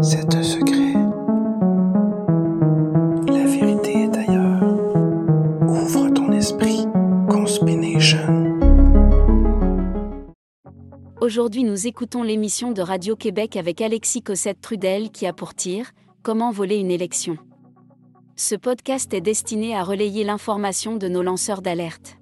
C'est 0.00 0.34
un 0.34 0.42
secret. 0.42 0.94
La 3.28 3.44
vérité 3.44 4.04
est 4.04 4.16
ailleurs. 4.16 4.62
Ouvre 5.68 6.08
ton 6.08 6.32
esprit. 6.32 6.86
Conspination. 7.28 8.18
Aujourd'hui, 11.20 11.64
nous 11.64 11.86
écoutons 11.86 12.22
l'émission 12.22 12.72
de 12.72 12.80
Radio-Québec 12.80 13.56
avec 13.56 13.82
Alexis 13.82 14.22
Cossette-Trudel 14.22 15.10
qui 15.10 15.26
a 15.26 15.34
pour 15.34 15.52
tir 15.52 15.92
Comment 16.22 16.50
voler 16.50 16.76
une 16.76 16.90
élection. 16.90 17.36
Ce 18.36 18.54
podcast 18.54 19.12
est 19.12 19.20
destiné 19.20 19.76
à 19.76 19.84
relayer 19.84 20.24
l'information 20.24 20.96
de 20.96 21.08
nos 21.08 21.22
lanceurs 21.22 21.60
d'alerte. 21.60 22.16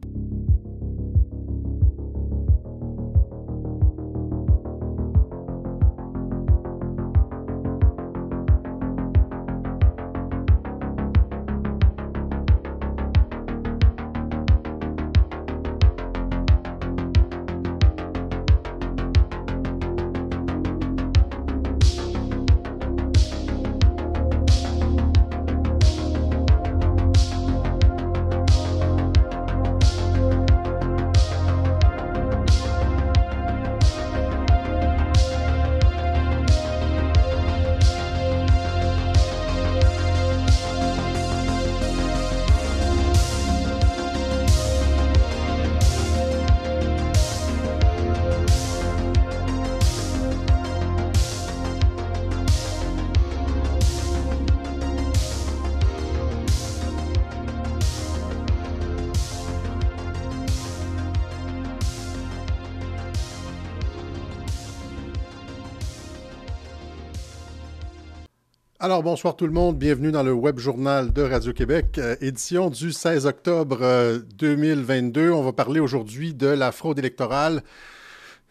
Bonsoir 69.03 69.35
tout 69.35 69.47
le 69.47 69.53
monde. 69.53 69.79
Bienvenue 69.79 70.13
dans 70.13 70.23
le 70.23 70.33
Web 70.33 70.59
Journal 70.59 71.11
de 71.11 71.23
Radio-Québec, 71.23 71.97
euh, 71.97 72.17
édition 72.21 72.69
du 72.69 72.93
16 72.93 73.25
octobre 73.25 73.79
euh, 73.81 74.19
2022. 74.37 75.31
On 75.31 75.43
va 75.43 75.55
parler 75.55 75.81
aujourd'hui 75.81 76.35
de 76.35 76.49
la 76.49 76.71
fraude 76.71 76.99
électorale. 76.99 77.63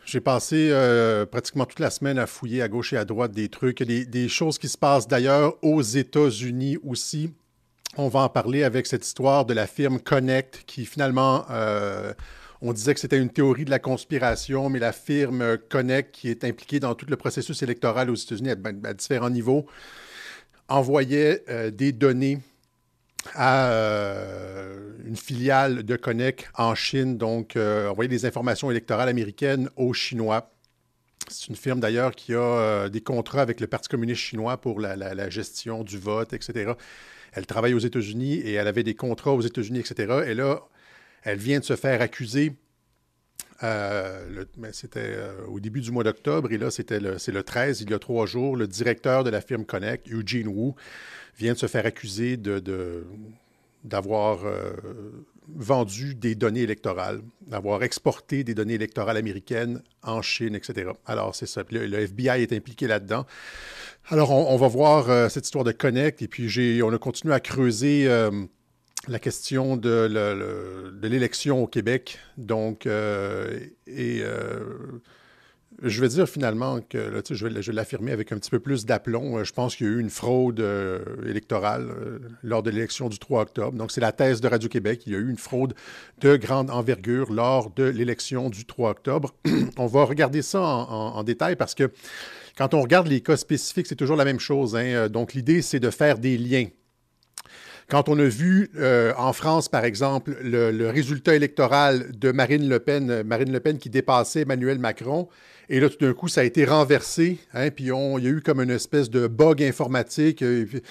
J'ai 0.05 0.21
passé 0.21 0.69
euh, 0.71 1.27
pratiquement 1.27 1.65
toute 1.65 1.79
la 1.79 1.91
semaine 1.91 2.17
à 2.17 2.25
fouiller 2.25 2.63
à 2.63 2.67
gauche 2.67 2.93
et 2.93 2.97
à 2.97 3.05
droite 3.05 3.31
des 3.31 3.49
trucs, 3.49 3.83
des, 3.83 4.05
des 4.05 4.27
choses 4.27 4.57
qui 4.57 4.69
se 4.69 4.77
passent 4.77 5.07
d'ailleurs 5.07 5.53
aux 5.61 5.83
États-Unis 5.83 6.77
aussi. 6.83 7.31
On 7.97 8.07
va 8.07 8.21
en 8.21 8.29
parler 8.29 8.63
avec 8.63 8.87
cette 8.87 9.05
histoire 9.05 9.45
de 9.45 9.53
la 9.53 9.67
firme 9.67 9.99
Connect 9.99 10.63
qui 10.65 10.85
finalement 10.85 11.45
euh, 11.51 12.11
on 12.61 12.73
disait 12.73 12.95
que 12.95 12.99
c'était 12.99 13.19
une 13.19 13.29
théorie 13.29 13.65
de 13.65 13.69
la 13.69 13.79
conspiration, 13.79 14.69
mais 14.69 14.79
la 14.79 14.93
firme 14.93 15.59
Connect, 15.69 16.11
qui 16.11 16.29
est 16.29 16.43
impliquée 16.43 16.79
dans 16.79 16.95
tout 16.95 17.05
le 17.07 17.17
processus 17.17 17.61
électoral 17.61 18.09
aux 18.09 18.15
États-Unis 18.15 18.49
à, 18.49 18.87
à 18.87 18.93
différents 18.93 19.29
niveaux, 19.29 19.67
envoyait 20.69 21.43
euh, 21.49 21.71
des 21.71 21.91
données 21.91 22.39
à 23.33 23.71
euh, 23.71 24.93
une 25.05 25.17
filiale 25.17 25.83
de 25.83 25.95
Connect 25.95 26.49
en 26.55 26.75
Chine, 26.75 27.17
donc 27.17 27.55
euh, 27.55 27.89
envoyait 27.89 28.07
des 28.07 28.25
informations 28.25 28.71
électorales 28.71 29.09
américaines 29.09 29.69
aux 29.75 29.93
Chinois. 29.93 30.51
C'est 31.27 31.47
une 31.47 31.55
firme 31.55 31.79
d'ailleurs 31.79 32.15
qui 32.15 32.33
a 32.33 32.89
des 32.89 33.01
contrats 33.01 33.41
avec 33.41 33.59
le 33.59 33.67
Parti 33.67 33.89
communiste 33.89 34.21
chinois 34.21 34.59
pour 34.59 34.79
la, 34.79 35.29
gestion 35.29 35.83
du 35.83 35.99
vote, 35.99 36.33
etc. 36.33 36.73
Elle 37.33 37.45
travaille 37.45 37.75
aux 37.75 37.79
États-Unis 37.79 38.35
et 38.35 38.53
elle 38.53 38.67
avait 38.67 38.83
des 38.83 38.95
contrats 38.95 39.33
aux 39.33 39.41
États-Unis, 39.41 39.79
etc. 39.79 40.23
Et 40.25 40.33
là, 40.33 40.61
elle 41.21 41.37
vient 41.37 41.59
de 41.59 41.65
se 41.65 41.75
faire 41.75 42.01
accuser 42.01 42.53
euh, 43.63 44.45
c'était 44.71 44.99
euh, 45.03 45.45
au 45.47 45.59
début 45.59 45.81
du 45.81 45.91
mois 45.91 46.03
d'octobre 46.03 46.51
et 46.51 46.57
là, 46.57 46.71
c'était 46.71 46.99
le, 46.99 47.17
c'est 47.17 47.31
le 47.31 47.43
13, 47.43 47.81
il 47.81 47.89
y 47.89 47.93
a 47.93 47.99
trois 47.99 48.25
jours. 48.25 48.55
Le 48.55 48.67
directeur 48.67 49.23
de 49.23 49.29
la 49.29 49.41
firme 49.41 49.65
Connect, 49.65 50.07
Eugene 50.09 50.47
Wu, 50.47 50.73
vient 51.37 51.53
de 51.53 51.57
se 51.57 51.67
faire 51.67 51.85
accuser 51.85 52.37
de, 52.37 52.61
d'avoir 53.83 54.45
euh, 54.45 54.71
vendu 55.47 56.15
des 56.15 56.35
données 56.35 56.61
électorales, 56.61 57.21
d'avoir 57.47 57.83
exporté 57.83 58.43
des 58.43 58.53
données 58.53 58.75
électorales 58.75 59.17
américaines 59.17 59.81
en 60.03 60.21
Chine, 60.21 60.55
etc. 60.55 60.91
Alors, 61.05 61.35
c'est 61.35 61.45
ça. 61.45 61.63
Le, 61.69 61.93
FBI 61.93 62.41
est 62.41 62.53
impliqué 62.53 62.87
là-dedans. 62.87 63.25
Alors, 64.07 64.31
on, 64.31 64.57
va 64.57 64.67
voir 64.67 65.09
euh, 65.09 65.29
cette 65.29 65.45
histoire 65.45 65.63
de 65.63 65.71
Connect 65.71 66.21
et 66.21 66.27
puis 66.27 66.81
on 66.81 66.93
a 66.93 66.97
continué 66.97 67.33
à 67.33 67.39
creuser 67.39 68.07
la 69.07 69.19
question 69.19 69.77
de, 69.77 70.07
le, 70.09 70.91
de 70.91 71.07
l'élection 71.07 71.63
au 71.63 71.67
Québec. 71.67 72.19
Donc, 72.37 72.85
euh, 72.85 73.59
et 73.87 74.21
euh, 74.21 75.01
je 75.81 76.01
vais 76.01 76.09
dire 76.09 76.27
finalement 76.27 76.79
que, 76.81 77.21
je 77.29 77.47
vais, 77.47 77.61
l'affirmer 77.71 78.11
avec 78.11 78.31
un 78.31 78.37
petit 78.37 78.49
peu 78.49 78.59
plus 78.59 78.85
d'aplomb, 78.85 79.43
je 79.43 79.53
pense 79.53 79.75
qu'il 79.75 79.87
y 79.87 79.89
a 79.89 79.93
eu 79.93 79.99
une 79.99 80.09
fraude 80.09 80.59
euh, 80.59 80.99
électorale 81.25 81.89
euh, 81.89 82.19
lors 82.43 82.63
de 82.63 82.69
l'élection 82.69 83.09
du 83.09 83.19
3 83.19 83.41
octobre. 83.41 83.77
Donc, 83.77 83.91
c'est 83.91 84.01
la 84.01 84.11
thèse 84.11 84.41
de 84.41 84.47
Radio-Québec. 84.47 85.03
Il 85.05 85.13
y 85.13 85.15
a 85.15 85.19
eu 85.19 85.29
une 85.29 85.37
fraude 85.37 85.73
de 86.19 86.35
grande 86.35 86.69
envergure 86.69 87.31
lors 87.31 87.69
de 87.71 87.83
l'élection 87.83 88.49
du 88.49 88.65
3 88.65 88.91
octobre. 88.91 89.33
on 89.77 89.87
va 89.87 90.03
regarder 90.03 90.41
ça 90.41 90.61
en, 90.61 91.23
détail 91.23 91.55
parce 91.55 91.75
que 91.75 91.91
quand 92.57 92.73
on 92.73 92.81
regarde 92.81 93.07
les 93.07 93.21
cas 93.21 93.37
spécifiques, 93.37 93.87
c'est 93.87 93.95
toujours 93.95 94.17
la 94.17 94.25
même 94.25 94.39
chose. 94.39 94.75
Hein? 94.75 95.07
Donc, 95.07 95.33
l'idée, 95.33 95.61
c'est 95.61 95.79
de 95.79 95.89
faire 95.89 96.17
des 96.17 96.37
liens. 96.37 96.67
Quand 97.89 98.07
on 98.07 98.19
a 98.19 98.23
vu 98.23 98.69
euh, 98.77 99.13
en 99.17 99.33
France, 99.33 99.67
par 99.67 99.83
exemple, 99.83 100.37
le, 100.43 100.71
le, 100.71 100.89
résultat 100.89 101.35
électoral 101.35 102.11
de 102.15 102.31
Marine 102.31 102.69
Le 102.69 102.79
Pen, 102.79 103.23
Marine 103.23 103.51
Le 103.51 103.59
Pen 103.59 103.79
qui 103.79 103.89
dépassait 103.89 104.41
Emmanuel 104.41 104.77
Macron, 104.77 105.27
et 105.71 105.79
là, 105.79 105.87
tout 105.87 106.03
d'un 106.03 106.13
coup, 106.13 106.27
ça 106.27 106.41
a 106.41 106.43
été 106.43 106.65
renversé, 106.65 107.37
hein, 107.53 107.69
puis 107.69 107.91
on, 107.91 108.17
il 108.17 108.23
y 108.23 108.27
a 108.27 108.31
eu 108.31 108.41
comme 108.41 108.59
une 108.59 108.71
espèce 108.71 109.07
de 109.09 109.27
bug 109.27 109.61
informatique. 109.61 110.41
Euh, 110.41 110.65
puis, 110.65 110.81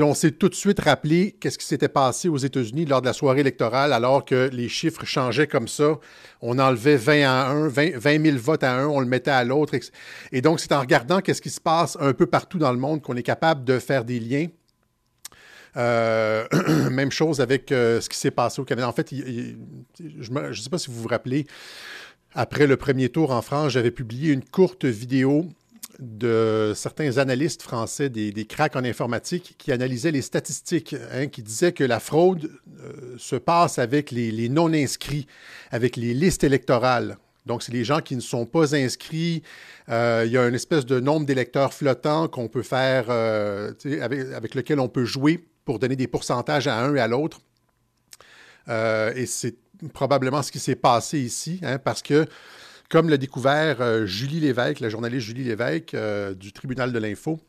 on 0.00 0.12
s'est 0.12 0.32
tout 0.32 0.48
de 0.48 0.56
suite 0.56 0.80
rappelé 0.80 1.36
qu'est-ce 1.38 1.56
qui 1.56 1.66
s'était 1.66 1.88
passé 1.88 2.28
aux 2.28 2.36
États-Unis 2.36 2.84
lors 2.84 3.00
de 3.00 3.06
la 3.06 3.12
soirée 3.12 3.40
électorale, 3.40 3.92
alors 3.92 4.24
que 4.24 4.50
les 4.52 4.68
chiffres 4.68 5.04
changeaient 5.04 5.46
comme 5.46 5.68
ça. 5.68 6.00
On 6.40 6.58
enlevait 6.58 6.96
20 6.96 7.22
à 7.22 7.46
1, 7.50 7.68
20, 7.68 7.96
20 7.96 8.24
000 8.24 8.36
votes 8.38 8.64
à 8.64 8.74
un, 8.74 8.86
on 8.86 8.98
le 8.98 9.06
mettait 9.06 9.30
à 9.30 9.44
l'autre. 9.44 9.74
Et 10.32 10.40
donc, 10.40 10.58
c'est 10.58 10.72
en 10.72 10.80
regardant 10.80 11.20
qu'est-ce 11.20 11.42
qui 11.42 11.50
se 11.50 11.60
passe 11.60 11.96
un 12.00 12.12
peu 12.12 12.26
partout 12.26 12.58
dans 12.58 12.72
le 12.72 12.78
monde 12.78 13.02
qu'on 13.02 13.16
est 13.16 13.22
capable 13.22 13.64
de 13.64 13.78
faire 13.78 14.04
des 14.04 14.18
liens. 14.18 14.46
Euh, 15.76 16.46
même 16.90 17.10
chose 17.10 17.40
avec 17.40 17.72
euh, 17.72 18.00
ce 18.00 18.08
qui 18.08 18.16
s'est 18.16 18.30
passé 18.30 18.60
au 18.60 18.64
Canada. 18.64 18.88
En 18.88 18.92
fait, 18.92 19.12
je 19.12 20.30
ne 20.30 20.52
sais 20.54 20.70
pas 20.70 20.78
si 20.78 20.90
vous 20.90 21.02
vous 21.02 21.08
rappelez, 21.08 21.46
après 22.32 22.66
le 22.66 22.76
premier 22.76 23.08
tour 23.08 23.30
en 23.30 23.42
France, 23.42 23.72
j'avais 23.72 23.90
publié 23.90 24.32
une 24.32 24.44
courte 24.44 24.84
vidéo 24.84 25.46
de 26.00 26.72
certains 26.74 27.18
analystes 27.18 27.62
français, 27.62 28.08
des, 28.08 28.32
des 28.32 28.46
en 28.74 28.84
informatique, 28.84 29.54
qui 29.58 29.70
analysaient 29.70 30.10
les 30.10 30.22
statistiques, 30.22 30.96
hein, 31.12 31.28
qui 31.28 31.42
disaient 31.42 31.72
que 31.72 31.84
la 31.84 32.00
fraude 32.00 32.50
euh, 32.80 33.14
se 33.16 33.36
passe 33.36 33.78
avec 33.78 34.10
les, 34.10 34.48
non-inscrits, 34.48 35.26
avec 35.70 35.96
les 35.96 36.14
listes 36.14 36.42
électorales. 36.42 37.16
Donc, 37.46 37.62
c'est 37.62 37.72
les 37.72 37.84
gens 37.84 38.00
qui 38.00 38.16
ne 38.16 38.22
sont 38.22 38.46
pas 38.46 38.74
inscrits. 38.74 39.42
Il 39.88 39.92
y 40.30 40.38
a 40.38 40.48
une 40.48 40.54
espèce 40.54 40.86
de 40.86 40.98
nombre 40.98 41.26
d'électeurs 41.26 41.74
flottants 41.74 42.26
qu'on 42.26 42.48
peut 42.48 42.62
faire, 42.62 43.10
avec, 43.10 44.32
avec 44.32 44.54
lequel 44.54 44.80
on 44.80 44.88
peut 44.88 45.04
jouer 45.04 45.44
pour 45.64 45.78
donner 45.78 45.96
des 45.96 46.06
pourcentages 46.06 46.66
à 46.66 46.78
un 46.78 46.94
et 46.94 47.00
à 47.00 47.08
l'autre. 47.08 47.40
Euh, 48.68 49.12
et 49.14 49.26
c'est 49.26 49.56
probablement 49.92 50.42
ce 50.42 50.52
qui 50.52 50.58
s'est 50.58 50.76
passé 50.76 51.18
ici, 51.18 51.60
hein, 51.62 51.78
parce 51.78 52.02
que, 52.02 52.26
comme 52.88 53.08
l'a 53.08 53.16
découvert 53.16 53.80
euh, 53.80 54.06
Julie 54.06 54.40
Lévesque, 54.40 54.80
la 54.80 54.88
journaliste 54.88 55.26
Julie 55.26 55.44
Lévesque 55.44 55.94
euh, 55.94 56.34
du 56.34 56.52
Tribunal 56.52 56.92
de 56.92 56.98
l'Info, 56.98 57.40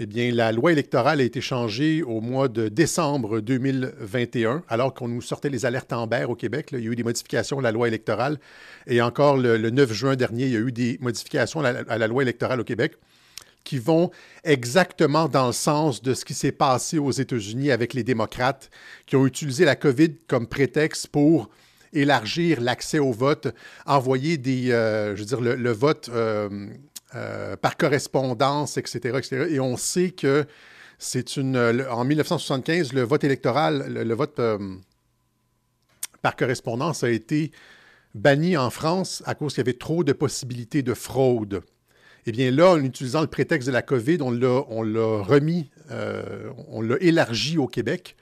eh 0.00 0.06
bien, 0.06 0.30
la 0.30 0.52
loi 0.52 0.70
électorale 0.70 1.20
a 1.20 1.24
été 1.24 1.40
changée 1.40 2.04
au 2.04 2.20
mois 2.20 2.46
de 2.46 2.68
décembre 2.68 3.40
2021, 3.40 4.62
alors 4.68 4.94
qu'on 4.94 5.08
nous 5.08 5.22
sortait 5.22 5.48
les 5.48 5.66
alertes 5.66 5.92
Amber 5.92 6.26
au 6.28 6.36
Québec. 6.36 6.68
Il 6.72 6.78
y 6.78 6.88
a 6.88 6.92
eu 6.92 6.94
des 6.94 7.02
modifications 7.02 7.58
à 7.58 7.62
la 7.62 7.72
loi 7.72 7.88
électorale. 7.88 8.38
Et 8.86 9.02
encore 9.02 9.36
le, 9.36 9.56
le 9.56 9.70
9 9.70 9.92
juin 9.92 10.14
dernier, 10.14 10.44
il 10.44 10.52
y 10.52 10.56
a 10.56 10.60
eu 10.60 10.70
des 10.70 10.98
modifications 11.00 11.64
à 11.64 11.98
la 11.98 12.06
loi 12.06 12.22
électorale 12.22 12.60
au 12.60 12.64
Québec 12.64 12.96
qui 13.68 13.78
vont 13.78 14.10
exactement 14.44 15.28
dans 15.28 15.48
le 15.48 15.52
sens 15.52 16.00
de 16.00 16.14
ce 16.14 16.24
qui 16.24 16.32
s'est 16.32 16.52
passé 16.52 16.96
aux 16.96 17.10
États-Unis 17.10 17.70
avec 17.70 17.92
les 17.92 18.02
démocrates 18.02 18.70
qui 19.04 19.14
ont 19.14 19.26
utilisé 19.26 19.66
la 19.66 19.76
COVID 19.76 20.14
comme 20.26 20.46
prétexte 20.46 21.08
pour 21.08 21.50
élargir 21.92 22.62
l'accès 22.62 22.98
au 22.98 23.12
vote, 23.12 23.48
envoyer 23.84 24.38
des, 24.38 24.72
euh, 24.72 25.14
je 25.14 25.20
veux 25.20 25.26
dire, 25.26 25.40
le, 25.42 25.70
vote 25.70 26.08
euh, 26.14 26.66
par 27.60 27.76
correspondance, 27.76 28.78
etc., 28.78 29.18
etc. 29.18 29.48
Et 29.50 29.60
on 29.60 29.76
sait 29.76 30.12
que 30.12 30.46
c'est 30.98 31.36
une. 31.36 31.58
en 31.90 32.04
1975, 32.06 32.94
le 32.94 33.02
vote 33.02 33.24
électoral, 33.24 33.92
le, 33.92 34.14
vote 34.14 34.40
par 36.22 36.36
correspondance 36.36 37.04
a 37.04 37.10
été 37.10 37.52
banni 38.14 38.56
en 38.56 38.70
France 38.70 39.22
à 39.26 39.34
cause 39.34 39.52
qu'il 39.52 39.60
y 39.60 39.68
avait 39.68 39.76
trop 39.76 40.04
de 40.04 40.14
possibilités 40.14 40.80
de 40.82 40.94
fraude. 40.94 41.62
Eh 42.28 42.30
bien 42.30 42.50
là, 42.50 42.72
en 42.72 42.84
utilisant 42.84 43.22
le 43.22 43.26
prétexte 43.26 43.66
de 43.68 43.72
la 43.72 43.80
COVID, 43.80 44.18
on 44.20 44.30
l'a 44.30 45.22
remis, 45.22 45.70
euh, 45.90 46.50
on 46.68 46.82
l'a 46.82 46.96
élargi 47.00 47.56
au 47.56 47.66
Québec. 47.66 48.16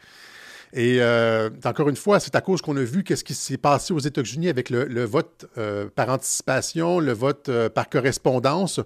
Et 0.73 0.99
euh, 1.01 1.51
encore 1.65 1.89
une 1.89 1.97
fois, 1.97 2.21
c'est 2.21 2.37
à 2.37 2.41
cause 2.41 2.63
qu'on 2.63 2.77
a 2.77 2.85
vu 2.85 3.03
qu'est-ce 3.03 3.25
qui 3.25 3.35
s'est 3.35 3.57
passé 3.57 3.93
aux 3.93 3.99
États-Unis 3.99 4.49
avec 4.49 4.71
le, 4.71 5.05
vote 5.05 5.47
euh, 5.59 5.89
par 5.93 6.09
anticipation, 6.09 7.01
le 7.01 7.11
vote 7.11 7.51
par 7.75 7.89
correspondance, 7.89 8.79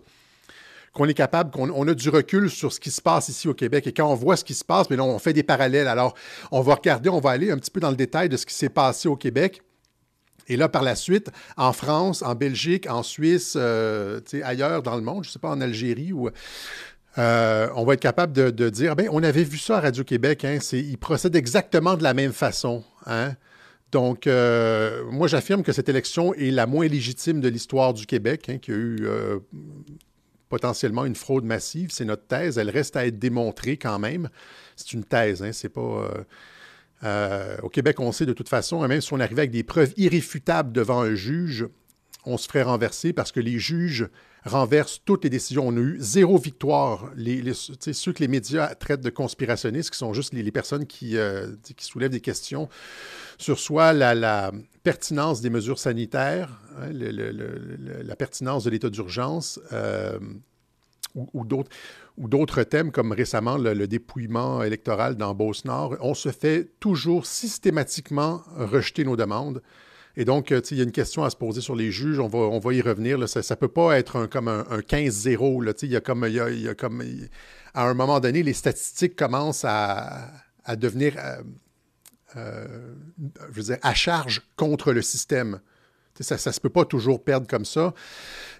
qu'on 0.95 1.05
est 1.05 1.13
capable, 1.13 1.51
qu'on 1.51 1.87
a 1.87 1.93
du 1.93 2.09
recul 2.09 2.49
sur 2.49 2.73
ce 2.73 2.81
qui 2.81 2.91
se 2.91 3.03
passe 3.03 3.29
ici 3.29 3.47
au 3.47 3.53
Québec. 3.53 3.87
Et 3.89 3.93
quand 3.93 4.11
on 4.11 4.15
voit 4.15 4.39
ce 4.39 4.45
qui 4.45 4.55
se 4.55 4.65
passe, 4.65 4.89
mais 4.89 4.99
on 5.01 5.19
fait 5.19 5.35
des 5.35 5.43
parallèles. 5.43 5.89
Alors, 5.89 6.15
on 6.51 6.63
va 6.63 6.77
regarder, 6.77 7.11
on 7.11 7.21
va 7.21 7.33
aller 7.33 7.51
un 7.51 7.59
petit 7.59 7.71
peu 7.71 7.81
dans 7.81 7.91
le 7.91 7.97
détail 7.97 8.31
de 8.31 8.39
ce 8.39 8.47
qui 8.47 8.55
s'est 8.55 8.71
passé 8.71 9.07
au 9.07 9.17
Québec. 9.17 9.61
Et 10.51 10.57
là, 10.57 10.69
par 10.69 10.83
la 10.83 10.97
suite, 10.97 11.31
en 11.57 11.73
France, 11.73 12.23
en 12.23 12.35
Belgique, 12.35 12.91
en 12.91 13.05
Suisse, 13.05 13.55
euh, 13.57 14.21
ailleurs 14.43 14.83
dans 14.83 14.97
le 14.97 15.01
monde, 15.01 15.23
je 15.23 15.29
ne 15.29 15.33
sais 15.33 15.39
pas, 15.39 15.49
en 15.49 15.61
Algérie, 15.61 16.13
euh, 17.19 17.69
on 17.77 17.85
va 17.85 17.95
être 17.95 18.01
capable 18.01 18.33
de, 18.33 18.69
dire, 18.69 18.97
ben, 18.97 19.09
on 19.13 19.23
avait 19.23 19.45
vu 19.45 19.59
ça 19.59 19.79
à 19.79 19.81
Radio-Québec, 19.81 20.45
hein, 20.45 20.59
ils 20.73 20.99
procèdent 20.99 21.37
exactement 21.37 21.97
de 21.97 22.03
la 22.03 22.15
même 22.15 22.33
façon. 22.33 22.83
Hein. 23.07 23.35
Donc, 23.93 24.27
euh, 24.27 25.05
moi, 25.13 25.29
j'affirme 25.29 25.63
que 25.63 25.73
cette 25.73 25.89
élection 25.89 26.35
est 26.35 26.51
la 26.51 26.67
moins 26.67 26.89
légitime 26.89 27.41
de 27.41 27.49
l'histoire 27.49 27.95
du 27.95 28.07
Québec, 28.07 28.49
hein, 28.49 28.59
qu'il 28.59 28.75
y 28.75 28.77
a 28.77 28.81
eu 28.81 29.09
potentiellement 30.49 31.05
une 31.05 31.15
fraude 31.15 31.45
massive. 31.45 31.91
C'est 31.93 32.05
notre 32.05 32.27
thèse. 32.27 32.59
Elle 32.59 32.71
reste 32.71 32.97
à 32.97 33.07
être 33.07 33.21
démontrée 33.21 33.77
quand 33.77 34.01
même. 34.01 34.29
C'est 34.75 34.95
une 34.95 35.05
thèse, 35.05 35.45
hein, 35.45 35.53
c'est 35.53 35.69
pas. 35.69 36.11
Au 37.03 37.69
Québec, 37.69 38.01
on 38.01 38.13
sait 38.13 38.27
de 38.27 38.33
toute 38.33 38.49
façon, 38.49 38.87
même 38.87 39.01
si 39.01 39.13
on 39.13 39.21
arrivait 39.21 39.43
avec 39.43 39.51
des 39.51 39.63
preuves 39.63 39.93
irréfutables 39.97 40.73
devant 40.73 41.01
un 41.01 41.15
juge, 41.15 41.67
on 42.27 42.37
se 42.37 42.47
ferait 42.47 42.63
renverser 42.63 43.13
parce 43.13 43.33
que 43.33 43.41
les 43.41 43.59
juges 43.59 44.09
renversent 44.45 45.01
toutes 45.05 45.25
les 45.25 45.31
décisions. 45.31 45.69
On 45.69 45.77
a 45.77 45.81
eu 45.81 45.97
zéro 45.99 46.39
victoire. 46.39 47.11
Les, 47.17 47.53
ceux 47.55 48.13
que 48.13 48.21
les 48.21 48.29
médias 48.29 48.75
traitent 48.75 49.01
de 49.01 49.11
conspirationnistes, 49.11 49.91
qui 49.91 49.99
sont 49.99 50.13
juste 50.13 50.33
les, 50.33 50.51
personnes 50.51 50.87
qui, 50.87 51.17
euh, 51.17 51.55
qui, 51.77 51.85
soulèvent 51.85 52.11
des 52.11 52.21
questions 52.21 52.69
sur 53.39 53.59
soit 53.59 53.93
la, 53.93 54.53
pertinence 54.83 55.41
des 55.41 55.51
mesures 55.51 55.79
sanitaires, 55.79 56.59
hein, 56.79 56.89
la 56.91 58.17
pertinence 58.17 58.65
de 58.65 58.71
l'état 58.71 58.89
d'urgence, 58.89 59.61
euh, 59.73 60.19
ou, 61.15 61.45
d'autres 61.45 61.71
ou 62.17 62.29
d'autres 62.29 62.63
thèmes 62.63 62.93
comme 62.93 63.13
récemment 63.13 63.57
le, 63.57 63.87
dépouillement 63.87 64.63
électoral 64.63 65.17
dans 65.17 65.35
Beauce-Nord, 65.35 65.97
on 66.01 66.15
se 66.15 66.31
fait 66.31 66.69
toujours 66.81 67.27
systématiquement 67.27 68.43
rejeter 68.57 69.05
nos 69.05 69.17
demandes. 69.17 69.63
Et 70.17 70.25
donc, 70.25 70.51
il 70.51 70.77
y 70.77 70.81
a 70.81 70.85
une 70.85 70.93
question 70.93 71.25
à 71.25 71.31
se 71.31 71.37
poser 71.37 71.61
sur 71.61 71.77
les 71.77 71.91
juges, 71.91 72.19
on 72.19 72.27
va, 72.27 72.39
on 72.39 72.59
va 72.59 72.75
y 72.75 72.83
revenir. 72.83 73.29
Ça 73.29 73.41
ne 73.41 73.55
peut 73.59 73.69
pas 73.69 73.99
être 73.99 74.27
comme 74.27 74.49
un, 74.49 74.63
15-0. 74.63 75.75
Il 75.83 75.89
y 75.89 75.97
a 75.97 76.01
comme, 76.01 76.27
il 76.27 76.35
y 76.35 76.69
a, 76.69 76.75
comme, 76.75 77.03
à 77.75 77.89
un 77.89 77.95
moment 77.95 78.19
donné, 78.19 78.43
les 78.43 78.53
statistiques 78.53 79.15
commencent 79.15 79.65
à, 79.65 80.29
à 80.65 80.77
devenir, 80.77 81.15
euh, 81.17 81.43
euh, 82.37 82.95
je 83.51 83.57
veux 83.57 83.63
dire, 83.63 83.79
à 83.83 83.95
charge 83.95 84.43
contre 84.57 84.93
le 84.93 85.03
système. 85.03 85.61
Ça 86.19 86.35
ne 86.35 86.53
se 86.53 86.61
peut 86.61 86.69
pas 86.69 86.85
toujours 86.85 87.23
perdre 87.23 87.47
comme 87.47 87.65
ça. 87.65 87.95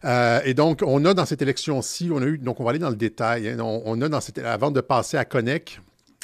Euh, 0.05 0.41
et 0.45 0.55
donc, 0.55 0.83
on 0.87 1.05
a 1.05 1.15
dans 1.15 1.27
cette 1.27 1.43
élection-ci, 1.43 2.11
on 2.13 2.23
a 2.23 2.27
eu, 2.27 2.39
donc 2.39 2.61
on 2.61 2.65
va 2.65 2.71
aller 2.71 2.79
dans 2.79 2.91
le 2.91 2.97
détail, 2.97 3.49
hein, 3.49 3.59
on, 3.61 4.01
a 4.01 4.09
dans 4.09 4.21
cette, 4.21 4.39
avant 4.39 4.71
de 4.71 4.81
passer 4.81 5.19
à 5.19 5.25
Connect, 5.25 5.81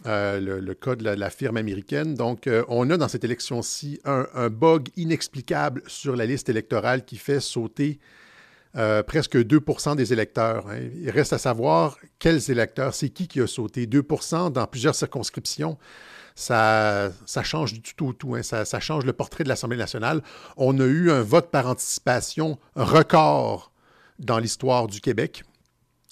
euh, 0.06 0.60
le, 0.60 0.74
cas 0.74 0.94
de 0.94 1.04
la, 1.04 1.30
firme 1.30 1.58
américaine. 1.58 2.14
Donc, 2.14 2.46
euh, 2.46 2.64
on 2.68 2.88
a 2.90 2.96
dans 2.96 3.08
cette 3.08 3.24
élection-ci 3.24 4.00
un, 4.04 4.48
bug 4.48 4.88
inexplicable 4.96 5.82
sur 5.86 6.16
la 6.16 6.26
liste 6.26 6.48
électorale 6.48 7.04
qui 7.04 7.16
fait 7.16 7.40
sauter 7.40 7.98
presque 9.06 9.36
2% 9.36 9.96
des 9.96 10.12
électeurs. 10.12 10.66
Hein. 10.68 10.80
Il 11.00 11.08
reste 11.08 11.32
à 11.32 11.38
savoir 11.38 11.96
quels 12.18 12.50
électeurs, 12.50 12.92
c'est 12.92 13.08
qui 13.08 13.26
qui 13.26 13.40
a 13.40 13.46
sauté 13.46 13.86
2% 13.86 14.52
dans 14.52 14.66
plusieurs 14.66 14.94
circonscriptions 14.94 15.78
ça, 16.36 17.12
change 17.42 17.72
du 17.72 17.94
tout 17.94 18.08
au 18.08 18.12
tout. 18.12 18.36
Hein. 18.36 18.42
Ça, 18.42 18.80
change 18.80 19.04
le 19.04 19.12
portrait 19.12 19.42
de 19.42 19.48
l'Assemblée 19.48 19.78
nationale. 19.78 20.22
On 20.56 20.78
a 20.78 20.84
eu 20.84 21.10
un 21.10 21.22
vote 21.22 21.50
par 21.50 21.66
anticipation 21.66 22.58
record 22.76 23.72
dans 24.18 24.38
l'histoire 24.38 24.86
du 24.86 25.00
Québec. 25.00 25.42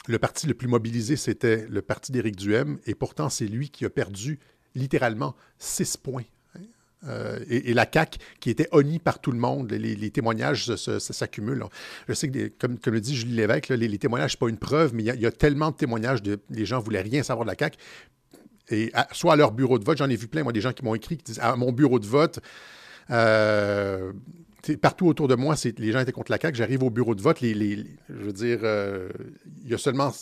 Le 0.06 0.18
parti 0.18 0.46
le 0.46 0.54
plus 0.54 0.68
mobilisé, 0.68 1.16
c'était 1.16 1.66
le 1.68 1.80
parti 1.82 2.10
d'Éric 2.10 2.36
Duhem, 2.36 2.78
et 2.86 2.94
pourtant, 2.94 3.28
c'est 3.28 3.46
lui 3.46 3.70
qui 3.70 3.84
a 3.84 3.90
perdu 3.90 4.38
littéralement 4.74 5.34
six 5.58 5.96
points. 5.96 6.24
Hein. 6.56 6.62
Euh, 7.06 7.38
et, 7.48 7.72
la 7.72 7.86
CAQ, 7.90 8.18
qui 8.40 8.50
était 8.50 8.68
honnie 8.72 8.98
par 8.98 9.18
tout 9.18 9.32
le 9.32 9.38
monde, 9.38 9.72
les, 9.72 10.10
témoignages 10.10 10.74
s'accumulent. 10.76 11.64
Je 12.08 12.12
sais 12.12 12.28
que, 12.28 12.48
comme, 12.58 12.78
le 12.84 13.00
dit 13.00 13.16
Julie 13.16 13.34
Lévesque, 13.34 13.68
les, 13.68 13.98
témoignages, 13.98 14.32
ce 14.32 14.36
n'est 14.36 14.40
pas 14.40 14.48
une 14.48 14.58
preuve, 14.58 14.94
mais 14.94 15.04
il 15.04 15.20
y, 15.20 15.26
a, 15.26 15.32
tellement 15.32 15.70
de 15.70 15.76
témoignages, 15.76 16.20
les 16.50 16.66
gens 16.66 16.80
ne 16.80 16.84
voulaient 16.84 17.00
rien 17.00 17.22
savoir 17.22 17.46
de 17.46 17.50
la 17.50 17.56
CAQ 17.58 17.78
et 18.70 18.92
soit 19.12 19.34
à 19.34 19.36
leur 19.36 19.52
bureau 19.52 19.78
de 19.78 19.84
vote, 19.84 19.98
j'en 19.98 20.08
ai 20.08 20.16
vu 20.16 20.26
plein, 20.26 20.42
moi, 20.42 20.52
des 20.52 20.60
gens 20.60 20.72
qui 20.72 20.84
m'ont 20.84 20.94
écrit, 20.94 21.16
qui 21.16 21.24
disent 21.24 21.40
à 21.40 21.56
mon 21.56 21.72
bureau 21.72 21.98
de 21.98 22.06
vote, 22.06 22.40
euh, 23.10 24.12
partout 24.80 25.06
autour 25.06 25.28
de 25.28 25.34
moi, 25.34 25.54
les 25.78 25.92
gens 25.92 26.00
étaient 26.00 26.12
contre 26.12 26.30
la 26.30 26.38
CAQ. 26.40 26.56
J'arrive 26.56 26.82
au 26.82 26.90
bureau 26.90 27.14
de 27.14 27.22
vote, 27.22 27.38
je 27.40 27.84
veux 28.08 28.32
dire, 28.32 28.60
euh, 28.62 29.08
il 29.64 29.70
y 29.70 29.74
a 29.74 29.78
seulement 29.78 30.12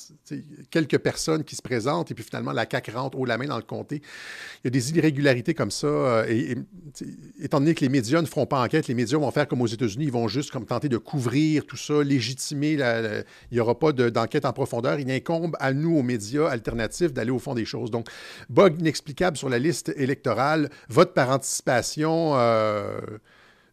quelques 0.70 0.98
personnes 0.98 1.44
qui 1.44 1.56
se 1.56 1.62
présentent 1.62 2.10
et 2.10 2.14
puis 2.14 2.24
finalement, 2.24 2.52
la 2.52 2.66
CAQ 2.70 2.90
rentre 2.92 3.18
haut 3.18 3.24
la 3.24 3.38
main 3.38 3.46
dans 3.46 3.56
le 3.56 3.62
comté. 3.62 4.02
Il 4.62 4.66
y 4.66 4.68
a 4.68 4.70
des 4.70 4.90
irrégularités 4.92 5.54
comme 5.54 5.70
ça. 5.70 5.86
Euh, 5.86 6.26
et, 6.28 6.56
étant 7.40 7.60
donné 7.60 7.74
que 7.74 7.80
les 7.80 7.88
médias 7.88 8.20
ne 8.20 8.26
feront 8.26 8.46
pas 8.46 8.62
enquête, 8.62 8.88
les 8.88 8.94
médias 8.94 9.18
vont 9.18 9.30
faire 9.30 9.48
comme 9.48 9.60
aux 9.60 9.66
États-Unis, 9.66 10.06
ils 10.06 10.12
vont 10.12 10.28
juste 10.28 10.50
comme 10.50 10.66
tenter 10.66 10.88
de 10.88 10.98
couvrir 10.98 11.66
tout 11.66 11.76
ça, 11.76 12.02
légitimer. 12.02 12.72
il 12.72 13.24
n'y 13.52 13.60
aura 13.60 13.78
pas 13.78 13.92
d'enquête 13.92 14.44
en 14.44 14.52
profondeur. 14.52 14.98
Il 14.98 15.10
incombe 15.10 15.56
à 15.60 15.72
nous, 15.72 15.96
aux 15.96 16.02
médias 16.02 16.48
alternatifs, 16.48 17.12
d'aller 17.12 17.30
au 17.30 17.38
fond 17.38 17.54
des 17.54 17.64
choses. 17.64 17.90
Donc, 17.90 18.08
bug 18.48 18.80
inexplicable 18.80 19.36
sur 19.36 19.48
la 19.48 19.58
liste 19.58 19.92
électorale, 19.96 20.70
vote 20.88 21.14
par 21.14 21.30
anticipation. 21.30 22.32
Euh, 22.36 23.00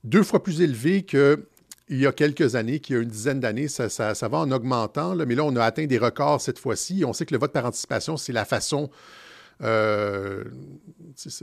deux 0.04 0.24
fois 0.24 0.44
plus 0.44 0.62
élevé 0.62 1.04
qu'il 1.04 1.38
y 1.90 2.06
a 2.06 2.12
quelques 2.12 2.56
années, 2.56 2.80
qu'il 2.80 2.96
y 2.96 3.00
a 3.00 3.02
une 3.02 3.10
dizaine 3.10 3.40
d'années. 3.40 3.68
Ça, 3.68 4.14
va 4.28 4.38
en 4.38 4.52
augmentant, 4.52 5.16
mais 5.16 5.36
là, 5.36 5.44
on 5.44 5.56
a 5.56 5.64
atteint 5.64 5.86
des 5.86 5.98
records 5.98 6.42
cette 6.42 6.60
fois-ci. 6.60 7.04
On 7.06 7.14
sait 7.14 7.26
que 7.26 7.34
le 7.34 7.40
vote 7.40 7.52
par 7.52 7.66
anticipation, 7.66 8.18
c'est 8.18 8.34
la 8.34 8.46
façon. 8.46 8.90
Euh, 9.62 10.46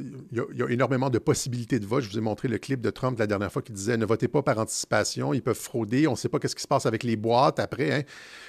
il, 0.01 0.43
y 0.57 0.63
a, 0.63 0.71
énormément 0.71 1.11
de 1.11 1.19
possibilités 1.19 1.79
de 1.79 1.85
vote. 1.85 2.03
Je 2.03 2.09
vous 2.09 2.17
ai 2.17 2.23
montré 2.23 2.49
le 2.49 2.57
clip 2.57 2.81
de 2.81 2.89
Trump 2.89 3.19
la 3.19 3.27
dernière 3.27 3.53
fois 3.53 3.61
qui 3.61 3.73
disait 3.73 3.99
ne 3.99 4.07
votez 4.07 4.27
pas 4.27 4.41
par 4.41 4.59
anticipation, 4.59 5.35
ils 5.35 5.43
peuvent 5.43 5.55
frauder. 5.55 6.07
On 6.07 6.13
ne 6.13 6.17
sait 6.17 6.31
pas 6.31 6.39
qu'est-ce 6.39 6.57
qui 6.57 6.63
se 6.63 6.69
passe 6.69 6.87
avec 6.87 7.03
les 7.03 7.17
boîtes 7.17 7.59
après. 7.59 7.93
Hein. 7.93 8.03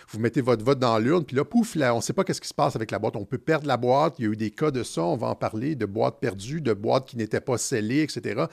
Vous 0.08 0.20
mettez 0.20 0.40
votre 0.40 0.64
vote 0.64 0.80
dans 0.80 0.98
l'urne, 1.00 1.26
puis 1.26 1.36
là, 1.36 1.44
pouf, 1.44 1.76
là, 1.76 1.94
on 1.94 1.98
ne 1.98 2.02
sait 2.02 2.14
pas 2.14 2.24
qu'est-ce 2.24 2.40
qui 2.40 2.48
se 2.48 2.54
passe 2.54 2.78
avec 2.78 2.92
la 2.92 3.00
boîte. 3.00 3.18
On 3.18 3.26
peut 3.26 3.38
perdre 3.38 3.68
la 3.68 3.76
boîte. 3.76 4.16
Il 4.20 4.26
y 4.26 4.28
a 4.30 4.32
eu 4.32 4.38
des 4.38 4.52
cas 4.52 4.72
de 4.72 4.84
ça. 4.84 5.04
On 5.04 5.18
va 5.18 5.28
en 5.28 5.36
parler 5.36 5.76
de 5.76 5.86
boîtes 5.86 6.22
perdues, 6.22 6.62
de 6.62 6.74
boîtes 6.74 7.06
qui 7.06 7.18
n'étaient 7.18 7.42
pas 7.42 7.58
scellées, 7.58 8.04
etc 8.04 8.46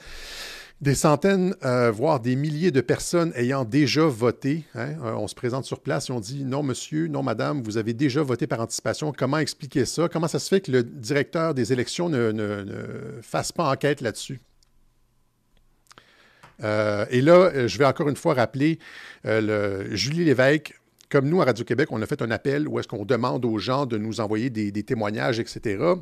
des 0.81 0.95
centaines, 0.95 1.55
euh, 1.63 1.89
voire 1.89 2.19
des 2.19 2.35
milliers 2.35 2.71
de 2.71 2.81
personnes 2.81 3.31
ayant 3.35 3.63
déjà 3.63 4.03
voté. 4.03 4.65
Hein, 4.75 4.95
euh, 5.03 5.13
on 5.13 5.27
se 5.27 5.35
présente 5.35 5.65
sur 5.65 5.79
place 5.79 6.09
et 6.09 6.11
on 6.11 6.19
dit 6.19 6.43
non, 6.43 6.63
monsieur, 6.63 7.07
non, 7.07 7.23
madame, 7.23 7.61
vous 7.61 7.77
avez 7.77 7.93
déjà 7.93 8.21
voté 8.21 8.45
par 8.45 8.59
anticipation. 8.59 9.13
Comment 9.17 9.37
expliquer 9.37 9.85
ça? 9.85 10.09
Comment 10.09 10.27
ça 10.27 10.39
se 10.39 10.49
fait 10.49 10.61
que 10.61 10.71
le 10.71 10.83
directeur 10.83 11.53
des 11.53 11.71
élections 11.71 12.09
ne, 12.09 13.19
fasse 13.21 13.51
pas 13.51 13.71
enquête 13.71 14.01
là-dessus? 14.01 14.41
Euh, 16.63 17.05
et 17.09 17.21
là, 17.21 17.67
je 17.67 17.77
vais 17.77 17.85
encore 17.85 18.09
une 18.09 18.15
fois 18.15 18.33
rappeler 18.33 18.79
Julie 19.23 20.25
Lévesque. 20.25 20.79
Comme 21.09 21.29
nous, 21.29 21.41
à 21.41 21.45
Radio-Québec, 21.45 21.89
on 21.91 22.01
a 22.01 22.05
fait 22.05 22.21
un 22.21 22.31
appel 22.31 22.67
où 22.67 22.79
est-ce 22.79 22.87
qu'on 22.87 23.05
demande 23.05 23.45
aux 23.45 23.59
gens 23.59 23.85
de 23.85 23.97
nous 23.97 24.19
envoyer 24.19 24.49
des 24.49 24.83
témoignages, 24.83 25.39
etc. 25.39 25.95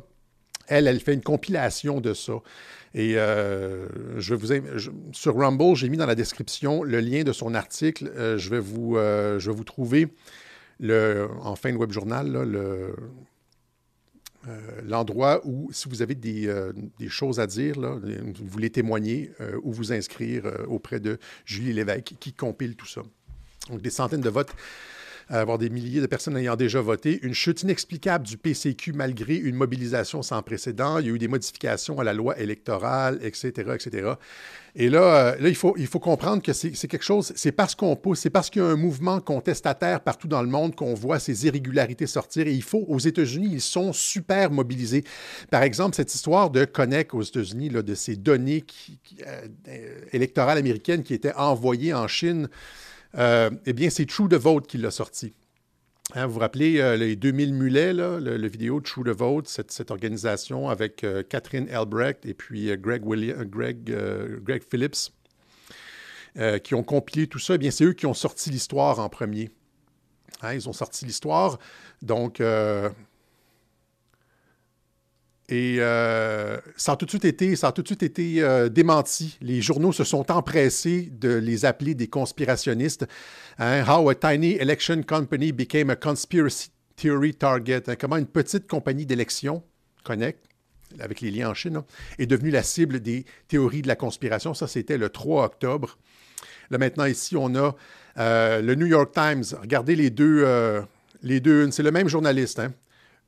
Elle, 0.68 0.86
elle 0.86 1.00
fait 1.00 1.14
une 1.14 1.22
compilation 1.22 2.00
de 2.00 2.14
ça. 2.14 2.34
Et 2.94 3.18
euh, 3.18 3.88
je 4.20 4.34
vous 4.34 4.48
sur 5.12 5.36
Rumble, 5.36 5.74
j'ai 5.74 5.88
mis 5.88 5.96
dans 5.96 6.06
la 6.06 6.14
description 6.14 6.84
le 6.84 7.00
lien 7.00 7.24
de 7.24 7.32
son 7.32 7.54
article. 7.54 8.10
Euh, 8.14 8.38
je, 8.38 8.50
vais 8.50 8.60
vous, 8.60 8.96
euh, 8.96 9.40
je 9.40 9.50
vais 9.50 9.56
vous 9.56 9.64
trouver 9.64 10.08
le, 10.78 11.28
en 11.42 11.56
fin 11.56 11.72
de 11.72 11.76
web 11.76 11.90
journal 11.90 12.30
le, 12.30 12.94
l'endroit 14.84 15.40
où, 15.44 15.70
si 15.72 15.88
vous 15.88 16.02
avez 16.02 16.14
des, 16.14 16.48
choses 17.08 17.40
à 17.40 17.46
dire, 17.46 17.74
vous 17.80 18.46
voulez 18.46 18.70
témoigner 18.70 19.30
ou 19.62 19.72
vous 19.72 19.92
inscrire 19.92 20.44
auprès 20.68 21.00
de 21.00 21.18
Julie 21.46 21.72
Lévesque 21.72 22.14
qui 22.20 22.32
compile 22.32 22.76
tout 22.76 22.86
ça. 22.86 23.02
Donc, 23.70 23.80
des 23.80 23.90
centaines 23.90 24.20
de 24.20 24.28
votes 24.28 24.54
avoir 25.28 25.58
des 25.58 25.70
milliers 25.70 26.00
de 26.00 26.06
personnes 26.06 26.36
ayant 26.36 26.56
déjà 26.56 26.80
voté, 26.80 27.20
une 27.22 27.34
chute 27.34 27.62
inexplicable 27.62 28.26
du 28.26 28.36
PCQ 28.36 28.92
malgré 28.92 29.36
une 29.36 29.56
mobilisation 29.56 30.22
sans 30.22 30.42
précédent, 30.42 30.98
il 30.98 31.06
y 31.06 31.10
a 31.10 31.12
eu 31.12 31.18
des 31.18 31.28
modifications 31.28 31.98
à 31.98 32.04
la 32.04 32.12
loi 32.12 32.38
électorale, 32.38 33.18
etc., 33.22 33.72
etc. 33.74 34.14
Et 34.76 34.88
là, 34.88 35.02
euh, 35.02 35.36
là 35.38 35.48
il, 35.48 35.54
faut, 35.54 35.74
il 35.78 35.86
faut 35.86 36.00
comprendre 36.00 36.42
que 36.42 36.52
c'est 36.52 36.72
quelque 36.88 37.04
chose, 37.04 37.32
c'est 37.36 37.52
parce 37.52 37.74
qu'on 37.74 37.94
pousse, 37.94 38.20
c'est 38.20 38.30
parce 38.30 38.50
qu'il 38.50 38.60
y 38.60 38.64
a 38.64 38.68
un 38.68 38.76
mouvement 38.76 39.20
contestataire 39.20 40.00
partout 40.00 40.26
dans 40.26 40.42
le 40.42 40.48
monde 40.48 40.74
qu'on 40.74 40.94
voit 40.94 41.20
ces 41.20 41.46
irrégularités 41.46 42.06
sortir. 42.06 42.46
Et 42.46 42.52
il 42.52 42.62
faut, 42.62 42.84
aux 42.88 42.98
États-Unis, 42.98 43.50
ils 43.52 43.60
sont 43.60 43.92
super 43.92 44.50
mobilisés. 44.50 45.04
Par 45.50 45.62
exemple, 45.62 45.94
cette 45.94 46.12
histoire 46.12 46.50
de 46.50 46.64
Connect 46.64 47.14
aux 47.14 47.22
États-Unis, 47.22 47.68
de 47.68 47.94
ces 47.94 48.16
données 48.16 48.62
qui, 48.62 48.98
euh, 49.26 50.00
électorales 50.12 50.58
américaines 50.58 51.02
qui 51.02 51.14
étaient 51.14 51.34
envoyées 51.34 51.94
en 51.94 52.08
Chine, 52.08 52.48
euh, 53.16 53.50
eh 53.66 53.72
bien, 53.72 53.90
c'est 53.90 54.06
True 54.06 54.28
the 54.28 54.34
Vote 54.34 54.66
qui 54.66 54.78
l'a 54.78 54.90
sorti. 54.90 55.34
Hein, 56.14 56.26
vous 56.26 56.34
vous 56.34 56.40
rappelez 56.40 56.80
euh, 56.80 56.96
les 56.96 57.16
2000 57.16 57.54
mulets, 57.54 57.92
le, 57.92 58.48
vidéo 58.48 58.80
True 58.80 59.04
the 59.04 59.16
Vote, 59.16 59.48
cette, 59.48 59.90
organisation 59.90 60.68
avec 60.68 61.02
euh, 61.04 61.22
Catherine 61.22 61.68
Elbrecht 61.68 62.26
et 62.26 62.34
puis 62.34 62.76
Greg, 62.76 63.02
Greg, 63.04 64.62
Phillips, 64.68 65.12
qui 66.62 66.74
ont 66.74 66.82
compilé 66.82 67.26
tout 67.26 67.38
ça. 67.38 67.54
Eh 67.54 67.58
bien, 67.58 67.70
c'est 67.70 67.84
eux 67.84 67.92
qui 67.92 68.06
ont 68.06 68.14
sorti 68.14 68.50
l'histoire 68.50 68.98
en 68.98 69.08
premier. 69.08 69.50
Hein, 70.42 70.54
ils 70.54 70.68
ont 70.68 70.72
sorti 70.72 71.04
l'histoire. 71.04 71.58
Donc, 72.02 72.42
et 75.48 75.76
euh, 75.78 76.56
ça 76.76 76.92
a 76.92 76.96
tout 76.96 77.04
de 77.04 77.10
suite 77.10 77.26
été, 77.26 77.54
ça 77.54 77.68
a 77.68 77.72
tout 77.72 77.82
de 77.82 77.88
suite 77.88 78.02
été 78.02 78.42
euh, 78.42 78.70
démenti. 78.70 79.36
Les 79.42 79.60
journaux 79.60 79.92
se 79.92 80.02
sont 80.02 80.30
empressés 80.30 81.10
de 81.12 81.34
les 81.34 81.66
appeler 81.66 81.94
des 81.94 82.06
conspirationnistes. 82.06 83.06
Hein, 83.58 83.84
How 83.86 84.08
a 84.08 84.14
tiny 84.14 84.52
election 84.52 85.02
company 85.02 85.52
became 85.52 85.90
a 85.90 85.96
conspiracy 85.96 86.70
theory 86.96 87.34
target. 87.34 87.82
Hein, 87.88 87.96
comment 88.00 88.16
une 88.16 88.26
petite 88.26 88.66
compagnie 88.66 89.04
d'élection, 89.04 89.62
Connect, 90.02 90.46
avec 90.98 91.20
les 91.20 91.30
liens 91.30 91.50
en 91.50 91.54
Chine, 91.54 91.76
hein, 91.76 91.84
est 92.18 92.26
devenue 92.26 92.50
la 92.50 92.62
cible 92.62 93.00
des 93.00 93.26
théories 93.46 93.82
de 93.82 93.88
la 93.88 93.96
conspiration. 93.96 94.54
Ça, 94.54 94.66
c'était 94.66 94.96
le 94.96 95.10
3 95.10 95.44
octobre. 95.44 95.98
Là, 96.70 96.78
maintenant, 96.78 97.04
ici, 97.04 97.36
on 97.36 97.54
a 97.54 97.76
euh, 98.16 98.62
le 98.62 98.74
New 98.76 98.86
York 98.86 99.12
Times. 99.12 99.44
Regardez 99.60 99.94
les 99.94 100.08
deux, 100.08 100.46
les 101.22 101.40
deux. 101.40 101.70
C'est 101.70 101.82
le 101.82 101.90
même 101.90 102.08
journaliste. 102.08 102.62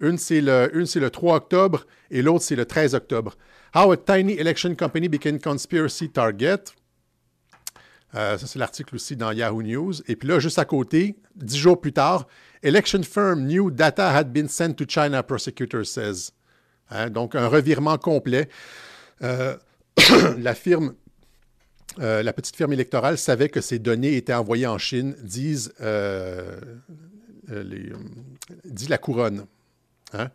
Une, 0.00 0.18
c'est 0.18 0.40
le, 0.40 0.70
le 0.72 1.10
3 1.10 1.36
octobre 1.36 1.86
et 2.10 2.22
l'autre, 2.22 2.44
c'est 2.44 2.56
le 2.56 2.66
13 2.66 2.94
octobre. 2.94 3.36
How 3.74 3.92
a 3.92 3.96
tiny 3.96 4.34
election 4.34 4.74
company 4.74 5.08
became 5.08 5.38
conspiracy 5.38 6.10
target? 6.10 6.72
Euh, 8.14 8.38
ça, 8.38 8.46
c'est 8.46 8.58
l'article 8.58 8.94
aussi 8.94 9.16
dans 9.16 9.32
Yahoo 9.32 9.62
News. 9.62 9.94
Et 10.08 10.16
puis 10.16 10.28
là, 10.28 10.38
juste 10.38 10.58
à 10.58 10.64
côté, 10.64 11.16
dix 11.34 11.58
jours 11.58 11.80
plus 11.80 11.92
tard, 11.92 12.26
Election 12.62 13.02
firm 13.02 13.46
new 13.46 13.70
data 13.70 14.10
had 14.10 14.32
been 14.32 14.48
sent 14.48 14.74
to 14.74 14.86
China, 14.88 15.22
prosecutor 15.22 15.84
says. 15.84 16.32
Hein, 16.90 17.10
donc, 17.10 17.34
un 17.34 17.48
revirement 17.48 17.98
complet. 17.98 18.48
Euh, 19.22 19.56
la 20.38 20.54
firme, 20.54 20.94
euh, 22.00 22.22
la 22.22 22.32
petite 22.32 22.56
firme 22.56 22.72
électorale 22.72 23.18
savait 23.18 23.50
que 23.50 23.60
ces 23.60 23.78
données 23.78 24.16
étaient 24.16 24.34
envoyées 24.34 24.66
en 24.66 24.78
Chine, 24.78 25.14
disent, 25.22 25.74
dit 28.64 28.88
la 28.88 28.98
couronne. 28.98 29.46
Hein? 30.12 30.30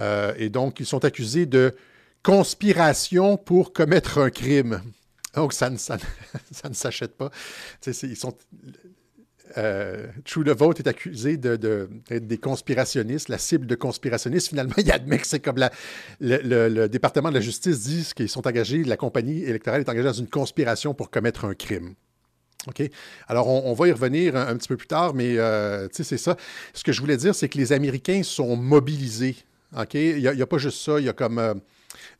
Euh, 0.00 0.34
et 0.36 0.48
donc, 0.48 0.80
ils 0.80 0.86
sont 0.86 1.04
accusés 1.04 1.46
de 1.46 1.74
conspiration 2.22 3.36
pour 3.36 3.72
commettre 3.72 4.18
un 4.18 4.30
crime. 4.30 4.82
Donc, 5.34 5.52
ça 5.52 5.70
ne, 5.70 5.76
s'achète 6.72 7.16
pas. 7.16 7.30
Ils 7.86 8.16
sont, 8.16 8.34
euh, 9.56 10.06
True 10.24 10.44
the 10.44 10.48
Vote 10.48 10.80
est 10.80 10.88
accusé 10.88 11.36
d'être 11.36 11.60
de, 11.60 11.88
des 12.10 12.38
conspirationnistes, 12.38 13.28
la 13.28 13.38
cible 13.38 13.66
de 13.66 13.74
conspirationnistes. 13.74 14.48
Finalement, 14.48 14.74
il 14.78 14.90
admet 14.90 15.18
que 15.18 15.26
c'est 15.26 15.40
comme 15.40 15.58
la, 15.58 15.70
le, 16.20 16.86
département 16.86 17.30
de 17.30 17.34
la 17.34 17.40
justice 17.40 17.80
dit 17.80 18.08
qu'ils 18.14 18.28
sont 18.28 18.46
engagés, 18.46 18.84
la 18.84 18.96
compagnie 18.96 19.42
électorale 19.42 19.80
est 19.80 19.88
engagée 19.88 20.08
dans 20.08 20.12
une 20.12 20.28
conspiration 20.28 20.94
pour 20.94 21.10
commettre 21.10 21.44
un 21.44 21.54
crime. 21.54 21.94
OK? 22.66 22.82
Alors, 23.28 23.48
on, 23.48 23.72
va 23.72 23.88
y 23.88 23.92
revenir 23.92 24.36
un, 24.36 24.56
petit 24.56 24.68
peu 24.68 24.76
plus 24.76 24.88
tard, 24.88 25.14
mais 25.14 25.38
euh, 25.38 25.88
c'est 25.92 26.18
ça. 26.18 26.36
Ce 26.74 26.82
que 26.82 26.92
je 26.92 27.00
voulais 27.00 27.16
dire, 27.16 27.34
c'est 27.34 27.48
que 27.48 27.58
les 27.58 27.72
Américains 27.72 28.22
sont 28.22 28.56
mobilisés. 28.56 29.36
OK? 29.76 29.94
Il 29.94 30.18
n'y 30.18 30.42
a, 30.42 30.46
pas 30.46 30.58
juste 30.58 30.80
ça. 30.80 30.98
Il 30.98 31.06
y 31.06 31.08
a 31.08 31.12
comme. 31.12 31.38
Euh, 31.38 31.54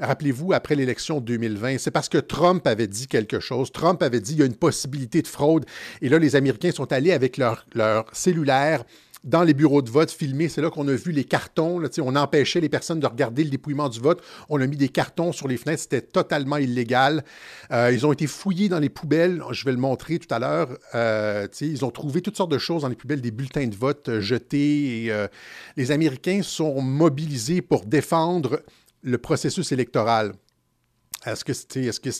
rappelez-vous, 0.01 0.53
après 0.53 0.75
l'élection 0.77 1.21
de 1.21 1.27
2020, 1.27 1.79
c'est 1.79 1.91
parce 1.91 2.09
que 2.09 2.19
Trump 2.19 2.67
avait 2.67 2.87
dit 2.87 3.09
quelque 3.09 3.41
chose. 3.41 3.73
Trump 3.73 4.03
avait 4.03 4.21
dit 4.21 4.33
qu'il 4.33 4.41
y 4.41 4.43
a 4.43 4.47
une 4.47 4.55
possibilité 4.55 5.23
de 5.23 5.27
fraude. 5.27 5.67
Et 6.01 6.09
là, 6.09 6.19
les 6.19 6.37
Américains 6.37 6.71
sont 6.71 6.93
allés 6.93 7.13
avec 7.13 7.37
leur 7.37 7.65
cellulaire 8.13 8.85
dans 9.25 9.43
les 9.43 9.55
bureaux 9.55 9.83
de 9.83 9.91
vote 9.91 10.11
filmés. 10.11 10.49
C'est 10.49 10.61
là 10.61 10.71
qu'on 10.71 10.87
a 10.89 10.95
vu 10.95 11.13
les 11.13 11.25
cartons. 11.25 11.83
on 11.99 12.17
empêchait 12.17 12.61
les 12.61 12.69
personnes 12.69 13.01
de 13.01 13.07
regarder 13.07 13.45
le 13.45 13.51
dépouillement 13.51 13.89
du 13.89 14.01
vote. 14.01 14.23
On 14.49 14.61
a 14.61 14.67
mis 14.67 14.77
des 14.77 14.89
cartons 14.89 15.33
sur 15.33 15.49
les 15.49 15.57
fenêtres. 15.57 15.83
C'était 15.83 16.03
totalement 16.03 16.57
illégal. 16.57 17.25
Euh, 17.71 17.91
ils 17.93 18.07
ont 18.07 18.13
été 18.13 18.27
fouillés 18.27 18.69
dans 18.69 18.79
les 18.79 18.89
poubelles. 18.89 19.43
Je 19.51 19.65
vais 19.65 19.73
le 19.73 19.79
montrer 19.79 20.19
tout 20.19 20.33
à 20.33 20.39
l'heure. 20.39 20.79
Euh, 20.95 21.47
ils 21.61 21.85
ont 21.85 21.91
trouvé 21.91 22.23
toutes 22.23 22.37
sortes 22.37 22.53
de 22.53 22.59
choses 22.59 22.83
dans 22.83 22.89
les 22.89 22.97
poubelles, 22.97 23.21
des 23.21 23.31
bulletins 23.31 23.67
de 23.67 23.77
vote 23.77 24.09
euh, 24.09 24.21
jetés. 24.21 25.07
Et, 25.07 25.27
les 25.77 25.91
Américains 25.91 26.41
sont 26.43 26.81
mobilisés 26.81 27.63
pour 27.63 27.85
défendre 27.85 28.63
le 29.03 29.19
processus 29.19 29.73
électoral. 29.73 30.35
Est-ce 31.25 31.45
que, 31.45 31.53
est-ce 31.53 32.01
que 32.01 32.11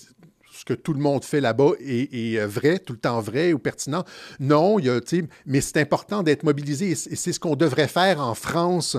ce 0.59 0.65
que 0.65 0.75
tout 0.75 0.93
le 0.93 0.99
monde 0.99 1.25
fait 1.25 1.41
là-bas 1.41 1.73
est, 1.79 2.39
euh, 2.39 2.47
vrai, 2.47 2.81
tout 2.81 2.93
le 2.93 2.99
temps 2.99 3.21
vrai 3.21 3.53
ou 3.53 3.61
pertinent. 3.61 4.05
Non, 4.41 4.81
il 4.81 4.87
y 4.87 4.91
a, 4.91 4.99
mais 5.47 5.61
c'est 5.61 5.79
important 5.79 6.25
d'être 6.25 6.43
mobilisé 6.43 6.91
et 6.91 6.95
c'est 6.95 7.33
ce 7.33 7.39
qu'on 7.39 7.55
devrait 7.55 7.87
faire 7.87 8.21
en 8.21 8.35
France. 8.35 8.97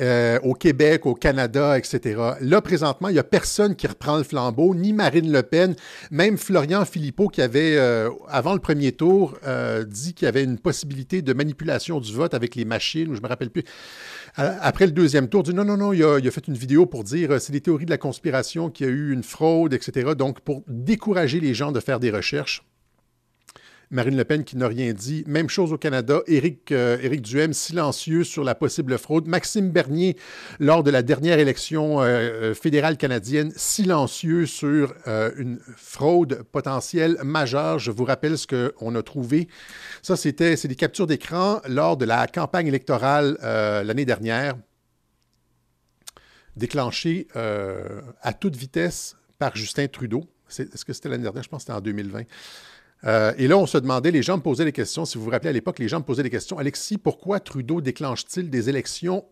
Euh, 0.00 0.38
au 0.42 0.54
Québec, 0.54 1.06
au 1.06 1.14
Canada, 1.14 1.76
etc. 1.76 2.20
Là, 2.40 2.60
présentement, 2.60 3.08
il 3.08 3.14
n'y 3.14 3.18
a 3.18 3.24
personne 3.24 3.74
qui 3.74 3.86
reprend 3.86 4.16
le 4.16 4.22
flambeau, 4.22 4.74
ni 4.74 4.92
Marine 4.92 5.32
Le 5.32 5.42
Pen, 5.42 5.74
même 6.10 6.38
Florian 6.38 6.84
Philippot, 6.84 7.28
qui 7.28 7.42
avait, 7.42 7.76
euh, 7.76 8.10
avant 8.28 8.54
le 8.54 8.60
premier 8.60 8.92
tour, 8.92 9.36
dit 9.86 10.14
qu'il 10.14 10.26
y 10.26 10.28
avait 10.28 10.44
une 10.44 10.58
possibilité 10.58 11.22
de 11.22 11.32
manipulation 11.32 12.00
du 12.00 12.12
vote 12.12 12.34
avec 12.34 12.54
les 12.54 12.64
machines, 12.64 13.08
ou 13.08 13.14
je 13.14 13.20
ne 13.20 13.24
me 13.24 13.28
rappelle 13.28 13.50
plus. 13.50 13.64
Après 14.36 14.86
le 14.86 14.92
deuxième 14.92 15.28
tour, 15.28 15.42
il 15.44 15.50
dit 15.50 15.54
non, 15.54 15.64
non, 15.64 15.76
non, 15.76 15.92
il 15.92 16.04
a, 16.04 16.30
fait 16.30 16.46
une 16.46 16.54
vidéo 16.54 16.86
pour 16.86 17.02
dire 17.02 17.32
euh, 17.32 17.38
c'est 17.38 17.52
des 17.52 17.60
théories 17.60 17.86
de 17.86 17.90
la 17.90 17.98
conspiration, 17.98 18.70
qu'il 18.70 18.86
y 18.86 18.88
a 18.88 18.92
eu 18.92 19.12
une 19.12 19.22
fraude, 19.22 19.72
etc. 19.74 20.12
Donc, 20.16 20.40
pour 20.40 20.62
décourager 20.68 21.40
les 21.40 21.54
gens 21.54 21.72
de 21.72 21.80
faire 21.80 21.98
des 21.98 22.10
recherches. 22.10 22.64
Marine 23.90 24.16
Le 24.16 24.24
Pen 24.24 24.44
qui 24.44 24.56
n'a 24.56 24.68
rien 24.68 24.92
dit. 24.92 25.24
Même 25.26 25.48
chose 25.48 25.72
au 25.72 25.78
Canada. 25.78 26.20
Éric, 26.26 26.72
euh, 26.72 26.98
Éric 27.00 27.22
Duhem, 27.22 27.54
silencieux 27.54 28.22
sur 28.22 28.44
la 28.44 28.54
possible 28.54 28.98
fraude. 28.98 29.26
Maxime 29.26 29.70
Bernier, 29.70 30.16
lors 30.60 30.82
de 30.82 30.90
la 30.90 31.02
dernière 31.02 31.38
élection 31.38 32.02
euh, 32.02 32.04
euh, 32.04 32.54
fédérale 32.54 32.98
canadienne, 32.98 33.50
silencieux 33.56 34.44
sur 34.44 34.94
une 35.36 35.58
fraude 35.76 36.42
potentielle 36.52 37.16
majeure. 37.24 37.78
Je 37.78 37.90
vous 37.90 38.04
rappelle 38.04 38.36
ce 38.36 38.46
qu'on 38.46 38.94
a 38.94 39.02
trouvé. 39.02 39.48
Ça, 40.02 40.16
c'était 40.16 40.54
des 40.54 40.74
captures 40.74 41.06
d'écran 41.06 41.60
lors 41.68 41.96
de 41.96 42.04
la 42.04 42.26
campagne 42.26 42.66
électorale 42.66 43.38
l'année 43.42 44.04
dernière, 44.04 44.54
déclenchée 46.56 47.26
à 47.34 48.32
toute 48.32 48.56
vitesse 48.56 49.16
par 49.38 49.56
Justin 49.56 49.86
Trudeau. 49.88 50.24
Est-ce 50.48 50.84
que 50.84 50.92
c'était 50.92 51.08
l'année 51.08 51.22
dernière? 51.22 51.42
Je 51.42 51.48
pense 51.48 51.64
que 51.64 51.72
c'était 51.72 51.78
en 51.78 51.80
2020. 51.80 52.24
Euh, 53.04 53.32
et 53.38 53.48
là, 53.48 53.56
on 53.56 53.66
se 53.66 53.78
demandait, 53.78 54.10
les 54.10 54.22
gens 54.22 54.36
me 54.36 54.42
posaient 54.42 54.64
des 54.64 54.72
questions. 54.72 55.04
Si 55.04 55.18
vous 55.18 55.24
vous 55.24 55.30
rappelez 55.30 55.50
à 55.50 55.52
l'époque, 55.52 55.78
les 55.78 55.88
gens 55.88 55.98
me 55.98 56.04
posaient 56.04 56.22
des 56.22 56.30
questions. 56.30 56.58
Alexis, 56.58 56.98
pourquoi 56.98 57.40
Trudeau 57.40 57.80
déclenche-t-il 57.80 58.50
des 58.50 58.68
élections 58.68 59.24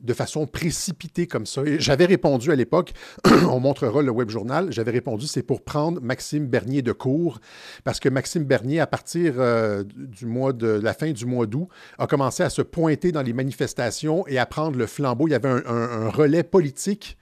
de 0.00 0.12
façon 0.12 0.46
précipitée 0.46 1.26
comme 1.26 1.44
ça? 1.44 1.62
j'avais 1.78 2.04
répondu 2.04 2.52
à 2.52 2.54
l'époque, 2.54 2.92
on 3.50 3.58
montrera 3.58 4.00
le 4.00 4.12
web 4.12 4.30
journal, 4.30 4.72
j'avais 4.72 4.92
répondu, 4.92 5.26
c'est 5.26 5.42
pour 5.42 5.62
prendre 5.62 6.00
Maxime 6.00 6.46
Bernier 6.46 6.82
de 6.82 6.92
court, 6.92 7.40
parce 7.82 7.98
que 7.98 8.08
Maxime 8.08 8.44
Bernier, 8.44 8.78
à 8.78 8.86
partir 8.86 9.34
euh, 9.38 9.82
du 9.96 10.26
mois 10.26 10.52
de 10.52 10.68
la 10.68 10.94
fin 10.94 11.10
du 11.10 11.26
mois 11.26 11.46
d'août, 11.46 11.68
a 11.98 12.06
commencé 12.06 12.44
à 12.44 12.50
se 12.50 12.62
pointer 12.62 13.10
dans 13.10 13.22
les 13.22 13.32
manifestations 13.32 14.24
et 14.28 14.38
à 14.38 14.46
prendre 14.46 14.78
le 14.78 14.86
flambeau. 14.86 15.26
Il 15.26 15.32
y 15.32 15.34
avait 15.34 15.48
un 15.48 16.10
relais 16.10 16.44
politique 16.44 17.18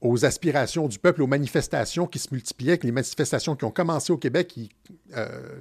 aux 0.00 0.24
aspirations 0.24 0.88
du 0.88 0.98
peuple, 0.98 1.22
aux 1.22 1.26
manifestations 1.26 2.06
qui 2.06 2.18
se 2.18 2.28
multipliaient, 2.32 2.78
les 2.82 2.92
manifestations 2.92 3.56
qui 3.56 3.64
ont 3.64 3.70
commencé 3.70 4.12
au 4.12 4.18
Québec, 4.18 4.48
qui, 4.48 4.70
euh, 5.16 5.60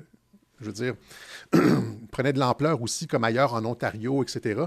je 0.59 0.65
veux 0.65 0.73
dire, 0.73 0.95
prenaient 2.11 2.33
de 2.33 2.39
l'ampleur 2.39 2.81
aussi 2.81 3.07
comme 3.07 3.23
ailleurs 3.23 3.53
en 3.53 3.63
Ontario, 3.65 4.23
etc. 4.23 4.65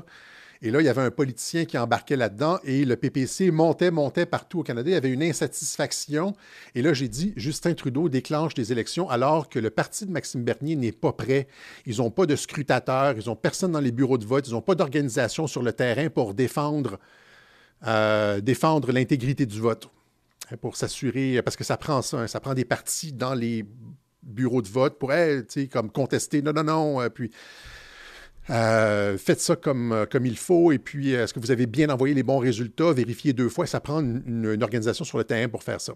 Et 0.61 0.73
là, 0.73 0.81
il 0.81 0.85
y 0.85 0.89
avait 0.89 1.03
un 1.03 1.13
politicien 1.13 1.67
qui 1.67 1.79
embarquait 1.79 2.17
là-dedans 2.17 2.59
et 2.65 2.85
le 2.85 2.97
PPC 2.97 3.53
montait, 3.53 3.93
montait 3.93 4.27
partout 4.27 4.61
au 4.61 4.63
Canada. 4.65 4.91
Il 4.91 4.95
y 4.95 4.97
avait 4.97 5.11
une 5.11 5.23
insatisfaction. 5.23 6.35
Et 6.75 6.83
là, 6.83 6.93
j'ai 6.93 7.07
dit, 7.07 7.33
Justin 7.37 7.75
Trudeau 7.75 8.09
déclenche 8.09 8.55
des 8.55 8.73
élections 8.73 9.09
alors 9.09 9.49
que 9.49 9.61
le 9.61 9.71
parti 9.71 10.05
de 10.05 10.11
Maxime 10.11 10.43
Bernier 10.43 10.75
n'est 10.75 10.91
pas 10.91 11.13
prêt. 11.13 11.47
Ils 11.87 11.99
n'ont 11.99 12.11
pas 12.11 12.27
de 12.27 12.35
scrutateurs, 12.35 13.15
ils 13.17 13.27
n'ont 13.27 13.37
personne 13.37 13.71
dans 13.71 13.81
les 13.81 13.93
bureaux 13.93 14.19
de 14.19 14.27
vote, 14.27 14.49
ils 14.49 14.53
n'ont 14.53 14.61
pas 14.61 14.75
d'organisation 14.75 15.47
sur 15.47 15.63
le 15.63 15.73
terrain 15.73 16.11
pour 16.11 16.35
défendre 16.35 16.99
défendre 17.83 18.93
l'intégrité 18.93 19.47
du 19.47 19.61
vote 19.61 19.91
hein, 20.51 20.57
pour 20.61 20.77
s'assurer, 20.77 21.41
parce 21.43 21.57
que 21.57 21.65
ça 21.65 21.77
prend 21.77 22.03
ça, 22.03 22.19
hein, 22.19 22.27
ça 22.27 22.41
prend 22.41 22.55
des 22.55 22.65
partis 22.65 23.13
dans 23.13 23.35
les 23.35 23.65
bureaux 24.23 24.63
de 24.63 24.69
vote 24.69 24.99
pour, 24.99 25.13
comme 25.73 25.91
contester, 25.91 26.43
non, 26.43 26.53
non, 26.53 26.65
non, 26.65 27.01
euh, 27.01 27.09
puis... 27.09 27.31
Euh, 28.51 29.19
faites 29.19 29.43
ça 29.43 29.57
comme, 29.57 30.07
comme 30.11 30.25
il 30.25 30.39
faut, 30.39 30.73
et 30.73 30.79
puis 30.79 31.13
est-ce 31.13 31.35
que 31.35 31.39
vous 31.39 31.51
avez 31.51 31.67
bien 31.67 31.91
envoyé 31.91 32.15
les 32.15 32.23
bons 32.23 32.39
résultats, 32.39 32.95
vérifiez 32.95 33.35
deux 33.35 33.51
fois. 33.51 33.67
Ça 33.67 33.79
prend 33.79 34.01
une, 34.01 34.63
organisation 34.63 35.05
sur 35.05 35.19
le 35.19 35.25
terrain 35.25 35.51
pour 35.51 35.63
faire 35.63 35.83
ça. 35.83 35.93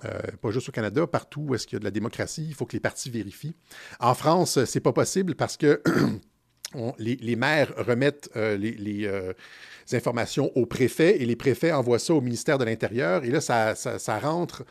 pas 0.00 0.50
juste 0.50 0.68
au 0.68 0.72
Canada, 0.72 1.06
partout 1.06 1.42
où 1.42 1.54
est-ce 1.54 1.64
qu'il 1.64 1.76
y 1.76 1.78
a 1.78 1.78
de 1.78 1.84
la 1.84 1.92
démocratie, 1.92 2.44
il 2.44 2.54
faut 2.54 2.66
que 2.66 2.72
les 2.72 2.80
partis 2.80 3.08
vérifient. 3.08 3.54
En 4.00 4.14
France, 4.14 4.64
c'est 4.64 4.80
pas 4.80 4.92
possible 4.92 5.36
parce 5.36 5.56
que 5.56 5.80
les, 6.98 7.36
maires 7.36 7.72
remettent 7.76 8.30
les, 8.34 9.08
informations 9.94 10.50
aux 10.54 10.66
préfets 10.66 11.22
et 11.22 11.26
les 11.26 11.36
préfets 11.36 11.72
envoient 11.72 11.98
ça 11.98 12.14
au 12.14 12.20
ministère 12.20 12.58
de 12.58 12.64
l'Intérieur. 12.64 13.24
Et 13.24 13.30
là, 13.30 13.40
ça, 13.40 13.74
ça 13.74 14.18
rentre 14.18 14.64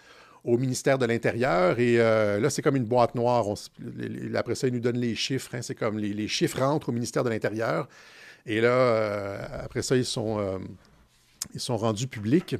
au 0.43 0.57
ministère 0.57 0.97
de 0.97 1.05
l'Intérieur. 1.05 1.79
Et 1.79 1.99
euh, 1.99 2.39
là, 2.39 2.49
c'est 2.49 2.61
comme 2.61 2.75
une 2.75 2.85
boîte 2.85 3.15
noire. 3.15 3.45
après 4.35 4.55
ça, 4.55 4.67
ils 4.67 4.73
nous 4.73 4.79
donnent 4.79 4.97
les 4.99 5.15
chiffres. 5.15 5.53
Hein. 5.53 5.61
c'est 5.61 5.75
comme 5.75 5.99
les, 5.99 6.27
chiffres 6.27 6.59
rentrent 6.59 6.89
au 6.89 6.91
ministère 6.91 7.23
de 7.23 7.29
l'Intérieur. 7.29 7.87
Et 8.45 8.59
là, 8.59 8.69
euh, 8.69 9.37
après 9.63 9.81
ça, 9.81 9.95
ils 9.95 10.05
sont, 10.05 10.39
euh, 10.39 10.57
ils 11.53 11.59
sont 11.59 11.77
rendus 11.77 12.07
publics. 12.07 12.55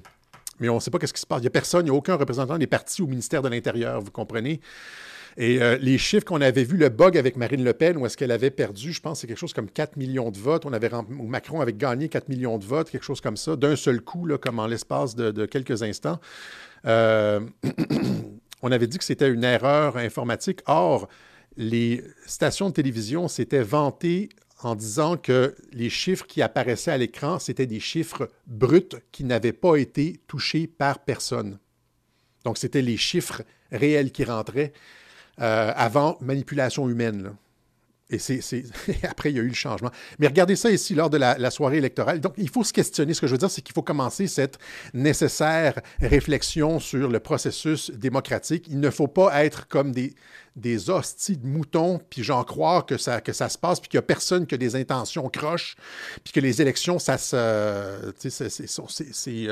Mais 0.59 0.69
on 0.69 0.75
ne 0.75 0.79
sait 0.79 0.91
pas 0.91 0.99
qu'est-ce 0.99 1.13
qui 1.13 1.21
se 1.21 1.25
passe. 1.25 1.39
Il 1.39 1.43
n'y 1.43 1.47
a 1.47 1.51
personne, 1.51 1.81
il 1.81 1.89
n'y 1.89 1.95
a 1.95 1.97
aucun 1.97 2.15
représentant 2.15 2.57
des 2.57 2.67
partis 2.67 3.01
au 3.01 3.07
ministère 3.07 3.41
de 3.41 3.49
l'Intérieur, 3.49 3.99
vous 3.99 4.11
comprenez? 4.11 4.61
Et 5.37 5.59
les 5.79 5.97
chiffres 5.97 6.25
qu'on 6.25 6.41
avait 6.41 6.63
vus, 6.63 6.77
le 6.77 6.89
bug 6.89 7.17
avec 7.17 7.37
Marine 7.37 7.63
Le 7.63 7.73
Pen, 7.73 7.97
où 7.97 8.05
est-ce 8.05 8.17
qu'elle 8.17 8.31
avait 8.31 8.51
perdu, 8.51 8.91
je 8.91 9.01
pense, 9.01 9.21
c'est 9.21 9.27
quelque 9.27 9.37
chose 9.37 9.53
comme 9.53 9.69
4 9.69 9.97
millions 9.97 10.29
de 10.29 10.37
votes. 10.37 10.65
On 10.65 10.73
avait, 10.73 10.89
Macron 11.09 11.61
avait 11.61 11.73
gagné 11.73 12.09
4 12.09 12.29
millions 12.29 12.57
de 12.57 12.65
votes, 12.65 12.89
quelque 12.89 13.05
chose 13.05 13.21
comme 13.21 13.37
ça, 13.37 13.55
d'un 13.55 13.75
seul 13.75 14.01
coup, 14.01 14.25
là, 14.25 14.37
comme 14.37 14.59
en 14.59 14.67
l'espace 14.67 15.15
de, 15.15 15.45
quelques 15.45 15.83
instants. 15.83 16.19
Euh, 16.85 17.39
on 18.61 18.71
avait 18.71 18.87
dit 18.87 18.97
que 18.97 19.03
c'était 19.03 19.29
une 19.29 19.43
erreur 19.43 19.97
informatique. 19.97 20.59
Or, 20.65 21.07
les 21.57 22.03
stations 22.25 22.69
de 22.69 22.73
télévision 22.73 23.27
s'étaient 23.27 23.63
vantées 23.63 24.29
en 24.63 24.75
disant 24.75 25.17
que 25.17 25.55
les 25.71 25.89
chiffres 25.89 26.25
qui 26.27 26.41
apparaissaient 26.41 26.91
à 26.91 26.97
l'écran, 26.97 27.39
c'était 27.39 27.65
des 27.65 27.79
chiffres 27.79 28.29
bruts 28.47 28.99
qui 29.11 29.23
n'avaient 29.23 29.53
pas 29.53 29.77
été 29.77 30.19
touchés 30.27 30.67
par 30.67 30.99
personne. 30.99 31.57
Donc, 32.43 32.57
c'était 32.57 32.81
les 32.81 32.97
chiffres 32.97 33.43
réels 33.71 34.11
qui 34.11 34.23
rentraient 34.23 34.73
euh, 35.41 35.71
avant 35.75 36.17
manipulation 36.21 36.87
humaine. 36.89 37.33
Et 38.11 38.19
c'est, 38.19 38.41
après, 39.09 39.31
il 39.31 39.37
y 39.37 39.39
a 39.39 39.41
eu 39.41 39.47
le 39.47 39.53
changement. 39.53 39.89
Mais 40.19 40.27
regardez 40.27 40.57
ça 40.57 40.69
ici 40.69 40.93
lors 40.93 41.09
de 41.09 41.17
la, 41.17 41.49
soirée 41.49 41.77
électorale. 41.77 42.19
Donc, 42.19 42.33
il 42.37 42.49
faut 42.49 42.63
se 42.63 42.73
questionner. 42.73 43.13
Ce 43.13 43.21
que 43.21 43.27
je 43.27 43.31
veux 43.31 43.37
dire, 43.37 43.49
c'est 43.49 43.61
qu'il 43.61 43.73
faut 43.73 43.81
commencer 43.81 44.27
cette 44.27 44.59
nécessaire 44.93 45.79
réflexion 46.01 46.79
sur 46.79 47.07
le 47.07 47.19
processus 47.19 47.89
démocratique. 47.91 48.67
Il 48.69 48.81
ne 48.81 48.89
faut 48.89 49.07
pas 49.07 49.45
être 49.45 49.67
comme 49.69 49.93
des, 49.93 50.13
des 50.57 50.89
hosties 50.89 51.37
de 51.37 51.47
moutons, 51.47 52.01
puis 52.09 52.21
j'en 52.21 52.43
croire 52.43 52.85
que 52.85 52.97
ça, 52.97 53.21
que 53.21 53.31
ça 53.31 53.47
se 53.47 53.57
passe, 53.57 53.79
puis 53.79 53.89
qu'il 53.89 53.97
n'y 53.97 54.03
a 54.03 54.07
personne 54.07 54.45
qui 54.45 54.55
a 54.55 54.57
des 54.57 54.75
intentions 54.75 55.29
croches, 55.29 55.77
puis 56.23 56.33
que 56.33 56.41
les 56.41 56.61
élections, 56.61 56.99
ça 56.99 57.17
se. 57.17 58.13
C'est. 58.17 59.47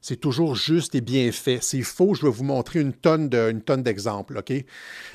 C'est 0.00 0.16
toujours 0.16 0.54
juste 0.54 0.94
et 0.94 1.00
bien 1.00 1.30
fait. 1.32 1.58
C'est 1.60 1.82
faux, 1.82 2.14
je 2.14 2.22
vais 2.22 2.30
vous 2.30 2.44
montrer 2.44 2.80
une 2.80 2.92
tonne, 2.92 3.28
d'exemples. 3.28 4.40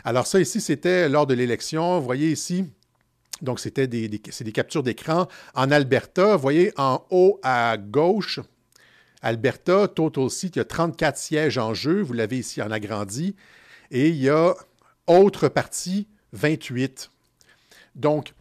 Alors, 0.03 0.27
ça 0.27 0.39
ici, 0.39 0.59
c'était 0.59 1.07
lors 1.07 1.25
de 1.25 1.33
l'élection. 1.33 1.99
Vous 1.99 2.05
voyez 2.05 2.31
ici, 2.31 2.65
donc 3.41 3.59
c'était 3.59 3.87
des, 3.87 4.09
des, 4.09 4.19
des 4.19 4.51
captures 4.51 4.83
d'écran. 4.83 5.27
En 5.55 5.71
Alberta, 5.71 6.35
vous 6.35 6.41
voyez 6.41 6.73
en 6.77 7.05
haut 7.11 7.39
à 7.43 7.77
gauche, 7.77 8.39
Alberta, 9.21 9.87
Total 9.87 10.29
Seat, 10.29 10.57
il 10.57 10.59
y 10.59 10.61
a 10.61 10.65
34 10.65 11.17
sièges 11.17 11.57
en 11.57 11.73
jeu. 11.73 12.01
Vous 12.01 12.13
l'avez 12.13 12.39
ici 12.39 12.61
en 12.61 12.69
agrandi. 12.71 13.35
Et 13.89 14.09
il 14.09 14.17
y 14.17 14.29
a 14.29 14.53
autre 15.07 15.47
partie, 15.47 16.07
28. 16.33 17.09
Donc, 17.95 18.33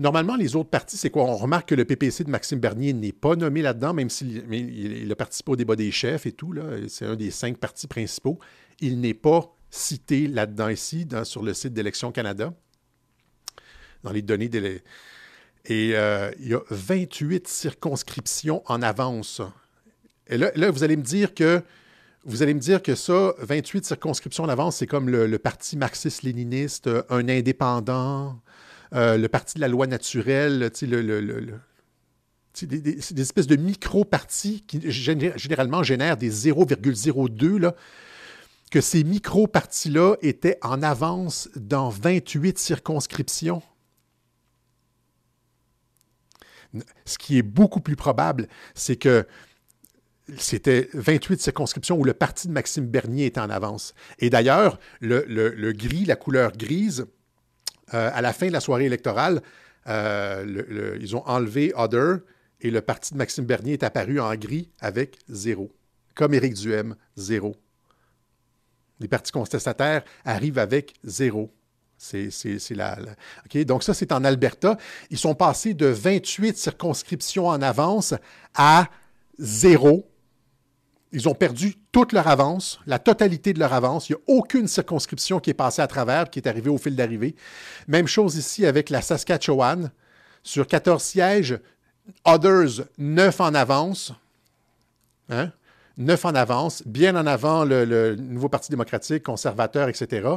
Normalement, 0.00 0.34
les 0.34 0.56
autres 0.56 0.70
partis, 0.70 0.96
c'est 0.96 1.10
quoi? 1.10 1.24
On 1.24 1.36
remarque 1.36 1.68
que 1.68 1.74
le 1.74 1.84
PPC 1.84 2.24
de 2.24 2.30
Maxime 2.30 2.58
Bernier 2.58 2.94
n'est 2.94 3.12
pas 3.12 3.36
nommé 3.36 3.60
là-dedans, 3.60 3.92
même 3.92 4.08
s'il 4.08 5.06
a 5.12 5.14
participé 5.14 5.52
au 5.52 5.56
débat 5.56 5.76
des 5.76 5.90
chefs 5.90 6.24
et 6.24 6.32
tout. 6.32 6.54
C'est 6.88 7.04
un 7.04 7.16
des 7.16 7.30
cinq 7.30 7.58
partis 7.58 7.86
principaux. 7.86 8.38
Il 8.80 8.98
n'est 9.02 9.12
pas 9.12 9.54
cité 9.68 10.26
là-dedans 10.26 10.70
ici, 10.70 11.06
sur 11.24 11.42
le 11.42 11.52
site 11.52 11.74
d'Élections 11.74 12.12
Canada, 12.12 12.54
dans 14.02 14.10
les 14.10 14.22
données. 14.22 14.48
Et 15.66 15.90
euh, 15.94 16.30
il 16.40 16.48
y 16.48 16.54
a 16.54 16.62
28 16.70 17.46
circonscriptions 17.46 18.62
en 18.64 18.80
avance. 18.80 19.42
Et 20.28 20.38
là, 20.38 20.70
vous 20.70 20.82
allez 20.82 20.96
me 20.96 21.02
dire 21.02 21.34
que 21.34 21.62
vous 22.24 22.42
allez 22.42 22.54
me 22.54 22.60
dire 22.60 22.82
que 22.82 22.94
ça, 22.94 23.34
28 23.40 23.84
circonscriptions 23.84 24.44
en 24.44 24.48
avance, 24.48 24.76
c'est 24.76 24.86
comme 24.86 25.10
le 25.10 25.38
parti 25.38 25.76
marxiste-léniniste, 25.76 26.88
un 27.10 27.28
indépendant, 27.28 28.40
euh, 28.94 29.16
le 29.16 29.28
parti 29.28 29.54
de 29.56 29.60
la 29.60 29.68
loi 29.68 29.86
naturelle, 29.86 30.70
le, 30.82 31.60
des, 32.62 32.78
des, 32.80 33.20
espèces 33.20 33.46
de 33.46 33.56
micro-partis 33.56 34.64
qui 34.66 34.80
généralement 34.90 35.82
génèrent 35.82 36.16
des 36.16 36.30
0,02, 36.30 37.72
que 38.70 38.80
ces 38.80 39.04
micro-partis-là 39.04 40.16
étaient 40.22 40.58
en 40.62 40.82
avance 40.82 41.48
dans 41.56 41.88
28 41.88 42.58
circonscriptions. 42.58 43.62
Ce 47.04 47.18
qui 47.18 47.38
est 47.38 47.42
beaucoup 47.42 47.80
plus 47.80 47.96
probable, 47.96 48.46
c'est 48.74 48.96
que 48.96 49.26
c'était 50.38 50.88
28 50.94 51.40
circonscriptions 51.40 51.96
où 51.98 52.04
le 52.04 52.14
parti 52.14 52.46
de 52.46 52.52
Maxime 52.52 52.86
Bernier 52.86 53.26
était 53.26 53.40
en 53.40 53.50
avance. 53.50 53.94
Et 54.18 54.30
d'ailleurs, 54.30 54.78
le, 55.00 55.72
gris, 55.72 56.04
la 56.04 56.16
couleur 56.16 56.52
grise, 56.52 57.06
euh, 57.94 58.10
à 58.12 58.20
la 58.20 58.32
fin 58.32 58.48
de 58.48 58.52
la 58.52 58.60
soirée 58.60 58.86
électorale, 58.86 59.42
euh, 59.86 60.96
ils 61.00 61.16
ont 61.16 61.26
enlevé 61.26 61.72
Other 61.76 62.18
et 62.60 62.70
le 62.70 62.80
parti 62.80 63.12
de 63.12 63.18
Maxime 63.18 63.44
Bernier 63.44 63.74
est 63.74 63.82
apparu 63.82 64.20
en 64.20 64.34
gris 64.34 64.70
avec 64.80 65.18
zéro. 65.28 65.70
Comme 66.14 66.34
Éric 66.34 66.54
Duhem, 66.54 66.96
zéro. 67.16 67.56
Les 68.98 69.08
partis 69.08 69.32
contestataires 69.32 70.02
arrivent 70.24 70.58
avec 70.58 70.94
zéro. 71.04 71.50
C'est 71.96 72.30
la. 72.70 72.98
Donc 73.66 73.82
ça, 73.82 73.92
c'est 73.92 74.12
en 74.12 74.24
Alberta. 74.24 74.78
Ils 75.10 75.18
sont 75.18 75.34
passés 75.34 75.74
de 75.74 75.86
28 75.86 76.56
circonscriptions 76.56 77.46
en 77.46 77.60
avance 77.60 78.14
à 78.54 78.88
zéro 79.38 80.09
ils 81.12 81.28
ont 81.28 81.34
perdu 81.34 81.74
toute 81.92 82.12
leur 82.12 82.28
avance, 82.28 82.78
la 82.86 82.98
totalité 82.98 83.52
de 83.52 83.58
leur 83.58 83.72
avance. 83.72 84.08
Il 84.08 84.12
n'y 84.12 84.18
a 84.18 84.38
aucune 84.38 84.68
circonscription 84.68 85.40
qui 85.40 85.50
est 85.50 85.54
passée 85.54 85.82
à 85.82 85.86
travers, 85.86 86.30
qui 86.30 86.38
est 86.38 86.48
arrivée 86.48 86.70
au 86.70 86.78
fil 86.78 86.94
d'arrivée. 86.94 87.34
Même 87.88 88.06
chose 88.06 88.36
ici 88.36 88.64
avec 88.64 88.90
la 88.90 89.02
Saskatchewan. 89.02 89.90
Sur 90.42 90.66
14 90.66 91.02
sièges, 91.02 91.58
Others, 92.24 92.86
9 92.98 93.40
en 93.40 93.54
avance. 93.54 94.12
Hein? 95.28 95.52
9 95.98 96.24
en 96.24 96.34
avance, 96.34 96.82
bien 96.86 97.14
en 97.16 97.26
avant 97.26 97.64
le, 97.64 97.84
le, 97.84 98.16
nouveau 98.16 98.48
Parti 98.48 98.70
démocratique, 98.70 99.22
conservateur, 99.22 99.88
etc. 99.88 100.28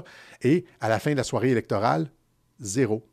Et 0.41 0.65
à 0.81 0.89
la 0.89 0.99
fin 0.99 1.11
de 1.11 1.17
la 1.17 1.23
soirée 1.23 1.51
électorale, 1.51 2.09
zéro. 2.59 3.07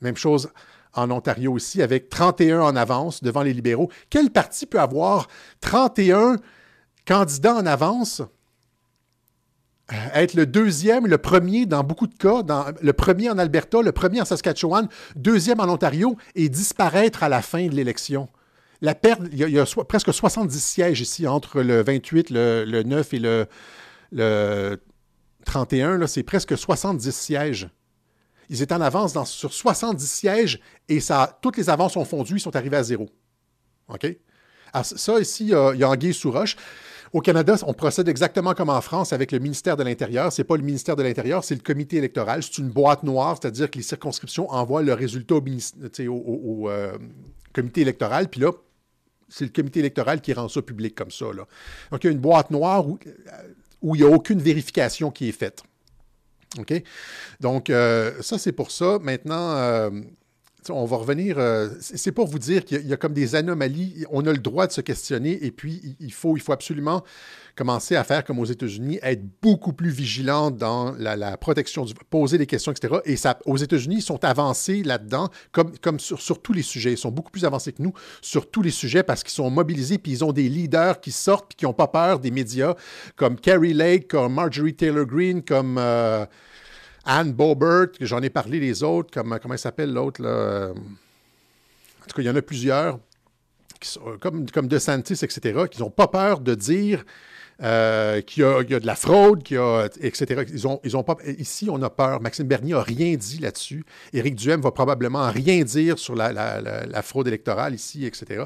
Même 0.00 0.16
chose 0.16 0.50
en 0.94 1.10
Ontario 1.10 1.52
aussi, 1.52 1.82
avec 1.82 2.08
31 2.08 2.60
en 2.60 2.76
avance 2.76 3.22
devant 3.22 3.42
les 3.42 3.52
libéraux. 3.52 3.90
Quel 4.08 4.30
parti 4.30 4.66
peut 4.66 4.80
avoir 4.80 5.28
31 5.60 6.36
candidats 7.06 7.54
en 7.54 7.66
avance? 7.66 8.22
Euh, 9.92 9.96
être 10.14 10.34
le 10.34 10.46
deuxième, 10.46 11.06
le 11.06 11.18
premier 11.18 11.66
dans 11.66 11.82
beaucoup 11.82 12.06
de 12.06 12.14
cas, 12.14 12.42
le 12.80 12.92
premier 12.92 13.30
en 13.30 13.38
Alberta, 13.38 13.82
le 13.82 13.92
premier 13.92 14.20
en 14.20 14.24
Saskatchewan, 14.24 14.88
deuxième 15.16 15.60
en 15.60 15.68
Ontario 15.68 16.16
et 16.34 16.48
disparaître 16.48 17.22
à 17.22 17.28
la 17.28 17.42
fin 17.42 17.66
de 17.66 17.74
l'élection. 17.74 18.28
La 18.82 18.94
perte, 18.94 19.20
il 19.32 19.38
y 19.38 19.58
a, 19.58 19.64
presque 19.86 20.12
70 20.12 20.58
sièges 20.58 21.00
ici 21.00 21.26
entre 21.26 21.60
le 21.60 21.82
28, 21.82 22.30
le, 22.30 22.82
9 22.82 23.14
et 23.14 23.18
le, 23.18 23.46
le 24.12 24.80
31. 25.44 26.06
C'est 26.06 26.22
presque 26.22 26.56
70 26.56 27.14
sièges. 27.14 27.68
Ils 28.50 28.62
étaient 28.62 28.74
en 28.74 28.80
avance 28.80 29.14
sur 29.30 29.52
70 29.52 30.04
sièges 30.04 30.60
et 30.88 30.98
toutes 31.40 31.56
les 31.56 31.70
avances 31.70 31.96
ont 31.96 32.04
fondu, 32.04 32.34
ils 32.34 32.40
sont 32.40 32.56
arrivés 32.56 32.76
à 32.76 32.82
zéro. 32.82 33.08
OK? 33.88 34.06
Alors, 34.72 34.84
ça, 34.84 35.20
ici, 35.20 35.44
il 35.44 35.78
y 35.78 35.84
a, 35.84 35.88
Anguille 35.88 36.12
sous 36.12 36.32
roche. 36.32 36.56
Au 37.12 37.20
Canada, 37.20 37.54
on 37.66 37.74
procède 37.74 38.08
exactement 38.08 38.54
comme 38.54 38.68
en 38.68 38.80
France 38.80 39.12
avec 39.12 39.30
le 39.30 39.38
ministère 39.38 39.76
de 39.76 39.84
l'Intérieur. 39.84 40.32
Ce 40.32 40.42
n'est 40.42 40.46
pas 40.46 40.56
le 40.56 40.64
ministère 40.64 40.96
de 40.96 41.02
l'Intérieur, 41.04 41.44
c'est 41.44 41.54
le 41.54 41.60
comité 41.60 41.96
électoral. 41.96 42.42
C'est 42.42 42.58
une 42.58 42.70
boîte 42.70 43.04
noire, 43.04 43.38
c'est-à-dire 43.40 43.70
que 43.70 43.78
les 43.78 43.84
circonscriptions 43.84 44.50
envoient 44.50 44.82
le 44.82 44.94
résultat 44.94 45.36
au, 45.36 46.68
euh, 46.68 46.98
comité 47.52 47.82
électoral. 47.82 48.28
Puis 48.28 48.40
là, 48.40 48.50
c'est 49.28 49.44
le 49.44 49.50
comité 49.50 49.78
électoral 49.78 50.20
qui 50.20 50.32
rend 50.32 50.48
ça 50.48 50.60
public 50.60 50.96
comme 50.96 51.12
ça. 51.12 51.26
Donc, 51.90 52.02
il 52.02 52.06
y 52.06 52.08
a 52.08 52.12
une 52.12 52.18
boîte 52.18 52.50
noire 52.50 52.86
où, 52.88 52.98
où 53.80 53.94
il 53.94 54.02
n'y 54.02 54.06
a 54.06 54.10
aucune 54.10 54.40
vérification 54.40 55.12
qui 55.12 55.28
est 55.28 55.32
faite. 55.32 55.62
OK? 56.58 56.82
Donc, 57.40 57.70
euh, 57.70 58.20
ça, 58.22 58.38
c'est 58.38 58.52
pour 58.52 58.70
ça. 58.70 58.98
Maintenant, 59.00 59.56
euh, 59.56 59.90
on 60.68 60.84
va 60.84 60.96
revenir. 60.98 61.38
euh, 61.38 61.68
c'est 61.80 62.12
pour 62.12 62.26
vous 62.26 62.38
dire 62.38 62.64
qu'il 62.64 62.86
y, 62.86 62.92
a- 62.92 62.96
comme 62.96 63.12
des 63.14 63.34
anomalies. 63.34 64.04
On 64.10 64.26
a 64.26 64.32
le 64.32 64.38
droit 64.38 64.66
de 64.66 64.72
se 64.72 64.80
questionner 64.80 65.44
et 65.44 65.50
puis 65.50 65.96
il- 66.00 66.12
faut, 66.12 66.36
absolument 66.50 67.02
commencer 67.56 67.96
à 67.96 68.04
faire 68.04 68.24
comme 68.24 68.38
aux 68.38 68.44
États-Unis, 68.44 68.98
être 69.02 69.22
beaucoup 69.42 69.72
plus 69.72 69.90
vigilant 69.90 70.50
dans 70.50 70.92
la, 70.98 71.36
protection 71.36 71.84
du 71.84 71.94
poser 71.94 72.38
des 72.38 72.46
questions, 72.46 72.72
etc. 72.72 72.96
Et 73.04 73.16
ça, 73.16 73.38
aux 73.44 73.56
États-Unis, 73.56 73.96
ils 73.96 74.02
sont 74.02 74.24
avancés 74.24 74.82
là-dedans, 74.82 75.28
comme, 75.52 75.98
sur 76.00 76.40
tous 76.42 76.52
les 76.52 76.62
sujets. 76.62 76.92
Ils 76.92 76.98
sont 76.98 77.10
beaucoup 77.10 77.30
plus 77.30 77.44
avancés 77.44 77.72
que 77.72 77.82
nous 77.82 77.92
sur 78.22 78.50
tous 78.50 78.62
les 78.62 78.70
sujets 78.70 79.02
parce 79.02 79.22
qu'ils 79.22 79.32
sont 79.32 79.50
mobilisés 79.50 79.98
puis 79.98 80.12
ils 80.12 80.24
ont 80.24 80.32
des 80.32 80.48
leaders 80.48 81.00
qui 81.00 81.12
sortent 81.12 81.48
puis 81.48 81.56
qui 81.56 81.64
n'ont 81.64 81.72
pas 81.72 81.88
peur 81.88 82.18
des 82.18 82.30
médias, 82.30 82.74
comme 83.16 83.36
Carrie 83.36 83.74
Lake, 83.74 84.08
comme 84.08 84.34
Marjorie 84.34 84.74
Taylor 84.74 85.04
Greene, 85.06 85.42
comme 85.42 85.76
euh, 85.78 86.24
Anne 87.04 87.32
Bobert, 87.32 87.88
j'en 88.00 88.20
ai 88.22 88.30
parlé 88.30 88.60
les 88.60 88.82
autres, 88.82 89.10
comme 89.12 89.38
comment 89.40 89.54
elle 89.54 89.58
s'appelle 89.60 89.92
l'autre 89.92 90.22
là. 90.22 90.28
euh, 90.28 90.72
En 90.72 92.06
tout 92.06 92.16
cas, 92.16 92.22
il 92.22 92.26
y 92.26 92.30
en 92.30 92.36
a 92.36 92.42
plusieurs 92.42 92.98
euh, 94.06 94.18
comme, 94.18 94.50
comme 94.50 94.68
DeSantis, 94.68 95.14
etc., 95.22 95.64
qui 95.70 95.80
n'ont 95.80 95.90
pas 95.90 96.08
peur 96.08 96.40
de 96.40 96.54
dire 96.54 97.04
euh, 97.62 98.20
qu'il 98.22 98.42
y, 98.42 98.46
a- 98.46 98.62
de 98.80 98.86
la 98.86 98.94
fraude, 98.94 99.42
qu'il 99.42 99.58
a, 99.58 99.86
etc. 100.00 100.44
Ils 100.52 100.66
ont, 100.66 100.80
ils 100.84 100.96
ont 100.96 101.02
pas, 101.02 101.16
ici, 101.38 101.68
on 101.70 101.80
a 101.82 101.90
peur. 101.90 102.20
Maxime 102.20 102.46
Bernier 102.46 102.72
n'a 102.74 102.82
rien 102.82 103.14
dit 103.16 103.38
là-dessus. 103.38 103.84
Éric 104.12 104.34
Duhem 104.34 104.60
va 104.60 104.70
probablement 104.70 105.30
rien 105.30 105.62
dire 105.62 105.98
sur 105.98 106.14
la, 106.14 106.32
la- 106.32 106.60
la- 106.60 106.86
la 106.86 107.02
fraude 107.02 107.28
électorale 107.28 107.74
ici, 107.74 108.06
etc. 108.06 108.44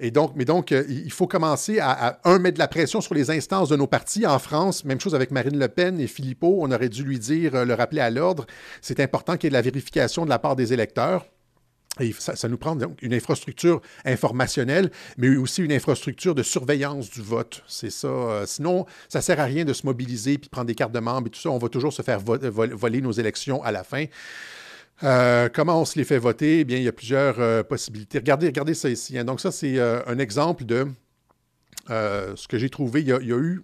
Et 0.00 0.10
donc, 0.10 0.32
mais 0.36 0.44
donc, 0.44 0.72
euh, 0.72 0.84
il 0.88 1.12
faut 1.12 1.26
commencer 1.26 1.78
à, 1.78 1.90
à, 1.90 2.18
un, 2.30 2.38
mettre 2.38 2.54
de 2.54 2.58
la 2.60 2.68
pression 2.68 3.00
sur 3.00 3.14
les 3.14 3.30
instances 3.30 3.68
de 3.68 3.76
nos 3.76 3.86
partis. 3.86 4.26
En 4.26 4.38
France, 4.38 4.84
même 4.84 5.00
chose 5.00 5.14
avec 5.14 5.30
Marine 5.30 5.58
Le 5.58 5.68
Pen 5.68 6.00
et 6.00 6.06
Philippot, 6.06 6.58
on 6.60 6.70
aurait 6.70 6.88
dû 6.88 7.02
lui 7.02 7.18
dire, 7.18 7.54
euh, 7.54 7.64
le 7.64 7.74
rappeler 7.74 8.00
à 8.00 8.10
l'ordre. 8.10 8.46
C'est 8.82 9.00
important 9.00 9.36
qu'il 9.36 9.44
y 9.44 9.46
ait 9.48 9.50
de 9.50 9.54
la 9.56 9.62
vérification 9.62 10.24
de 10.24 10.30
la 10.30 10.38
part 10.38 10.56
des 10.56 10.72
électeurs. 10.72 11.26
Et 12.00 12.12
ça, 12.18 12.48
nous 12.48 12.58
prend 12.58 12.76
donc 12.76 13.00
une 13.00 13.14
infrastructure 13.14 13.80
informationnelle, 14.04 14.90
mais 15.16 15.34
aussi 15.36 15.62
une 15.62 15.72
infrastructure 15.72 16.34
de 16.34 16.42
surveillance 16.42 17.08
du 17.08 17.22
vote. 17.22 17.62
C'est 17.66 17.90
ça. 17.90 18.08
Euh, 18.08 18.46
sinon, 18.46 18.84
ça 19.08 19.22
sert 19.22 19.40
à 19.40 19.44
rien 19.44 19.64
de 19.64 19.72
se 19.72 19.86
mobiliser 19.86 20.36
puis 20.36 20.50
prendre 20.50 20.66
des 20.66 20.74
cartes 20.74 20.92
de 20.92 21.00
membres 21.00 21.28
et 21.28 21.30
tout 21.30 21.40
ça. 21.40 21.50
On 21.50 21.58
va 21.58 21.68
toujours 21.68 21.92
se 21.92 22.02
faire 22.02 22.20
vo- 22.20 22.38
vol- 22.38 22.74
voler 22.74 23.00
nos 23.00 23.12
élections 23.12 23.62
à 23.62 23.72
la 23.72 23.82
fin. 23.82 24.04
Euh, 25.04 25.48
comment 25.52 25.80
on 25.80 25.84
se 25.84 25.98
les 25.98 26.04
fait 26.04 26.18
voter? 26.18 26.60
Eh 26.60 26.64
bien, 26.64 26.76
il 26.76 26.82
y 26.84 26.88
a 26.88 26.92
plusieurs 26.92 27.40
euh, 27.40 27.62
possibilités. 27.62 28.18
Regardez, 28.18 28.46
regardez 28.46 28.74
ça 28.74 28.90
ici. 28.90 29.18
hein. 29.18 29.24
Donc, 29.24 29.40
ça, 29.40 29.50
c'est 29.50 29.78
un 29.80 30.18
exemple 30.18 30.64
de 30.64 30.86
ce 31.88 32.46
que 32.48 32.58
j'ai 32.58 32.68
trouvé. 32.68 33.00
Il 33.00 33.08
y 33.08 33.12
a, 33.12 33.20
eu 33.20 33.62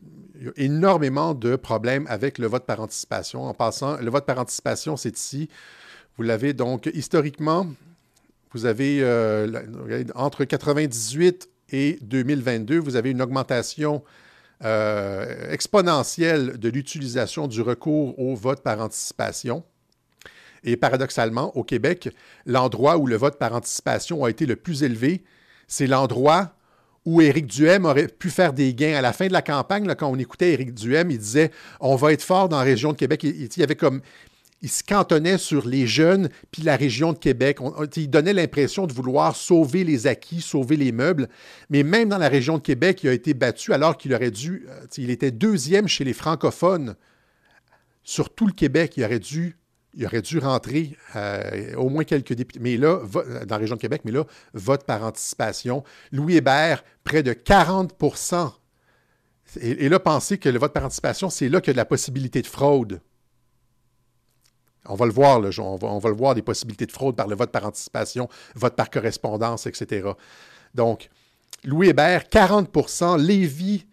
énormément 0.56 1.34
de 1.34 1.56
problèmes 1.56 2.06
avec 2.08 2.38
le 2.38 2.46
vote 2.46 2.64
par 2.64 2.80
anticipation. 2.80 3.44
En 3.44 3.54
passant, 3.54 3.98
le 3.98 4.10
vote 4.10 4.26
par 4.26 4.38
anticipation, 4.38 4.96
c'est 4.96 5.16
ici. 5.18 5.48
Vous 6.16 6.22
l'avez 6.22 6.52
donc 6.52 6.90
historiquement, 6.94 7.66
vous 8.52 8.66
avez 8.66 8.98
euh, 9.02 9.64
entre 10.14 10.44
98 10.44 11.48
et 11.70 11.98
2022, 12.02 12.78
vous 12.78 12.96
avez 12.96 13.10
une 13.10 13.22
augmentation 13.22 14.02
euh, 14.64 15.50
exponentielle 15.50 16.58
de 16.58 16.68
l'utilisation 16.68 17.48
du 17.48 17.62
recours 17.62 18.18
au 18.18 18.34
vote 18.34 18.62
par 18.62 18.80
anticipation. 18.80 19.64
Et 20.64 20.76
paradoxalement, 20.76 21.56
au 21.56 21.64
Québec, 21.64 22.10
l'endroit 22.46 22.98
où 22.98 23.06
le 23.06 23.16
vote 23.16 23.38
par 23.38 23.54
anticipation 23.54 24.24
a 24.24 24.30
été 24.30 24.46
le 24.46 24.54
plus 24.54 24.84
élevé, 24.84 25.24
c'est 25.66 25.88
l'endroit 25.88 26.54
où 27.04 27.20
Éric 27.20 27.46
Duhem 27.46 27.84
aurait 27.84 28.06
pu 28.06 28.30
faire 28.30 28.52
des 28.52 28.74
gains. 28.74 28.94
À 28.94 29.00
la 29.00 29.12
fin 29.12 29.26
de 29.26 29.32
la 29.32 29.42
campagne, 29.42 29.86
là, 29.86 29.96
quand 29.96 30.08
on 30.08 30.18
écoutait 30.18 30.52
Éric 30.52 30.74
Duhem, 30.74 31.10
il 31.10 31.18
disait 31.18 31.50
on 31.80 31.96
va 31.96 32.12
être 32.12 32.22
fort 32.22 32.48
dans 32.48 32.58
la 32.58 32.62
région 32.62 32.92
de 32.92 32.96
Québec. 32.96 33.24
Il 33.24 33.48
y 33.56 33.62
avait 33.62 33.74
comme 33.74 34.00
il 34.62 34.70
se 34.70 34.84
cantonnait 34.84 35.38
sur 35.38 35.66
les 35.66 35.86
jeunes 35.88 36.28
puis 36.52 36.62
la 36.62 36.76
région 36.76 37.12
de 37.12 37.18
Québec. 37.18 37.58
Il 37.96 38.08
donnait 38.08 38.32
l'impression 38.32 38.86
de 38.86 38.92
vouloir 38.92 39.34
sauver 39.34 39.82
les 39.82 40.06
acquis, 40.06 40.40
sauver 40.40 40.76
les 40.76 40.92
meubles. 40.92 41.28
Mais 41.68 41.82
même 41.82 42.08
dans 42.08 42.18
la 42.18 42.28
région 42.28 42.58
de 42.58 42.62
Québec, 42.62 43.00
il 43.02 43.08
a 43.08 43.12
été 43.12 43.34
battu 43.34 43.72
alors 43.72 43.98
qu'il 43.98 44.14
aurait 44.14 44.30
dû. 44.30 44.66
euh, 44.68 44.86
il 44.96 45.10
était 45.10 45.32
deuxième 45.32 45.88
chez 45.88 46.04
les 46.04 46.12
francophones 46.12 46.94
sur 48.04 48.32
tout 48.32 48.46
le 48.46 48.52
Québec. 48.52 48.94
Il 48.96 49.04
aurait 49.04 49.18
dû, 49.18 49.56
il 49.94 50.06
aurait 50.06 50.22
dû 50.22 50.38
rentrer 50.38 50.96
euh, 51.16 51.74
au 51.74 51.88
moins 51.88 52.04
quelques 52.04 52.32
députés. 52.34 52.60
Mais 52.60 52.76
là, 52.76 53.00
vo- 53.02 53.22
dans 53.24 53.56
la 53.56 53.58
région 53.58 53.74
de 53.76 53.80
Québec, 53.80 54.02
mais 54.04 54.12
là, 54.12 54.24
vote 54.54 54.84
par 54.84 55.02
anticipation. 55.02 55.82
Louis 56.12 56.36
Hébert, 56.36 56.84
près 57.04 57.22
de 57.24 57.32
40 57.32 57.94
et, 59.60 59.84
et 59.84 59.88
là, 59.88 59.98
pensez 59.98 60.38
que 60.38 60.48
le 60.48 60.58
vote 60.58 60.72
par 60.72 60.84
anticipation, 60.84 61.30
c'est 61.30 61.48
là 61.48 61.60
qu'il 61.60 61.68
y 61.68 61.70
a 61.70 61.74
de 61.74 61.78
la 61.78 61.84
possibilité 61.84 62.42
de 62.42 62.46
fraude. 62.46 63.00
On 64.88 64.94
va 64.96 65.06
le 65.06 65.12
voir, 65.12 65.40
des 66.34 66.42
possibilités 66.42 66.86
de 66.86 66.92
fraude 66.92 67.14
par 67.16 67.28
le 67.28 67.36
vote 67.36 67.50
par 67.52 67.64
anticipation, 67.66 68.28
vote 68.54 68.74
par 68.74 68.90
correspondance, 68.90 69.66
etc. 69.66 70.10
Donc, 70.74 71.08
Louis 71.64 71.88
Hébert, 71.90 72.24
40% 72.24 73.16
Lévis, 73.18 73.86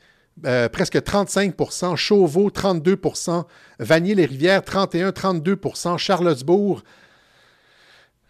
euh, 0.46 0.70
presque 0.70 0.96
35% 0.96 1.96
Chauveau, 1.96 2.50
32% 2.50 3.46
Vanier-les-Rivières, 3.80 4.64
31, 4.64 5.12
32% 5.12 5.98
Charlottesbourg, 5.98 6.82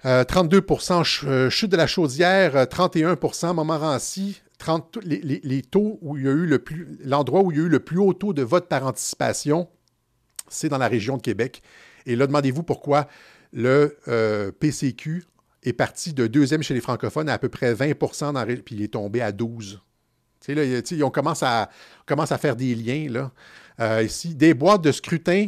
euh, 0.06 0.24
32 0.24 0.62
Ch- 0.80 1.24
euh, 1.26 1.50
Chute 1.50 1.72
de 1.72 1.78
la 1.78 1.88
Chaudière, 1.88 2.56
euh, 2.56 2.66
31 2.66 3.16
Montmorency, 3.54 4.42
30, 4.58 4.98
les, 5.04 5.20
les- 5.44 5.62
taux 5.62 6.00
où 6.02 6.16
l'endroit 7.04 7.42
où 7.42 7.52
il 7.52 7.58
y 7.58 7.62
a 7.62 7.64
eu 7.64 7.70
le 7.70 7.80
plus 7.80 8.00
haut 8.00 8.14
taux 8.14 8.34
de 8.34 8.42
vote 8.42 8.68
par 8.68 8.86
anticipation, 8.86 9.68
c'est 10.50 10.70
dans 10.70 10.78
la 10.78 10.88
région 10.88 11.18
de 11.18 11.22
Québec. 11.22 11.62
Et 12.06 12.16
là, 12.16 12.28
demandez-vous 12.28 12.64
pourquoi 12.64 13.08
le 13.54 13.98
euh, 14.08 14.52
PCQ 14.52 15.24
est 15.64 15.74
parti 15.74 16.14
de 16.14 16.28
deuxième 16.28 16.64
chez 16.64 16.74
les 16.74 16.82
francophones 16.82 17.30
à 17.30 17.34
à 17.34 17.38
peu 17.38 17.50
près 17.50 17.74
20 17.74 18.32
dans 18.34 18.46
puis 18.46 18.76
il 18.76 18.82
est 18.82 18.94
tombé 18.94 19.22
à 19.22 19.32
12 19.32 19.82
tu 20.40 20.46
sais, 20.46 20.56
là, 20.56 20.64
il 20.64 20.72
y 20.72 20.76
a- 20.76 20.82
tu 20.82 20.98
sais, 20.98 21.04
on 21.04 21.12
commence 21.12 21.44
à, 21.44 21.70
faire 22.38 22.56
des 22.56 22.74
liens. 22.74 23.30
Euh, 23.82 24.04
ici, 24.04 24.36
des 24.36 24.54
boîtes 24.54 24.82
de 24.82 24.92
scrutin, 24.92 25.48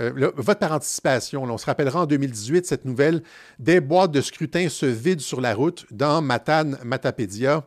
euh, 0.00 0.30
vote 0.36 0.58
par 0.58 0.72
anticipation. 0.72 1.42
on 1.42 1.58
se 1.58 1.66
rappellera 1.66 2.02
en 2.02 2.06
2018 2.06 2.64
cette 2.66 2.84
nouvelle. 2.84 3.22
Des 3.58 3.80
boîtes 3.80 4.12
de 4.12 4.20
scrutin 4.20 4.68
se 4.68 4.86
vident 4.86 5.20
sur 5.20 5.40
la 5.40 5.54
route 5.54 5.86
dans 5.90 6.22
Matane, 6.22 6.78
Matapédia. 6.84 7.66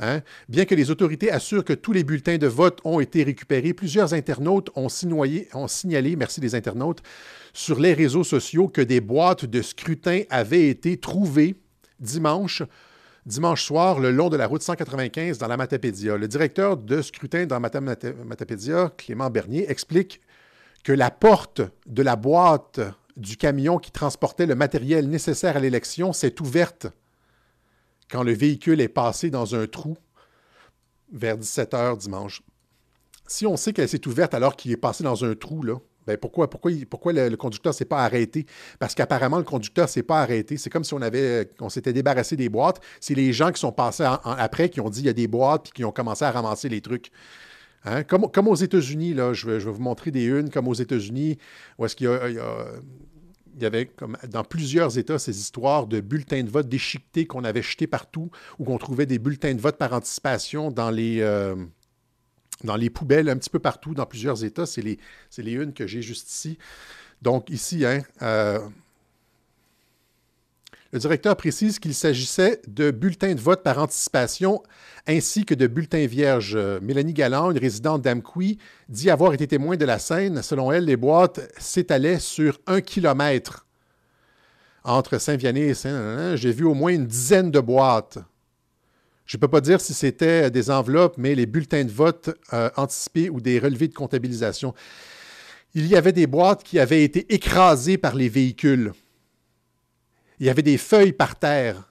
Hein? 0.00 0.22
Bien 0.48 0.64
que 0.64 0.74
les 0.74 0.90
autorités 0.90 1.30
assurent 1.30 1.64
que 1.64 1.74
tous 1.74 1.92
les 1.92 2.04
bulletins 2.04 2.38
de 2.38 2.46
vote 2.46 2.80
ont 2.84 3.00
été 3.00 3.22
récupérés, 3.22 3.74
plusieurs 3.74 4.14
internautes 4.14 4.70
ont, 4.74 4.88
ont 5.54 5.68
signalé, 5.68 6.16
merci 6.16 6.40
les 6.40 6.54
internautes, 6.54 7.02
sur 7.52 7.78
les 7.78 7.92
réseaux 7.92 8.24
sociaux 8.24 8.68
que 8.68 8.80
des 8.80 9.00
boîtes 9.00 9.44
de 9.44 9.60
scrutin 9.60 10.22
avaient 10.30 10.68
été 10.68 10.96
trouvées 10.98 11.56
dimanche 11.98 12.62
dimanche 13.26 13.62
soir 13.64 14.00
le 14.00 14.10
long 14.10 14.30
de 14.30 14.36
la 14.38 14.46
route 14.46 14.62
195 14.62 15.36
dans 15.36 15.46
la 15.46 15.58
Matapédia. 15.58 16.16
Le 16.16 16.26
directeur 16.26 16.78
de 16.78 17.02
scrutin 17.02 17.44
dans 17.44 17.60
Mata- 17.60 17.80
Matapédia, 17.80 18.90
Clément 18.96 19.28
Bernier, 19.28 19.70
explique 19.70 20.22
que 20.82 20.92
la 20.92 21.10
porte 21.10 21.60
de 21.86 22.02
la 22.02 22.16
boîte 22.16 22.80
du 23.18 23.36
camion 23.36 23.78
qui 23.78 23.90
transportait 23.90 24.46
le 24.46 24.54
matériel 24.54 25.08
nécessaire 25.10 25.58
à 25.58 25.60
l'élection 25.60 26.14
s'est 26.14 26.40
ouverte 26.40 26.86
quand 28.10 28.22
le 28.22 28.32
véhicule 28.32 28.80
est 28.80 28.88
passé 28.88 29.30
dans 29.30 29.54
un 29.54 29.66
trou 29.66 29.96
vers 31.12 31.36
17 31.36 31.72
h 31.72 31.98
dimanche. 31.98 32.42
Si 33.26 33.46
on 33.46 33.56
sait 33.56 33.72
qu'elle 33.72 33.88
s'est 33.88 34.06
ouverte 34.08 34.34
alors 34.34 34.56
qu'il 34.56 34.72
est 34.72 34.76
passé 34.76 35.04
dans 35.04 35.24
un 35.24 35.34
trou, 35.34 35.62
là, 35.62 35.76
ben 36.06 36.16
pourquoi, 36.16 36.48
pourquoi, 36.48 36.72
pourquoi 36.88 37.12
le, 37.12 37.36
conducteur 37.36 37.72
ne 37.72 37.76
s'est 37.76 37.84
pas 37.84 38.02
arrêté? 38.04 38.46
Parce 38.78 38.94
qu'apparemment, 38.94 39.38
le 39.38 39.44
conducteur 39.44 39.84
ne 39.84 39.90
s'est 39.90 40.02
pas 40.02 40.22
arrêté. 40.22 40.56
C'est 40.56 40.70
comme 40.70 40.82
si 40.82 40.94
on 40.94 41.02
avait, 41.02 41.50
on 41.60 41.68
s'était 41.68 41.92
débarrassé 41.92 42.36
des 42.36 42.48
boîtes. 42.48 42.80
C'est 43.00 43.14
les 43.14 43.32
gens 43.32 43.52
qui 43.52 43.60
sont 43.60 43.72
passés 43.72 44.06
après 44.24 44.70
qui 44.70 44.80
ont 44.80 44.90
dit 44.90 45.00
il 45.00 45.06
y 45.06 45.10
a 45.10 45.12
des 45.12 45.28
boîtes 45.28 45.64
puis 45.64 45.72
qui 45.72 45.84
ont 45.84 45.92
commencé 45.92 46.24
à 46.24 46.30
ramasser 46.30 46.68
les 46.68 46.80
trucs. 46.80 47.10
Hein? 47.84 48.02
Comme, 48.02 48.30
comme 48.30 48.48
aux 48.48 48.56
États-Unis, 48.56 49.14
là, 49.14 49.32
je 49.32 49.46
vais, 49.46 49.60
je 49.60 49.66
vais 49.66 49.72
vous 49.72 49.82
montrer 49.82 50.10
des 50.10 50.24
unes 50.24 50.50
comme 50.50 50.68
aux 50.68 50.74
États-Unis, 50.74 51.38
où 51.78 51.84
est-ce 51.84 51.94
qu'il 51.96 52.06
y 52.06 52.08
a- 52.08 52.66
il 53.60 53.64
y 53.64 53.66
avait 53.66 53.86
comme 53.86 54.16
dans 54.28 54.42
plusieurs 54.42 54.98
États 54.98 55.18
ces 55.18 55.38
histoires 55.38 55.86
de 55.86 56.00
bulletins 56.00 56.42
de 56.42 56.50
vote 56.50 56.68
déchiquetés 56.68 57.26
qu'on 57.26 57.44
avait 57.44 57.62
jetés 57.62 57.86
partout, 57.86 58.30
ou 58.58 58.64
qu'on 58.64 58.78
trouvait 58.78 59.06
des 59.06 59.18
bulletins 59.18 59.54
de 59.54 59.60
vote 59.60 59.76
par 59.76 59.92
anticipation 59.92 60.70
dans 60.70 60.90
les, 60.90 61.20
euh, 61.20 61.54
dans 62.64 62.76
les 62.76 62.90
poubelles 62.90 63.28
un 63.28 63.36
petit 63.36 63.50
peu 63.50 63.58
partout, 63.58 63.94
dans 63.94 64.06
plusieurs 64.06 64.44
États. 64.44 64.66
C'est 64.66 64.82
les, 64.82 64.98
les 65.38 65.52
unes 65.52 65.74
que 65.74 65.86
j'ai 65.86 66.02
juste 66.02 66.30
ici. 66.30 66.58
Donc 67.22 67.50
ici, 67.50 67.84
hein, 67.84 68.02
euh, 68.22 68.60
le 70.92 70.98
directeur 70.98 71.36
précise 71.36 71.78
qu'il 71.78 71.94
s'agissait 71.94 72.60
de 72.66 72.90
bulletins 72.90 73.34
de 73.34 73.40
vote 73.40 73.62
par 73.62 73.78
anticipation 73.78 74.62
ainsi 75.06 75.44
que 75.44 75.54
de 75.54 75.66
bulletins 75.66 76.06
vierges. 76.06 76.58
Mélanie 76.82 77.14
Galland, 77.14 77.52
une 77.52 77.58
résidente 77.58 78.02
d'Amqui, 78.02 78.58
dit 78.88 79.08
avoir 79.08 79.32
été 79.32 79.46
témoin 79.46 79.76
de 79.76 79.84
la 79.84 79.98
scène. 79.98 80.42
Selon 80.42 80.72
elle, 80.72 80.86
les 80.86 80.96
boîtes 80.96 81.40
s'étalaient 81.58 82.18
sur 82.18 82.58
un 82.66 82.80
kilomètre 82.80 83.66
entre 84.82 85.18
Saint-Vianney 85.18 85.60
et 85.60 85.74
Saint... 85.74 86.36
J'ai 86.36 86.52
vu 86.52 86.64
au 86.64 86.74
moins 86.74 86.92
une 86.92 87.06
dizaine 87.06 87.50
de 87.50 87.60
boîtes. 87.60 88.18
Je 89.26 89.36
ne 89.36 89.40
peux 89.40 89.48
pas 89.48 89.60
dire 89.60 89.80
si 89.80 89.94
c'était 89.94 90.50
des 90.50 90.70
enveloppes, 90.70 91.16
mais 91.16 91.36
les 91.36 91.46
bulletins 91.46 91.84
de 91.84 91.92
vote 91.92 92.30
euh, 92.52 92.68
anticipés 92.76 93.30
ou 93.30 93.40
des 93.40 93.60
relevés 93.60 93.86
de 93.86 93.94
comptabilisation. 93.94 94.74
Il 95.74 95.86
y 95.86 95.94
avait 95.94 96.12
des 96.12 96.26
boîtes 96.26 96.64
qui 96.64 96.80
avaient 96.80 97.04
été 97.04 97.32
écrasées 97.32 97.96
par 97.96 98.16
les 98.16 98.28
véhicules. 98.28 98.92
Il 100.40 100.46
y 100.46 100.50
avait 100.50 100.62
des 100.62 100.78
feuilles 100.78 101.12
par 101.12 101.38
terre. 101.38 101.84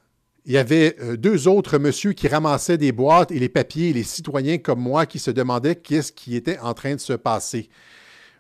Il 0.46 0.54
y 0.54 0.58
avait 0.58 0.96
euh, 1.02 1.16
deux 1.16 1.48
autres 1.48 1.78
messieurs 1.78 2.14
qui 2.14 2.28
ramassaient 2.28 2.80
des 2.80 2.92
boîtes 2.92 3.32
et 3.32 3.38
les 3.38 3.50
papiers, 3.50 3.94
les 3.94 4.04
citoyens 4.04 4.58
comme 4.58 4.80
moi 4.80 5.06
qui 5.06 5.20
se 5.20 5.30
demandaient 5.30 5.76
qu'est-ce 5.76 6.12
qui 6.12 6.36
était 6.36 6.58
en 6.60 6.74
train 6.74 6.96
de 6.96 7.00
se 7.00 7.14
passer. 7.14 7.70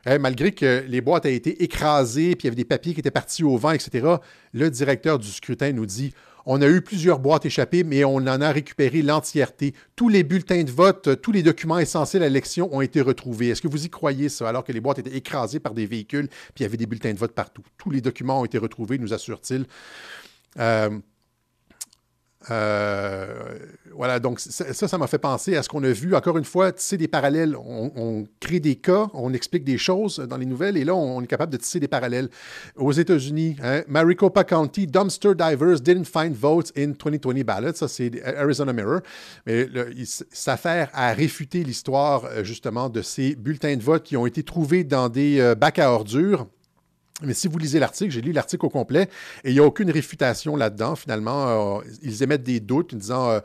Hein, 0.05 0.17
malgré 0.17 0.51
que 0.51 0.83
les 0.87 1.01
boîtes 1.01 1.25
aient 1.25 1.35
été 1.35 1.63
écrasées, 1.63 2.35
puis 2.35 2.45
il 2.45 2.45
y 2.45 2.49
avait 2.49 2.55
des 2.55 2.65
papiers 2.65 2.93
qui 2.95 3.01
étaient 3.01 3.11
partis 3.11 3.43
au 3.43 3.57
vent, 3.57 3.71
etc., 3.71 4.15
le 4.53 4.69
directeur 4.71 5.19
du 5.19 5.27
scrutin 5.27 5.71
nous 5.73 5.85
dit 5.85 6.13
on 6.51 6.63
a 6.63 6.67
eu 6.67 6.81
plusieurs 6.81 7.19
boîtes 7.19 7.45
échappées, 7.45 7.83
mais 7.83 8.03
on 8.03 8.15
en 8.15 8.41
a 8.41 8.51
récupéré 8.51 9.03
l'entièreté. 9.03 9.75
Tous 9.95 10.09
les 10.09 10.23
bulletins 10.23 10.63
de 10.63 10.71
vote, 10.71 11.21
tous 11.21 11.31
les 11.31 11.43
documents 11.43 11.77
essentiels 11.77 12.23
à 12.23 12.27
l'élection 12.27 12.73
ont 12.75 12.81
été 12.81 13.01
retrouvés. 13.01 13.49
Est-ce 13.49 13.61
que 13.61 13.67
vous 13.67 13.85
y 13.85 13.89
croyez 13.91 14.29
ça, 14.29 14.49
alors 14.49 14.63
que 14.63 14.71
les 14.71 14.81
boîtes 14.81 14.97
étaient 14.97 15.15
écrasées 15.15 15.59
par 15.59 15.75
des 15.75 15.85
véhicules, 15.85 16.27
puis 16.27 16.61
il 16.61 16.63
y 16.63 16.65
avait 16.65 16.75
des 16.75 16.87
bulletins 16.87 17.13
de 17.13 17.19
vote 17.19 17.33
partout? 17.33 17.61
Tous 17.77 17.91
les 17.91 18.01
documents 18.01 18.41
ont 18.41 18.45
été 18.45 18.57
retrouvés, 18.57 18.97
nous 18.97 19.13
assure-t-il. 19.13 19.67
Euh, 20.57 20.97
euh, 22.51 23.57
voilà, 23.95 24.19
donc 24.19 24.39
ça, 24.39 24.73
ça 24.73 24.97
m'a 24.97 25.07
fait 25.07 25.17
penser 25.17 25.55
à 25.55 25.63
ce 25.63 25.69
qu'on 25.69 25.83
a 25.83 25.91
vu. 25.91 26.15
Encore 26.15 26.37
une 26.37 26.45
fois, 26.45 26.71
tisser 26.71 26.97
des 26.97 27.07
parallèles. 27.07 27.55
On, 27.55 28.25
crée 28.39 28.59
des 28.59 28.75
cas, 28.75 29.07
on 29.13 29.33
explique 29.33 29.63
des 29.63 29.77
choses 29.77 30.19
dans 30.19 30.37
les 30.37 30.45
nouvelles, 30.45 30.77
et 30.77 30.85
là, 30.85 30.95
on, 30.95 31.21
est 31.21 31.27
capable 31.27 31.51
de 31.51 31.57
tisser 31.57 31.79
des 31.79 31.87
parallèles. 31.87 32.29
Aux 32.75 32.91
États-Unis, 32.91 33.57
hein, 33.63 33.81
Maricopa 33.87 34.43
County, 34.43 34.87
dumpster 34.87 35.33
divers 35.35 35.81
didn't 35.81 36.05
find 36.05 36.33
votes 36.33 36.71
in 36.77 36.91
2020 36.91 37.43
ballots. 37.43 37.73
Ça, 37.73 37.87
c'est 37.87 38.23
Arizona 38.23 38.73
Mirror. 38.73 39.01
Mais 39.45 39.67
il 39.95 40.07
s'affaire 40.07 40.89
à 40.93 41.13
réfuter 41.13 41.63
l'histoire, 41.63 42.25
euh, 42.25 42.43
justement, 42.43 42.89
de 42.89 43.01
ces 43.01 43.35
bulletins 43.35 43.75
de 43.75 43.83
vote 43.83 44.03
qui 44.03 44.17
ont 44.17 44.25
été 44.25 44.43
trouvés 44.43 44.83
dans 44.83 45.09
des 45.09 45.39
euh, 45.39 45.55
bacs 45.55 45.79
à 45.79 45.91
ordures 45.91 46.47
mais 47.21 47.33
si 47.33 47.47
vous 47.47 47.57
lisez 47.57 47.79
l'article, 47.79 48.11
j'ai 48.11 48.21
lu 48.21 48.31
l'article 48.31 48.65
au 48.65 48.69
complet 48.69 49.09
et 49.43 49.49
il 49.49 49.53
n'y 49.53 49.59
a 49.59 49.63
aucune 49.63 49.91
réfutation 49.91 50.55
là-dedans. 50.55 50.95
Finalement, 50.95 51.79
euh, 51.79 51.81
ils 52.01 52.23
émettent 52.23 52.43
des 52.43 52.59
doutes 52.59 52.93
en 52.93 52.97
disant 52.97 53.41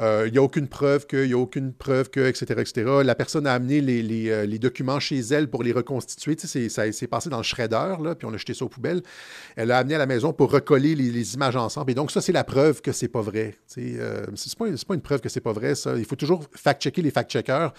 euh, 0.00 0.12
euh, 0.12 0.26
il 0.26 0.32
n'y 0.32 0.38
a 0.38 0.42
aucune 0.42 0.68
preuve 0.68 1.06
qu'il 1.06 1.26
n'y 1.26 1.32
a 1.32 1.38
aucune 1.38 1.72
preuve 1.72 2.10
que, 2.10 2.20
etc., 2.20 2.44
etc. 2.58 2.90
La 3.04 3.14
personne 3.14 3.46
a 3.46 3.54
amené 3.54 3.80
les, 3.80 4.58
documents 4.58 5.00
chez 5.00 5.18
elle 5.18 5.48
pour 5.48 5.62
les 5.62 5.72
reconstituer. 5.72 6.36
Tu 6.36 6.46
ça 6.68 6.92
s'est 6.92 7.06
passé 7.06 7.30
dans 7.30 7.38
le 7.38 7.42
shredder, 7.42 7.94
là, 8.02 8.14
puis 8.14 8.26
on 8.26 8.34
a 8.34 8.36
jeté 8.36 8.54
ça 8.54 8.64
aux 8.64 8.68
poubelles. 8.68 9.02
Elle 9.56 9.68
l'a 9.68 9.78
amené 9.78 9.94
à 9.94 9.98
la 9.98 10.06
maison 10.06 10.32
pour 10.32 10.50
recoller 10.50 10.94
les, 10.94 11.34
images 11.34 11.56
ensemble. 11.56 11.90
Et 11.90 11.94
donc, 11.94 12.10
ça, 12.10 12.20
c'est 12.20 12.32
la 12.32 12.44
preuve 12.44 12.82
que 12.82 12.92
c'est 12.92 13.08
pas 13.08 13.22
vrai. 13.22 13.54
Tu 13.72 13.96
sais, 13.96 13.98
c'est 14.36 14.86
pas, 14.86 14.94
une 14.94 15.00
preuve 15.00 15.20
que 15.20 15.28
c'est 15.28 15.40
pas 15.40 15.52
vrai, 15.52 15.74
ça. 15.74 15.96
Il 15.96 16.04
faut 16.04 16.16
toujours 16.16 16.44
fact-checker 16.54 17.02
les 17.02 17.10
fact-checkers. 17.10 17.72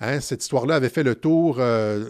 Hein, 0.00 0.20
cette 0.20 0.42
histoire-là 0.42 0.76
avait 0.76 0.88
fait 0.88 1.02
le 1.02 1.14
tour 1.14 1.56
euh, 1.58 2.04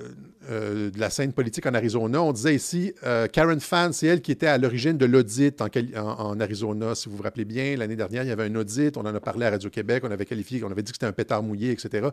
euh, 0.50 0.90
de 0.90 1.00
la 1.00 1.10
scène 1.10 1.32
politique 1.32 1.66
en 1.66 1.74
Arizona. 1.74 2.22
On 2.22 2.32
disait 2.32 2.54
ici, 2.54 2.92
euh, 3.04 3.26
Karen 3.26 3.58
Fan, 3.58 3.92
c'est 3.92 4.06
elle 4.06 4.20
qui 4.20 4.32
était 4.32 4.46
à 4.46 4.58
l'origine 4.58 4.96
de 4.96 5.04
l'audit 5.04 5.60
en, 5.60 6.40
Arizona. 6.40 6.94
Si 6.94 7.08
vous 7.08 7.16
vous 7.16 7.22
rappelez 7.22 7.44
bien, 7.44 7.76
l'année 7.76 7.96
dernière, 7.96 8.22
il 8.22 8.28
y 8.28 8.32
avait 8.32 8.44
un 8.44 8.54
audit. 8.54 8.96
On 8.96 9.00
en 9.00 9.14
a 9.14 9.20
parlé 9.20 9.35
à 9.44 9.50
Radio-Québec. 9.50 10.02
On 10.06 10.10
avait 10.10 10.24
qualifié, 10.24 10.62
on 10.64 10.70
avait 10.70 10.82
dit 10.82 10.92
que 10.92 10.96
c'était 10.96 11.06
un 11.06 11.12
pétard 11.12 11.42
mouillé, 11.42 11.70
etc. 11.70 12.08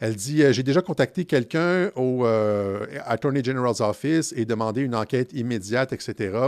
Elle 0.00 0.16
dit 0.16 0.42
J'ai 0.52 0.62
déjà 0.62 0.82
contacté 0.82 1.24
quelqu'un 1.24 1.90
au 1.96 2.24
Attorney 3.04 3.42
General's 3.42 3.80
Office 3.80 4.32
et 4.36 4.44
demandé 4.44 4.82
une 4.82 4.94
enquête 4.94 5.32
immédiate, 5.32 5.92
etc. 5.92 6.38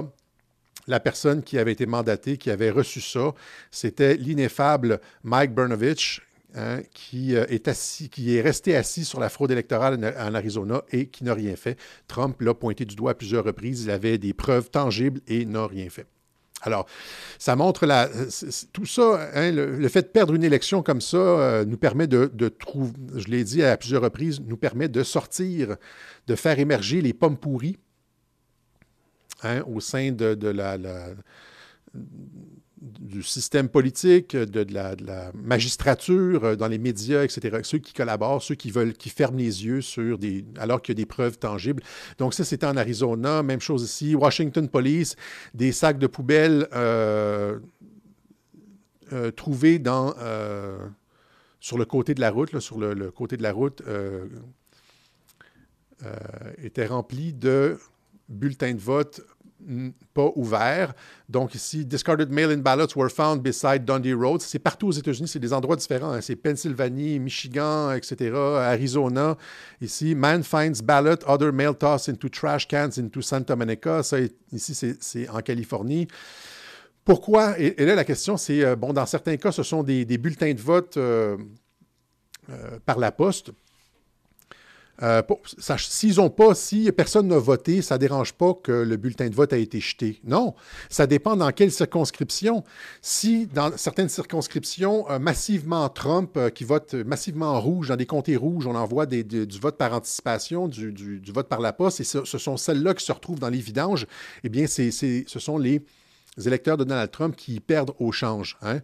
La 0.86 1.00
personne 1.00 1.42
qui 1.42 1.58
avait 1.58 1.72
été 1.72 1.86
mandatée, 1.86 2.36
qui 2.36 2.50
avait 2.50 2.70
reçu 2.70 3.00
ça, 3.00 3.32
c'était 3.70 4.14
l'ineffable 4.16 5.00
Mike 5.22 5.54
Bernovich, 5.54 6.20
Hein, 6.56 6.82
qui, 6.92 7.34
euh, 7.34 7.44
est 7.48 7.66
assis, 7.66 8.08
qui 8.08 8.36
est 8.36 8.40
resté 8.40 8.76
assis 8.76 9.04
sur 9.04 9.18
la 9.18 9.28
fraude 9.28 9.50
électorale 9.50 10.14
en, 10.16 10.34
Arizona 10.34 10.84
et 10.92 11.08
qui 11.08 11.24
n'a 11.24 11.34
rien 11.34 11.56
fait. 11.56 11.76
Trump 12.06 12.40
l'a 12.40 12.54
pointé 12.54 12.84
du 12.84 12.94
doigt 12.94 13.10
à 13.10 13.14
plusieurs 13.14 13.42
reprises. 13.42 13.82
Il 13.82 13.90
avait 13.90 14.18
des 14.18 14.34
preuves 14.34 14.70
tangibles 14.70 15.20
et 15.26 15.46
n'a 15.46 15.66
rien 15.66 15.90
fait. 15.90 16.06
Alors, 16.64 16.86
ça 17.38 17.56
montre 17.56 17.84
la, 17.84 18.08
tout 18.72 18.86
ça, 18.86 19.28
hein, 19.34 19.52
le, 19.52 19.88
fait 19.88 20.02
de 20.02 20.06
perdre 20.06 20.34
une 20.34 20.44
élection 20.44 20.82
comme 20.82 21.02
ça 21.02 21.18
euh, 21.18 21.64
nous 21.66 21.76
permet 21.76 22.06
de, 22.06 22.48
trouver, 22.48 22.92
je 23.16 23.28
l'ai 23.28 23.44
dit 23.44 23.62
à 23.62 23.76
plusieurs 23.76 24.02
reprises, 24.02 24.40
nous 24.40 24.56
permet 24.56 24.88
de 24.88 25.02
sortir, 25.02 25.76
de 26.26 26.34
faire 26.34 26.58
émerger 26.58 27.02
les 27.02 27.12
pommes 27.12 27.36
pourries 27.36 27.76
hein, 29.42 29.62
au 29.66 29.80
sein 29.80 30.12
de, 30.12 30.48
la 30.48 30.78
du 32.84 33.22
système 33.22 33.68
politique, 33.68 34.36
de, 34.36 34.66
la, 34.72 35.32
magistrature, 35.34 36.44
euh, 36.44 36.56
dans 36.56 36.68
les 36.68 36.78
médias, 36.78 37.24
etc. 37.24 37.60
Ceux 37.62 37.78
qui 37.78 37.92
collaborent, 37.92 38.42
ceux 38.42 38.54
qui 38.54 38.70
veulent, 38.70 38.92
qui 38.92 39.08
ferment 39.08 39.38
les 39.38 39.64
yeux 39.64 39.80
sur 39.80 40.18
des, 40.18 40.44
alors 40.58 40.82
qu'il 40.82 40.92
y 40.92 40.96
a 40.96 41.00
des 41.02 41.06
preuves 41.06 41.38
tangibles. 41.38 41.82
Donc 42.18 42.34
ça, 42.34 42.44
c'était 42.44 42.66
en 42.66 42.76
Arizona. 42.76 43.42
Même 43.42 43.60
chose 43.60 43.82
ici. 43.84 44.14
Washington 44.14 44.68
Police, 44.68 45.16
des 45.54 45.72
sacs 45.72 45.98
de 45.98 46.06
poubelle 46.06 46.68
euh, 46.74 47.58
euh, 49.12 49.30
trouvés 49.30 49.82
sur 51.60 51.78
le 51.78 51.84
côté 51.86 52.14
de 52.14 52.20
la 52.20 52.30
route, 52.30 52.58
sur 52.60 52.78
le, 52.78 53.10
côté 53.10 53.36
de 53.38 53.42
la 53.42 53.52
route, 53.52 53.82
étaient 56.58 56.86
remplis 56.86 57.32
de 57.32 57.78
bulletins 58.28 58.74
de 58.74 58.80
vote 58.80 59.22
pas 60.12 60.30
ouvert. 60.36 60.94
Donc 61.28 61.54
ici, 61.54 61.84
discarded 61.84 62.30
mail-in 62.30 62.58
ballots 62.58 62.94
were 62.96 63.10
found 63.10 63.42
beside 63.42 63.84
Dundee 63.84 64.14
Road. 64.14 64.40
C'est 64.40 64.58
partout 64.58 64.88
aux 64.88 64.92
États-Unis, 64.92 65.28
c'est 65.28 65.38
des 65.38 65.52
endroits 65.52 65.76
différents. 65.76 66.12
Hein. 66.12 66.20
C'est 66.20 66.36
Pennsylvanie, 66.36 67.18
Michigan, 67.18 67.92
etc., 67.92 68.32
Arizona. 68.34 69.36
Ici, 69.80 70.14
man 70.14 70.42
finds 70.42 70.82
ballot, 70.82 71.18
other 71.26 71.52
mail 71.52 71.74
toss 71.74 72.08
into 72.08 72.28
trash 72.28 72.68
cans 72.68 72.98
into 72.98 73.22
Santa 73.22 73.56
Monica. 73.56 74.02
Ici, 74.52 74.96
c'est 75.00 75.28
en 75.28 75.40
Californie. 75.40 76.08
Pourquoi? 77.04 77.58
Et, 77.58 77.84
là, 77.84 77.94
la 77.94 78.04
question, 78.04 78.36
c'est, 78.36 78.64
euh, 78.64 78.76
bon, 78.76 78.92
dans 78.92 79.04
certains 79.06 79.36
cas, 79.36 79.52
ce 79.52 79.62
sont 79.62 79.82
des, 79.82 80.04
bulletins 80.18 80.54
de 80.54 80.60
vote 80.60 80.96
euh, 80.96 81.36
euh, 82.50 82.78
par 82.86 82.98
la 82.98 83.12
poste. 83.12 83.50
Euh, 85.02 85.22
s'ils 85.76 86.16
n'ont 86.16 86.30
pas, 86.30 86.54
si 86.54 86.90
personne 86.92 87.28
n'a 87.28 87.38
voté, 87.38 87.82
ça 87.82 87.96
ne 87.96 88.00
dérange 88.00 88.32
pas 88.32 88.54
que 88.54 88.70
le 88.70 88.96
bulletin 88.96 89.28
de 89.28 89.34
vote 89.34 89.52
a 89.52 89.56
été 89.56 89.80
jeté. 89.80 90.20
Non, 90.24 90.54
ça 90.88 91.06
dépend 91.06 91.36
dans 91.36 91.50
quelle 91.50 91.72
circonscription. 91.72 92.62
Si 93.02 93.46
dans 93.46 93.76
certaines 93.76 94.08
circonscriptions, 94.08 95.10
euh, 95.10 95.18
massivement 95.18 95.88
Trump, 95.88 96.36
euh, 96.36 96.50
qui 96.50 96.64
vote 96.64 96.94
massivement 96.94 97.60
rouge, 97.60 97.88
dans 97.88 97.96
des 97.96 98.06
comtés 98.06 98.36
rouges, 98.36 98.66
on 98.66 98.74
envoie 98.74 99.06
du 99.06 99.58
vote 99.60 99.76
par 99.76 99.92
anticipation, 99.92 100.68
du, 100.68 101.20
vote 101.32 101.48
par 101.48 101.60
la 101.60 101.72
poste, 101.72 102.00
et 102.00 102.04
ce, 102.04 102.24
sont 102.24 102.56
celles-là 102.56 102.94
qui 102.94 103.04
se 103.04 103.12
retrouvent 103.12 103.40
dans 103.40 103.48
les 103.48 103.58
vidanges, 103.58 104.06
eh 104.44 104.48
bien, 104.48 104.66
ce 104.66 105.38
sont 105.38 105.58
les 105.58 105.84
électeurs 106.44 106.76
de 106.76 106.84
Donald 106.84 107.10
Trump 107.10 107.34
qui 107.36 107.58
perdent 107.60 107.94
au 107.98 108.12
change. 108.12 108.56
Hein. 108.62 108.80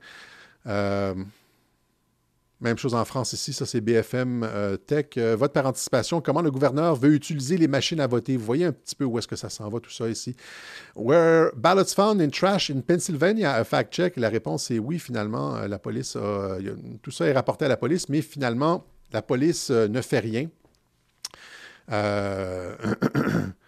Même 2.61 2.77
chose 2.77 2.95
en 2.95 3.05
France 3.07 3.33
ici, 3.33 3.55
ça 3.55 3.65
c'est 3.65 3.81
BFM 3.81 4.43
euh, 4.45 4.77
Tech. 4.77 5.07
Euh, 5.17 5.35
vote 5.35 5.55
par 5.55 5.65
anticipation, 5.65 6.21
comment 6.21 6.43
le 6.43 6.51
gouverneur 6.51 6.95
veut 6.95 7.15
utiliser 7.15 7.57
les 7.57 7.69
machines 7.69 8.01
à 8.01 8.07
voter? 8.07 8.37
Vous 8.37 8.45
voyez 8.45 8.67
un 8.67 8.73
petit 8.73 8.95
peu 8.95 9.05
où 9.05 9.19
est-ce 9.19 9.27
que 9.27 9.37
ça 9.37 9.49
s'en 9.49 9.71
va 9.71 9.81
tout 9.81 9.91
ça 9.91 10.09
ici. 10.09 10.37
Were 10.95 11.53
ballots 11.57 11.95
found 11.97 12.21
in 12.21 12.29
trash 12.29 12.71
in 12.71 12.83
Pennsylvania? 12.83 13.55
A 13.55 13.65
fact 13.65 13.95
check. 13.95 14.19
La 14.19 14.29
réponse 14.29 14.71
est 14.71 14.79
oui, 14.79 14.99
finalement. 14.99 15.57
Euh, 15.57 15.69
la 15.69 15.79
police 15.79 16.19
tout 17.03 17.11
ça 17.11 17.27
est 17.27 17.33
rapporté 17.33 17.65
à 17.65 17.69
la 17.69 17.79
police, 17.79 18.11
mais 18.11 18.21
finalement, 18.21 18.85
la 19.13 19.23
police 19.23 19.71
ne 19.71 20.01
fait 20.03 20.19
rien. 20.19 20.49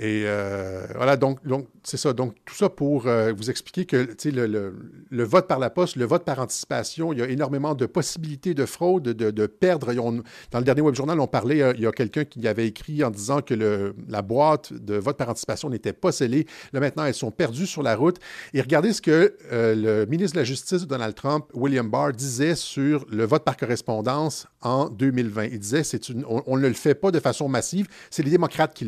Et 0.00 0.22
euh, 0.26 0.86
voilà, 0.94 1.16
donc, 1.16 1.44
donc 1.44 1.66
c'est 1.82 1.96
ça. 1.96 2.12
Donc, 2.12 2.34
tout 2.44 2.54
ça 2.54 2.68
pour 2.68 3.08
euh, 3.08 3.32
vous 3.36 3.50
expliquer 3.50 3.84
que 3.84 3.96
le, 4.26 4.46
le, 4.46 4.74
le, 5.10 5.24
vote 5.24 5.48
par 5.48 5.58
la 5.58 5.70
poste, 5.70 5.96
le 5.96 6.04
vote 6.04 6.24
par 6.24 6.38
anticipation, 6.38 7.12
il 7.12 7.18
y 7.18 7.22
a 7.22 7.28
énormément 7.28 7.74
de 7.74 7.84
possibilités 7.84 8.54
de 8.54 8.64
fraude, 8.64 9.02
de, 9.02 9.30
de 9.32 9.46
perdre. 9.46 9.92
dans 9.92 10.58
le 10.58 10.64
dernier 10.64 10.82
web 10.82 10.94
journal, 10.94 11.18
on 11.18 11.26
parlait, 11.26 11.62
euh, 11.62 11.72
il 11.74 11.82
y 11.82 11.86
a 11.86 11.90
quelqu'un 11.90 12.24
qui 12.24 12.46
avait 12.46 12.68
écrit 12.68 13.02
en 13.02 13.10
disant 13.10 13.42
que 13.42 13.54
le, 13.54 13.96
la 14.08 14.22
boîte 14.22 14.72
de 14.72 14.94
vote 14.94 15.16
par 15.16 15.30
anticipation 15.30 15.68
n'était 15.68 15.92
pas 15.92 16.12
scellée. 16.12 16.46
Là, 16.72 16.78
maintenant, 16.78 17.04
elles 17.04 17.14
sont 17.14 17.32
perdues 17.32 17.66
sur 17.66 17.82
la 17.82 17.96
route. 17.96 18.18
Et 18.54 18.60
regardez 18.60 18.92
ce 18.92 19.02
que 19.02 19.36
le 19.50 20.04
ministre 20.04 20.34
de 20.34 20.40
la 20.40 20.44
Justice, 20.44 20.86
Donald 20.86 21.16
Trump, 21.16 21.46
William 21.54 21.90
Barr, 21.90 22.12
disait 22.12 22.54
sur 22.54 23.04
le 23.10 23.24
vote 23.24 23.42
par 23.42 23.56
correspondance 23.56 24.46
en 24.62 24.88
2020. 24.88 25.44
Il 25.46 25.58
disait, 25.58 25.82
une, 26.08 26.24
on, 26.28 26.56
ne 26.56 26.68
le 26.68 26.74
fait 26.74 26.94
pas 26.94 27.10
de 27.10 27.18
façon 27.18 27.48
massive. 27.48 27.88
C'est 28.10 28.22
les 28.22 28.30
démocrates 28.30 28.74
qui 28.74 28.84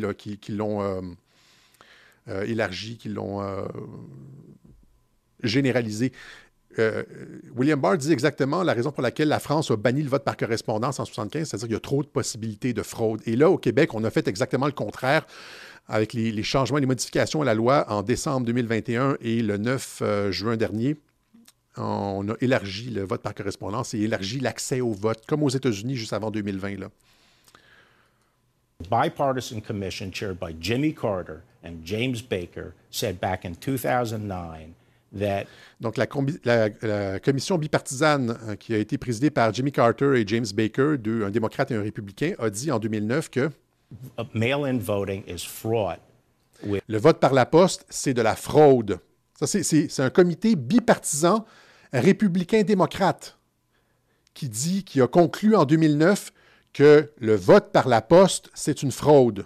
l'ont 0.51 1.00
euh, 2.27 2.45
qui 2.99 3.09
l'ont 3.09 3.41
euh, 3.41 3.65
généralisé. 5.43 6.11
Euh, 6.79 7.03
William 7.55 7.79
Barr 7.79 7.97
dit 7.97 8.11
exactement 8.13 8.63
la 8.63 8.73
raison 8.73 8.91
pour 8.91 9.03
laquelle 9.03 9.27
la 9.27 9.39
France 9.39 9.71
a 9.71 9.75
banni 9.75 10.03
le 10.03 10.09
vote 10.09 10.23
par 10.23 10.37
correspondance 10.37 10.99
en 10.99 11.03
1975, 11.03 11.49
c'est-à-dire 11.49 11.67
qu'il 11.67 11.73
y 11.73 11.77
a 11.77 11.81
trop 11.81 12.03
de 12.03 12.07
possibilités 12.07 12.73
de 12.73 12.83
fraude. 12.83 13.21
Et 13.25 13.35
là, 13.35 13.49
au 13.49 13.57
Québec, 13.57 13.93
on 13.93 14.03
a 14.03 14.09
fait 14.09 14.27
exactement 14.27 14.67
le 14.67 14.71
contraire 14.71 15.25
avec 15.87 16.13
les, 16.13 16.43
changements 16.43 16.77
et 16.77 16.81
les 16.81 16.87
modifications 16.87 17.41
à 17.41 17.45
la 17.45 17.55
loi 17.55 17.85
en 17.91 18.03
décembre 18.03 18.45
2021 18.45 19.17
et 19.19 19.41
le 19.41 19.57
9 19.57 20.29
juin 20.29 20.55
dernier. 20.55 20.95
On 21.75 22.27
a 22.29 22.35
élargi 22.39 22.89
le 22.89 23.03
vote 23.03 23.21
par 23.21 23.33
correspondance 23.33 23.93
et 23.93 23.99
élargi 23.99 24.39
l'accès 24.39 24.79
au 24.79 24.91
vote, 24.91 25.25
comme 25.25 25.43
aux 25.43 25.49
États-Unis 25.49 25.95
juste 25.95 26.13
avant 26.13 26.31
2020. 26.31 26.79
Là. 26.79 26.89
Bipartisan 28.89 29.61
commission 29.61 30.11
chaired 30.11 30.37
by 30.39 30.55
Jimmy 30.59 30.93
Carter 30.93 31.41
And 31.63 31.83
James 31.83 32.21
Baker 32.27 32.73
said 32.89 33.19
back 33.19 33.45
in 33.45 33.53
2009 33.55 34.73
that 35.13 35.45
Donc, 35.79 35.97
la, 35.97 36.07
la, 36.43 36.69
la 36.81 37.19
commission 37.19 37.57
bipartisane 37.57 38.37
euh, 38.47 38.55
qui 38.55 38.73
a 38.73 38.77
été 38.77 38.97
présidée 38.97 39.29
par 39.29 39.53
Jimmy 39.53 39.71
Carter 39.71 40.19
et 40.19 40.23
James 40.25 40.45
Baker, 40.53 40.95
deux, 40.97 41.25
un 41.25 41.29
démocrate 41.29 41.71
et 41.71 41.75
un 41.75 41.81
républicain, 41.81 42.33
a 42.39 42.49
dit 42.49 42.71
en 42.71 42.79
2009 42.79 43.29
que 43.29 43.49
mail-in 44.33 44.77
voting 44.77 45.23
is 45.27 45.45
fraught 45.45 45.99
with 46.63 46.81
le 46.87 46.97
vote 46.97 47.19
par 47.19 47.33
la 47.33 47.45
poste, 47.45 47.85
c'est 47.89 48.13
de 48.13 48.21
la 48.21 48.35
fraude. 48.35 48.99
Ça, 49.39 49.47
c'est 49.47 49.99
un 49.99 50.09
comité 50.09 50.55
bipartisan 50.55 51.45
républicain-démocrate 51.93 53.37
qui 54.33 54.49
dit, 54.49 54.83
qui 54.83 55.01
a 55.01 55.07
conclu 55.07 55.55
en 55.55 55.65
2009 55.65 56.31
que 56.73 57.11
le 57.17 57.35
vote 57.35 57.71
par 57.71 57.87
la 57.87 58.01
poste, 58.01 58.49
c'est 58.53 58.83
une 58.83 58.91
fraude. 58.91 59.45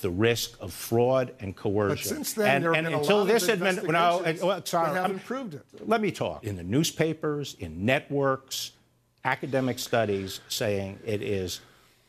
The 0.00 0.10
risk 0.10 0.56
of 0.60 0.72
fraud 0.72 1.32
and 1.40 1.54
coercion. 1.54 1.96
But 1.96 2.04
since 2.04 2.32
then, 2.32 2.56
and, 2.56 2.64
there 2.64 2.74
have 2.74 2.78
and 2.78 2.86
been 2.86 2.94
a 2.94 2.98
until 2.98 3.18
lot 3.18 3.28
this 3.28 3.48
of 3.48 3.58
admin, 3.58 3.62
no, 3.90 4.18
investigations 4.18 4.42
well, 4.42 4.62
sorry, 4.64 4.88
that 4.88 4.96
I'm- 4.96 5.02
haven't 5.02 5.24
proved 5.24 5.54
it. 5.54 5.62
Let 5.86 6.00
me 6.00 6.10
talk. 6.10 6.44
In 6.44 6.56
the 6.56 6.62
newspapers, 6.62 7.56
in 7.60 7.84
networks, 7.84 8.72
academic 9.24 9.78
studies 9.78 10.40
saying 10.48 10.98
it 11.06 11.22
is 11.22 11.60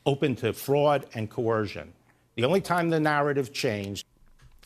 open 0.05 0.35
to 0.37 0.53
fraud 0.53 1.05
and 1.13 1.29
coercion. 1.29 1.93
The 2.35 2.45
only 2.45 2.61
time 2.61 2.89
the 2.89 2.99
narrative 2.99 3.53
changed 3.53 4.05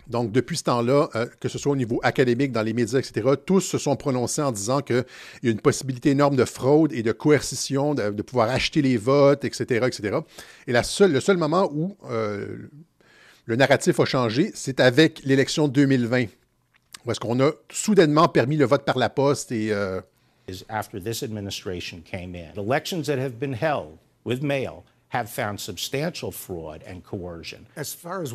Donc, 0.08 0.32
depuis 0.32 0.56
ce 0.56 0.64
temps-là, 0.64 1.10
euh, 1.16 1.26
que 1.40 1.50
ce 1.50 1.58
soit 1.58 1.74
au 1.74 1.76
niveau 1.76 2.00
académique, 2.02 2.54
dans 2.54 2.62
les 2.62 2.72
médias, 2.72 3.00
etc., 3.00 3.28
tous 3.46 3.60
se 3.60 3.78
sont 3.78 3.98
prononcés 3.98 4.42
en 4.42 4.54
disant 4.54 4.82
qu'il 4.82 5.04
y 5.44 5.50
a 5.50 5.52
une 5.52 5.60
possibilité 5.60 6.12
énorme 6.12 6.38
de 6.38 6.46
fraude 6.46 6.94
et 6.94 7.04
de 7.04 7.12
coercition, 7.12 7.94
de, 7.94 8.12
de 8.12 8.22
pouvoir 8.22 8.50
acheter 8.50 8.82
les 8.82 8.96
votes, 8.96 9.44
etc., 9.44 9.86
etc. 9.86 10.20
Et 10.66 10.72
la 10.72 10.84
seule, 10.84 11.12
le 11.12 11.20
seul 11.20 11.36
moment 11.36 11.70
où 11.74 11.98
euh, 12.10 12.70
le 13.48 13.56
narratif 13.56 14.00
a 14.00 14.06
changé, 14.06 14.52
c'est 14.54 14.80
avec 14.80 15.24
l'élection 15.24 15.68
de 15.68 15.74
2020, 15.74 16.26
où 17.06 17.12
est-ce 17.12 17.20
qu'on 17.20 17.40
a 17.40 17.52
soudainement 17.72 18.28
permis 18.28 18.58
le 18.58 18.66
vote 18.66 18.86
par 18.86 18.98
la 18.98 19.10
poste 19.10 19.52
et... 19.52 19.72
euh, 19.72 20.02
is 20.48 20.64
after 20.70 21.00
this 21.00 21.24
administration 21.24 22.02
came 22.02 22.36
in. 22.36 22.54
Elections 22.56 23.04
that 23.04 23.18
have 23.18 23.40
been 23.40 23.54
held 23.54 23.98
with 24.26 24.42
mail 24.42 24.84
have 25.10 25.30
found 25.30 25.60
substantial 25.60 26.32
fraud 26.32 26.84
and 26.88 27.02
coercion. 27.04 27.66
As 27.76 27.94
far 27.94 28.22
as 28.22 28.34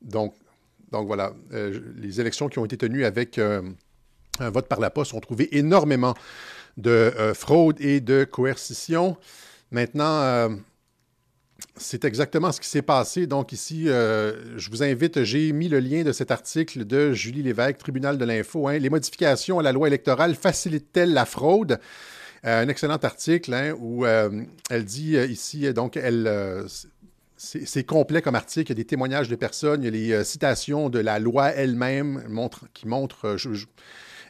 Donc, 0.00 0.34
donc 0.90 1.06
voilà, 1.06 1.32
euh, 1.52 1.80
les 1.96 2.20
élections 2.20 2.48
qui 2.48 2.58
ont 2.58 2.64
été 2.64 2.76
tenues 2.76 3.04
avec 3.04 3.38
euh, 3.38 3.62
un 4.40 4.50
vote 4.50 4.66
par 4.68 4.80
la 4.80 4.90
poste 4.90 5.14
ont 5.14 5.20
trouvé 5.20 5.56
énormément 5.56 6.14
de 6.76 6.90
euh, 6.90 7.34
fraude 7.34 7.80
et 7.80 8.00
de 8.00 8.24
coercition. 8.24 9.16
Maintenant, 9.70 10.22
euh, 10.22 10.48
c'est 11.76 12.04
exactement 12.04 12.52
ce 12.52 12.60
qui 12.60 12.68
s'est 12.68 12.82
passé. 12.82 13.26
Donc 13.26 13.52
ici, 13.52 13.88
euh, 13.88 14.58
je 14.58 14.70
vous 14.70 14.82
invite, 14.82 15.24
j'ai 15.24 15.52
mis 15.52 15.68
le 15.68 15.80
lien 15.80 16.02
de 16.02 16.12
cet 16.12 16.30
article 16.30 16.84
de 16.84 17.12
Julie 17.12 17.42
Lévesque, 17.42 17.78
Tribunal 17.78 18.18
de 18.18 18.24
l'info. 18.24 18.68
hein. 18.68 18.78
Les 18.78 18.90
modifications 18.90 19.58
à 19.58 19.62
la 19.62 19.72
loi 19.72 19.88
électorale 19.88 20.34
facilitent-elles 20.34 21.12
la 21.12 21.24
fraude? 21.24 21.78
Euh, 22.44 22.62
un 22.62 22.68
excellent 22.68 22.96
article 22.96 23.54
hein, 23.54 23.74
où 23.78 24.04
euh, 24.04 24.42
elle 24.68 24.84
dit 24.84 25.16
ici, 25.16 25.72
donc, 25.72 25.96
elle, 25.96 26.30
c'est 27.36 27.84
complet 27.84 28.22
comme 28.22 28.34
article. 28.34 28.72
Il 28.72 28.74
y 28.74 28.80
a 28.80 28.82
des 28.82 28.86
témoignages 28.86 29.28
de 29.28 29.36
personnes, 29.36 29.82
il 29.82 29.84
y 29.84 29.88
a 29.88 30.18
les 30.18 30.24
citations 30.24 30.90
de 30.90 30.98
la 30.98 31.18
loi 31.18 31.50
elle-même 31.50 32.24
qui 32.74 32.86
montrent 32.86 33.36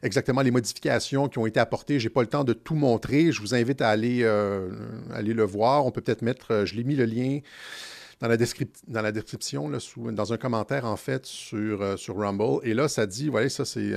exactement 0.03 0.43
les 0.43 0.51
modifications 0.51 1.29
qui 1.29 1.39
ont 1.39 1.47
été 1.47 1.61
apportées. 1.61 2.01
Je 2.01 2.07
n'ai 2.07 2.11
pas 2.11 2.23
le 2.23 2.29
temps 2.29 2.45
de 2.45 2.53
tout 2.53 2.75
montrer. 2.75 3.33
Je 3.33 3.41
vous 3.41 3.55
invite 3.55 3.81
à 3.81 3.89
aller, 3.89 4.21
euh, 4.23 4.69
aller 5.13 5.35
le 5.35 5.45
voir. 5.45 5.87
On 5.87 5.91
peut 5.91 6.01
peut-être 6.01 6.23
mettre, 6.23 6.53
euh, 6.53 6.67
je 6.67 6.75
l'ai 6.75 6.85
mis 6.85 6.97
le 6.97 7.05
lien 7.05 7.41
dans 8.21 8.29
la, 8.29 8.37
dans 8.89 9.03
la 9.03 9.13
description, 9.13 9.69
là, 9.69 9.81
sous- 9.81 10.13
dans 10.13 10.33
un 10.33 10.37
commentaire 10.37 10.85
en 10.85 10.97
fait 10.97 11.27
sur, 11.27 11.83
euh, 11.83 11.97
sur 11.97 12.17
Rumble. 12.17 12.61
Et 12.65 12.75
là, 12.75 12.89
ça 12.89 13.07
dit, 13.07 13.29
voilà, 13.29 13.49
ça 13.49 13.65
c'est... 13.65 13.93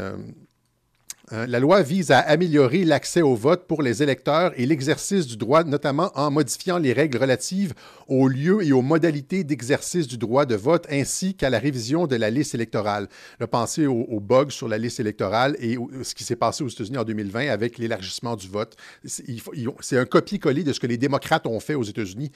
Hein, 1.31 1.47
La 1.47 1.59
loi 1.59 1.81
vise 1.81 2.11
à 2.11 2.19
améliorer 2.19 2.83
l'accès 2.85 3.21
au 3.23 3.33
vote 3.33 3.65
pour 3.67 3.81
les 3.81 4.03
électeurs 4.03 4.51
et 4.57 4.65
l'exercice 4.67 5.25
du 5.25 5.37
droit, 5.37 5.63
notamment 5.63 6.11
en 6.13 6.29
modifiant 6.29 6.77
les 6.77 6.93
règles 6.93 7.17
relatives 7.17 7.73
aux 8.07 8.27
lieux 8.27 8.63
et 8.63 8.71
aux 8.71 8.83
modalités 8.83 9.43
d'exercice 9.43 10.07
du 10.07 10.17
droit 10.19 10.45
de 10.45 10.53
vote, 10.55 10.85
ainsi 10.91 11.33
qu'à 11.33 11.49
la 11.49 11.57
révision 11.57 12.05
de 12.05 12.15
la 12.15 12.29
liste 12.29 12.53
électorale. 12.53 13.07
Là, 13.39 13.47
pensez 13.47 13.87
aux, 13.87 14.01
aux 14.03 14.19
bugs 14.19 14.49
sur 14.51 14.67
la 14.67 14.77
liste 14.77 14.99
électorale 14.99 15.55
et 15.59 15.77
au- 15.77 15.89
ce 16.03 16.13
qui 16.13 16.23
s'est 16.23 16.35
passé 16.35 16.63
aux 16.63 16.67
États-Unis 16.69 16.99
en 16.99 17.03
2020 17.03 17.49
avec 17.49 17.79
l'élargissement 17.79 18.35
du 18.35 18.47
vote. 18.47 18.75
C'est 19.03 19.97
un 19.97 20.05
copier-coller 20.05 20.63
de 20.63 20.73
ce 20.73 20.79
que 20.79 20.87
les 20.87 20.97
démocrates 20.97 21.47
ont 21.47 21.59
fait 21.59 21.73
aux 21.75 21.83
États-Unis 21.83 22.31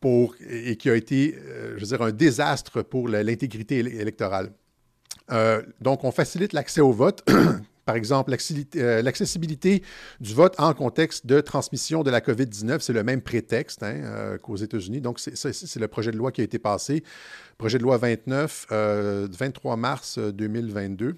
pour, 0.00 0.34
et 0.50 0.74
qui 0.76 0.90
a 0.90 0.96
été, 0.96 1.38
euh, 1.38 1.74
je 1.76 1.80
veux 1.82 1.86
dire, 1.86 2.02
un 2.02 2.10
désastre 2.12 2.82
pour 2.82 3.08
l'intégrité 3.08 3.82
éle- 3.82 4.00
électorale. 4.00 4.50
Euh, 5.30 5.62
donc, 5.80 6.02
on 6.02 6.10
facilite 6.10 6.52
l'accès 6.52 6.80
au 6.80 6.92
vote. 6.92 7.24
Par 7.86 7.94
exemple, 7.94 8.34
euh, 8.76 9.00
l'accessibilité 9.00 9.82
du 10.20 10.34
vote 10.34 10.56
en 10.58 10.74
contexte 10.74 11.24
de 11.24 11.40
transmission 11.40 12.02
de 12.02 12.10
la 12.10 12.20
COVID-19, 12.20 12.80
c'est 12.80 12.92
le 12.92 13.04
même 13.04 13.22
prétexte 13.22 13.84
hein, 13.84 13.94
euh, 13.94 14.38
qu'aux 14.38 14.56
États-Unis. 14.56 15.00
Donc, 15.00 15.20
c'est- 15.20 15.76
le 15.76 15.86
projet 15.86 16.10
de 16.10 16.16
loi 16.16 16.32
qui 16.32 16.40
a 16.40 16.44
été 16.44 16.58
passé. 16.58 17.04
Projet 17.58 17.78
de 17.78 17.84
loi 17.84 17.96
29, 17.96 18.66
euh, 18.72 19.28
23 19.30 19.76
mars 19.76 20.18
euh, 20.18 20.32
2022. 20.32 21.14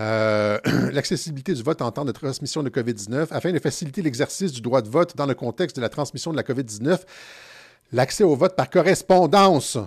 Euh, 0.00 0.58
L'accessibilité 0.92 1.54
du 1.54 1.62
vote 1.62 1.82
en 1.82 1.92
temps 1.92 2.04
de 2.04 2.12
transmission 2.12 2.64
de 2.64 2.68
COVID-19 2.68 3.28
afin 3.30 3.52
de 3.52 3.60
faciliter 3.60 4.02
l'exercice 4.02 4.50
du 4.50 4.60
droit 4.60 4.82
de 4.82 4.88
vote 4.88 5.16
dans 5.16 5.26
le 5.26 5.34
contexte 5.34 5.76
de 5.76 5.82
la 5.82 5.88
transmission 5.88 6.32
de 6.32 6.36
la 6.36 6.42
COVID-19. 6.42 6.98
L'accès 7.92 8.24
au 8.24 8.34
vote 8.34 8.56
par 8.56 8.68
correspondance 8.68 9.78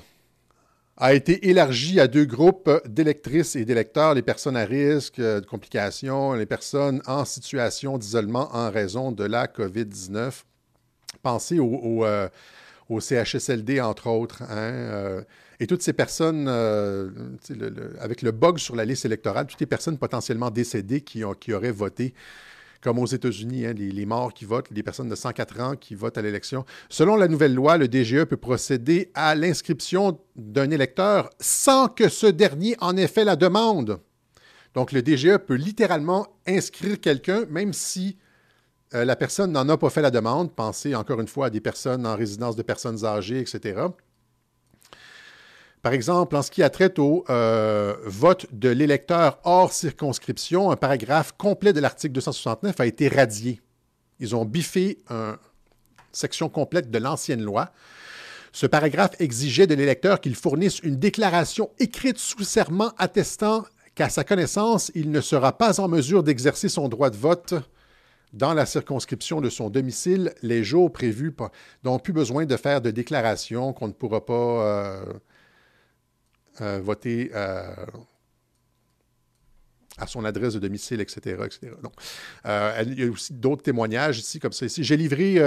a 0.98 1.14
été 1.14 1.50
élargi 1.50 2.00
à 2.00 2.08
deux 2.08 2.26
groupes 2.26 2.70
d'électrices 2.86 3.56
et 3.56 3.66
d'électeurs, 3.66 4.14
les 4.14 4.22
personnes 4.22 4.56
à 4.56 4.66
risque 4.66 5.20
euh, 5.20 5.42
de 5.42 5.46
complications, 5.46 6.34
les 6.34 6.46
personnes 6.46 7.02
en 7.08 7.26
situation 7.26 7.98
d'isolement 7.98 8.50
en 8.56 8.70
raison 8.70 9.12
de 9.12 9.24
la 9.24 9.48
COVID-19. 9.48 10.44
Pensez 11.24 11.60
au, 11.60 12.06
euh, 12.06 12.30
CHSLD, 13.00 13.82
entre 13.82 14.08
autres. 14.08 14.44
hein, 14.44 14.50
euh, 14.50 15.22
et 15.60 15.68
toutes 15.68 15.82
ces 15.82 15.94
personnes, 15.94 16.48
avec 18.00 18.22
le 18.22 18.32
bug 18.32 18.58
sur 18.58 18.76
la 18.76 18.84
liste 18.84 19.06
électorale, 19.06 19.48
toutes 19.48 19.62
les 19.62 19.66
personnes 19.66 19.98
potentiellement 19.98 20.50
décédées 20.52 21.02
qui 21.02 21.24
auraient 21.24 21.72
voté, 21.72 22.14
comme 22.84 23.00
aux 23.00 23.06
États-Unis, 23.06 23.66
hein, 23.66 23.74
les, 23.74 24.06
morts 24.06 24.34
qui 24.34 24.46
votent, 24.46 24.70
les 24.70 24.84
personnes 24.84 25.08
de 25.08 25.16
104 25.16 25.62
ans 25.62 25.76
qui 25.76 25.96
votent 25.96 26.18
à 26.18 26.22
l'élection. 26.22 26.66
Selon 26.90 27.16
la 27.16 27.30
nouvelle 27.30 27.56
loi, 27.56 27.78
le 27.78 27.88
DGE 27.88 28.26
peut 28.26 28.38
procéder 28.38 29.10
à 29.14 29.36
l'inscription 29.36 30.20
d'un 30.36 30.70
électeur 30.70 31.30
sans 31.40 31.88
que 31.88 32.10
ce 32.10 32.28
dernier 32.28 32.76
en 32.82 32.98
ait 32.98 33.08
fait 33.08 33.24
la 33.24 33.38
demande. 33.38 34.00
Donc, 34.74 34.92
le 34.92 35.02
DGE 35.02 35.38
peut 35.38 35.56
littéralement 35.56 36.28
inscrire 36.46 37.00
quelqu'un, 37.00 37.46
même 37.50 37.74
si 37.74 38.18
euh, 38.94 39.06
la 39.06 39.16
personne 39.16 39.52
n'en 39.52 39.70
a 39.70 39.78
pas 39.78 39.90
fait 39.90 40.02
la 40.02 40.12
demande. 40.12 40.54
Pensez 40.54 40.94
encore 40.94 41.22
une 41.22 41.28
fois 41.28 41.48
à 41.48 41.50
des 41.50 41.62
personnes 41.62 42.06
en 42.06 42.16
résidence 42.16 42.56
de 42.56 42.64
personnes 42.64 43.06
âgées, 43.06 43.40
etc. 43.40 43.82
Par 45.84 45.92
exemple, 45.92 46.38
en 46.38 46.42
ce 46.42 46.50
qui 46.50 46.64
a 46.64 46.70
trait 46.70 46.98
au 46.98 47.26
euh, 47.30 47.94
vote 48.06 48.48
de 48.54 48.70
l'électeur 48.70 49.38
hors 49.44 49.74
circonscription, 49.74 50.72
un 50.72 50.78
paragraphe 50.78 51.34
complet 51.38 51.74
de 51.74 51.82
l'article 51.82 52.14
269 52.14 52.80
a 52.80 52.86
été 52.86 53.10
radié. 53.10 53.60
Ils 54.22 54.34
ont 54.34 54.46
biffé 54.46 55.00
une 55.10 55.36
section 56.14 56.48
complète 56.48 56.90
de 56.90 56.98
l'ancienne 57.00 57.42
loi. 57.42 57.74
Ce 58.54 58.66
paragraphe 58.66 59.20
exigeait 59.20 59.68
de 59.68 59.76
l'électeur 59.76 60.22
qu'il 60.22 60.36
fournisse 60.36 60.80
une 60.80 60.96
déclaration 60.96 61.70
écrite 61.80 62.18
sous 62.18 62.44
serment 62.44 62.94
attestant 62.98 63.66
qu'à 63.94 64.08
sa 64.08 64.24
connaissance, 64.24 64.90
il 64.96 65.12
ne 65.12 65.20
sera 65.20 65.58
pas 65.58 65.82
en 65.82 65.90
mesure 65.90 66.24
d'exercer 66.24 66.70
son 66.70 66.88
droit 66.88 67.10
de 67.10 67.18
vote 67.18 67.56
dans 68.32 68.54
la 68.54 68.66
circonscription 68.66 69.42
de 69.42 69.50
son 69.50 69.70
domicile 69.70 70.34
les 70.44 70.64
jours 70.64 70.94
prévus. 70.94 71.36
Donc, 71.84 72.04
plus 72.04 72.14
besoin 72.14 72.46
de 72.46 72.56
faire 72.56 72.80
de 72.80 72.90
déclaration 72.90 73.74
qu'on 73.74 73.90
ne 73.90 73.94
pourra 73.94 74.26
pas 74.26 74.34
euh, 74.34 75.04
euh, 76.62 76.80
voter 76.84 77.32
euh, 77.34 77.74
à 79.98 80.06
son 80.06 80.24
adresse 80.24 80.54
de 80.54 80.60
domicile, 80.60 81.02
etc. 81.02 81.38
etc. 81.46 81.74
Donc, 81.82 81.94
euh, 82.46 82.84
il 82.86 83.00
y 83.00 83.04
a 83.04 83.10
aussi 83.10 83.34
d'autres 83.34 83.64
témoignages 83.64 84.20
ici, 84.20 84.40
comme 84.40 84.52
ça. 84.52 84.68
J'ai 84.68 84.98
livré, 84.98 85.40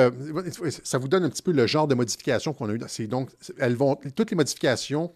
ça 0.85 0.99
vous 0.99 1.09
donne 1.09 1.25
un 1.25 1.31
petit 1.31 1.43
peu 1.43 1.53
le 1.53 1.67
genre 1.67 1.87
de 1.87 1.95
modifications 1.95 2.53
qu'on 2.53 2.69
a 2.69 2.73
eues. 2.73 3.07
Donc, 3.07 3.31
elles 3.59 3.75
vont, 3.77 3.97
toutes 4.15 4.31
les 4.31 4.37
modifications 4.37 5.13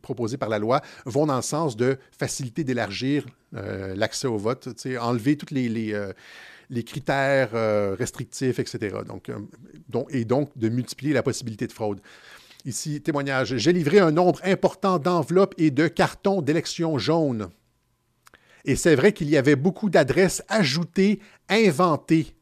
proposées 0.00 0.38
par 0.38 0.48
la 0.48 0.58
loi 0.58 0.80
vont 1.06 1.26
dans 1.26 1.36
le 1.36 1.42
sens 1.42 1.76
de 1.76 1.98
faciliter, 2.16 2.62
d'élargir 2.64 3.26
l'accès 3.52 4.28
au 4.28 4.38
vote, 4.38 4.68
enlever 5.00 5.36
toutes 5.36 5.50
les, 5.50 5.94
critères 6.84 7.50
restrictifs, 7.98 8.60
etc. 8.60 8.98
Donc- 9.06 9.30
et 10.10 10.24
donc 10.24 10.56
de 10.56 10.68
multiplier 10.68 11.12
la 11.12 11.22
possibilité 11.22 11.66
de 11.66 11.72
fraude. 11.72 12.00
Ici, 12.64 13.00
témoignage. 13.00 13.56
J'ai 13.56 13.72
livré 13.72 13.98
un 13.98 14.12
nombre 14.12 14.40
important 14.44 14.98
d'enveloppes 14.98 15.54
et 15.58 15.70
de 15.70 15.88
cartons 15.88 16.42
d'élections 16.42 16.96
jaunes. 16.98 17.48
Et 18.64 18.76
c'est 18.76 18.94
vrai 18.94 19.12
qu'il 19.12 19.28
y 19.28 19.36
avait 19.36 19.56
beaucoup 19.56 19.90
d'adresses 19.90 20.42
ajoutées, 20.48 21.18
inventées. 21.48 22.36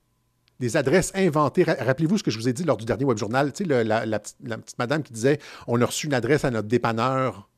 Des 0.59 0.77
adresses 0.77 1.11
inventées. 1.15 1.63
Ra- 1.63 1.77
Rappelez-vous 1.81 2.19
ce 2.19 2.23
que 2.23 2.31
je 2.31 2.39
vous 2.39 2.49
ai 2.49 2.53
dit 2.53 2.65
lors 2.65 2.77
du 2.77 2.85
dernier 2.85 3.05
web 3.07 3.17
journal. 3.17 3.51
Tu 3.55 3.65
sais, 3.65 3.85
la, 3.85 4.19
petite, 4.19 4.79
madame 4.79 5.03
qui 5.03 5.15
disait 5.15 5.39
on 5.67 5.81
a 5.81 5.87
reçu 5.87 6.07
une 6.07 6.15
adresse 6.15 6.45
à 6.45 6.51
notre 6.51 6.69
dépanneur 6.69 7.49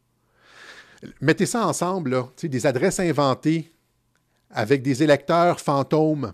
Mettez 1.21 1.47
ça 1.47 1.67
ensemble, 1.67 2.11
là, 2.11 2.29
des 2.41 2.65
adresses 2.65 3.01
inventées 3.01 3.73
avec 4.51 4.83
des 4.83 5.03
électeurs 5.03 5.59
fantômes. 5.59 6.33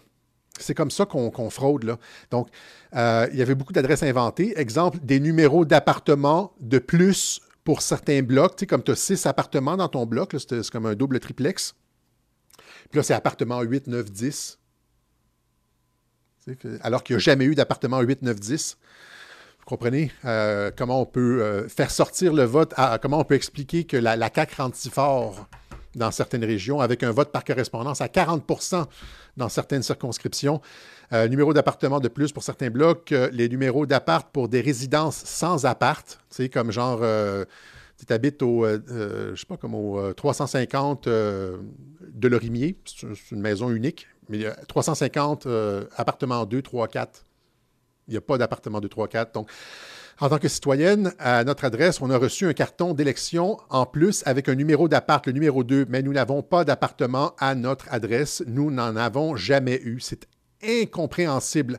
C'est 0.59 0.75
comme 0.75 0.91
ça 0.91 1.07
qu'on 1.07 1.51
fraude. 1.51 1.85
Là. 1.85 1.99
Donc, 2.31 2.49
euh, 2.95 3.29
il 3.33 3.39
y 3.39 3.43
avait 3.43 3.55
beaucoup 3.55 3.73
d'adresses 3.73 4.03
inventées. 4.03 4.59
Exemple, 4.59 4.99
des 5.03 5.21
numéros 5.21 5.65
d'appartements 5.65 6.53
de 6.61 6.79
plus 6.79 7.41
pour 7.65 7.83
certains 7.83 8.23
blocs. 8.23 8.57
Tu 8.57 8.61
sais, 8.61 8.67
comme 8.67 8.83
tu 8.83 8.93
as 8.93 8.97
six 8.97 9.27
appartements 9.27 9.77
dans 9.77 9.89
ton 9.89 10.07
bloc, 10.07 10.35
c'est 10.39 10.71
comme 10.71 10.87
un 10.87 10.95
double 10.95 11.21
triplex. 11.21 11.75
Puis 12.91 12.99
là, 12.99 13.03
c'est 13.03 13.15
appartement 13.15 13.61
8, 13.61 13.87
9, 13.87 14.11
10. 14.11 14.59
Alors 16.81 17.05
qu'il 17.05 17.17
n'y 17.17 17.19
a 17.19 17.21
jamais 17.21 17.45
eu 17.45 17.55
d'appartement 17.55 18.01
8, 18.01 18.23
9, 18.23 18.41
10. 18.41 18.79
Vous 19.59 19.65
comprenez 19.67 20.11
euh, 20.25 20.71
comment 20.75 21.03
on 21.03 21.07
peut 21.07 21.43
euh, 21.43 21.69
faire 21.69 21.91
sortir 21.91 22.33
le 22.33 22.45
vote, 22.45 22.75
comment 23.03 23.19
on 23.19 23.25
peut 23.25 23.35
expliquer 23.35 23.85
que 23.85 23.99
la, 23.99 24.17
la 24.17 24.31
CAQ 24.35 24.55
rentre 24.63 24.77
si 24.77 24.89
fort? 24.89 25.47
Dans 25.95 26.11
certaines 26.11 26.45
régions, 26.45 26.81
avec 26.81 27.03
un 27.03 27.11
vote 27.11 27.33
par 27.33 27.45
correspondance 27.45 28.01
à 28.01 28.07
40% 28.07 28.87
dans 29.37 29.49
certaines 29.49 29.83
circonscriptions. 29.83 30.61
Euh, 31.13 31.27
numéro 31.29 31.55
d'appartement 31.55 32.01
de 32.01 32.09
plus 32.09 32.33
pour 32.33 32.43
certains 32.43 32.71
blocs, 32.71 33.13
euh, 33.13 33.31
les 33.33 33.49
numéros 33.49 33.87
d'appart 33.87 34.31
pour 34.31 34.49
des 34.49 34.61
résidences 34.61 35.17
sans 35.17 35.65
appart, 35.65 36.21
comme 36.53 36.71
genre, 36.71 37.01
euh, 37.03 37.45
tu 38.07 38.13
habites 38.13 38.43
au, 38.43 38.67
je 38.67 39.35
sais 39.35 39.47
pas, 39.47 39.57
comme 39.57 39.75
au 39.75 40.13
350 40.13 41.09
de 41.09 42.29
Lorimier, 42.29 42.79
c'est 42.85 43.07
une 43.33 43.41
maison 43.41 43.71
unique, 43.71 44.07
mais 44.29 44.45
350 44.69 45.49
appartements 45.97 46.47
2, 46.47 46.63
3, 46.63 46.87
4. 46.87 47.25
Il 48.07 48.13
n'y 48.13 48.17
a 48.17 48.21
pas 48.21 48.39
d'appartement 48.39 48.81
2, 48.81 48.89
3, 48.89 49.09
4. 49.09 49.35
Donc, 49.35 49.51
en 50.21 50.29
tant 50.29 50.39
que 50.39 50.49
citoyenne, 50.49 51.13
à 51.19 51.45
notre 51.45 51.65
adresse, 51.65 52.01
on 52.01 52.11
a 52.11 52.19
reçu 52.19 52.47
un 52.47 52.53
carton 52.53 52.93
d'élection 52.93 53.59
en 53.71 53.87
plus 53.87 54.23
avec 54.27 54.49
un 54.49 54.57
numéro 54.57 54.89
d'appart, 54.89 55.25
le 55.27 55.33
numéro 55.33 55.63
2, 55.63 55.87
mais 55.89 56.03
nous 56.03 56.13
n'avons 56.13 56.43
pas 56.43 56.65
d'appartement 56.65 57.35
à 57.39 57.55
notre 57.55 57.87
adresse. 57.93 58.43
Nous 58.47 58.71
n'en 58.71 58.97
avons 58.97 59.37
jamais 59.37 59.81
eu. 59.85 60.01
C'est 60.01 60.27
incompréhensible. 60.63 61.79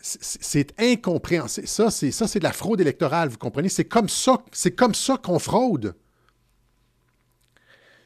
C'est 0.00 0.74
incompréhensible. 0.80 1.68
Ça, 1.68 1.90
c'est 1.90 2.38
de 2.38 2.44
la 2.44 2.52
fraude 2.52 2.80
électorale, 2.80 3.28
vous 3.28 3.38
comprenez? 3.38 3.68
C'est 3.68 3.84
comme 3.84 4.08
ça, 4.08 4.38
ça 4.52 5.16
qu'on 5.16 5.38
fraude. 5.38 5.94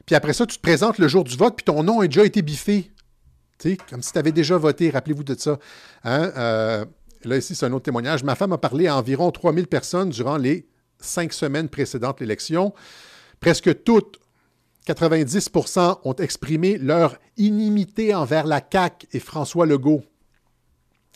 Puis 0.05 0.15
après 0.15 0.35
ça, 0.35 0.45
tu 0.45 0.57
te 0.57 0.63
présentes 0.63 0.99
le 0.99 1.09
jour 1.09 1.25
du 1.25 1.37
vote, 1.37 1.57
puis 1.57 1.65
ton 1.65 1.83
nom 1.83 2.01
a 2.01 2.07
déjà 2.07 2.25
été 2.25 2.43
biffé. 2.43 2.91
sais, 3.59 3.79
comme 3.89 4.03
si 4.03 4.13
tu 4.13 4.19
avais 4.19 4.33
déjà 4.33 4.59
voté, 4.59 4.91
rappelez-vous 4.91 5.25
de 5.25 5.35
ça. 5.35 5.59
Hein? 6.05 6.31
Euh, 6.37 6.85
Là, 7.25 7.37
ici, 7.37 7.55
c'est 7.55 7.67
un 7.67 7.73
autre 7.73 7.85
témoignage. 7.85 8.25
Ma 8.25 8.35
femme 8.35 8.53
a 8.53 8.59
parlé 8.59 8.87
à 8.87 8.97
environ 8.97 9.31
3000 9.31 9.67
personnes 9.67 10.11
durant 10.11 10.37
les 10.37 10.69
cinq 10.99 11.33
semaines 11.33 11.69
précédentes 11.69 12.21
l'élection. 12.21 12.75
Presque 13.41 13.83
toutes, 13.85 14.19
90% 14.87 16.01
ont 16.05 16.15
exprimé 16.15 16.79
leur 16.79 17.17
inimité 17.37 18.15
envers 18.15 18.47
la 18.47 18.61
CAQ 18.61 19.09
et 19.13 19.19
François 19.19 19.67
Legault. 19.67 20.03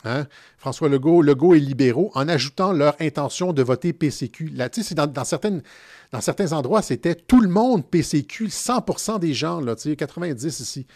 Hein? 0.04 0.26
François 0.56 0.88
Legault, 0.88 1.22
Legault 1.22 1.54
et 1.54 1.60
libéraux, 1.60 2.10
en 2.14 2.28
ajoutant 2.28 2.72
leur 2.72 2.96
intention 3.00 3.52
de 3.52 3.62
voter 3.62 3.92
PCQ. 3.92 4.50
Là, 4.54 4.68
dans, 4.68 5.06
dans, 5.06 5.24
certaines, 5.24 5.62
dans 6.10 6.20
certains 6.20 6.52
endroits, 6.52 6.82
c'était 6.82 7.14
tout 7.14 7.40
le 7.40 7.48
monde 7.48 7.86
PCQ, 7.88 8.46
100% 8.46 9.18
des 9.18 9.34
gens, 9.34 9.60
là, 9.60 9.74
90 9.74 10.60
ici. 10.60 10.86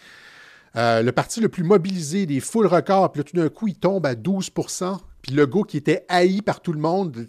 Euh, 0.77 1.01
le 1.01 1.11
parti 1.11 1.39
le 1.39 1.49
plus 1.49 1.63
mobilisé, 1.63 2.25
des 2.25 2.39
foules 2.39 2.67
records, 2.67 3.11
puis 3.11 3.19
là, 3.19 3.23
tout 3.23 3.35
d'un 3.35 3.49
coup, 3.49 3.67
il 3.67 3.75
tombe 3.75 4.05
à 4.05 4.13
12% 4.13 4.97
Puis 5.21 5.31
Legault, 5.33 5.63
qui 5.63 5.77
était 5.77 6.05
haï 6.09 6.41
par 6.41 6.61
tout 6.61 6.73
le 6.73 6.79
monde, 6.79 7.25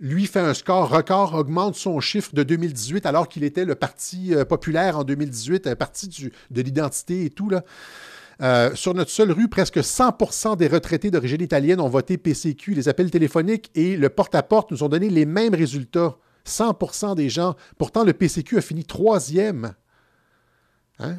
lui 0.00 0.26
fait 0.26 0.40
un 0.40 0.54
score 0.54 0.88
record, 0.88 1.34
augmente 1.34 1.74
son 1.74 1.98
chiffre 2.00 2.34
de 2.34 2.42
2018, 2.42 3.04
alors 3.06 3.28
qu'il 3.28 3.42
était 3.42 3.64
le 3.64 3.74
parti 3.74 4.34
euh, 4.34 4.44
populaire 4.44 4.98
en 4.98 5.04
2018, 5.04 5.66
un 5.66 5.76
parti 5.76 6.30
de 6.50 6.62
l'identité 6.62 7.24
et 7.24 7.30
tout. 7.30 7.50
Là. 7.50 7.64
Euh, 8.40 8.72
sur 8.74 8.94
notre 8.94 9.10
seule 9.10 9.32
rue, 9.32 9.48
presque 9.48 9.78
100% 9.78 10.56
des 10.56 10.68
retraités 10.68 11.10
d'origine 11.10 11.42
italienne 11.42 11.80
ont 11.80 11.88
voté 11.88 12.16
PCQ. 12.16 12.74
Les 12.74 12.88
appels 12.88 13.10
téléphoniques 13.10 13.70
et 13.74 13.96
le 13.96 14.08
porte-à-porte 14.08 14.70
nous 14.70 14.84
ont 14.84 14.88
donné 14.88 15.10
les 15.10 15.26
mêmes 15.26 15.54
résultats. 15.54 16.16
100% 16.46 17.14
des 17.16 17.28
gens. 17.28 17.56
Pourtant, 17.76 18.04
le 18.04 18.12
PCQ 18.12 18.58
a 18.58 18.60
fini 18.60 18.84
troisième. 18.84 19.74
Hein? 20.98 21.16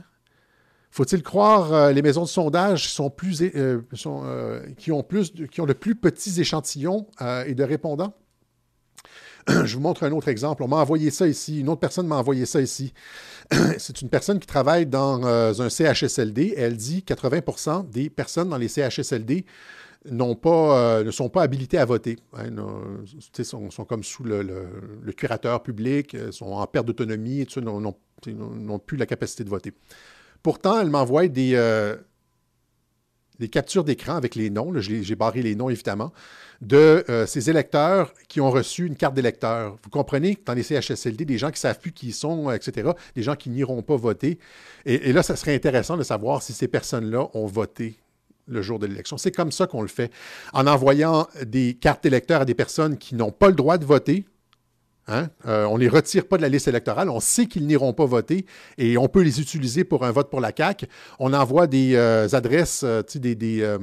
Faut-il 1.00 1.24
croire 1.24 1.72
euh, 1.72 1.92
les 1.94 2.02
maisons 2.02 2.24
de 2.24 2.28
sondage 2.28 2.94
euh, 3.00 3.82
euh, 4.06 4.62
qui, 4.76 4.92
ont 4.92 5.02
plus, 5.02 5.34
de 5.34 5.74
plus 5.74 5.96
petits 5.96 6.42
échantillons 6.42 7.08
et 7.46 7.56
de 7.56 7.64
répondants? 7.64 8.14
Je 9.48 9.76
vous 9.76 9.80
montre 9.80 10.04
un 10.04 10.12
autre 10.12 10.28
exemple. 10.28 10.62
On 10.62 10.68
m'a 10.68 10.76
envoyé 10.76 11.10
ça 11.10 11.26
ici. 11.26 11.62
Une 11.62 11.70
autre 11.70 11.80
personne 11.80 12.06
m'a 12.06 12.18
envoyé 12.18 12.46
ça 12.46 12.60
ici. 12.60 12.94
C'est 13.78 14.02
une 14.02 14.10
personne 14.10 14.40
qui 14.40 14.48
travaille 14.48 14.88
dans 14.88 15.26
un 15.62 15.70
CHSLD. 15.70 16.56
Elle 16.58 16.76
dit 16.76 17.04
que 17.04 17.14
80% 17.14 17.90
des 17.90 18.10
personnes 18.10 18.50
dans 18.50 18.58
les 18.58 18.68
CHSLD 18.68 19.46
ne 20.04 21.12
sont 21.12 21.30
pas 21.30 21.42
habilitées 21.42 21.78
à 21.78 21.86
voter. 21.86 22.18
Hein, 22.34 22.50
sont, 23.42 23.72
sont, 23.72 23.86
comme 23.86 24.04
sous 24.04 24.26
le, 24.26 25.14
curateur 25.16 25.64
public, 25.64 26.18
sont 26.32 26.48
en 26.48 26.68
perte 26.68 26.88
d'autonomie, 26.88 27.48
n'ont 28.28 28.80
plus 28.80 28.98
la 28.98 29.06
capacité 29.06 29.46
de 29.46 29.50
voter. 29.50 29.74
Pourtant, 30.44 30.80
elle 30.80 30.90
m'envoie 30.90 31.28
des, 31.28 31.52
euh, 31.56 31.96
des 33.40 33.48
captures 33.48 33.84
d'écran 33.84 34.16
avec 34.16 34.36
les 34.36 34.50
noms, 34.50 34.74
j'ai 34.80 35.16
barré 35.16 35.42
les 35.42 35.56
noms 35.56 35.70
évidemment, 35.70 36.12
de 36.62 37.06
euh, 37.10 37.26
ces 37.26 37.50
électeurs 37.50 38.14
qui 38.28 38.42
ont 38.42 38.52
reçu 38.52 38.86
une 38.86 38.96
carte 38.96 39.14
d'électeur. 39.14 39.78
Vous 39.82 39.90
comprenez 39.90 40.36
que 40.36 40.44
dans 40.46 40.54
les 40.54 40.64
CHSLD, 40.64 41.24
des 41.26 41.38
gens 41.38 41.48
qui 41.48 41.54
ne 41.54 41.60
savent 41.60 41.80
plus 41.80 41.94
qui 41.94 42.08
ils 42.08 42.14
sont, 42.14 42.52
etc., 42.52 42.92
des 43.16 43.24
gens 43.24 43.36
qui 43.36 43.50
n'iront 43.50 43.82
pas 43.82 43.96
voter. 43.96 44.40
Et, 44.86 45.14
là, 45.14 45.24
ça 45.24 45.36
serait 45.36 45.56
intéressant 45.56 45.96
de 45.96 46.04
savoir 46.04 46.42
si 46.42 46.54
ces 46.54 46.68
personnes-là 46.68 47.30
ont 47.34 47.46
voté 47.46 47.98
le 48.48 48.62
jour 48.62 48.80
de 48.80 48.88
l'élection. 48.88 49.18
C'est 49.18 49.32
comme 49.32 49.52
ça 49.52 49.68
qu'on 49.68 49.82
le 49.82 49.88
fait, 49.88 50.12
en 50.54 50.68
envoyant 50.68 51.28
des 51.46 51.76
cartes 51.76 52.04
d'électeurs 52.04 52.42
à 52.42 52.46
des 52.46 52.56
personnes 52.56 52.98
qui 52.98 53.16
n'ont 53.16 53.32
pas 53.32 53.48
le 53.48 53.54
droit 53.54 53.78
de 53.78 53.86
voter, 53.86 54.26
Hein? 55.10 55.30
Euh, 55.48 55.66
on 55.66 55.76
ne 55.76 55.82
les 55.82 55.90
retire 55.90 56.28
pas 56.28 56.38
de 56.38 56.42
la 56.44 56.50
liste 56.50 56.68
électorale. 56.68 57.10
On 57.10 57.20
sait 57.20 57.48
qu'ils 57.48 57.66
n'iront 57.66 57.94
pas 57.94 58.06
voter 58.06 58.46
et 58.78 58.98
on 58.98 59.08
peut 59.08 59.22
les 59.22 59.42
utiliser 59.42 59.84
pour 59.84 60.06
un 60.06 60.12
vote 60.12 60.30
pour 60.30 60.40
la 60.40 60.52
CAQ. 60.56 60.86
On 61.18 61.34
envoie 61.34 61.68
des 61.68 61.96
euh, 61.96 62.28
adresses, 62.34 62.84
euh, 62.84 63.02
des, 63.16 63.78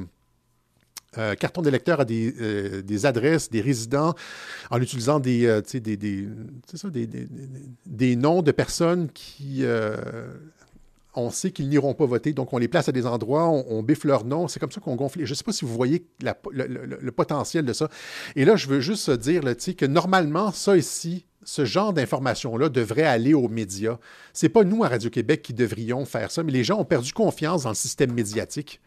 cartons 1.38 1.62
d'électeurs 1.62 2.00
à 2.00 2.04
des, 2.04 3.06
adresses, 3.06 3.50
des 3.50 3.62
résidents, 3.62 4.14
en 4.70 4.80
utilisant 4.80 5.18
des, 5.18 5.46
noms 8.16 8.42
de 8.42 8.52
personnes 8.52 9.08
qui 9.14 9.64
on 11.16 11.30
sait 11.30 11.50
qu'ils 11.50 11.68
n'iront 11.68 11.94
pas 11.94 12.06
voter, 12.06 12.32
donc 12.32 12.52
on 12.52 12.58
les 12.58 12.68
place 12.68 12.88
à 12.88 12.92
des 12.92 13.06
endroits, 13.06 13.48
on, 13.48 13.82
biffe 13.82 14.04
leur 14.04 14.24
nom, 14.24 14.48
c'est 14.48 14.60
comme 14.60 14.70
ça 14.70 14.80
qu'on 14.80 14.96
gonfle. 14.96 15.24
Je 15.24 15.30
ne 15.30 15.34
sais 15.34 15.44
pas 15.44 15.52
si 15.52 15.64
vous 15.64 15.74
voyez 15.74 16.06
le, 16.20 17.10
potentiel 17.10 17.64
de 17.64 17.72
ça. 17.72 17.88
Et 18.36 18.44
là, 18.44 18.56
je 18.56 18.68
veux 18.68 18.80
juste 18.80 19.10
dire 19.10 19.42
là, 19.42 19.54
que 19.54 19.86
normalement, 19.86 20.52
ça 20.52 20.76
ici, 20.76 21.24
ce 21.44 21.64
genre 21.64 21.92
d'information-là 21.92 22.68
devrait 22.68 23.04
aller 23.04 23.34
aux 23.34 23.48
médias. 23.48 23.98
Ce 24.34 24.44
n'est 24.44 24.50
pas 24.50 24.64
nous 24.64 24.84
à 24.84 24.88
Radio-Québec 24.88 25.42
qui 25.42 25.54
devrions 25.54 26.04
faire 26.04 26.30
ça, 26.30 26.42
mais 26.42 26.52
les 26.52 26.64
gens 26.64 26.78
ont 26.78 26.84
perdu 26.84 27.12
confiance 27.12 27.62
dans 27.62 27.70
le 27.70 27.76
système 27.76 28.12
médiatique. 28.12 28.80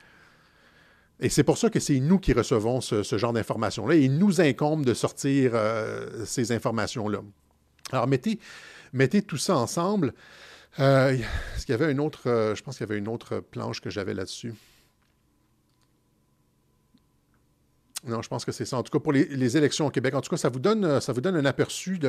Et 1.22 1.30
c'est 1.30 1.44
pour 1.44 1.58
ça 1.58 1.70
que 1.70 1.80
c'est 1.80 2.00
nous 2.00 2.20
qui 2.20 2.34
recevons 2.34 2.80
ce, 2.80 3.18
genre 3.18 3.34
d'informations-là. 3.34 3.96
Et 3.96 4.04
il 4.04 4.18
nous 4.18 4.40
incombe 4.40 4.86
de 4.86 4.94
sortir 4.94 5.52
euh, 5.54 6.26
ces 6.26 6.52
informations-là. 6.52 7.20
Alors, 7.92 8.08
mettez, 8.08 8.40
mettez 8.94 9.22
tout 9.22 9.38
ça 9.38 9.58
ensemble. 9.58 10.14
Euh, 10.80 11.18
est-ce 11.56 11.66
qu'il 11.66 11.74
y 11.74 11.82
avait 11.82 11.92
une 11.92 12.00
autre. 12.00 12.28
Euh, 12.28 12.56
je 12.56 12.64
pense 12.64 12.78
qu'il 12.78 12.88
y 12.88 12.90
avait 12.90 13.00
une 13.00 13.08
autre 13.08 13.40
planche 13.40 13.82
que 13.82 13.90
j'avais 13.90 14.14
là-dessus. 14.14 14.54
Non, 18.08 18.22
je 18.22 18.30
pense 18.30 18.46
que 18.46 18.54
c'est 18.54 18.66
ça. 18.66 18.78
En 18.78 18.84
tout 18.84 18.98
cas, 18.98 19.02
pour 19.04 19.12
les, 19.12 19.58
élections 19.58 19.88
au 19.88 19.90
Québec, 19.90 20.14
en 20.16 20.22
tout 20.22 20.30
cas, 20.30 20.38
ça 20.38 20.48
vous 20.48 20.60
donne, 20.60 20.86
euh, 20.86 21.02
ça 21.02 21.12
vous 21.12 21.20
donne 21.20 21.36
un 21.36 21.44
aperçu 21.44 22.00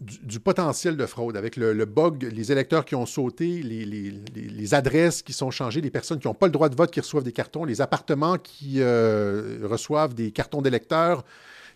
du, 0.00 0.40
potentiel 0.40 0.96
de 0.96 1.04
fraude 1.04 1.36
avec 1.36 1.56
le, 1.56 1.84
bug, 1.84 2.22
les 2.22 2.52
électeurs 2.52 2.84
qui 2.84 2.94
ont 2.94 3.06
sauté, 3.06 3.64
les, 3.64 4.74
adresses 4.74 5.22
qui 5.22 5.32
sont 5.32 5.50
changées, 5.50 5.80
les 5.80 5.90
personnes 5.90 6.20
qui 6.20 6.28
n'ont 6.28 6.34
pas 6.34 6.46
le 6.46 6.52
droit 6.52 6.68
de 6.68 6.76
vote 6.76 6.92
qui 6.92 7.00
reçoivent 7.00 7.24
des 7.24 7.32
cartons, 7.32 7.64
les 7.64 7.80
appartements 7.80 8.38
qui 8.38 8.80
reçoivent 8.80 10.14
des 10.14 10.30
cartons 10.30 10.62
d'électeurs 10.62 11.24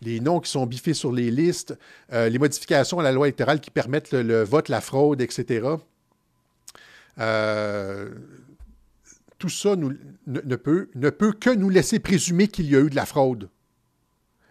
les 0.05 0.21
noms 0.21 0.41
qui 0.41 0.51
sont 0.51 0.67
biffés 0.67 0.95
sur 0.95 1.13
les 1.13 1.31
listes, 1.31 1.77
euh, 2.13 2.29
les 2.29 2.39
modifications 2.39 2.99
à 2.99 3.03
la 3.03 3.13
loi 3.13 3.27
électorale 3.27 3.61
qui 3.61 3.71
permettent 3.71 4.13
le, 4.13 4.43
vote, 4.43 4.69
la 4.69 4.81
fraude, 4.81 5.21
etc. 5.21 5.69
Euh, 7.19 8.11
tout 9.39 9.49
ça 9.49 9.77
ne, 9.77 10.57
peut, 10.57 10.89
que 11.33 11.55
nous 11.55 11.71
laisser 11.71 11.99
présumer 11.99 12.49
qu'il 12.49 12.71
y 12.71 12.77
a 12.77 12.81
eu 12.81 12.91
de 12.91 12.97
la 12.97 13.07
fraude. 13.07 13.49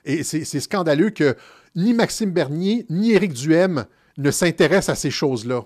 Et 0.06 0.24
c'est 0.24 0.60
scandaleux 0.60 1.12
que 1.12 1.38
ni 1.76 1.94
Maxime 1.94 2.32
Bernier 2.32 2.86
ni 2.90 3.14
Éric 3.14 3.34
Duhem 3.34 3.86
ne 4.18 4.32
s'intéressent 4.32 4.90
à 4.90 4.96
ces 4.96 5.12
choses-là. 5.12 5.64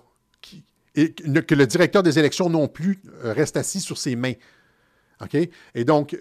Et 0.95 1.13
que 1.13 1.55
le 1.55 1.67
directeur 1.67 2.03
des 2.03 2.19
élections 2.19 2.49
non 2.49 2.67
plus 2.67 3.01
reste 3.23 3.57
assis 3.57 3.79
sur 3.79 3.97
ses 3.97 4.15
mains. 4.15 4.33
OK? 5.21 5.35
Et 5.75 5.85
donc, 5.85 6.17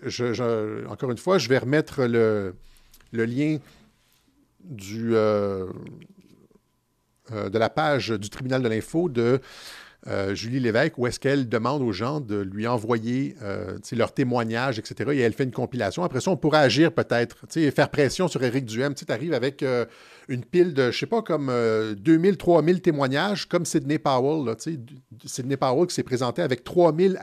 encore 0.88 1.10
une 1.10 1.18
fois, 1.18 1.38
je 1.38 1.48
vais 1.48 1.58
remettre 1.58 2.04
le, 2.04 2.54
le 3.16 3.24
lien 3.24 3.58
du, 4.60 5.14
euh, 5.14 5.66
de 7.30 7.58
la 7.58 7.70
page 7.70 8.10
du 8.10 8.30
tribunal 8.30 8.62
de 8.62 8.68
l'info 8.68 9.08
de 9.08 9.40
Julie 10.34 10.60
Lévesque, 10.60 10.98
où 10.98 11.08
est-ce 11.08 11.18
qu'elle 11.18 11.48
demande 11.48 11.82
aux 11.82 11.90
gens 11.90 12.20
de 12.20 12.36
lui 12.36 12.68
envoyer 12.68 13.34
leurs 13.90 14.14
témoignages, 14.14 14.78
etc. 14.78 15.10
Et 15.14 15.18
elle 15.18 15.32
fait 15.32 15.42
une 15.42 15.50
compilation. 15.50 16.04
Après 16.04 16.20
ça, 16.20 16.30
on 16.30 16.36
pourrait 16.36 16.60
agir 16.60 16.92
peut-être, 16.92 17.38
faire 17.50 17.88
pression 17.90 18.28
sur 18.28 18.40
Éric 18.44 18.66
Duhem. 18.66 18.94
Tu 18.94 19.04
arrives 19.08 19.34
avec 19.34 19.64
une 20.28 20.44
pile 20.44 20.74
de, 20.74 20.92
je 20.92 20.98
sais 21.00 21.06
pas, 21.06 21.22
comme 21.22 21.52
2000, 21.96 22.36
3000 22.36 22.82
témoignages, 22.82 23.48
comme 23.48 23.64
Sidney 23.64 23.98
Powell. 23.98 24.46
Là, 24.46 24.54
Sidney 25.24 25.56
Powell 25.56 25.88
qui 25.88 25.94
s'est 25.96 26.04
présenté 26.04 26.40
avec 26.40 26.62
3000 26.62 27.18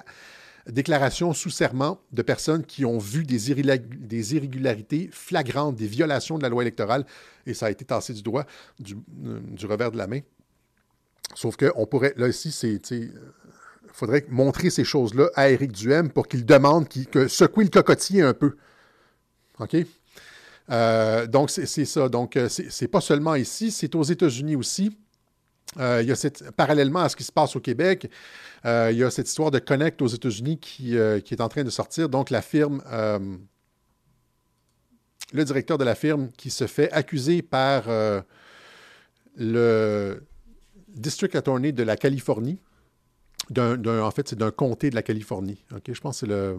déclaration 0.68 1.34
sous 1.34 1.50
serment 1.50 2.00
de 2.12 2.22
personnes 2.22 2.64
qui 2.66 2.86
ont 2.86 2.98
vu 2.98 3.24
des, 3.24 3.52
irrégularités 3.52 5.10
flagrantes, 5.12 5.76
des 5.76 5.88
violations 5.88 6.38
de 6.38 6.44
la 6.44 6.50
loi 6.50 6.64
électorale, 6.64 7.06
et 7.46 7.54
ça 7.54 7.68
a 7.68 7.70
été 7.72 7.84
tassé 7.86 8.14
du 8.14 8.22
doigt, 8.22 8.46
du, 8.80 8.96
euh, 9.26 9.40
revers 9.64 9.92
de 9.92 9.98
la 9.98 10.08
main. 10.08 10.22
Sauf 11.36 11.58
qu'on 11.58 11.86
pourrait, 11.86 12.14
là 12.18 12.28
ici, 12.28 12.52
c'est, 12.52 12.80
il 12.92 13.12
faudrait 13.92 14.26
montrer 14.30 14.70
ces 14.70 14.84
choses-là 14.84 15.30
à 15.36 15.50
Éric 15.50 15.72
Duhem 15.72 16.10
pour 16.10 16.28
qu'il 16.28 16.46
demande, 16.46 16.88
qu'il, 16.88 17.08
que 17.08 17.20
le 17.20 17.68
cocotier 17.70 18.22
un 18.22 18.34
peu. 18.34 18.56
OK? 19.60 19.76
Euh, 20.70 21.28
donc, 21.28 21.50
c'est, 21.50 21.86
ça. 21.86 22.10
Donc, 22.10 22.38
euh, 22.38 22.48
c'est, 22.50 22.88
pas 22.88 23.02
seulement 23.02 23.36
ici, 23.36 23.72
c'est 23.72 23.94
aux 23.96 24.04
États-Unis 24.04 24.56
aussi. 24.56 24.98
Il 25.78 26.06
y 26.06 26.12
a 26.12 26.16
cette, 26.16 26.52
parallèlement 26.52 27.00
à 27.00 27.10
ce 27.10 27.16
qui 27.16 27.24
se 27.24 27.32
passe 27.32 27.56
au 27.56 27.60
Québec, 27.60 28.10
euh, 28.66 28.90
il 28.92 28.98
y 28.98 29.04
a 29.04 29.12
cette 29.12 29.28
histoire 29.28 29.52
de 29.52 29.60
Connect 29.60 30.02
aux 30.02 30.08
États-Unis 30.08 30.58
qui, 30.58 30.98
euh, 30.98 31.20
est 31.20 31.42
en 31.42 31.50
train 31.50 31.64
de 31.64 31.70
sortir. 31.70 32.10
Donc, 32.10 32.30
la 32.30 32.42
firme, 32.42 32.82
euh, 32.92 33.20
le 35.34 35.44
directeur 35.44 35.78
de 35.78 35.84
la 35.84 35.96
firme 35.96 36.30
qui 36.38 36.50
se 36.50 36.68
fait 36.68 36.92
accuser 36.92 37.42
par 37.42 37.86
le 39.36 40.24
District 40.90 41.36
Attorney 41.36 41.74
de 41.74 41.84
la 41.84 41.98
Californie, 41.98 42.60
en 43.58 44.12
fait, 44.12 44.30
c'est 44.30 44.38
d'un 44.38 44.52
comté 44.52 44.90
de 44.90 44.96
la 44.96 45.02
Californie. 45.02 45.66
Je 45.88 46.00
pense 46.00 46.22
que 46.22 46.28
c'est 46.28 46.32
le 46.32 46.56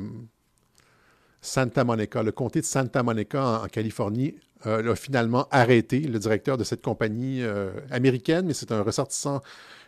Santa 1.41 1.85
Monica. 1.85 2.23
Le 2.23 2.33
comté 2.33 2.61
de 2.61 2.67
Santa 2.67 3.03
Monica 3.03 3.63
en, 3.63 3.69
Californie 3.69 4.35
a 4.65 4.97
finalement 4.97 5.47
arrêté 5.51 6.01
le 6.01 6.19
directeur 6.19 6.57
de 6.57 6.65
cette 6.65 6.83
compagnie 6.83 7.43
américaine, 7.91 8.47
mais 8.47 8.55
c'est 8.55 8.73
un 8.73 8.83
ressortissant 8.83 9.41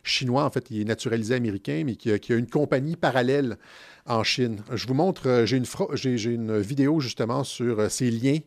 chinois. 0.07 0.45
En 0.45 0.51
fait, 0.51 0.71
il 0.71 0.81
est 0.81 0.85
naturalisé 0.85 1.35
américain, 1.35 1.83
mais 1.85 1.97
qui 1.97 2.11
a, 2.11 2.37
une 2.37 2.49
compagnie 2.49 2.97
parallèle 2.97 3.57
en 4.07 4.23
Chine. 4.23 4.63
Je 4.73 4.87
vous 4.87 4.95
montre, 4.95 5.29
euh, 5.29 5.47
j'ai 5.47 5.57
une, 5.57 6.33
une 6.33 6.59
vidéo 6.59 7.01
justement 7.01 7.45
sur 7.45 7.81
euh, 7.81 7.89
ces 7.89 8.11
liens 8.11 8.39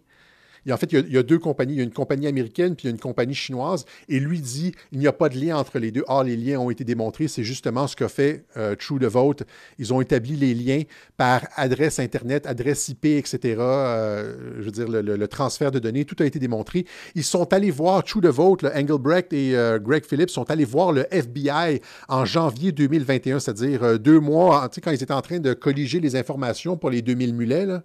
en 0.73 0.77
fait, 0.77 0.91
il 0.91 1.13
y, 1.13 1.17
a, 1.17 1.23
deux 1.23 1.39
compagnies. 1.39 1.73
Il 1.73 1.77
y 1.77 1.81
a 1.81 1.83
une 1.83 1.91
compagnie 1.91 2.27
américaine 2.27 2.75
puis 2.75 2.85
il 2.85 2.87
y 2.87 2.91
a 2.91 2.91
une 2.91 2.99
compagnie 2.99 3.35
chinoise. 3.35 3.85
Et 4.07 4.19
lui 4.19 4.39
dit 4.39 4.73
il 4.91 4.99
n'y 4.99 5.07
a 5.07 5.13
pas 5.13 5.29
de 5.29 5.37
lien 5.37 5.57
entre 5.57 5.79
les 5.79 5.91
deux. 5.91 6.03
Or, 6.07 6.23
les 6.23 6.35
liens 6.35 6.59
ont 6.59 6.69
été 6.69 6.83
démontrés. 6.83 7.27
C'est 7.27 7.43
justement 7.43 7.87
ce 7.87 7.95
qu'a 7.95 8.09
fait 8.09 8.45
euh, 8.57 8.75
True 8.75 8.99
the 8.99 9.05
Vote. 9.05 9.43
Ils 9.77 9.93
ont 9.93 10.01
établi 10.01 10.35
les 10.35 10.53
liens 10.53 10.83
par 11.17 11.41
adresse 11.55 11.99
Internet, 11.99 12.45
adresse 12.45 12.87
IP, 12.89 13.05
etc. 13.05 13.55
Euh, 13.59 14.55
je 14.59 14.63
veux 14.63 14.71
dire, 14.71 14.87
le, 14.87 15.27
transfert 15.27 15.71
de 15.71 15.79
données. 15.79 16.05
Tout 16.05 16.15
a 16.19 16.25
été 16.25 16.39
démontré. 16.39 16.85
Ils 17.15 17.23
sont 17.23 17.53
allés 17.53 17.71
voir 17.71 18.03
True 18.03 18.21
the 18.21 18.25
Vote, 18.25 18.63
le 18.63 18.75
Engelbrecht 18.75 19.31
et 19.33 19.55
euh, 19.55 19.79
Greg 19.79 20.05
Phillips 20.05 20.29
sont 20.29 20.49
allés 20.49 20.65
voir 20.65 20.91
le 20.91 21.05
FBI 21.13 21.81
en 22.07 22.25
janvier 22.25 22.71
2021, 22.71 23.39
c'est-à-dire 23.39 23.99
deux 23.99 24.19
mois, 24.19 24.69
quand 24.83 24.91
ils 24.91 25.03
étaient 25.03 25.13
en 25.13 25.21
train 25.21 25.39
de 25.39 25.53
colliger 25.53 25.99
les 25.99 26.15
informations 26.15 26.77
pour 26.77 26.89
les 26.89 27.01
2000 27.01 27.35
mulets. 27.35 27.65
Là. 27.65 27.83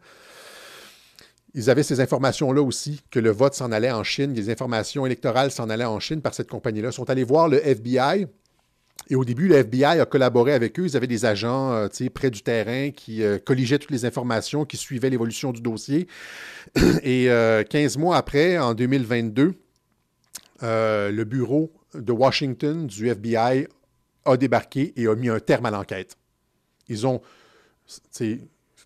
Ils 1.54 1.70
avaient 1.70 1.84
ces 1.84 2.00
informations-là 2.00 2.60
aussi, 2.62 3.00
que 3.10 3.20
le 3.20 3.30
vote 3.30 3.54
s'en 3.54 3.70
allait 3.70 3.92
en 3.92 4.02
Chine, 4.02 4.34
les 4.34 4.50
informations 4.50 5.06
électorales 5.06 5.52
s'en 5.52 5.70
allaient 5.70 5.84
en 5.84 6.00
Chine 6.00 6.20
par 6.20 6.34
cette 6.34 6.48
compagnie-là. 6.48 6.88
Ils 6.88 6.92
sont 6.92 7.08
allés 7.08 7.22
voir 7.22 7.48
le 7.48 7.64
FBI. 7.64 8.26
Et 9.10 9.16
au 9.16 9.24
début, 9.24 9.46
le 9.46 9.56
FBI 9.56 10.00
a 10.00 10.06
collaboré 10.06 10.52
avec 10.52 10.78
eux. 10.80 10.86
Ils 10.86 10.96
avaient 10.96 11.06
des 11.06 11.24
agents 11.26 11.72
euh, 11.72 11.88
près 12.12 12.30
du 12.30 12.42
terrain 12.42 12.90
qui 12.90 13.22
euh, 13.22 13.38
colligeaient 13.38 13.78
toutes 13.78 13.90
les 13.90 14.04
informations, 14.04 14.64
qui 14.64 14.76
suivaient 14.76 15.10
l'évolution 15.10 15.52
du 15.52 15.60
dossier. 15.60 16.08
Et 17.02 17.26
15 17.26 17.28
euh, 17.28 18.00
mois 18.00 18.16
après, 18.16 18.58
en 18.58 18.74
2022, 18.74 19.54
le 20.60 21.24
bureau 21.24 21.70
de 21.94 22.12
Washington 22.12 22.86
du 22.86 23.08
FBI 23.08 23.68
a 24.24 24.36
débarqué 24.36 24.92
et 24.96 25.06
a 25.06 25.14
mis 25.14 25.28
un 25.28 25.38
terme 25.38 25.66
à 25.66 25.70
l'enquête. 25.70 26.16
Ils 26.88 27.06
ont 27.06 27.20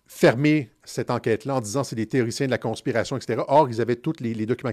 fermé 0.05 0.69
cette 0.89 1.11
enquête-là 1.11 1.55
en 1.55 1.61
disant 1.61 1.83
c'est 1.83 1.95
des 1.95 2.07
théoriciens 2.07 2.45
de 2.45 2.51
la 2.51 2.57
conspiration, 2.57 3.17
etc. 3.17 3.41
Or, 3.47 3.69
ils 3.69 3.81
avaient 3.81 3.95
tous 3.95 4.19
les, 4.19 4.45
documents. 4.45 4.71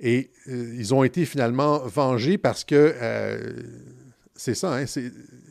Et 0.00 0.30
euh, 0.48 0.74
ils 0.76 0.94
ont 0.94 1.04
été 1.04 1.24
finalement 1.24 1.78
vengés 1.78 2.38
parce 2.38 2.64
que 2.64 2.94
euh, 3.00 3.62
c'est 4.36 4.54
ça, 4.54 4.74
hein, 4.74 4.84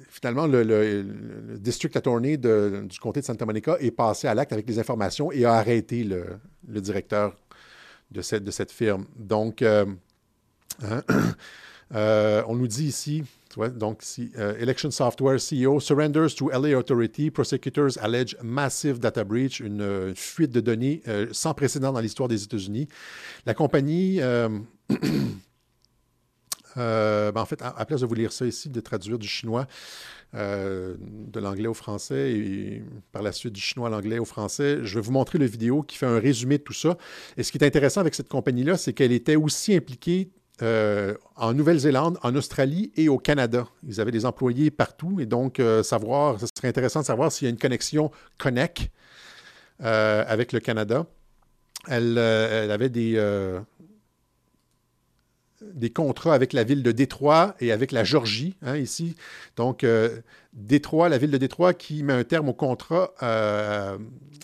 finalement, 0.10 0.46
le, 0.46 1.04
district 1.58 1.96
attorney 1.96 2.38
du 2.38 3.00
comté 3.00 3.22
de 3.22 3.26
Santa 3.26 3.46
Monica 3.46 3.78
est 3.80 3.92
passé 3.92 4.28
à 4.28 4.34
l'acte 4.34 4.54
avec 4.54 4.68
les 4.68 4.80
informations 4.80 5.32
et 5.32 5.46
a 5.46 5.54
arrêté 5.54 6.04
le, 6.04 6.82
directeur 6.82 7.36
de 8.12 8.22
cette, 8.22 8.44
de 8.44 8.52
cette 8.52 8.72
firme. 8.72 9.06
Donc, 9.16 9.62
euh, 9.62 9.86
hein, 10.84 11.02
on 11.94 12.56
nous 12.56 12.68
dit 12.68 12.86
ici, 12.86 13.24
donc, 13.76 14.00
si, 14.02 14.32
euh, 14.38 14.56
Election 14.58 14.92
Software 14.92 15.38
CEO 15.38 15.80
surrenders 15.80 16.36
to 16.36 16.50
LA 16.50 16.78
Authority, 16.78 17.32
prosecutors 17.32 17.98
allege 18.02 18.36
massive 18.42 19.00
data 19.00 19.24
breach, 19.24 19.60
une, 19.60 19.82
euh, 19.82 20.14
fuite 20.16 20.52
de 20.52 20.60
données 20.60 21.02
euh, 21.08 21.28
sans 21.32 21.54
précédent 21.54 21.94
dans 21.94 22.00
l'histoire 22.00 22.30
des 22.30 22.44
États-Unis. 22.44 22.88
La 23.46 23.54
compagnie, 23.54 24.20
ben, 26.76 27.34
en 27.36 27.46
fait, 27.46 27.62
à, 27.62 27.86
place 27.86 28.02
de 28.02 28.06
vous 28.06 28.16
lire 28.16 28.32
ça 28.32 28.46
ici, 28.46 28.70
de 28.70 28.80
traduire 28.80 29.20
du 29.20 29.28
chinois, 29.28 29.68
de 30.34 31.40
l'anglais 31.40 31.68
au 31.68 31.76
français 31.76 32.32
et 32.32 32.84
par 33.12 33.22
la 33.22 33.32
suite 33.32 33.54
du 33.54 33.62
chinois 33.62 33.88
à 33.88 33.92
l'anglais 33.92 34.18
au 34.18 34.26
français. 34.26 34.80
Je 34.84 34.96
vais 34.96 35.02
vous 35.02 35.12
montrer 35.12 35.38
le 35.38 35.46
vidéo 35.46 35.84
qui 35.84 35.96
fait 35.96 36.08
un 36.08 36.20
résumé 36.20 36.58
de 36.58 36.64
tout 36.64 36.74
ça. 36.74 36.98
Et 37.38 37.44
ce 37.44 37.52
qui 37.52 37.60
est 37.60 37.66
intéressant 37.66 38.02
avec 38.02 38.16
cette 38.16 38.30
compagnie-là, 38.30 38.78
c'est 38.78 38.94
qu'elle 38.94 39.12
était 39.12 39.36
aussi 39.36 39.76
impliquée 39.76 40.32
euh, 40.62 41.16
en 41.36 41.52
Nouvelle-Zélande, 41.54 42.20
en 42.22 42.36
Australie 42.36 42.92
et 42.96 43.10
au 43.10 43.18
Canada. 43.18 43.68
Ils 43.88 44.00
avaient 44.00 44.12
des 44.12 44.28
employés 44.28 44.70
partout 44.70 45.20
et 45.20 45.26
donc 45.26 45.60
euh, 45.60 45.82
savoir, 45.82 46.40
ce 46.40 46.46
serait 46.56 46.68
intéressant 46.68 47.00
de 47.00 47.06
savoir 47.06 47.32
s'il 47.32 47.46
y 47.46 47.48
a 47.48 47.50
une 47.50 47.58
connexion 47.58 48.12
Connect 48.38 48.92
euh, 49.82 50.24
avec 50.28 50.52
le 50.52 50.60
Canada. 50.60 51.08
Elle, 51.88 52.20
avait 52.20 52.90
des, 52.90 53.20
contrats 55.94 56.36
avec 56.36 56.54
la 56.54 56.64
ville 56.64 56.84
de 56.84 56.92
Détroit 56.92 57.56
et 57.60 57.72
avec 57.72 57.92
la 57.92 58.04
Georgie, 58.04 58.56
hein, 58.62 58.78
ici. 58.78 59.16
Donc, 59.56 59.84
Détroit, 60.54 61.10
la 61.10 61.18
ville 61.18 61.32
de 61.32 61.38
Détroit 61.38 61.74
qui 61.74 62.04
met 62.04 62.14
un 62.14 62.24
terme 62.24 62.48
au 62.48 62.54
contrat 62.54 63.12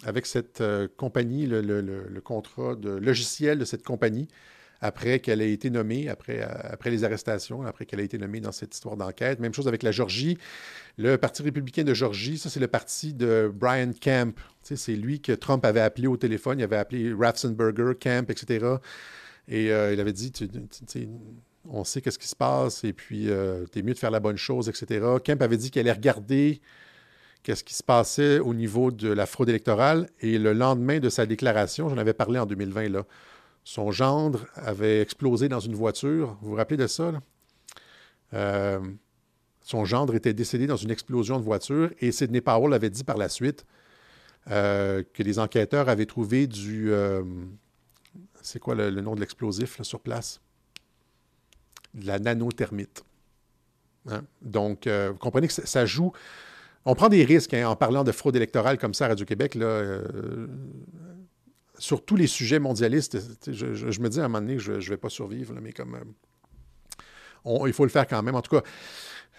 avec 0.04 0.26
cette 0.26 0.62
compagnie, 0.98 1.46
le, 1.46 2.22
contrat 2.22 2.76
de 2.76 2.90
logiciel 2.90 3.60
de 3.60 3.66
cette 3.66 3.84
compagnie 3.84 4.28
après 4.82 5.20
qu'elle 5.20 5.42
ait 5.42 5.52
été 5.52 5.70
nommée, 5.70 6.10
après, 6.10 6.42
euh, 6.42 6.48
après 6.64 6.90
les 6.90 7.04
arrestations, 7.04 7.64
après 7.64 7.86
qu'elle 7.86 8.00
ait 8.00 8.06
été 8.06 8.18
nommée 8.18 8.40
dans 8.40 8.52
cette 8.52 8.74
histoire 8.74 8.98
d'enquête. 8.98 9.40
Même 9.40 9.54
chose 9.54 9.68
avec 9.68 9.84
la 9.84 9.92
Georgie. 9.92 10.38
Le 10.98 11.18
Parti 11.18 11.44
républicain 11.44 11.84
de 11.84 11.94
Georgie, 11.94 12.38
ça, 12.38 12.50
c'est 12.50 12.60
le 12.60 12.68
parti 12.68 13.14
de 13.14 13.52
Brian 13.54 13.92
Camp. 14.00 14.34
c'est 14.64 14.96
lui 14.96 15.22
que 15.22 15.32
Trump 15.32 15.66
avait 15.66 15.82
appelé 15.82 16.08
au 16.08 16.18
téléphone. 16.18 16.60
Il 16.60 16.64
avait 16.64 16.78
appelé 16.78 17.14
Ratzenberger, 17.14 17.94
Camp, 18.00 18.30
etc. 18.30 18.66
Et 19.48 19.72
euh, 19.72 19.94
il 19.94 20.00
avait 20.00 20.14
dit, 20.14 20.32
on 21.68 21.84
sait 21.84 22.02
qu'est-ce 22.02 22.20
qui 22.20 22.28
se 22.28 22.36
passe 22.36 22.84
et 22.84 22.94
puis 22.94 23.30
euh, 23.30 23.66
t'es 23.66 23.82
mieux 23.82 23.94
de 23.94 24.00
faire 24.00 24.12
la 24.12 24.20
bonne 24.20 24.38
chose, 24.38 24.70
etc. 24.70 25.06
Kemp 25.24 25.42
avait 25.42 25.58
dit 25.58 25.72
qu'il 25.72 25.80
allait 25.82 25.92
regarder 25.92 26.62
qu'est-ce 27.44 27.64
qui 27.64 27.74
se 27.74 27.84
passait 27.84 28.40
au 28.40 28.54
niveau 28.54 28.92
de 28.92 29.10
la 29.10 29.26
fraude 29.26 29.50
électorale. 29.50 30.10
Et 30.20 30.38
le 30.38 30.54
lendemain 30.54 31.00
de 31.00 31.10
sa 31.10 31.26
déclaration, 31.26 31.90
j'en 31.90 31.98
avais 31.98 32.14
parlé 32.14 32.40
en 32.40 32.46
2020, 32.46 32.90
là, 32.90 33.06
son 33.70 33.92
gendre 33.92 34.48
avait 34.56 35.00
explosé 35.00 35.48
dans 35.48 35.60
une 35.60 35.76
voiture. 35.76 36.40
Vous 36.42 36.50
vous 36.50 36.56
rappelez 36.56 36.76
de 36.76 36.88
ça? 36.88 37.12
Euh, 38.34 38.80
son 39.62 39.86
gendre 39.86 40.16
était 40.16 40.34
décédé 40.34 40.66
dans 40.66 40.76
une 40.76 40.90
explosion 40.90 41.38
de 41.38 41.44
voiture 41.44 41.92
et 42.00 42.12
Sidney 42.12 42.42
Powell 42.42 42.74
avait 42.74 42.90
dit 42.90 43.04
par 43.04 43.16
la 43.16 43.30
suite 43.30 43.68
euh, 44.50 45.04
que 45.14 45.22
les 45.22 45.38
enquêteurs 45.38 45.88
avaient 45.88 46.08
trouvé 46.08 46.48
du. 46.48 46.92
Euh, 46.92 47.24
c'est 48.42 48.58
quoi 48.58 48.74
le, 48.74 48.90
nom 49.02 49.14
de 49.14 49.20
l'explosif 49.20 49.80
sur 49.84 50.00
place? 50.00 50.42
De 51.94 52.08
la 52.08 52.18
nanothermite. 52.18 53.04
Hein? 54.08 54.24
Donc, 54.42 54.88
vous 54.88 55.18
comprenez 55.20 55.48
que 55.48 55.54
ça, 55.54 55.86
joue. 55.86 56.12
On 56.86 56.96
prend 56.96 57.10
des 57.10 57.24
risques 57.24 57.54
hein, 57.54 57.70
en 57.70 57.76
parlant 57.76 58.04
de 58.04 58.12
fraude 58.12 58.36
électorale 58.36 58.80
comme 58.80 58.96
ça 58.96 59.06
à 59.06 59.10
Radio-Québec. 59.10 59.56
Sur 61.80 62.06
tous 62.06 62.16
les 62.16 62.28
sujets 62.28 62.60
mondialistes, 62.60 63.18
je, 63.48 64.02
me 64.02 64.10
dis 64.10 64.20
à 64.20 64.26
un 64.26 64.28
moment 64.28 64.42
donné 64.42 64.58
que 64.58 64.62
je 64.62 64.74
ne 64.74 64.80
vais 64.80 64.98
pas 64.98 65.10
survivre, 65.10 65.56
mais 65.62 65.72
comme. 65.72 65.96
Euh, 65.96 67.68
il 67.68 67.74
faut 67.74 67.86
le 67.86 67.90
faire 67.90 68.06
quand 68.06 68.22
même. 68.22 68.36
En 68.36 68.42
tout 68.42 68.56
cas, 68.58 68.64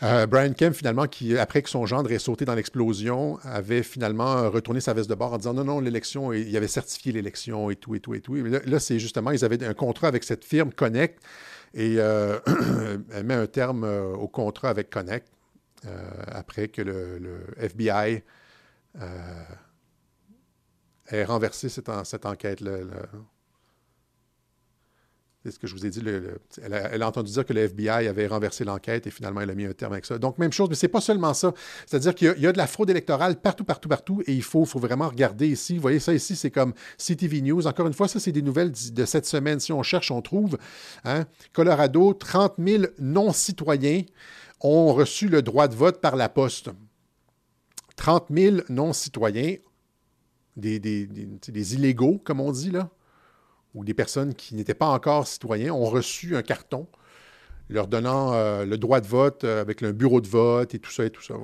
euh, 0.02 0.26
Brian 0.26 0.52
Kemp, 0.54 0.74
finalement, 0.74 1.06
qui, 1.06 1.36
après 1.36 1.62
que 1.62 1.68
son 1.68 1.84
gendre 1.84 2.10
ait 2.10 2.18
sauté 2.18 2.46
dans 2.46 2.54
l'explosion, 2.54 3.38
avait 3.42 3.82
finalement 3.82 4.50
retourné 4.50 4.80
sa 4.80 4.94
veste 4.94 5.10
de 5.10 5.14
bord 5.14 5.34
en 5.34 5.36
disant 5.36 5.52
non, 5.52 5.64
non, 5.64 5.80
l'élection, 5.80 6.32
il 6.32 6.56
avait 6.56 6.66
certifié 6.66 7.12
l'élection 7.12 7.70
et 7.70 7.76
tout, 7.76 7.94
et 7.94 8.00
tout, 8.00 8.14
et 8.14 8.20
tout. 8.20 8.34
là, 8.34 8.80
c'est 8.80 8.98
justement, 8.98 9.30
ils 9.30 9.44
avaient 9.44 9.62
un 9.64 9.74
contrat 9.74 10.08
avec 10.08 10.24
cette 10.24 10.44
firme 10.44 10.72
Connect 10.72 11.22
Et 11.74 11.94
elle 11.96 13.24
met 13.24 13.34
un 13.34 13.46
terme 13.46 13.84
au 13.84 14.28
contrat 14.28 14.70
avec 14.70 14.88
Connect 14.88 15.28
après 16.32 16.68
que 16.68 16.80
le, 16.80 17.44
FBI 17.58 18.22
ait 21.10 21.24
renversé 21.24 21.68
cette, 21.68 21.90
cette 22.04 22.26
enquête-là. 22.26 22.78
C'est 25.42 25.52
ce 25.52 25.58
que 25.58 25.66
je 25.66 25.74
vous 25.74 25.86
ai 25.86 25.90
dit. 25.90 26.02
elle, 26.62 27.02
a, 27.02 27.08
entendu 27.08 27.32
dire 27.32 27.46
que 27.46 27.54
le 27.54 27.62
FBI 27.62 28.08
avait 28.08 28.26
renversé 28.26 28.62
l'enquête 28.62 29.06
et 29.06 29.10
finalement, 29.10 29.40
elle 29.40 29.48
a 29.48 29.54
mis 29.54 29.64
un 29.64 29.72
terme 29.72 29.94
avec 29.94 30.04
ça. 30.04 30.18
Donc, 30.18 30.36
même 30.36 30.52
chose, 30.52 30.68
mais 30.68 30.74
ce 30.74 30.84
n'est 30.84 30.90
pas 30.90 31.00
seulement 31.00 31.32
ça. 31.32 31.54
C'est-à-dire 31.86 32.14
qu'il 32.14 32.34
y, 32.38 32.46
a 32.46 32.52
de 32.52 32.58
la 32.58 32.66
fraude 32.66 32.90
électorale 32.90 33.40
partout, 33.40 33.64
partout, 33.64 33.88
partout 33.88 34.22
et 34.26 34.34
il 34.34 34.42
faut, 34.42 34.66
faut 34.66 34.78
vraiment 34.78 35.08
regarder 35.08 35.48
ici. 35.48 35.76
Vous 35.76 35.80
voyez, 35.80 35.98
ça 35.98 36.12
ici, 36.12 36.36
c'est 36.36 36.50
comme 36.50 36.74
CTV 36.98 37.40
News. 37.40 37.66
Encore 37.66 37.86
une 37.86 37.94
fois, 37.94 38.06
ça, 38.06 38.20
c'est 38.20 38.32
des 38.32 38.42
nouvelles 38.42 38.72
de 38.92 39.04
cette 39.06 39.24
semaine. 39.24 39.60
Si 39.60 39.72
on 39.72 39.82
cherche, 39.82 40.10
on 40.10 40.20
trouve. 40.20 40.58
Hein. 41.04 41.24
Colorado, 41.54 42.12
30 42.12 42.56
000 42.58 42.84
non-citoyens 42.98 44.02
ont 44.60 44.92
reçu 44.92 45.28
le 45.28 45.40
droit 45.40 45.68
de 45.68 45.74
vote 45.74 46.02
par 46.02 46.16
la 46.16 46.28
poste. 46.28 46.68
30 47.96 48.26
000 48.30 48.56
non-citoyens, 48.68 49.56
des, 50.56 51.74
illégaux, 51.74 52.20
comme 52.24 52.40
on 52.40 52.52
dit, 52.52 52.70
là 52.70 52.90
ou 53.74 53.84
des 53.84 53.94
personnes 53.94 54.34
qui 54.34 54.54
n'étaient 54.54 54.74
pas 54.74 54.88
encore 54.88 55.26
citoyens 55.26 55.72
ont 55.72 55.86
reçu 55.86 56.36
un 56.36 56.42
carton 56.42 56.86
leur 57.68 57.86
donnant 57.86 58.32
euh, 58.32 58.64
le 58.64 58.76
droit 58.78 59.00
de 59.00 59.06
vote 59.06 59.44
euh, 59.44 59.60
avec 59.60 59.82
un 59.84 59.92
bureau 59.92 60.20
de 60.20 60.26
vote 60.26 60.74
et 60.74 60.80
tout 60.80 60.90
ça 60.90 61.04
et 61.04 61.10
tout 61.10 61.22
ça, 61.22 61.34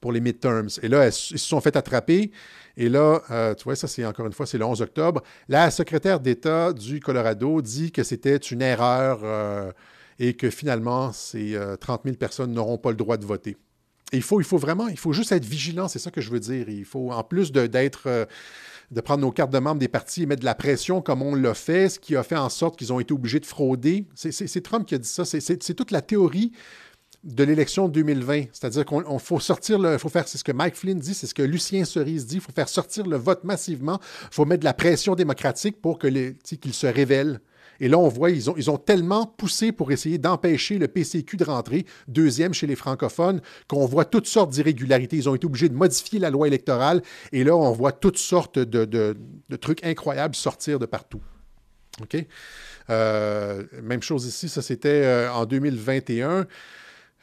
pour 0.00 0.10
les 0.10 0.20
midterms. 0.20 0.68
Et 0.82 0.88
là, 0.88 1.08
ils 1.08 1.12
se 1.12 1.36
sont 1.36 1.60
fait 1.60 1.76
attraper. 1.76 2.30
Et 2.78 2.88
là, 2.88 3.20
euh, 3.30 3.54
tu 3.54 3.64
vois, 3.64 3.76
ça, 3.76 3.86
c'est 3.86 4.04
encore 4.06 4.24
une 4.26 4.32
fois, 4.32 4.46
c'est 4.46 4.56
le 4.56 4.64
11 4.64 4.80
octobre. 4.80 5.22
La 5.50 5.70
secrétaire 5.70 6.18
d'État 6.18 6.72
du 6.72 6.98
Colorado 7.00 7.60
dit 7.60 7.92
que 7.92 8.02
c'était 8.02 8.38
une 8.38 8.62
erreur 8.62 9.74
et 10.18 10.34
que 10.34 10.48
finalement, 10.48 11.12
ces 11.12 11.58
30 11.78 12.04
000 12.04 12.16
personnes 12.16 12.52
n'auront 12.52 12.78
pas 12.78 12.90
le 12.90 12.96
droit 12.96 13.18
de 13.18 13.26
voter. 13.26 13.58
Il 14.12 14.22
faut, 14.22 14.40
il 14.40 14.44
faut 14.44 14.58
vraiment, 14.58 14.88
il 14.88 14.98
faut 14.98 15.12
juste 15.12 15.32
être 15.32 15.44
vigilant, 15.44 15.88
c'est 15.88 15.98
ça 15.98 16.10
que 16.10 16.20
je 16.20 16.30
veux 16.30 16.40
dire. 16.40 16.68
Il 16.68 16.84
faut, 16.84 17.12
en 17.12 17.22
plus 17.22 17.52
d'être 17.52 18.26
de 18.90 19.00
prendre 19.00 19.20
nos 19.20 19.30
cartes 19.30 19.52
de 19.52 19.58
membres 19.58 19.78
des 19.78 19.88
partis 19.88 20.22
et 20.22 20.26
mettre 20.26 20.40
de 20.40 20.46
la 20.46 20.54
pression 20.54 21.00
comme 21.00 21.22
on 21.22 21.34
l'a 21.34 21.54
fait, 21.54 21.88
ce 21.90 21.98
qui 21.98 22.16
a 22.16 22.22
fait 22.22 22.36
en 22.36 22.48
sorte 22.48 22.76
qu'ils 22.76 22.92
ont 22.92 23.00
été 23.00 23.14
obligés 23.14 23.40
de 23.40 23.46
frauder. 23.46 24.06
C'est 24.14 24.62
Trump 24.62 24.86
qui 24.86 24.94
a 24.94 24.98
dit 24.98 25.08
ça. 25.08 25.24
C'est 25.24 25.74
toute 25.74 25.90
la 25.90 26.02
théorie 26.02 26.52
de 27.22 27.44
l'élection 27.44 27.88
2020. 27.88 28.44
C'est-à-dire 28.52 28.84
qu'on 28.84 29.18
faut 29.18 29.40
sortir 29.40 29.78
le. 29.78 29.98
faut 29.98 30.08
faire. 30.08 30.26
C'est 30.26 30.38
ce 30.38 30.44
que 30.44 30.52
Mike 30.52 30.74
Flynn 30.74 30.98
dit, 30.98 31.14
c'est 31.14 31.26
ce 31.26 31.34
que 31.34 31.42
Lucien 31.42 31.84
Cerise 31.84 32.26
dit. 32.26 32.36
Il 32.36 32.40
faut 32.40 32.52
faire 32.52 32.68
sortir 32.68 33.06
le 33.06 33.16
vote 33.16 33.44
massivement. 33.44 34.00
Il 34.24 34.34
faut 34.34 34.44
mettre 34.44 34.60
de 34.60 34.64
la 34.64 34.74
pression 34.74 35.14
démocratique 35.14 35.80
pour 35.80 35.98
qu'il 35.98 36.74
se 36.74 36.86
révèle. 36.86 37.40
Et 37.80 37.88
là, 37.88 37.98
on 37.98 38.08
voit, 38.08 38.30
ils 38.30 38.50
ont, 38.50 38.54
ils 38.56 38.70
ont 38.70 38.76
tellement 38.76 39.26
poussé 39.26 39.72
pour 39.72 39.90
essayer 39.90 40.18
d'empêcher 40.18 40.78
le 40.78 40.86
PCQ 40.86 41.36
de 41.36 41.44
rentrer, 41.44 41.86
deuxième 42.08 42.54
chez 42.54 42.66
les 42.66 42.76
francophones, 42.76 43.40
qu'on 43.68 43.86
voit 43.86 44.04
toutes 44.04 44.26
sortes 44.26 44.50
d'irrégularités. 44.50 45.16
Ils 45.16 45.28
ont 45.28 45.34
été 45.34 45.46
obligés 45.46 45.68
de 45.68 45.74
modifier 45.74 46.18
la 46.18 46.30
loi 46.30 46.46
électorale. 46.46 47.02
Et 47.32 47.44
là, 47.44 47.56
on 47.56 47.72
voit 47.72 47.92
toutes 47.92 48.18
sortes 48.18 48.58
de, 48.58 49.16
trucs 49.60 49.84
incroyables 49.84 50.34
sortir 50.34 50.78
de 50.78 50.86
partout. 50.86 51.20
OK? 52.02 52.16
Euh, 52.88 53.64
même 53.82 54.02
chose 54.02 54.26
ici, 54.26 54.48
ça 54.48 54.62
c'était 54.62 55.02
euh, 55.04 55.32
en 55.32 55.46
2021. 55.46 56.46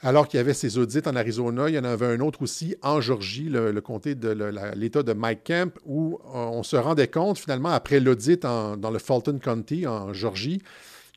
Alors 0.03 0.27
qu'il 0.27 0.37
y 0.37 0.41
avait 0.41 0.53
ces 0.53 0.77
audits 0.77 1.01
en 1.07 1.15
Arizona, 1.15 1.69
il 1.69 1.75
y 1.75 1.79
en 1.79 1.83
avait 1.83 2.05
un 2.05 2.19
autre 2.19 2.43
aussi 2.43 2.75
en 2.83 3.01
Georgie, 3.01 3.49
le, 3.49 3.79
comté 3.81 4.13
de 4.13 4.29
l'État 4.75 5.01
de 5.01 5.13
Mike 5.13 5.43
Kemp, 5.43 5.79
où 5.85 6.19
euh, 6.25 6.29
on 6.33 6.61
se 6.61 6.75
rendait 6.75 7.07
compte 7.07 7.39
finalement, 7.39 7.69
après 7.69 7.99
l'audit 7.99 8.41
dans 8.41 8.91
le 8.91 8.99
Fulton 8.99 9.39
County, 9.39 9.87
en 9.87 10.13
Georgie, 10.13 10.61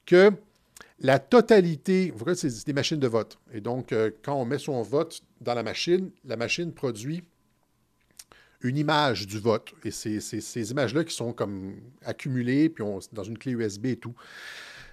que 0.07 0.33
la 1.01 1.19
totalité, 1.19 2.11
vous 2.11 2.25
voyez, 2.25 2.37
c'est 2.37 2.67
des 2.67 2.73
machines 2.73 2.99
de 2.99 3.07
vote. 3.07 3.39
Et 3.53 3.61
donc, 3.61 3.93
euh, 3.93 4.11
quand 4.23 4.35
on 4.35 4.45
met 4.45 4.59
son 4.59 4.83
vote 4.83 5.23
dans 5.41 5.55
la 5.55 5.63
machine, 5.63 6.11
la 6.25 6.37
machine 6.37 6.73
produit 6.73 7.23
une 8.63 8.77
image 8.77 9.27
du 9.27 9.39
vote. 9.39 9.73
Et 9.85 9.91
c'est 9.91 10.21
ces 10.21 10.71
images-là 10.71 11.05
qui 11.05 11.15
sont 11.15 11.33
comme 11.33 11.77
accumulées, 12.05 12.69
puis 12.69 12.83
on, 12.83 12.99
dans 13.13 13.25
une 13.25 13.39
clé 13.39 13.53
USB 13.53 13.87
et 13.87 13.97
tout. 13.97 14.15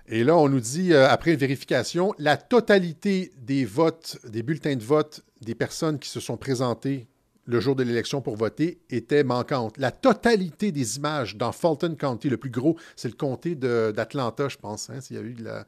Et 0.10 0.24
là, 0.24 0.38
on 0.38 0.48
nous 0.48 0.62
dit, 0.62 0.94
euh, 0.94 1.10
après 1.10 1.34
une 1.34 1.40
vérification, 1.40 2.14
la 2.18 2.38
totalité 2.38 3.34
des 3.38 3.66
votes, 3.66 4.18
des 4.26 4.42
bulletins 4.42 4.76
de 4.76 4.84
vote 4.84 5.24
des 5.42 5.54
personnes 5.54 6.00
qui 6.00 6.10
se 6.10 6.20
sont 6.20 6.38
présentées 6.38 7.08
le 7.46 7.60
jour 7.60 7.76
de 7.76 7.84
l'élection 7.84 8.22
pour 8.22 8.36
voter 8.36 8.80
était 8.90 9.24
manquante. 9.24 9.78
La 9.78 9.92
totalité 9.92 10.72
des 10.72 10.98
images 10.98 11.36
dans 11.38 11.52
Fulton 11.52 11.96
County, 11.96 12.30
le 12.30 12.38
plus 12.38 12.50
gros, 12.50 12.78
c'est 12.96 13.08
le 13.08 13.16
comté 13.16 13.56
d'Atlanta, 13.56 14.50
je 14.50 14.58
pense. 14.58 14.90
Hein, 14.90 15.02
s'il 15.02 15.16
y 15.16 15.20
a 15.20 15.24
eu 15.24 15.34
de 15.34 15.44
la... 15.44 15.66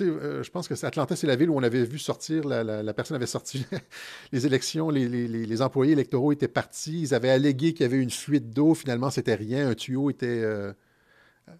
Euh, 0.00 0.42
je 0.42 0.50
pense 0.50 0.66
que 0.66 0.86
Atlanta, 0.86 1.14
c'est 1.14 1.26
la 1.26 1.36
ville 1.36 1.50
où 1.50 1.56
on 1.56 1.62
avait 1.62 1.84
vu 1.84 1.98
sortir, 1.98 2.44
la, 2.44 2.94
personne 2.94 3.16
avait 3.16 3.26
sorti 3.26 3.66
les 4.32 4.46
élections, 4.46 4.88
les, 4.88 5.62
employés 5.62 5.92
électoraux 5.92 6.32
étaient 6.32 6.48
partis, 6.48 7.02
ils 7.02 7.14
avaient 7.14 7.28
allégué 7.28 7.72
qu'il 7.72 7.82
y 7.82 7.84
avait 7.84 7.98
une 7.98 8.10
fuite 8.10 8.50
d'eau, 8.50 8.74
finalement, 8.74 9.10
c'était 9.10 9.34
rien, 9.34 9.68
un 9.68 9.74
tuyau 9.74 10.10
était... 10.10 10.26
Euh, 10.42 10.72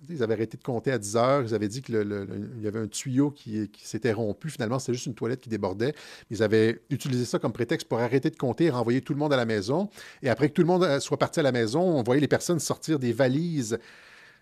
ils 0.08 0.22
avaient 0.22 0.34
arrêté 0.34 0.56
de 0.56 0.62
compter 0.62 0.90
à 0.90 0.98
10 0.98 1.16
heures. 1.16 1.42
Ils 1.42 1.54
avaient 1.54 1.68
dit 1.68 1.82
qu'il 1.82 1.94
y 1.94 2.66
avait 2.66 2.78
un 2.78 2.86
tuyau 2.86 3.30
qui, 3.30 3.70
s'était 3.82 4.12
rompu. 4.12 4.50
Finalement, 4.50 4.78
c'était 4.78 4.94
juste 4.94 5.06
une 5.06 5.14
toilette 5.14 5.40
qui 5.40 5.48
débordait. 5.48 5.94
Ils 6.30 6.42
avaient 6.42 6.80
utilisé 6.90 7.24
ça 7.24 7.38
comme 7.38 7.52
prétexte 7.52 7.88
pour 7.88 8.00
arrêter 8.00 8.30
de 8.30 8.36
compter 8.36 8.64
et 8.64 8.70
renvoyer 8.70 9.00
tout 9.00 9.12
le 9.12 9.18
monde 9.18 9.32
à 9.32 9.36
la 9.36 9.44
maison. 9.44 9.88
Et 10.22 10.28
après 10.28 10.48
que 10.48 10.54
tout 10.54 10.62
le 10.62 10.68
monde 10.68 10.84
euh, 10.84 11.00
soit 11.00 11.18
parti 11.18 11.40
à 11.40 11.42
la 11.42 11.52
maison, 11.52 11.80
on 11.80 12.02
voyait 12.02 12.20
les 12.20 12.28
personnes 12.28 12.58
sortir 12.58 12.98
des 12.98 13.12
valises 13.12 13.78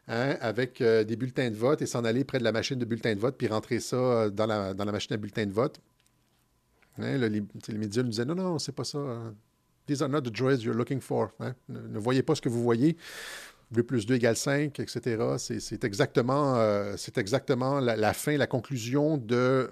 hein, 0.09 0.37
avec 0.41 0.81
euh, 0.81 1.05
des 1.05 1.17
bulletins 1.17 1.51
de 1.51 1.57
vote 1.57 1.83
et 1.83 1.87
s'en 1.87 2.05
aller 2.05 2.25
près 2.25 2.39
de 2.39 2.45
la 2.45 2.53
machine 2.53 2.79
de 2.79 2.85
bulletins 2.85 3.15
de 3.15 3.21
vote 3.21 3.37
puis 3.37 3.49
rentrer 3.49 3.81
ça 3.81 3.97
euh, 3.97 4.31
dans 4.31 4.47
la, 4.47 4.75
machine 4.75 5.15
à 5.15 5.17
bulletins 5.17 5.47
de 5.47 5.53
vote. 5.53 5.81
Hein, 6.99 7.19
les, 7.19 7.79
médias 7.79 8.03
nous 8.03 8.11
disaient 8.11 8.25
non, 8.25 8.35
non, 8.35 8.59
c'est 8.59 8.73
pas 8.73 8.85
ça. 8.85 8.99
These 9.87 10.03
are 10.03 10.09
not 10.09 10.23
the 10.23 10.35
joys 10.35 10.63
you're 10.63 10.75
looking 10.75 11.01
for. 11.01 11.31
Hein. 11.39 11.55
ne, 11.69 11.99
voyez 11.99 12.23
pas 12.23 12.35
ce 12.35 12.41
que 12.41 12.49
vous 12.49 12.63
voyez. 12.63 12.97
2 13.73 13.83
plus 13.83 14.07
2 14.07 14.15
égale 14.15 14.37
5, 14.37 14.79
etc. 14.79 15.37
C'est 15.39 15.85
exactement, 15.85 16.57
euh, 16.57 16.97
exactement 17.17 17.81
la, 17.81 18.13
fin, 18.13 18.37
la 18.37 18.47
conclusion 18.47 19.19
de 19.19 19.69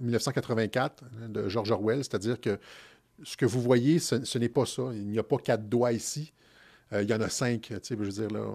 1984 0.00 1.02
euh, 1.02 1.28
de 1.28 1.48
George 1.48 1.70
Orwell, 1.70 1.98
c'est-à-dire 1.98 2.40
que 2.40 2.58
ce 3.22 3.36
que 3.36 3.44
vous 3.44 3.60
voyez, 3.60 3.98
ce, 3.98 4.38
n'est 4.38 4.48
pas 4.48 4.64
ça. 4.64 4.84
Il 4.94 5.08
n'y 5.08 5.18
a 5.18 5.22
pas 5.22 5.38
quatre 5.38 5.68
doigts 5.68 5.92
ici. 5.92 6.32
Euh, 6.92 7.02
il 7.02 7.10
y 7.10 7.14
en 7.14 7.20
a 7.20 7.28
cinq. 7.28 7.72
Veux 7.90 8.08
dire, 8.08 8.30
là, 8.30 8.46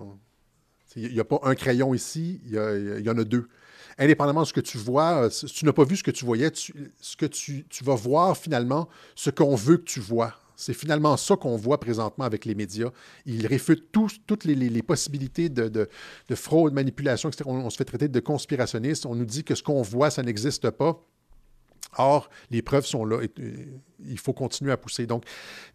il 0.96 1.14
n'y 1.14 1.20
a 1.20 1.26
pas 1.26 1.40
un 1.44 1.54
crayon 1.54 1.94
ici, 1.94 2.42
il 2.46 2.54
y, 2.54 3.10
en 3.10 3.18
a 3.18 3.24
deux. 3.24 3.48
Indépendamment 3.98 4.42
de 4.42 4.48
ce 4.48 4.54
que 4.54 4.62
tu 4.62 4.78
vois, 4.78 5.30
si 5.30 5.46
tu 5.46 5.66
n'as 5.66 5.74
pas 5.74 5.84
vu 5.84 5.98
ce 5.98 6.04
que 6.04 6.12
tu 6.12 6.26
voyais, 6.26 6.52
ce 6.54 7.18
que 7.18 7.26
tu 7.26 7.66
vas 7.84 7.96
voir 7.96 8.38
finalement, 8.38 8.90
ce 9.16 9.30
qu'on 9.30 9.56
veut 9.56 9.78
que 9.78 9.84
tu 9.84 10.00
vois. 10.00 10.36
C'est 10.56 10.74
finalement 10.74 11.18
ça 11.18 11.36
qu'on 11.36 11.58
voit 11.58 11.80
présentement 11.80 12.26
avec 12.26 12.46
les 12.46 12.56
médias. 12.56 12.90
Ils 13.26 13.48
réfutent 13.48 13.92
toutes 13.92 14.46
les, 14.46 14.82
possibilités 14.84 15.50
de, 15.50 15.90
fraude, 16.36 16.74
manipulation, 16.74 17.30
etc. 17.30 17.44
On, 17.48 17.70
se 17.70 17.78
fait 17.78 17.86
traiter 17.86 18.08
de 18.08 18.20
conspirationniste. 18.20 19.06
On 19.06 19.16
nous 19.16 19.26
dit 19.26 19.44
que 19.44 19.56
ce 19.56 19.64
qu'on 19.64 19.82
voit, 19.82 20.10
ça 20.10 20.24
n'existe 20.24 20.70
pas. 20.72 21.00
Or, 21.98 22.30
les 22.50 22.62
preuves 22.62 22.86
sont 22.86 23.06
là. 23.06 23.20
Il 24.06 24.20
faut 24.20 24.34
continuer 24.34 24.72
à 24.72 24.78
pousser. 24.78 25.06
Donc, 25.06 25.26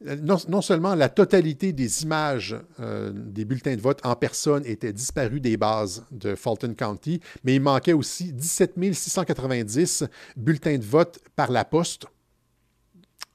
non, 0.00 0.60
seulement 0.62 0.94
la 0.94 1.08
totalité 1.08 1.72
des 1.72 2.02
images 2.02 2.56
euh, 2.80 3.12
des 3.14 3.44
bulletins 3.44 3.76
de 3.76 3.80
vote 3.80 4.00
en 4.04 4.16
personne 4.16 4.64
étaient 4.66 4.92
disparues 4.92 5.40
des 5.40 5.56
bases 5.56 6.04
de 6.10 6.34
Fulton 6.34 6.74
County, 6.74 7.20
mais 7.44 7.54
il 7.54 7.60
manquait 7.60 7.92
aussi 7.92 8.32
17 8.32 8.74
690 8.92 10.04
bulletins 10.36 10.78
de 10.78 10.84
vote 10.84 11.20
par 11.36 11.52
la 11.52 11.64
poste 11.64 12.06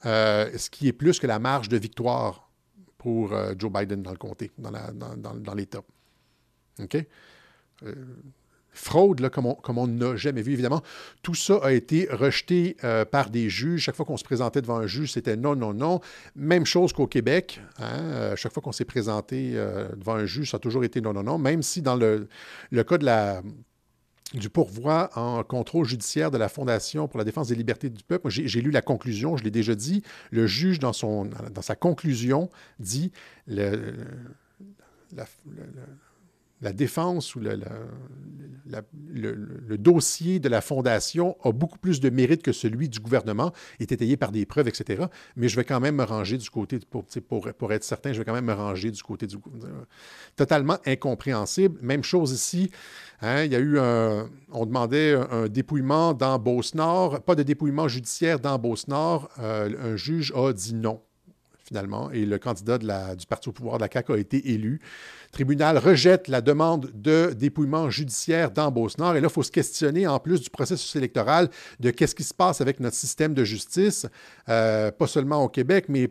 euh, 0.05 0.49
ce 0.57 0.69
qui 0.69 0.87
est 0.87 0.93
plus 0.93 1.19
que 1.19 1.27
la 1.27 1.39
marge 1.39 1.69
de 1.69 1.77
victoire 1.77 2.49
pour 2.97 3.33
euh, 3.33 3.53
Joe 3.57 3.71
Biden 3.71 4.01
dans 4.01 4.11
le 4.11 4.17
comté, 4.17 4.51
dans, 4.57 5.53
l'État. 5.55 5.81
OK? 6.81 6.97
Euh, 7.83 7.93
fraude, 8.71 9.29
comme 9.29 9.77
on 9.77 9.87
n'a 9.87 10.15
jamais 10.15 10.41
vu, 10.41 10.53
évidemment. 10.53 10.81
Tout 11.21 11.35
ça 11.35 11.59
a 11.61 11.71
été 11.71 12.07
rejeté 12.09 12.75
par 13.11 13.29
des 13.29 13.47
juges. 13.47 13.81
Chaque 13.81 13.95
fois 13.95 14.05
qu'on 14.05 14.17
se 14.17 14.23
présentait 14.23 14.63
devant 14.63 14.77
un 14.77 14.87
juge, 14.87 15.11
c'était 15.11 15.35
non, 15.35 15.55
non, 15.55 15.75
non. 15.75 15.99
Même 16.35 16.65
chose 16.65 16.91
qu'au 16.91 17.05
Québec. 17.05 17.61
Hein. 17.77 18.35
chaque 18.35 18.51
fois 18.51 18.63
qu'on 18.63 18.71
s'est 18.71 18.83
présenté 18.85 19.51
devant 19.95 20.15
un 20.15 20.25
juge, 20.25 20.49
ça 20.49 20.57
a 20.57 20.59
toujours 20.59 20.83
été 20.83 21.01
non, 21.01 21.13
non, 21.13 21.21
non. 21.21 21.37
Même 21.37 21.61
si 21.61 21.83
dans 21.83 21.95
le 21.95 22.27
cas 22.83 22.97
de 22.97 23.05
la 23.05 23.43
du 24.33 24.49
pourvoi 24.49 25.09
en 25.15 25.43
contrôle 25.43 25.85
judiciaire 25.85 26.31
de 26.31 26.37
la 26.37 26.49
Fondation 26.49 27.07
pour 27.07 27.17
la 27.17 27.23
défense 27.23 27.49
des 27.49 27.55
libertés 27.55 27.89
du 27.89 28.03
peuple. 28.03 28.29
J'ai 28.29 28.61
lu 28.61 28.71
la 28.71 28.81
conclusion, 28.81 29.37
je 29.37 29.43
l'ai 29.43 29.51
déjà 29.51 29.75
dit. 29.75 30.03
Le 30.31 30.47
juge, 30.47 30.79
dans, 30.79 30.93
sa 30.93 31.75
conclusion, 31.75 32.49
dit 32.79 33.11
défense 36.71 37.35
ou 37.35 37.41
le, 37.41 37.57
dossier 39.77 40.39
de 40.39 40.47
la 40.47 40.61
Fondation 40.61 41.35
a 41.43 41.51
beaucoup 41.51 41.77
plus 41.77 41.99
de 41.99 42.09
mérite 42.09 42.41
que 42.41 42.51
celui 42.53 42.87
du 42.89 42.99
gouvernement, 42.99 43.51
est 43.79 43.91
étayé 43.91 44.15
par 44.17 44.31
des 44.31 44.45
preuves, 44.45 44.67
etc. 44.67 45.05
Mais 45.35 45.49
je 45.49 45.55
vais 45.55 45.65
quand 45.65 45.79
même 45.79 45.95
me 45.95 46.03
ranger 46.03 46.37
du 46.37 46.49
côté, 46.49 46.79
pour, 47.27 47.73
être 47.73 47.83
certain, 47.83 48.13
je 48.13 48.19
vais 48.19 48.25
quand 48.25 48.33
même 48.33 48.45
me 48.45 48.53
ranger 48.53 48.91
du 48.91 49.03
côté 49.03 49.27
du 49.27 49.37
gouvernement. 49.37 49.83
Totalement 50.35 50.77
incompréhensible. 50.85 51.79
Même 51.81 52.03
chose 52.03 52.31
ici. 52.31 52.71
Hein, 53.21 53.43
il 53.43 53.51
y 53.51 53.55
a 53.55 53.59
eu 53.59 53.79
on 54.51 54.65
demandait 54.65 55.15
un, 55.15 55.47
dépouillement 55.47 56.13
dans 56.13 56.37
Beauce-Nord, 56.39 57.21
pas 57.21 57.35
de 57.35 57.43
dépouillement 57.43 57.87
judiciaire 57.87 58.39
dans 58.39 58.57
Beauce-Nord. 58.59 59.29
Euh, 59.39 59.93
un 59.93 59.95
juge 59.95 60.31
a 60.35 60.53
dit 60.53 60.73
non 60.73 61.01
et 62.13 62.25
le 62.25 62.37
candidat 62.37 62.77
du 62.77 63.25
parti 63.25 63.49
au 63.49 63.51
pouvoir 63.51 63.77
de 63.77 63.83
la 63.83 63.89
CAQ 63.91 64.13
a 64.13 64.17
été 64.17 64.51
élu. 64.51 64.79
Le 65.27 65.31
tribunal 65.31 65.77
rejette 65.77 66.27
la 66.27 66.41
demande 66.41 66.91
de 66.93 67.33
dépouillement 67.33 67.89
judiciaire 67.89 68.51
dans 68.51 68.71
Beauce-Nord. 68.71 69.15
Et 69.15 69.21
là, 69.21 69.27
il 69.29 69.33
faut 69.33 69.43
se 69.43 69.51
questionner, 69.51 70.07
en 70.07 70.19
plus 70.19 70.41
du 70.41 70.49
processus 70.49 70.95
électoral, 70.95 71.49
de 71.79 71.91
qu'est-ce 71.91 72.15
qui 72.15 72.23
se 72.23 72.33
passe 72.33 72.61
avec 72.61 72.79
notre 72.79 72.95
système 72.95 73.33
de 73.33 73.43
justice, 73.43 74.05
euh, 74.49 74.91
pas 74.91 75.07
seulement 75.07 75.43
au 75.43 75.49
Québec, 75.49 75.85
mais 75.89 76.09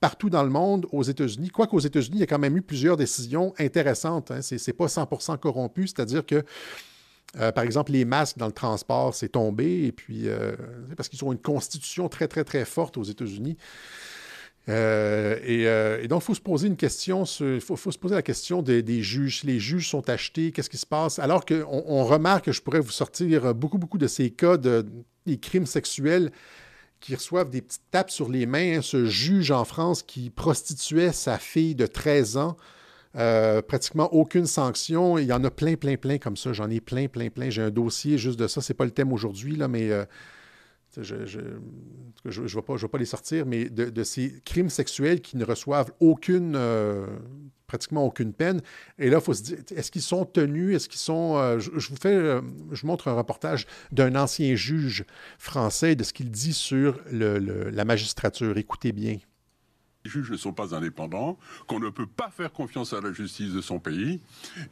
partout 0.00 0.30
dans 0.30 0.42
le 0.42 0.50
monde, 0.50 0.86
aux 0.92 1.02
États-Unis. 1.02 1.50
Quoique 1.50 1.74
aux 1.74 1.80
États-Unis, 1.80 2.16
il 2.16 2.20
y 2.20 2.24
a 2.24 2.26
quand 2.26 2.38
même 2.38 2.56
eu 2.56 2.62
plusieurs 2.62 2.96
décisions 2.96 3.54
intéressantes. 3.58 4.30
Hein. 4.30 4.42
Ce 4.42 4.54
n'est 4.54 4.72
pas 4.72 4.88
100 4.88 5.06
corrompu, 5.38 5.86
c'est-à-dire 5.86 6.24
que 6.24 6.44
euh, 7.36 7.52
par 7.52 7.64
exemple, 7.64 7.92
les 7.92 8.04
masques 8.04 8.38
dans 8.38 8.46
le 8.46 8.52
transport, 8.52 9.14
c'est 9.14 9.28
tombé, 9.28 9.84
et 9.84 9.92
puis 9.92 10.28
euh, 10.28 10.56
parce 10.96 11.08
qu'ils 11.08 11.22
ont 11.24 11.32
une 11.32 11.38
constitution 11.38 12.08
très, 12.08 12.26
très, 12.26 12.42
très 12.42 12.64
forte 12.64 12.96
aux 12.96 13.02
États-Unis. 13.02 13.56
Euh, 14.68 15.38
euh, 15.48 16.02
et, 16.02 16.08
donc, 16.08 16.22
il 16.22 16.26
faut 16.26 16.34
se 16.34 16.40
poser 16.40 16.68
une 16.68 16.76
question, 16.76 17.24
faut, 17.24 17.76
se 17.92 17.98
poser 17.98 18.14
la 18.14 18.22
question 18.22 18.62
des, 18.62 19.02
juges. 19.02 19.44
Les 19.44 19.58
juges 19.58 19.88
sont 19.88 20.08
achetés, 20.10 20.52
qu'est-ce 20.52 20.70
qui 20.70 20.76
se 20.76 20.86
passe? 20.86 21.18
Alors 21.18 21.46
qu'on 21.46 21.84
on 21.86 22.04
remarque 22.04 22.46
que 22.46 22.52
je 22.52 22.60
pourrais 22.60 22.80
vous 22.80 22.90
sortir 22.90 23.54
beaucoup, 23.54 23.78
beaucoup 23.78 23.98
de 23.98 24.06
ces 24.06 24.30
cas 24.30 24.56
de 24.56 24.84
des 25.28 25.38
crimes 25.38 25.66
sexuels 25.66 26.32
qui 27.00 27.14
reçoivent 27.14 27.50
des 27.50 27.62
petites 27.62 27.90
tapes 27.90 28.10
sur 28.10 28.28
les 28.28 28.46
mains. 28.46 28.78
Hein. 28.78 28.82
Ce 28.82 29.06
juge 29.06 29.50
en 29.52 29.64
France 29.64 30.02
qui 30.02 30.30
prostituait 30.30 31.12
sa 31.12 31.38
fille 31.38 31.74
de 31.74 31.86
13 31.86 32.36
ans, 32.38 32.56
euh, 33.16 33.62
pratiquement 33.62 34.12
aucune 34.12 34.46
sanction. 34.46 35.16
Il 35.18 35.26
y 35.26 35.32
en 35.32 35.44
a 35.44 35.50
plein, 35.50 35.76
plein, 35.76 35.96
plein 35.96 36.18
comme 36.18 36.36
ça. 36.36 36.52
J'en 36.52 36.68
ai 36.70 36.80
plein, 36.80 37.06
plein, 37.06 37.28
plein. 37.28 37.50
J'ai 37.50 37.62
un 37.62 37.70
dossier 37.70 38.18
juste 38.18 38.38
de 38.38 38.48
ça. 38.48 38.60
Ce 38.60 38.72
n'est 38.72 38.76
pas 38.76 38.84
le 38.84 38.90
thème 38.90 39.12
aujourd'hui, 39.12 39.54
là, 39.54 39.68
mais 39.68 39.90
je 41.02 41.14
ne 42.24 42.46
vais, 42.46 42.88
pas 42.88 42.98
les 42.98 43.04
sortir, 43.04 43.46
mais 43.46 43.68
de, 43.68 44.04
ces 44.04 44.40
crimes 44.44 44.70
sexuels 44.70 45.20
qui 45.20 45.36
ne 45.36 45.44
reçoivent 45.44 45.92
euh, 46.30 47.06
pratiquement 47.66 48.04
aucune 48.04 48.32
peine. 48.32 48.60
Et 48.98 49.10
là, 49.10 49.18
il 49.18 49.24
faut 49.24 49.34
se 49.34 49.42
dire, 49.42 49.58
est-ce 49.74 49.90
qu'ils 49.90 50.02
sont 50.02 50.24
tenus, 50.24 50.76
est-ce 50.76 50.88
qu'ils 50.88 51.00
sont... 51.00 51.36
Euh, 51.36 51.58
je, 51.58 51.70
vous 51.70 51.96
fais, 52.00 52.14
euh, 52.14 52.40
je 52.72 52.86
montre 52.86 53.08
un 53.08 53.14
reportage 53.14 53.66
d'un 53.92 54.16
ancien 54.16 54.54
juge 54.54 55.04
français 55.38 55.94
de 55.94 56.04
ce 56.04 56.12
qu'il 56.12 56.30
dit 56.30 56.54
sur 56.54 57.00
la 57.10 57.84
magistrature. 57.84 58.56
Écoutez 58.56 58.92
bien 58.92 59.18
juges 60.08 60.30
ne 60.30 60.36
sont 60.36 60.52
pas 60.52 60.74
indépendants, 60.74 61.38
qu'on 61.66 61.80
ne 61.80 61.90
peut 61.90 62.06
pas 62.06 62.30
faire 62.30 62.52
confiance 62.52 62.92
à 62.92 63.00
la 63.00 63.12
justice 63.12 63.52
de 63.52 63.60
son 63.60 63.78
pays. 63.78 64.20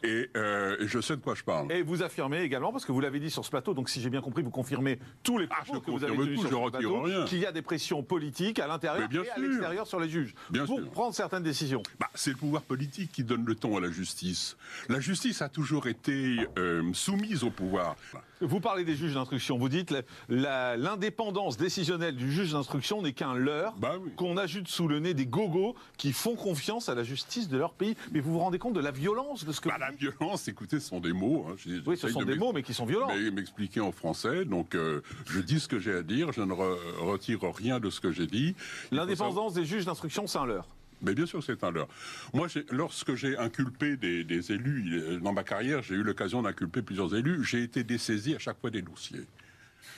Euh, 0.05 0.77
et, 0.81 0.89
je 0.89 1.01
sais 1.01 1.17
de 1.17 1.21
quoi 1.21 1.35
je 1.35 1.43
parle. 1.43 1.71
Et 1.73 1.83
vous 1.83 2.03
affirmez 2.03 2.41
également, 2.41 2.73
parce 2.73 2.85
que 2.85 2.93
vous 2.93 3.01
l'avez 3.01 3.21
dit 3.21 3.31
sur 3.31 3.45
ce 3.45 3.51
plateau, 3.51 3.75
donc 3.75 3.89
si 3.89 4.01
j'ai 4.01 4.11
bien 4.11 4.21
compris, 4.21 4.43
vous 4.43 4.51
confirmez 4.51 4.99
tous 5.23 5.39
les 5.39 5.47
ah, 5.51 5.65
propos 5.65 5.81
que 5.81 5.91
vous 5.91 6.05
avez 6.05 6.17
dit 6.17 6.39
sur 6.39 6.51
ce 6.51 6.71
plateau, 6.71 7.25
qu'il 7.27 7.39
y 7.39 7.47
a 7.47 7.53
des 7.53 7.63
pressions 7.63 8.03
politiques 8.03 8.59
à 8.59 8.67
l'intérieur 8.67 9.09
et 9.13 9.31
à 9.31 9.39
l'extérieur 9.39 9.87
sur 9.87 10.01
les 10.01 10.09
juges 10.09 10.35
pour 10.67 10.91
prendre 10.91 11.15
certaines 11.15 11.43
décisions. 11.43 11.83
Bah, 11.99 12.09
c'est 12.15 12.31
le 12.31 12.37
pouvoir 12.37 12.63
politique 12.63 13.13
qui 13.13 13.25
donne 13.25 13.45
le 13.45 13.55
ton 13.55 13.77
à 13.77 13.81
la 13.81 13.91
justice. 13.91 14.57
La 14.89 15.01
justice 15.01 15.43
a 15.43 15.49
toujours 15.49 15.87
été 15.87 16.47
euh, 16.59 16.83
soumise 16.93 17.45
au 17.45 17.51
pouvoir. 17.51 17.97
Vous 18.41 18.61
parlez 18.61 18.85
des 18.85 18.95
juges 18.95 19.15
d'instruction. 19.15 19.57
Vous 19.57 19.69
dites 19.69 19.95
l'indépendance 20.29 21.57
décisionnelle 21.57 22.17
du 22.17 22.31
juge 22.31 22.53
d'instruction 22.53 23.01
n'est 23.01 23.15
qu'un 23.15 23.35
leurre 23.35 23.75
bah 23.79 23.97
qu'on 24.17 24.37
ajoute 24.37 24.69
sous 24.69 24.89
le 24.89 25.01
nez 25.01 25.15
des 25.15 25.27
gogos 25.27 25.75
qui 25.97 26.13
font 26.13 26.35
confiance 26.35 26.89
à 26.89 26.95
la 26.95 27.03
justice 27.03 27.49
de 27.49 27.57
leur 27.57 27.73
pays. 27.73 27.97
Mais 28.13 28.21
vous 28.21 28.33
vous 28.33 28.39
rendez 28.39 28.59
compte 28.59 28.75
de 28.75 28.81
la 28.81 28.91
violence 28.91 29.45
de 29.45 29.53
ce 29.53 29.61
que. 29.61 29.69
Bah, 29.69 29.79
la 29.79 29.91
violence, 29.91 30.49
écoutez, 30.49 30.81
ce 30.81 30.89
sont 30.89 31.01
des 31.01 31.13
mots. 31.13 31.47
Hein. 31.49 31.57
oui, 31.87 31.97
ce 31.97 32.09
sont 32.09 32.23
des 32.23 32.37
mots, 32.37 32.53
mais 32.53 32.63
qui 32.63 32.75
sont 32.75 32.87
violents. 32.87 33.09
Mais 33.09 33.31
m'expliquer 33.31 33.81
en 33.81 33.93
français. 33.93 34.45
Donc, 34.45 34.75
euh, 34.75 35.01
je 35.27 35.41
dis 35.41 35.61
ce 35.61 35.69
que 35.69 35.79
j'ai 35.79 35.95
à 35.95 36.03
dire. 36.03 36.33
Je 36.33 36.43
ne 36.43 36.53
retire 36.53 37.41
rien 37.55 37.81
de 37.81 37.89
ce 37.91 38.01
que 38.01 38.13
j'ai 38.13 38.27
dit. 38.27 38.55
L'indépendance 38.93 39.55
des 39.55 39.65
juges 39.65 39.87
d'instruction, 39.87 40.27
c'est 40.27 40.39
un 40.39 40.47
leurre. 40.47 40.69
Mais 41.03 41.15
bien 41.15 41.27
sûr, 41.27 41.43
c'est 41.43 41.63
un 41.63 41.71
leurre. 41.71 41.89
Moi, 42.33 42.49
lorsque 42.71 43.15
j'ai 43.15 43.37
inculpé 43.37 43.97
des, 43.97 44.53
élus, 44.53 45.19
dans 45.21 45.33
ma 45.33 45.45
carrière, 45.45 45.83
j'ai 45.83 45.95
eu 45.95 46.03
l'occasion 46.03 46.43
d'inculper 46.43 46.83
plusieurs 46.83 47.15
élus, 47.15 47.45
j'ai 47.45 47.63
été 47.63 47.85
dessaisi 47.85 48.35
à 48.35 48.39
chaque 48.39 48.61
fois 48.61 48.71
des 48.71 48.83
dossiers. 48.83 49.27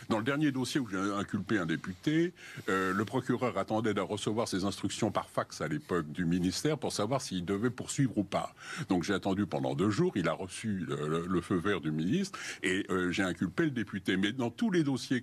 Dans 0.08 0.18
le 0.18 0.24
dernier 0.24 0.52
dossier 0.52 0.80
où 0.80 0.88
j'ai 0.88 0.96
inculpé 0.96 1.58
un 1.58 1.66
député, 1.66 2.32
euh, 2.68 2.92
le 2.92 3.04
procureur 3.04 3.56
attendait 3.58 3.94
de 3.94 4.00
recevoir 4.00 4.48
ses 4.48 4.64
instructions 4.64 5.10
par 5.10 5.28
fax 5.28 5.60
à 5.60 5.68
l'époque 5.68 6.10
du 6.10 6.24
ministère 6.24 6.78
pour 6.78 6.92
savoir 6.92 7.20
s'il 7.20 7.44
devait 7.44 7.70
poursuivre 7.70 8.16
ou 8.16 8.24
pas. 8.24 8.54
Donc 8.88 9.04
j'ai 9.04 9.14
attendu 9.14 9.46
pendant 9.46 9.74
deux 9.74 9.90
jours, 9.90 10.12
il 10.16 10.28
a 10.28 10.32
reçu 10.32 10.86
le, 10.88 11.40
feu 11.40 11.56
vert 11.56 11.80
du 11.80 11.90
ministre 11.90 12.38
et 12.62 12.86
euh, 12.90 13.10
j'ai 13.10 13.22
inculpé 13.22 13.64
le 13.64 13.70
député. 13.70 14.16
Mais 14.16 14.32
dans 14.32 14.50
tous 14.50 14.70
les 14.70 14.82
dossiers 14.82 15.22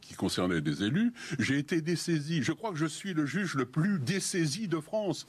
qui 0.00 0.14
concernaient 0.14 0.60
des 0.60 0.82
élus, 0.82 1.12
j'ai 1.38 1.58
été 1.58 1.80
dessaisi. 1.80 2.42
Je 2.42 2.52
crois 2.52 2.70
que 2.70 2.78
je 2.78 2.86
suis 2.86 3.14
le 3.14 3.26
juge 3.26 3.54
le 3.54 3.66
plus 3.66 3.98
dessaisi 3.98 4.68
de 4.68 4.80
France. 4.80 5.26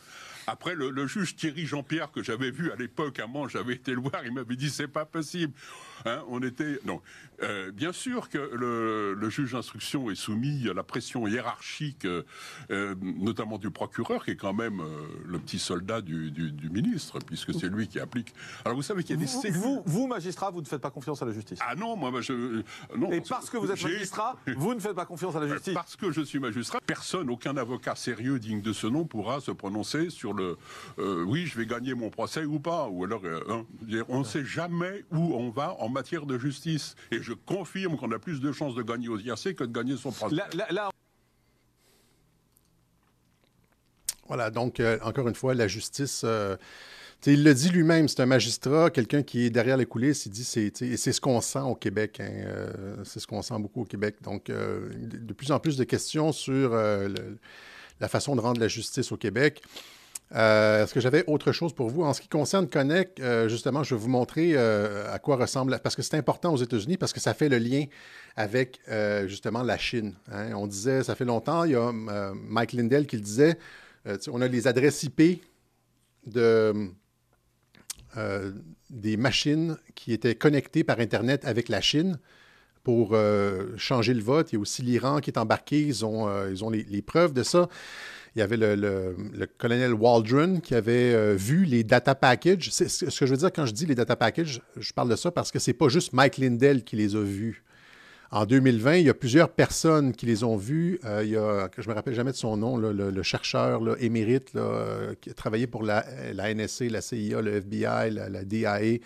Après, 0.48 0.76
le, 0.76 1.08
juge 1.08 1.36
Thierry 1.36 1.66
Jean-Pierre, 1.66 2.12
que 2.12 2.24
j'avais 2.24 2.52
vu 2.52 2.72
à 2.72 2.76
l'époque 2.76 3.20
à 3.20 3.28
Mans, 3.28 3.48
j'avais 3.48 3.74
été 3.74 3.94
le 3.94 4.02
voir, 4.02 4.26
il 4.26 4.34
m'avait 4.34 4.56
dit 4.56 4.70
c'est 4.70 4.88
pas 4.88 5.06
possible. 5.06 5.54
Hein, 6.06 6.24
on 6.30 6.42
était. 6.42 6.80
Non. 6.86 7.02
Euh, 7.42 7.72
bien 7.72 7.92
sûr 7.92 8.30
que 8.30 8.38
le, 8.38 9.30
juge 9.30 9.54
d'instruction 9.54 10.10
est 10.10 10.16
soumis 10.16 10.70
à 10.70 10.74
la 10.74 10.84
pression 10.84 11.28
hiérarchique, 11.28 12.06
euh, 12.06 12.96
notamment 13.02 13.58
du 13.58 13.72
procureur, 13.72 14.24
qui 14.24 14.32
est 14.32 14.36
quand 14.36 14.54
même 14.54 14.80
euh, 14.80 15.08
le 15.26 15.40
petit 15.40 15.60
soldat 15.60 16.02
du, 16.02 16.32
ministre, 16.72 17.20
puisque 17.20 17.54
c'est 17.54 17.68
lui 17.68 17.88
qui 17.88 18.00
applique. 18.00 18.34
Alors 18.64 18.76
vous 18.76 18.84
savez 18.84 19.04
qu'il 19.04 19.20
y 19.20 19.24
a 19.24 19.26
des 19.26 19.52
vous, 19.52 19.82
vous, 19.86 20.08
magistrat, 20.08 20.52
vous 20.52 20.62
ne 20.62 20.66
faites 20.66 20.82
pas 20.82 20.92
confiance 20.92 21.22
à 21.22 21.26
la 21.26 21.34
justice 21.34 21.60
Ah 21.62 21.76
non, 21.76 21.96
moi, 21.96 22.22
je. 22.22 22.62
non, 22.96 23.12
Et 23.12 23.22
parce 23.22 23.50
que 23.50 23.58
vous 23.58 23.72
êtes 23.72 23.82
magistrat, 23.82 24.38
vous 24.56 24.74
ne 24.74 24.80
faites 24.80 24.96
pas 24.96 25.06
confiance 25.06 25.36
à 25.36 25.40
la 25.40 25.48
justice 25.48 25.74
Parce 25.74 25.96
que 25.96 26.12
je 26.12 26.22
suis 26.22 26.40
magistrat, 26.40 26.80
personne, 26.86 27.30
aucun 27.30 27.58
avocat 27.58 27.96
sérieux 27.96 28.40
digne 28.40 28.62
de 28.62 28.74
ce 28.74 28.88
nom 28.88 29.06
pourra 29.06 29.42
se 29.42 29.52
prononcer 29.52 30.10
sur 30.10 30.34
le 30.36 30.58
oui, 31.26 31.46
je 31.46 31.58
vais 31.58 31.66
gagner 31.66 31.94
mon 31.94 32.10
procès 32.10 32.46
ou 32.46 32.60
pas. 32.60 32.88
Ou 32.88 33.04
alors, 33.04 33.22
hein, 33.50 33.66
on 34.10 34.20
ne 34.20 34.24
sait 34.24 34.46
jamais 34.46 35.04
où 35.12 35.36
on 35.36 35.50
va 35.50 35.76
en 35.80 35.90
matière 35.90 36.26
de 36.26 36.38
justice. 36.38 36.96
Et 37.12 37.22
je 37.22 37.34
confirme 37.34 37.98
qu'on 37.98 38.12
a 38.12 38.20
plus 38.20 38.40
de 38.42 38.52
chances 38.52 38.76
de 38.76 38.84
gagner 38.84 39.10
aux 39.10 39.18
IRC 39.18 39.56
que 39.56 39.64
de 39.64 39.74
gagner 39.74 39.98
son 39.98 40.12
procès. 40.12 40.36
Voilà, 44.28 44.50
donc, 44.50 44.80
euh, 44.80 44.98
encore 45.04 45.28
une 45.28 45.36
fois, 45.36 45.54
la 45.54 45.68
justice. 45.68 46.22
Euh, 46.24 46.58
il 47.28 47.44
le 47.44 47.54
dit 47.54 47.70
lui-même, 47.70 48.08
c'est 48.08 48.20
un 48.20 48.28
magistrat, 48.28 48.92
quelqu'un 48.92 49.24
qui 49.24 49.46
est 49.46 49.50
derrière 49.50 49.78
les 49.78 49.86
coulisses. 49.86 50.26
Il 50.28 50.32
dit 50.32 50.44
c'est 50.44 50.72
c'est 50.76 51.12
ce 51.12 51.22
qu'on 51.22 51.42
sent 51.42 51.60
au 51.60 51.74
Québec. 51.74 52.20
Hein, 52.20 52.30
euh, 52.46 52.96
c'est 53.04 53.20
ce 53.20 53.26
qu'on 53.26 53.42
sent 53.42 53.56
beaucoup 53.60 53.82
au 53.82 53.86
Québec. 53.86 54.18
Donc, 54.22 54.46
de 54.52 55.34
plus 55.34 55.52
en 55.52 55.60
plus 55.60 55.76
de 55.78 55.84
questions 55.84 56.32
sur 56.32 56.76
la 56.76 58.08
façon 58.08 58.36
de 58.36 58.42
rendre 58.42 58.60
la 58.60 58.68
justice 58.68 59.12
au 59.12 59.18
Québec. 59.18 59.64
Euh, 60.36 60.84
est-ce 60.84 60.94
que 60.94 61.00
j'avais 61.00 61.24
autre 61.28 61.52
chose 61.54 61.74
pour 61.74 61.90
vous? 61.90 62.04
En 62.04 62.14
ce 62.14 62.20
qui 62.20 62.28
concerne 62.28 62.68
Connect, 62.68 63.20
euh, 63.20 63.48
justement, 63.48 63.84
je 63.84 63.96
vais 63.96 64.02
vous 64.02 64.10
montrer 64.10 64.52
euh, 64.54 65.14
à 65.14 65.18
quoi 65.18 65.38
ressemble, 65.38 65.80
parce 65.82 65.96
que 65.96 66.02
c'est 66.02 66.18
important 66.18 66.54
aux 66.54 66.58
États-Unis, 66.58 66.98
parce 66.98 67.14
que 67.14 67.22
ça 67.22 67.34
fait 67.34 67.48
le 67.48 67.58
lien 67.58 67.86
avec 68.36 68.82
justement 69.28 69.64
la 69.64 69.78
Chine. 69.78 70.14
Hein. 70.30 70.54
On 70.56 70.68
disait, 70.68 71.04
ça 71.04 71.16
fait 71.16 71.24
longtemps, 71.24 71.64
il 71.64 71.72
y 71.72 71.76
a 71.76 71.92
Mike 72.34 72.74
Lindell 72.74 73.08
qui 73.08 73.16
le 73.16 73.22
disait, 73.22 73.58
on 74.28 74.42
a 74.42 74.48
les 74.50 74.68
adresses 74.68 75.04
IP 75.04 75.42
de, 76.26 76.90
des 78.90 79.16
machines 79.16 79.78
qui 79.96 80.12
étaient 80.12 80.36
connectées 80.36 80.84
par 80.84 81.00
Internet 81.00 81.46
avec 81.46 81.70
la 81.70 81.80
Chine 81.80 82.20
pour 82.84 83.16
changer 83.78 84.14
le 84.14 84.22
vote. 84.22 84.52
Il 84.52 84.56
y 84.56 84.58
a 84.58 84.62
aussi 84.62 84.82
l'Iran 84.82 85.22
qui 85.22 85.30
est 85.30 85.40
embarqué, 85.40 85.82
ils 85.82 86.04
ont, 86.04 86.28
ils 86.50 86.62
ont 86.66 86.70
les 86.70 87.02
preuves 87.02 87.32
de 87.32 87.44
ça. 87.44 87.70
Il 88.36 88.40
y 88.40 88.42
avait 88.42 88.58
le, 88.58 89.16
colonel 89.58 89.94
Waldron 89.94 90.60
qui 90.60 90.76
avait 90.76 91.14
euh, 91.14 91.36
vu 91.36 91.64
les 91.64 91.84
data 91.86 92.16
packages. 92.16 92.70
ce 92.70 93.06
que 93.06 93.26
je 93.26 93.32
veux 93.32 93.38
dire 93.38 93.52
quand 93.54 93.66
je 93.66 93.72
dis 93.72 93.86
les 93.86 93.96
data 93.96 94.18
packages, 94.18 94.62
je 94.78 94.92
parle 94.92 95.10
de 95.10 95.16
ça 95.16 95.32
parce 95.32 95.52
que 95.52 95.60
c'est 95.60 95.74
pas 95.74 95.88
juste 95.88 96.12
Mike 96.12 96.38
Lindell 96.38 96.84
qui 96.84 96.98
les 96.98 97.16
a 97.16 97.22
vus. 97.24 97.64
En 98.32 98.46
2020, 98.46 98.96
il 98.98 99.06
y 99.06 99.10
a 99.10 99.14
plusieurs 99.14 99.50
personnes 99.50 100.12
qui 100.12 100.26
les 100.26 100.44
ont 100.44 100.58
vus. 100.58 101.00
Euh, 101.06 101.24
il 101.24 101.30
y 101.30 101.38
a, 101.38 101.70
je 101.78 101.88
me 101.88 101.94
rappelle 101.94 102.16
jamais 102.16 102.32
de 102.32 102.36
son 102.36 102.58
nom, 102.58 102.76
le, 102.76 103.24
chercheur 103.24 103.82
émérite 104.04 104.52
euh, 104.58 105.14
qui 105.22 105.30
a 105.30 105.34
travaillé 105.34 105.68
pour 105.68 105.84
la, 105.84 106.06
la, 106.34 106.54
NSC, 106.54 106.90
la 106.90 107.00
CIA, 107.00 107.42
le 107.42 107.62
FBI, 107.62 108.12
la, 108.12 108.44
DIA, 108.44 109.00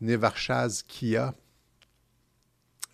Nevarchaz 0.00 0.84
Kia. 0.86 1.34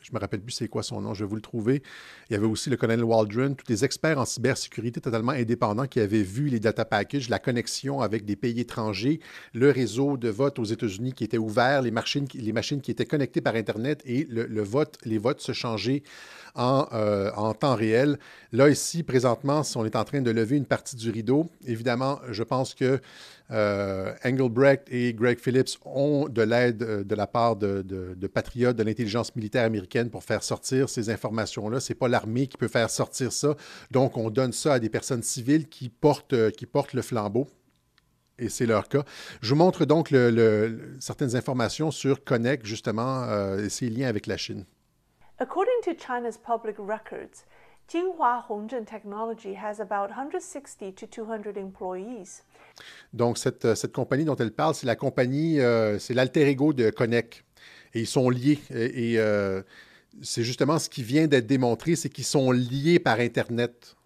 Je 0.06 0.14
me 0.14 0.20
rappelle 0.20 0.40
plus 0.40 0.52
c'est 0.52 0.68
quoi 0.68 0.84
son 0.84 1.00
nom, 1.00 1.14
je 1.14 1.24
vais 1.24 1.28
vous 1.28 1.34
le 1.34 1.42
trouver. 1.42 1.82
Il 2.30 2.34
y 2.34 2.36
avait 2.36 2.46
aussi 2.46 2.70
le 2.70 2.76
colonel 2.76 3.02
Waldron, 3.02 3.54
tous 3.54 3.66
des 3.66 3.84
experts 3.84 4.18
en 4.18 4.24
cybersécurité 4.24 5.00
totalement 5.00 5.32
indépendants 5.32 5.86
qui 5.86 5.98
avaient 5.98 6.22
vu 6.22 6.48
les 6.48 6.60
data 6.60 6.84
packages, 6.84 7.28
la 7.28 7.40
connexion 7.40 8.00
avec 8.00 8.24
des 8.24 8.36
pays 8.36 8.60
étrangers, 8.60 9.18
le 9.52 9.70
réseau 9.70 10.16
de 10.16 10.28
vote 10.28 10.60
aux 10.60 10.64
États-Unis 10.64 11.12
qui 11.12 11.24
était 11.24 11.38
ouvert, 11.38 11.82
les 11.82 11.90
machines, 11.90 12.28
les 12.34 12.52
machines 12.52 12.80
qui 12.80 12.92
étaient 12.92 13.04
connectées 13.04 13.40
par 13.40 13.56
Internet 13.56 14.00
et 14.04 14.24
le, 14.30 14.62
vote, 14.62 14.96
les 15.04 15.18
votes 15.18 15.40
se 15.40 15.52
changeaient 15.52 16.04
en, 16.54 16.86
euh, 16.92 17.30
en, 17.36 17.52
temps 17.52 17.74
réel. 17.74 18.18
Là, 18.52 18.68
ici, 18.68 19.02
présentement, 19.02 19.62
on 19.74 19.84
est 19.84 19.96
en 19.96 20.04
train 20.04 20.22
de 20.22 20.30
lever 20.30 20.56
une 20.56 20.66
partie 20.66 20.96
du 20.96 21.10
rideau. 21.10 21.50
Évidemment, 21.66 22.20
je 22.30 22.42
pense 22.44 22.74
que 22.74 23.00
euh, 23.50 24.12
Engelbrecht 24.24 24.88
et 24.90 25.14
Greg 25.14 25.38
Phillips 25.38 25.78
ont 25.84 26.28
de 26.28 26.42
l'aide 26.42 26.82
euh, 26.82 27.04
de 27.04 27.14
la 27.14 27.26
part 27.26 27.56
de, 27.56 28.26
patriotes 28.26 28.76
de 28.76 28.82
l'intelligence 28.82 29.34
militaire 29.36 29.64
américaine 29.64 30.10
pour 30.10 30.24
faire 30.24 30.42
sortir 30.42 30.88
ces 30.88 31.10
informations-là. 31.10 31.78
Ce 31.78 31.92
n'est 31.92 31.98
pas 31.98 32.08
l'armée 32.08 32.48
qui 32.48 32.56
peut 32.56 32.68
faire 32.68 32.90
sortir 32.90 33.32
ça. 33.32 33.54
Donc, 33.90 34.16
on 34.16 34.30
donne 34.30 34.52
ça 34.52 34.74
à 34.74 34.78
des 34.80 34.88
personnes 34.88 35.22
civiles 35.22 35.68
qui 35.68 35.88
portent, 35.88 36.32
euh, 36.32 36.50
qui 36.50 36.66
portent 36.66 36.92
le 36.92 37.02
flambeau. 37.02 37.46
Et 38.38 38.48
c'est 38.48 38.66
leur 38.66 38.88
cas. 38.88 39.02
Je 39.40 39.54
vous 39.54 39.58
montre 39.58 39.86
donc 39.86 40.12
certaines 41.00 41.36
informations 41.36 41.90
sur 41.90 42.22
Connect, 42.22 42.66
justement, 42.66 43.24
et 43.56 43.70
ses 43.70 43.88
liens 43.88 44.08
avec 44.08 44.26
la 44.26 44.36
Chine. 44.36 44.66
According 45.38 45.80
to 45.84 45.94
China's 45.94 46.36
public 46.36 46.76
records, 46.78 47.46
Jinhua 47.88 48.44
Hongzhen 48.48 48.84
Technology 48.84 49.54
has 49.54 49.78
about 49.78 50.10
160 50.10 50.90
to 50.92 51.06
200 51.06 51.56
employees. 51.56 52.42
Donc, 53.12 53.38
cette, 53.38 53.74
cette, 53.74 53.92
compagnie 53.92 54.24
dont 54.24 54.36
elle 54.36 54.52
parle, 54.52 54.74
c'est 54.74 54.86
la 54.86 54.96
compagnie, 54.96 55.60
euh, 55.60 55.98
c'est 55.98 56.14
l'alter 56.14 56.46
ego 56.48 56.72
de 56.72 56.90
Connect. 56.90 57.44
Et 57.94 58.00
ils 58.00 58.06
sont 58.06 58.28
liés. 58.28 58.58
Et, 58.70 59.18
euh, 59.18 59.62
c'est 60.22 60.42
justement 60.42 60.78
ce 60.78 60.88
qui 60.88 61.02
vient 61.02 61.26
d'être 61.26 61.46
démontré, 61.46 61.96
c'est 61.96 62.08
qu'ils 62.08 62.24
sont 62.24 62.50
liés 62.50 62.98
par 62.98 63.20
Internet. 63.20 63.96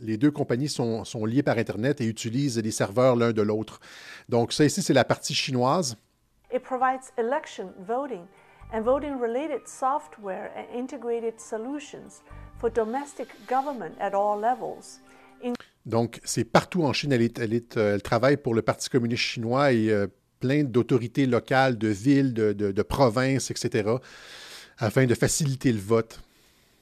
Les 0.00 0.16
deux 0.16 0.30
compagnies 0.30 0.68
sont, 0.68 1.04
sont 1.04 1.26
liées 1.26 1.42
par 1.42 1.58
Internet 1.58 2.00
et 2.00 2.06
utilisent 2.06 2.58
les 2.58 2.70
serveurs 2.70 3.16
l'un 3.16 3.32
de 3.32 3.42
l'autre. 3.42 3.80
Donc, 4.28 4.52
ça 4.52 4.64
ici, 4.64 4.82
c'est 4.82 4.94
la 4.94 5.04
partie 5.04 5.34
chinoise. 5.34 5.96
It 6.52 6.62
provides 6.62 7.12
election, 7.16 7.72
voting, 7.86 8.26
and 8.72 8.82
voting-related 8.82 9.68
software 9.68 10.50
and 10.56 10.66
integrated 10.76 11.38
solutions 11.38 12.22
for 12.58 12.70
domestic 12.70 13.28
government 13.46 13.94
at 14.00 14.14
all 14.14 14.38
levels. 14.38 15.00
Donc, 15.86 16.20
c'est 16.24 16.44
partout 16.44 16.84
en 16.84 16.92
Chine. 16.92 17.12
Elle, 17.12 17.22
est, 17.22 17.38
elle, 17.38 17.54
est, 17.54 17.76
euh, 17.76 17.94
elle, 17.94 18.02
travaille 18.02 18.36
pour 18.36 18.54
le 18.54 18.62
Parti 18.62 18.88
communiste 18.90 19.22
chinois 19.22 19.72
et 19.72 19.90
euh, 19.90 20.06
plein 20.40 20.64
d'autorités 20.64 21.26
locales, 21.26 21.78
de 21.78 21.88
villes, 21.88 22.34
de, 22.34 22.52
de, 22.52 22.72
de, 22.72 22.82
provinces, 22.82 23.50
etc., 23.50 23.96
afin 24.78 25.06
de 25.06 25.14
faciliter 25.14 25.72
le 25.72 25.80
vote. 25.80 26.20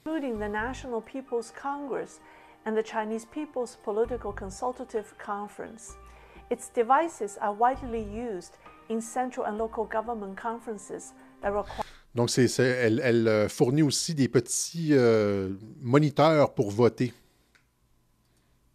Including 0.07 0.39
the 0.39 0.51
National 0.51 1.03
People's 1.03 1.53
Congress 1.53 2.21
and 2.67 2.75
the 2.75 2.85
Chinese 2.85 3.27
People's 3.27 3.77
Political 3.85 4.33
Consultative 4.33 5.15
Conference. 5.25 5.97
Its 6.51 6.71
devices 6.75 7.39
are 7.41 7.55
widely 7.55 8.03
used 8.03 8.55
in 8.89 9.01
central 9.01 9.47
and 9.47 9.59
local 9.59 9.85
government 9.85 10.37
conferences 10.37 11.13
that 11.43 11.53
require 11.53 11.85
donc, 12.15 12.31
elle, 12.37 13.01
elle, 13.05 13.29
euh, 13.29 13.49
fournit 13.49 13.83
aussi 13.83 14.15
des 14.15 14.29
petits 14.29 14.89
euh, 14.93 15.51
moniteurs 15.83 16.55
pour 16.55 16.71
voter. 16.71 17.13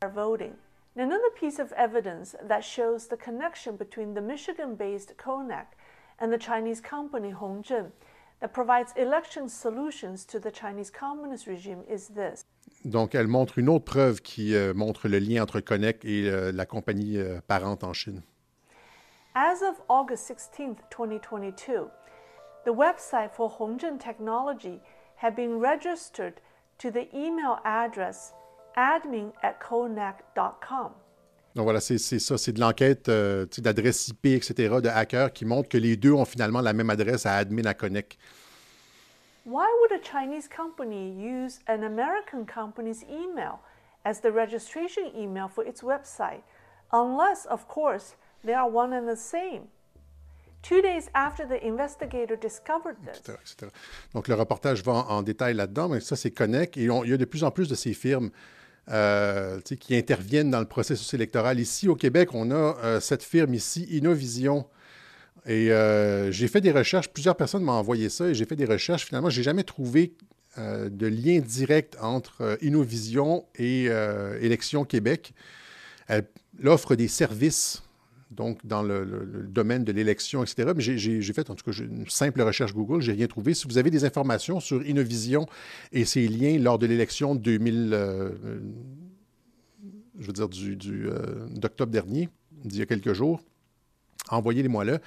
Voting. 0.09 0.55
Another 0.95 1.29
piece 1.35 1.59
of 1.59 1.71
evidence 1.73 2.35
that 2.47 2.63
shows 2.63 3.07
the 3.07 3.17
connection 3.17 3.77
between 3.77 4.13
the 4.13 4.21
Michigan-based 4.21 5.17
Konak 5.17 5.75
and 6.19 6.31
the 6.31 6.37
Chinese 6.37 6.79
company 6.79 7.31
Hongzhen 7.31 7.91
that 8.39 8.53
provides 8.53 8.93
election 8.95 9.49
solutions 9.49 10.25
to 10.25 10.39
the 10.39 10.51
Chinese 10.51 10.91
communist 10.91 11.47
regime 11.47 11.83
is 11.89 12.09
this. 12.09 12.43
Donc, 12.85 13.15
elle 13.15 13.27
montre 13.27 13.57
une 13.57 13.69
autre 13.69 13.85
preuve 13.85 14.21
qui 14.21 14.53
euh, 14.55 14.73
montre 14.73 15.07
le 15.07 15.17
lien 15.19 15.41
entre 15.41 15.61
Connect 15.61 16.03
et 16.05 16.29
euh, 16.29 16.51
la 16.51 16.65
compagnie 16.65 17.17
euh, 17.17 17.39
parente 17.47 17.83
en 17.83 17.93
Chine. 17.93 18.21
As 19.33 19.63
of 19.63 19.81
August 19.89 20.27
16, 20.27 20.75
2022, 20.91 21.89
the 22.65 22.69
website 22.69 23.31
for 23.31 23.49
Hongzhen 23.49 23.97
Technology 23.97 24.79
had 25.15 25.35
been 25.35 25.59
registered 25.59 26.41
to 26.77 26.91
the 26.91 27.07
email 27.15 27.59
address 27.63 28.33
admin 28.75 29.31
at 29.41 29.53
konak.com. 29.59 30.91
Donc 31.55 31.65
voilà, 31.65 31.79
c'est 31.79 31.99
ça, 31.99 32.37
c'est 32.37 32.53
de 32.53 32.59
l'enquête 32.59 33.09
euh, 33.09 33.45
d'adresse 33.59 34.07
IP, 34.07 34.25
etc., 34.27 34.81
de 34.81 34.89
hackers 34.89 35.31
qui 35.31 35.45
montrent 35.45 35.69
que 35.69 35.77
les 35.77 35.95
deux 35.95 36.11
ont 36.11 36.25
finalement 36.25 36.61
la 36.61 36.73
même 36.73 36.89
adresse 36.89 37.25
à 37.27 37.35
admin 37.35 37.65
à 37.65 37.75
Connect. 37.75 38.17
Why 39.45 39.67
would 39.81 39.91
a 39.91 39.99
Chinese 40.01 40.47
company 40.47 41.11
use 41.11 41.59
an 41.67 41.83
American 41.83 42.45
company's 42.45 43.03
email 43.03 43.59
as 44.05 44.21
the 44.21 44.31
registration 44.31 45.11
email 45.15 45.47
for 45.47 45.65
its 45.65 45.83
website, 45.83 46.41
unless, 46.91 47.45
of 47.47 47.67
course, 47.67 48.15
they 48.43 48.53
are 48.53 48.69
one 48.69 48.93
and 48.93 49.05
the 49.05 49.17
same? 49.17 49.67
Two 50.63 50.81
days 50.81 51.09
after 51.13 51.45
the 51.45 51.61
investigator 51.61 52.37
discovered 52.37 52.95
this. 53.03 53.19
Etc., 53.19 53.37
etc. 53.41 53.71
Donc 54.13 54.29
le 54.29 54.35
reportage 54.35 54.81
va 54.81 54.93
en, 54.93 55.17
en 55.17 55.21
détail 55.21 55.55
là-dedans, 55.55 55.89
mais 55.89 55.99
ça 55.99 56.15
c'est 56.15 56.31
Connect 56.31 56.77
et 56.77 56.89
on, 56.89 57.03
il 57.03 57.11
y 57.11 57.13
a 57.13 57.17
de 57.17 57.25
plus 57.25 57.43
en 57.43 57.51
plus 57.51 57.67
de 57.67 57.75
ces 57.75 57.93
firmes 57.93 58.31
euh, 58.89 59.61
qui 59.61 59.95
interviennent 59.95 60.51
dans 60.51 60.59
le 60.59 60.65
processus 60.65 61.13
électoral. 61.13 61.59
Ici, 61.59 61.87
au 61.87 61.95
Québec, 61.95 62.33
on 62.33 62.51
a 62.51 62.77
euh, 62.83 62.99
cette 62.99 63.23
firme 63.23 63.53
ici, 63.53 63.87
Innovision. 63.89 64.65
Et 65.45 65.71
euh, 65.71 66.31
j'ai 66.31 66.49
fait 66.49 66.59
des 66.59 66.71
recherches, 66.71 67.07
plusieurs 67.09 67.37
personnes 67.37 67.63
m'ont 67.63 67.73
envoyé 67.73 68.09
ça, 68.09 68.27
et 68.27 68.33
j'ai 68.33 68.45
fait 68.45 68.57
des 68.57 68.65
recherches. 68.65 69.05
Finalement, 69.05 69.29
je 69.29 69.39
n'ai 69.39 69.43
jamais 69.43 69.63
trouvé 69.63 70.13
de 70.57 71.07
lien 71.07 71.39
direct 71.39 71.97
entre 71.99 72.59
Innovision 72.61 73.43
et 73.55 73.85
Élections 74.39 74.85
Québec. 74.85 75.33
Elle 76.07 76.27
offre 76.65 76.95
des 76.95 77.07
services 77.07 77.82
donc 78.33 78.65
dans 78.65 78.81
le, 78.81 79.47
domaine 79.47 79.83
de 79.83 79.91
l'élection, 79.91 80.43
etc. 80.43 80.71
Mais 80.75 80.81
j'ai 80.81 81.33
fait 81.33 81.49
en 81.49 81.55
tout 81.55 81.69
cas 81.69 81.77
une 81.77 82.07
simple 82.09 82.41
recherche 82.41 82.73
Google, 82.73 83.01
j'ai 83.01 83.13
rien 83.13 83.27
trouvé. 83.27 83.53
Si 83.53 83.67
vous 83.67 83.77
avez 83.77 83.91
des 83.91 84.05
informations 84.05 84.59
sur 84.59 84.85
Innovision 84.85 85.47
et 85.91 86.05
ses 86.05 86.27
liens 86.27 86.57
lors 86.59 86.79
de 86.79 86.85
l'élection 86.85 87.35
2000, 87.35 87.91
euh, 87.93 88.29
je 90.19 90.27
veux 90.27 90.33
dire 90.33 90.49
du, 90.49 90.77
euh, 91.07 91.47
d'octobre 91.49 91.91
dernier, 91.91 92.29
d'il 92.63 92.79
y 92.79 92.81
a 92.81 92.85
quelques 92.85 93.13
jours, 93.13 93.41
envoyez-les-moi 94.29 94.85
là. 94.85 94.99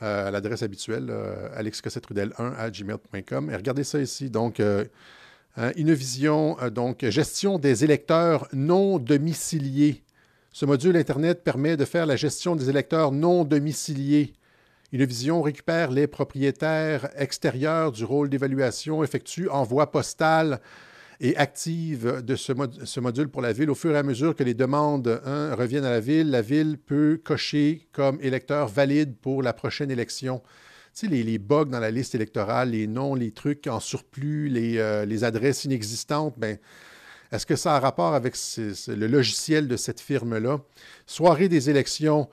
Euh, 0.00 0.28
à 0.28 0.30
l'adresse 0.30 0.62
habituelle, 0.62 1.12
alexcossetrudel1 1.56 2.54
à 2.56 2.70
gmail.com. 2.70 3.50
Et 3.50 3.56
regardez 3.56 3.82
ça 3.82 4.00
ici. 4.00 4.30
Donc, 4.30 4.60
hein, 4.60 4.84
Innovision, 5.74 6.56
donc 6.70 7.04
gestion 7.08 7.58
des 7.58 7.82
électeurs 7.82 8.46
non 8.52 9.00
domiciliés 9.00 10.04
ce 10.58 10.66
module 10.66 10.96
Internet 10.96 11.44
permet 11.44 11.76
de 11.76 11.84
faire 11.84 12.04
la 12.04 12.16
gestion 12.16 12.56
des 12.56 12.68
électeurs 12.68 13.12
non 13.12 13.44
domiciliés. 13.44 14.32
Innovision 14.92 15.40
récupère 15.40 15.92
les 15.92 16.08
propriétaires 16.08 17.08
extérieurs 17.16 17.92
du 17.92 18.04
rôle 18.04 18.28
d'évaluation, 18.28 19.04
effectue 19.04 19.48
envoi 19.48 19.92
postal 19.92 20.60
et 21.20 21.36
active 21.36 22.22
de 22.24 22.34
ce, 22.34 22.98
module 22.98 23.28
pour 23.28 23.40
la 23.40 23.52
ville. 23.52 23.70
Au 23.70 23.76
fur 23.76 23.94
et 23.94 23.98
à 23.98 24.02
mesure 24.02 24.34
que 24.34 24.42
les 24.42 24.54
demandes 24.54 25.22
reviennent 25.56 25.84
à 25.84 25.92
la 25.92 26.00
ville, 26.00 26.28
la 26.28 26.42
ville 26.42 26.76
peut 26.76 27.20
cocher 27.22 27.86
comme 27.92 28.18
électeur 28.20 28.66
valide 28.66 29.16
pour 29.16 29.44
la 29.44 29.52
prochaine 29.52 29.92
élection. 29.92 30.42
Tu 30.92 31.06
sais, 31.06 31.06
les, 31.06 31.38
bugs 31.38 31.66
dans 31.66 31.78
la 31.78 31.92
liste 31.92 32.16
électorale, 32.16 32.70
les 32.70 32.88
noms, 32.88 33.14
les 33.14 33.30
trucs 33.30 33.68
en 33.68 33.78
surplus, 33.78 34.48
les, 34.48 34.78
euh, 34.78 35.04
les 35.04 35.22
adresses 35.22 35.64
inexistantes, 35.66 36.34
ben, 36.36 36.58
est-ce 37.30 37.44
que 37.44 37.56
ça 37.56 37.76
a 37.76 37.80
rapport 37.80 38.14
avec 38.14 38.36
le 38.56 39.06
logiciel 39.06 39.68
de 39.68 39.76
cette 39.76 40.00
firme-là? 40.00 40.60
Soirée 41.06 41.48
des 41.48 41.68
élections. 41.68 42.28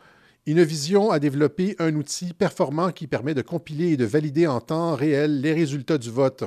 Innovision 0.45 1.11
a 1.11 1.19
développé 1.19 1.75
un 1.79 1.95
outil 1.95 2.33
performant 2.33 2.91
qui 2.91 3.07
permet 3.07 3.33
de 3.33 3.41
compiler 3.41 3.93
et 3.93 3.97
de 3.97 4.05
valider 4.05 4.47
en 4.47 4.61
temps 4.61 4.95
réel 4.95 5.41
les 5.41 5.53
résultats 5.53 5.97
du 5.97 6.11
vote. 6.11 6.45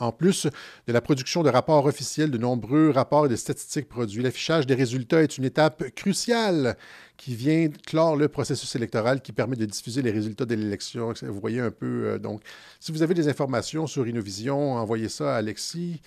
En 0.00 0.12
plus 0.12 0.46
de 0.86 0.92
la 0.92 1.00
production 1.00 1.42
de 1.42 1.48
rapports 1.48 1.86
officiels, 1.86 2.30
de 2.30 2.38
nombreux 2.38 2.90
rapports 2.90 3.26
et 3.26 3.28
de 3.28 3.34
statistiques 3.36 3.88
produits, 3.88 4.22
l'affichage 4.22 4.66
des 4.66 4.74
résultats 4.74 5.22
est 5.22 5.38
une 5.38 5.44
étape 5.44 5.90
cruciale 5.96 6.76
qui 7.16 7.34
vient 7.34 7.68
clore 7.86 8.14
le 8.14 8.28
processus 8.28 8.76
électoral 8.76 9.20
qui 9.22 9.32
permet 9.32 9.56
de 9.56 9.64
diffuser 9.64 10.02
les 10.02 10.12
résultats 10.12 10.44
de 10.44 10.54
l'élection. 10.54 11.12
Vous 11.22 11.40
voyez 11.40 11.60
un 11.60 11.72
peu, 11.72 12.06
euh, 12.06 12.18
donc, 12.18 12.42
si 12.78 12.92
vous 12.92 13.02
avez 13.02 13.14
des 13.14 13.28
informations 13.28 13.88
sur 13.88 14.06
Innovision, 14.06 14.74
envoyez 14.74 15.08
ça 15.08 15.34
à 15.34 15.38
Alexis 15.38 16.00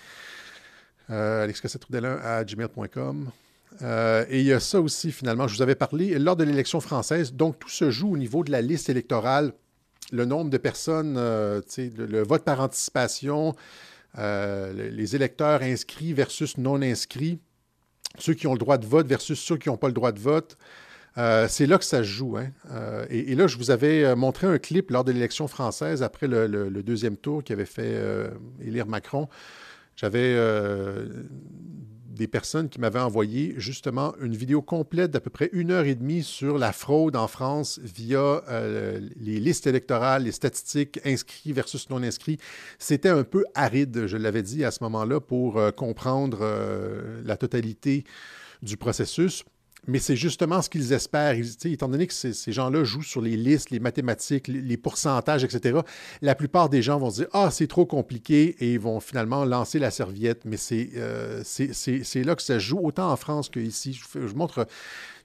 euh, 1.10 1.48
à 2.22 2.44
gmail.com. 2.44 3.30
Euh, 3.80 4.24
et 4.28 4.40
il 4.40 4.46
y 4.46 4.52
a 4.52 4.60
ça 4.60 4.80
aussi, 4.80 5.12
finalement, 5.12 5.48
je 5.48 5.56
vous 5.56 5.62
avais 5.62 5.74
parlé, 5.74 6.18
lors 6.18 6.36
de 6.36 6.44
l'élection 6.44 6.80
française, 6.80 7.32
donc 7.32 7.58
tout 7.58 7.68
se 7.68 7.90
joue 7.90 8.12
au 8.12 8.16
niveau 8.16 8.44
de 8.44 8.50
la 8.50 8.60
liste 8.60 8.90
électorale, 8.90 9.52
le 10.12 10.24
nombre 10.24 10.50
de 10.50 10.58
personnes, 10.58 11.16
euh, 11.16 11.60
le, 11.78 12.06
le, 12.06 12.22
vote 12.22 12.44
par 12.44 12.60
anticipation, 12.60 13.54
euh, 14.18 14.90
les 14.90 15.16
électeurs 15.16 15.62
inscrits 15.62 16.12
versus 16.12 16.58
non 16.58 16.82
inscrits, 16.82 17.38
ceux 18.18 18.34
qui 18.34 18.46
ont 18.46 18.52
le 18.52 18.58
droit 18.58 18.76
de 18.76 18.86
vote 18.86 19.06
versus 19.06 19.40
ceux 19.40 19.56
qui 19.56 19.68
n'ont 19.68 19.78
pas 19.78 19.88
le 19.88 19.94
droit 19.94 20.12
de 20.12 20.20
vote. 20.20 20.58
C'est 21.16 21.66
là 21.66 21.78
que 21.78 21.84
ça 21.84 21.98
se 21.98 22.04
joue. 22.04 22.38
Hein. 22.38 22.50
Et, 23.10 23.34
là, 23.34 23.46
je 23.46 23.58
vous 23.58 23.70
avais 23.70 24.14
montré 24.16 24.46
un 24.46 24.58
clip 24.58 24.90
lors 24.90 25.04
de 25.04 25.12
l'élection 25.12 25.46
française 25.46 26.02
après 26.02 26.26
le, 26.26 26.70
deuxième 26.82 27.16
tour 27.16 27.44
qui 27.44 27.52
avait 27.52 27.66
fait 27.66 28.02
élire 28.60 28.86
Macron. 28.86 29.28
J'avais 29.96 30.36
des 32.06 32.26
personnes 32.28 32.68
qui 32.68 32.78
m'avaient 32.78 33.00
envoyé 33.00 33.54
justement 33.56 34.14
une 34.20 34.36
vidéo 34.36 34.60
complète 34.60 35.10
d'à 35.10 35.20
peu 35.20 35.30
près 35.30 35.48
une 35.52 35.70
heure 35.70 35.86
et 35.86 35.94
demie 35.94 36.22
sur 36.22 36.58
la 36.58 36.72
fraude 36.72 37.16
en 37.16 37.26
France 37.26 37.80
via 37.82 38.42
les 39.16 39.40
listes 39.40 39.66
électorales, 39.66 40.24
les 40.24 40.32
statistiques 40.32 41.00
inscrits 41.04 41.52
versus 41.52 41.88
non 41.88 42.02
inscrits. 42.02 42.38
C'était 42.78 43.08
un 43.08 43.24
peu 43.24 43.44
aride, 43.54 44.06
je 44.06 44.16
l'avais 44.16 44.42
dit 44.42 44.64
à 44.64 44.70
ce 44.70 44.82
moment-là, 44.84 45.20
pour 45.20 45.60
comprendre 45.74 46.46
la 47.24 47.36
totalité 47.36 48.04
du 48.62 48.76
processus. 48.76 49.44
Mais 49.88 49.98
c'est 49.98 50.14
justement 50.14 50.62
ce 50.62 50.70
qu'ils 50.70 50.92
espèrent. 50.92 51.34
étant 51.64 51.88
donné 51.88 52.06
que 52.06 52.14
ces, 52.14 52.52
gens-là 52.52 52.84
jouent 52.84 53.02
sur 53.02 53.20
les 53.20 53.36
listes, 53.36 53.70
les 53.70 53.80
mathématiques, 53.80 54.46
les, 54.46 54.76
pourcentages, 54.76 55.42
etc., 55.42 55.80
la 56.20 56.36
plupart 56.36 56.68
des 56.68 56.82
gens 56.82 57.00
vont 57.00 57.10
se 57.10 57.22
dire 57.22 57.28
Ah, 57.32 57.50
c'est 57.50 57.66
trop 57.66 57.84
compliqué 57.84 58.54
et 58.60 58.74
ils 58.74 58.78
vont 58.78 59.00
finalement 59.00 59.44
lancer 59.44 59.80
la 59.80 59.90
serviette. 59.90 60.44
Mais 60.44 60.56
c'est 60.56 60.90
euh, 60.94 61.42
là 62.14 62.34
que 62.36 62.42
ça 62.42 62.60
joue, 62.60 62.78
autant 62.78 63.10
en 63.10 63.16
France 63.16 63.48
qu'ici. 63.48 64.00
Je, 64.14 64.34
montre. 64.34 64.68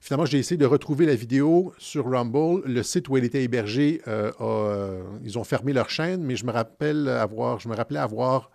Finalement, 0.00 0.26
j'ai 0.26 0.38
essayé 0.38 0.56
de 0.56 0.66
retrouver 0.66 1.06
la 1.06 1.14
vidéo 1.14 1.72
sur 1.78 2.10
Rumble. 2.10 2.62
Le 2.66 2.82
site 2.82 3.08
où 3.08 3.16
elle 3.16 3.24
était 3.24 3.44
hébergée, 3.44 4.02
euh, 4.08 4.32
euh, 4.40 5.04
ils 5.24 5.38
ont 5.38 5.44
fermé 5.44 5.72
leur 5.72 5.88
chaîne, 5.88 6.24
mais 6.24 6.34
je 6.34 6.44
me 6.44 6.50
rappelle 6.50 7.06
avoir, 7.08 7.60
je 7.60 7.68
me 7.68 7.76
rappelais 7.76 8.00
avoir 8.00 8.50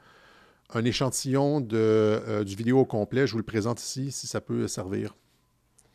un 0.73 0.83
échantillon 0.83 1.61
de, 1.61 2.43
du 2.45 2.57
vidéo 2.57 2.83
complet. 2.83 3.25
Je 3.25 3.31
vous 3.31 3.37
le 3.37 3.45
présente 3.45 3.81
ici, 3.81 4.11
si 4.11 4.27
ça 4.27 4.41
peut 4.41 4.67
servir 4.67 5.15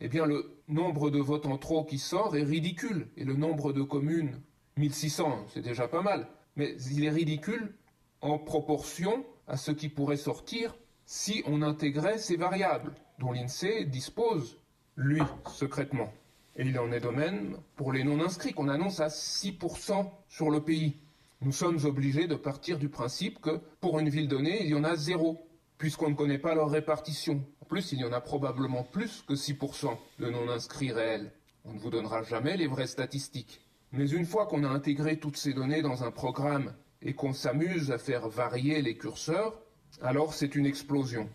eh 0.01 0.07
bien 0.07 0.25
le 0.25 0.57
nombre 0.67 1.09
de 1.09 1.19
votes 1.19 1.45
en 1.45 1.57
trop 1.57 1.83
qui 1.83 1.99
sort 1.99 2.35
est 2.35 2.43
ridicule. 2.43 3.07
Et 3.17 3.25
le 3.25 3.35
nombre 3.35 3.73
de 3.73 3.81
communes, 3.81 4.39
1600, 4.77 5.45
c'est 5.53 5.61
déjà 5.61 5.87
pas 5.87 6.01
mal. 6.01 6.27
Mais 6.55 6.75
il 6.91 7.03
est 7.03 7.09
ridicule 7.09 7.73
en 8.21 8.37
proportion 8.37 9.25
à 9.47 9.57
ce 9.57 9.71
qui 9.71 9.89
pourrait 9.89 10.17
sortir 10.17 10.75
si 11.05 11.43
on 11.47 11.61
intégrait 11.61 12.19
ces 12.19 12.37
variables, 12.37 12.93
dont 13.17 13.31
l'INSEE 13.31 13.85
dispose, 13.85 14.59
lui, 14.95 15.21
secrètement. 15.47 16.13
Et 16.55 16.63
il 16.63 16.77
en 16.77 16.91
est 16.91 16.99
de 16.99 17.09
même 17.09 17.57
pour 17.75 17.93
les 17.93 18.03
non-inscrits, 18.03 18.53
qu'on 18.53 18.67
annonce 18.67 18.99
à 18.99 19.07
6% 19.07 20.09
sur 20.27 20.51
le 20.51 20.61
pays. 20.61 20.97
Nous 21.41 21.51
sommes 21.51 21.79
obligés 21.85 22.27
de 22.27 22.35
partir 22.35 22.77
du 22.77 22.89
principe 22.89 23.39
que 23.39 23.61
pour 23.79 23.97
une 23.99 24.09
ville 24.09 24.27
donnée, 24.27 24.63
il 24.63 24.69
y 24.69 24.75
en 24.75 24.83
a 24.83 24.95
zéro, 24.95 25.47
puisqu'on 25.77 26.09
ne 26.09 26.15
connaît 26.15 26.37
pas 26.37 26.53
leur 26.53 26.69
répartition 26.69 27.43
plus, 27.69 27.93
il 27.93 27.99
y 27.99 28.03
en 28.03 28.11
a 28.11 28.19
probablement 28.19 28.83
plus 28.83 29.23
que 29.25 29.35
6% 29.35 29.95
de 30.19 30.29
non-inscrits 30.29 30.91
réels. 30.91 31.31
On 31.63 31.73
ne 31.73 31.79
vous 31.79 31.91
donnera 31.91 32.23
jamais 32.23 32.57
les 32.57 32.67
vraies 32.67 32.87
statistiques. 32.87 33.61
Mais 33.91 34.09
une 34.09 34.25
fois 34.25 34.47
qu'on 34.47 34.63
a 34.63 34.67
intégré 34.67 35.17
toutes 35.17 35.37
ces 35.37 35.53
données 35.53 35.83
dans 35.83 36.03
un 36.03 36.11
programme 36.11 36.73
et 37.01 37.13
qu'on 37.13 37.31
s'amuse 37.31 37.91
à 37.91 37.99
faire 37.99 38.27
varier 38.27 38.81
les 38.81 38.97
curseurs, 38.97 39.61
alors 40.01 40.33
c'est 40.33 40.55
une 40.55 40.65
explosion. 40.65 41.29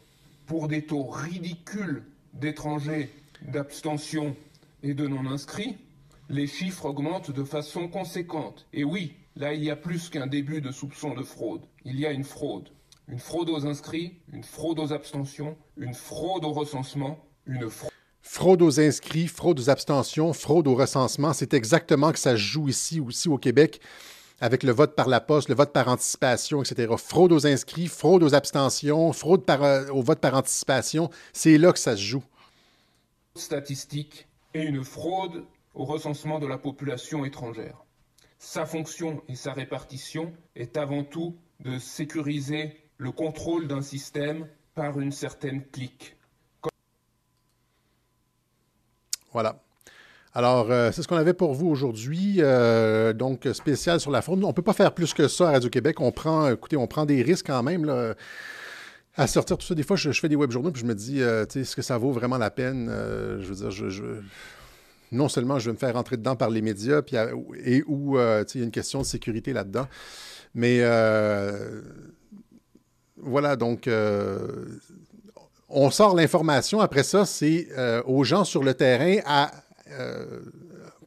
Pour 0.46 0.68
des 0.68 0.84
taux 0.84 1.04
ridicules 1.04 2.04
d'étrangers, 2.34 3.10
d'abstention 3.42 4.36
et 4.82 4.94
de 4.94 5.06
non-inscrits, 5.06 5.78
les 6.28 6.46
chiffres 6.46 6.86
augmentent 6.86 7.30
de 7.30 7.44
façon 7.44 7.88
conséquente. 7.88 8.66
Et 8.72 8.82
oui, 8.84 9.14
là 9.36 9.54
il 9.54 9.62
y 9.62 9.70
a 9.70 9.76
plus 9.76 10.10
qu'un 10.10 10.26
début 10.26 10.60
de 10.60 10.72
soupçon 10.72 11.14
de 11.14 11.22
fraude. 11.22 11.62
Il 11.84 11.98
y 11.98 12.06
a 12.06 12.10
une 12.10 12.24
fraude 12.24 12.70
une 13.08 13.18
fraude 13.18 13.50
aux 13.50 13.66
inscrits, 13.66 14.20
une 14.32 14.44
fraude 14.44 14.78
aux 14.78 14.92
abstentions, 14.92 15.56
une 15.76 15.94
fraude 15.94 16.44
au 16.44 16.52
recensement, 16.52 17.18
une 17.46 17.68
fraude... 17.68 17.90
Fraude 18.22 18.62
aux 18.62 18.80
inscrits, 18.80 19.28
fraude 19.28 19.60
aux 19.60 19.68
abstentions, 19.68 20.32
fraude 20.32 20.66
au 20.66 20.74
recensement, 20.74 21.34
c'est 21.34 21.52
exactement 21.52 22.10
que 22.10 22.18
ça 22.18 22.32
se 22.32 22.36
joue 22.36 22.68
ici 22.68 22.98
aussi 22.98 23.28
au 23.28 23.36
Québec 23.36 23.80
avec 24.40 24.62
le 24.62 24.72
vote 24.72 24.94
par 24.94 25.08
la 25.08 25.20
poste, 25.20 25.48
le 25.48 25.54
vote 25.54 25.72
par 25.72 25.88
anticipation, 25.88 26.62
etc. 26.62 26.92
Fraude 26.98 27.32
aux 27.32 27.46
inscrits, 27.46 27.86
fraude 27.86 28.22
aux 28.22 28.34
abstentions, 28.34 29.12
fraude 29.12 29.44
par, 29.44 29.62
euh, 29.62 29.88
au 29.88 30.02
vote 30.02 30.20
par 30.20 30.34
anticipation, 30.34 31.10
c'est 31.32 31.58
là 31.58 31.72
que 31.72 31.78
ça 31.78 31.96
se 31.96 32.02
joue. 32.02 32.24
Statistique 33.36 34.26
et 34.54 34.62
une 34.62 34.84
fraude 34.84 35.44
au 35.74 35.84
recensement 35.84 36.38
de 36.38 36.46
la 36.46 36.58
population 36.58 37.24
étrangère. 37.24 37.84
Sa 38.38 38.66
fonction 38.66 39.22
et 39.28 39.34
sa 39.34 39.52
répartition 39.52 40.32
est 40.56 40.76
avant 40.76 41.04
tout 41.04 41.36
de 41.60 41.78
sécuriser 41.78 42.83
le 43.04 43.12
contrôle 43.12 43.68
d'un 43.68 43.82
système 43.82 44.46
par 44.74 44.98
une 44.98 45.12
certaine 45.12 45.62
clique. 45.62 46.16
Voilà. 49.30 49.60
Alors, 50.32 50.70
euh, 50.70 50.90
c'est 50.90 51.02
ce 51.02 51.08
qu'on 51.08 51.16
avait 51.16 51.34
pour 51.34 51.52
vous 51.52 51.68
aujourd'hui. 51.68 52.36
Euh, 52.38 53.12
donc, 53.12 53.46
spécial 53.52 54.00
sur 54.00 54.10
la 54.10 54.22
fraude. 54.22 54.42
On 54.42 54.48
ne 54.48 54.52
peut 54.52 54.62
pas 54.62 54.72
faire 54.72 54.92
plus 54.92 55.12
que 55.12 55.28
ça 55.28 55.48
à 55.48 55.52
Radio-Québec. 55.52 56.00
On 56.00 56.12
prend, 56.12 56.48
écoutez, 56.48 56.76
on 56.76 56.86
prend 56.86 57.04
des 57.04 57.22
risques 57.22 57.46
quand 57.46 57.62
même 57.62 57.84
là, 57.84 58.14
à 59.16 59.26
sortir 59.26 59.58
tout 59.58 59.66
ça. 59.66 59.74
Des 59.74 59.82
fois, 59.82 59.96
je, 59.96 60.10
fais 60.10 60.28
des 60.28 60.36
web 60.36 60.50
journaux 60.50 60.72
puis 60.72 60.80
je 60.80 60.86
me 60.86 60.94
dis, 60.94 61.20
euh, 61.20 61.44
est-ce 61.44 61.76
que 61.76 61.82
ça 61.82 61.98
vaut 61.98 62.10
vraiment 62.10 62.38
la 62.38 62.50
peine? 62.50 62.88
je 62.88 63.46
veux 63.46 63.54
dire, 63.54 63.70
je, 63.70 64.04
non 65.12 65.28
seulement 65.28 65.58
je 65.58 65.66
vais 65.66 65.74
me 65.74 65.78
faire 65.78 65.94
rentrer 65.94 66.16
dedans 66.16 66.36
par 66.36 66.48
les 66.48 66.62
médias, 66.62 67.02
puis, 67.02 67.16
et 67.64 67.84
où 67.86 68.18
il 68.18 68.58
y 68.58 68.62
a 68.62 68.64
une 68.64 68.70
question 68.70 69.00
de 69.00 69.06
sécurité 69.06 69.52
là-dedans, 69.52 69.86
mais 70.54 70.80
voilà, 73.24 73.56
donc 73.56 73.88
euh, 73.88 74.66
on 75.68 75.90
sort 75.90 76.14
l'information. 76.14 76.80
Après 76.80 77.02
ça, 77.02 77.24
c'est 77.24 77.68
euh, 77.76 78.02
aux 78.06 78.24
gens 78.24 78.44
sur 78.44 78.62
le 78.62 78.74
terrain 78.74 79.16
à 79.24 79.50
euh, 79.98 80.40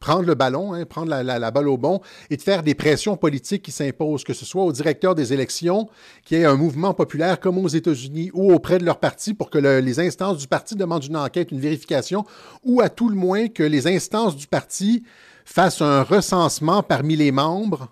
prendre 0.00 0.22
le 0.22 0.34
ballon, 0.34 0.74
hein, 0.74 0.84
prendre 0.84 1.10
la, 1.10 1.50
balle 1.50 1.68
au 1.68 1.76
bon 1.76 2.00
et 2.30 2.36
de 2.36 2.42
faire 2.42 2.62
des 2.62 2.74
pressions 2.74 3.16
politiques 3.16 3.62
qui 3.62 3.72
s'imposent, 3.72 4.24
que 4.24 4.34
ce 4.34 4.44
soit 4.44 4.64
au 4.64 4.72
directeur 4.72 5.14
des 5.14 5.32
élections, 5.32 5.88
qui 6.24 6.34
ait 6.34 6.44
un 6.44 6.56
mouvement 6.56 6.94
populaire 6.94 7.40
comme 7.40 7.58
aux 7.58 7.68
États-Unis 7.68 8.30
ou 8.34 8.52
auprès 8.52 8.78
de 8.78 8.84
leur 8.84 8.98
parti 8.98 9.34
pour 9.34 9.50
que 9.50 9.58
les 9.58 10.00
instances 10.00 10.38
du 10.38 10.48
parti 10.48 10.74
demandent 10.76 11.04
une 11.04 11.16
enquête, 11.16 11.52
une 11.52 11.60
vérification, 11.60 12.24
ou 12.64 12.80
à 12.80 12.88
tout 12.88 13.08
le 13.08 13.16
moins 13.16 13.48
que 13.48 13.62
les 13.62 13.86
instances 13.86 14.36
du 14.36 14.46
parti 14.46 15.04
fassent 15.44 15.82
un 15.82 16.02
recensement 16.02 16.82
parmi 16.82 17.16
les 17.16 17.32
membres, 17.32 17.88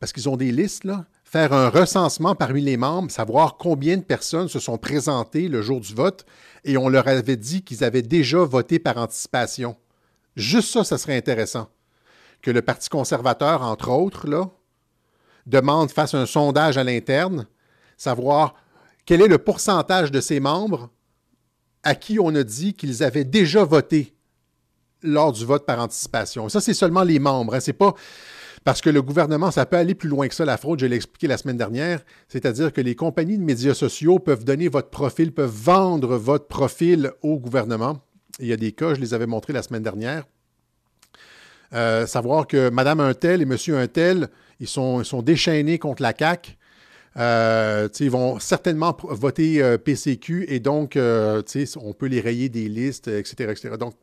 parce 0.00 0.12
qu'ils 0.12 0.28
ont 0.28 0.36
des 0.36 0.52
listes, 0.52 0.84
là, 0.84 1.06
faire 1.34 1.52
un 1.52 1.68
recensement 1.68 2.36
parmi 2.36 2.60
les 2.60 2.76
membres, 2.76 3.10
savoir 3.10 3.56
combien 3.56 3.96
de 3.96 4.04
personnes 4.04 4.46
se 4.46 4.60
sont 4.60 4.78
présentées 4.78 5.48
le 5.48 5.62
jour 5.62 5.80
du 5.80 5.92
vote, 5.92 6.24
et 6.62 6.76
on 6.76 6.88
leur 6.88 7.08
avait 7.08 7.36
dit 7.36 7.64
qu'ils 7.64 7.82
avaient 7.82 8.02
déjà 8.02 8.38
voté 8.44 8.78
par 8.78 8.98
anticipation. 8.98 9.74
Juste 10.36 10.70
ça, 10.72 10.84
ça 10.84 10.96
serait 10.96 11.16
intéressant. 11.16 11.68
Que 12.40 12.52
le 12.52 12.62
Parti 12.62 12.88
conservateur, 12.88 13.62
entre 13.62 13.90
autres, 13.90 14.28
là, 14.28 14.48
demande, 15.44 15.90
fasse 15.90 16.14
un 16.14 16.24
sondage 16.24 16.78
à 16.78 16.84
l'interne, 16.84 17.48
savoir 17.96 18.54
quel 19.04 19.20
est 19.20 19.26
le 19.26 19.38
pourcentage 19.38 20.12
de 20.12 20.20
ses 20.20 20.38
membres 20.38 20.88
à 21.82 21.96
qui 21.96 22.20
on 22.20 22.32
a 22.36 22.44
dit 22.44 22.74
qu'ils 22.74 23.02
avaient 23.02 23.24
déjà 23.24 23.64
voté 23.64 24.14
lors 25.02 25.32
du 25.32 25.44
vote 25.44 25.66
par 25.66 25.80
anticipation. 25.80 26.48
Ça, 26.48 26.60
c'est 26.60 26.74
seulement 26.74 27.02
les 27.02 27.18
membres. 27.18 27.56
Hein. 27.56 27.72
Pas 27.76 27.94
parce 28.64 28.80
que 28.80 28.88
le 28.88 29.02
gouvernement, 29.02 29.50
ça 29.50 29.66
peut 29.66 29.76
aller 29.76 29.94
plus 29.94 30.08
loin 30.08 30.26
que 30.26 30.34
ça, 30.34 30.46
la 30.46 30.56
fraude, 30.56 30.80
je 30.80 30.86
l'ai 30.86 30.96
expliqué 30.96 31.26
la 31.26 31.36
semaine 31.36 31.58
dernière, 31.58 32.02
c'est-à-dire 32.28 32.72
que 32.72 32.80
les 32.80 32.94
compagnies 32.94 33.36
de 33.36 33.44
médias 33.44 33.74
sociaux 33.74 34.18
peuvent 34.18 34.44
donner 34.44 34.68
votre 34.68 34.88
profil, 34.88 35.32
peuvent 35.32 35.54
vendre 35.54 36.16
votre 36.16 36.46
profil 36.46 37.12
au 37.22 37.38
gouvernement. 37.38 38.00
Il 38.40 38.46
y 38.46 38.52
a 38.54 38.56
des 38.56 38.72
cas, 38.72 38.94
je 38.94 39.00
les 39.00 39.12
avais 39.12 39.26
montrés 39.26 39.52
la 39.52 39.62
semaine 39.62 39.82
dernière. 39.82 40.24
Euh, 41.74 42.06
savoir 42.06 42.46
que 42.46 42.70
Madame 42.70 43.00
Untel 43.00 43.42
et 43.42 43.44
Monsieur 43.44 43.76
Untel, 43.76 44.28
ils 44.60 44.68
sont, 44.68 45.02
ils 45.02 45.04
sont 45.04 45.22
déchaînés 45.22 45.78
contre 45.78 46.02
la 46.02 46.14
CAQ. 46.16 46.56
Euh, 47.16 47.88
ils 48.00 48.10
vont 48.10 48.40
certainement 48.40 48.96
voter 49.02 49.62
euh, 49.62 49.78
PCQ 49.78 50.46
et 50.48 50.58
donc 50.58 50.96
on 50.96 51.92
peut 51.92 52.06
les 52.06 52.20
rayer 52.20 52.48
des 52.48 52.68
listes, 52.68 53.08
etc. 53.08 53.50
etc. 53.50 53.76
Donc, 53.78 53.94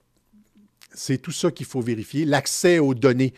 c'est 0.93 1.17
tout 1.17 1.31
ça 1.31 1.49
qu'il 1.51 1.65
faut 1.65 1.81
vérifier. 1.81 2.25
L'accès 2.25 2.79
aux 2.79 2.93
données 2.93 3.33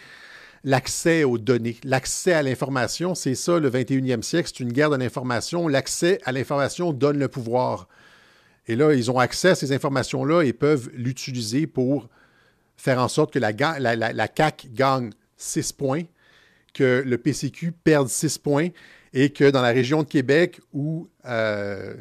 l'accès 0.64 1.24
aux 1.24 1.38
données, 1.38 1.78
l'accès 1.84 2.34
à 2.34 2.44
l'information. 2.44 3.16
C'est 3.16 3.36
ça 3.36 3.60
le 3.60 3.70
21e 3.70 4.22
siècle, 4.22 4.50
c'est 4.54 4.64
une 4.64 4.72
guerre 4.72 4.90
de 4.90 4.96
l'information. 4.96 5.68
L'accès 5.68 6.20
à 6.24 6.32
l'information 6.32 6.94
donne 6.94 7.18
le 7.18 7.28
pouvoir. 7.28 7.88
Et 8.68 8.76
là, 8.76 8.94
ils 8.94 9.12
ont 9.12 9.20
accès 9.20 9.50
à 9.50 9.56
ces 9.56 9.74
informations-là 9.74 10.44
et 10.44 10.54
peuvent 10.54 10.90
l'utiliser 10.94 11.68
pour 11.68 12.10
faire 12.78 13.00
en 13.00 13.08
sorte 13.08 13.34
que 13.34 13.40
la, 13.40 13.52
la, 13.52 14.28
CAC 14.28 14.68
gagne 14.74 15.12
6 15.38 15.74
points, 15.74 16.04
que 16.74 17.04
le 17.06 17.18
PCQ 17.18 17.72
perde 17.72 18.08
6 18.08 18.38
points 18.38 18.70
et 19.14 19.32
que 19.32 19.50
dans 19.50 19.62
la 19.62 19.70
région 19.70 20.04
de 20.04 20.08
Québec 20.08 20.60
où 20.72 21.10
euh, 21.26 21.96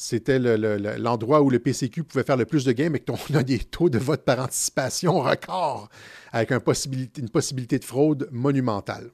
c'était 0.00 0.38
l'endroit 0.38 1.42
où 1.42 1.50
le 1.50 1.58
PCQ 1.58 2.04
pouvait 2.04 2.24
faire 2.24 2.38
le 2.38 2.46
plus 2.46 2.64
de 2.64 2.72
gains, 2.72 2.88
mais 2.88 3.00
qu'on 3.00 3.18
a 3.34 3.42
des 3.44 3.58
taux 3.58 3.90
de 3.90 3.98
vote 3.98 4.22
par 4.24 4.40
anticipation 4.40 5.20
record, 5.20 5.90
avec 6.32 6.52
une 6.52 7.28
possibilité 7.28 7.78
de 7.78 7.84
fraude 7.84 8.26
monumentale. 8.32 9.10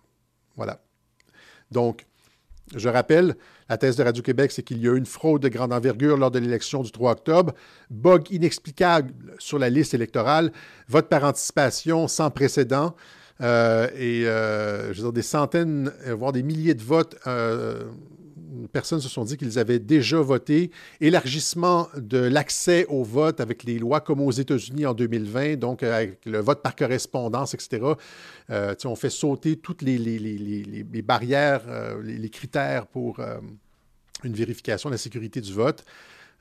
Voilà. 0.56 0.80
Donc, 1.72 2.06
Je 2.74 2.88
rappelle, 2.88 3.36
la 3.68 3.78
thèse 3.78 3.96
de 3.96 4.02
Radio-Québec, 4.02 4.50
c'est 4.52 4.62
qu'il 4.62 4.78
y 4.78 4.88
a 4.88 4.92
eu 4.92 4.96
une 4.96 5.06
fraude 5.06 5.42
de 5.42 5.48
grande 5.48 5.72
envergure 5.72 6.16
lors 6.16 6.30
de 6.32 6.38
l'élection 6.38 6.82
du 6.82 6.90
3 6.90 7.12
octobre, 7.12 7.52
bug 7.90 8.30
inexplicable 8.30 9.12
sur 9.38 9.58
la 9.58 9.70
liste 9.70 9.94
électorale, 9.94 10.52
vote 10.88 11.08
par 11.08 11.24
anticipation 11.24 12.08
sans 12.08 12.30
précédent, 12.30 12.94
euh, 13.40 13.88
et 13.96 14.94
dire, 14.94 15.12
des 15.12 15.22
centaines, 15.22 15.92
voire 16.16 16.32
des 16.32 16.42
milliers 16.42 16.74
de 16.74 16.82
votes 16.82 17.16
personnes 18.72 19.00
se 19.00 19.08
sont 19.08 19.24
dit 19.24 19.36
qu'ils 19.36 19.58
avaient 19.58 19.78
déjà 19.78 20.20
voté. 20.20 20.70
Élargissement 21.00 21.88
de 21.96 22.18
l'accès 22.18 22.86
au 22.88 23.04
vote 23.04 23.40
avec 23.40 23.64
les 23.64 23.78
lois 23.78 24.00
comme 24.00 24.20
aux 24.20 24.30
États-Unis 24.30 24.86
en 24.86 24.94
2020, 24.94 25.56
donc 25.56 25.82
euh, 25.82 25.96
avec 25.96 26.24
le 26.24 26.38
vote 26.38 26.62
par 26.62 26.76
correspondance, 26.76 27.54
etc. 27.54 27.82
Euh, 28.50 28.74
on 28.84 28.96
fait 28.96 29.10
sauter 29.10 29.56
toutes 29.56 29.82
les, 29.82 29.96
barrières, 31.02 31.62
euh, 31.68 32.02
les, 32.02 32.30
critères 32.30 32.86
pour 32.86 33.20
une 34.24 34.34
vérification 34.34 34.88
de 34.88 34.94
la 34.94 34.98
sécurité 34.98 35.40
du 35.40 35.52
vote. 35.52 35.84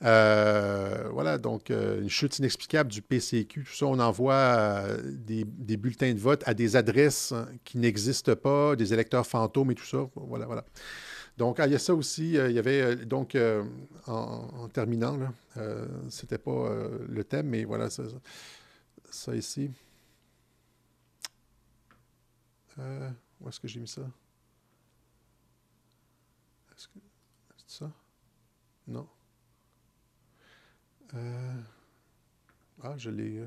voilà, 0.01 1.37
donc 1.37 1.69
une 1.69 2.09
chute 2.09 2.39
inexplicable 2.39 2.91
du 2.91 3.01
PCQ. 3.01 3.63
Tout 3.63 3.73
ça, 3.75 3.85
on 3.85 3.99
envoie 3.99 4.83
des, 5.03 5.45
des, 5.45 5.77
bulletins 5.77 6.13
de 6.13 6.19
vote 6.19 6.43
à 6.45 6.53
des 6.53 6.75
adresses 6.75 7.33
qui 7.63 7.77
n'existent 7.77 8.35
pas, 8.35 8.75
des 8.75 8.93
électeurs 8.93 9.25
fantômes 9.25 9.71
et 9.71 9.75
tout 9.75 9.85
ça. 9.85 10.07
Voilà, 10.15 10.45
voilà. 10.45 10.65
Donc, 11.37 11.59
ah, 11.59 11.67
il 11.67 11.73
y 11.73 11.75
a 11.75 11.79
ça 11.79 11.93
aussi. 11.93 12.37
Euh, 12.37 12.49
il 12.49 12.55
y 12.55 12.59
avait, 12.59 12.81
euh, 12.81 12.95
donc, 13.05 13.35
euh, 13.35 13.63
en, 14.07 14.69
terminant, 14.69 15.19
ce 15.55 16.21
n'était 16.21 16.37
pas 16.37 16.73
le 17.07 17.23
thème, 17.23 17.47
mais 17.49 17.65
voilà, 17.65 17.89
ça, 17.89 19.35
ici. 19.35 19.71
où 22.77 23.49
est-ce 23.49 23.59
que 23.59 23.67
j'ai 23.67 23.79
mis 23.79 23.87
ça? 23.87 24.01
Est-ce 26.71 26.87
que 26.87 26.99
c'est 27.57 27.79
ça? 27.79 27.91
Non. 28.87 29.07
ah, 32.83 32.97
je 32.97 33.09
l'ai. 33.09 33.43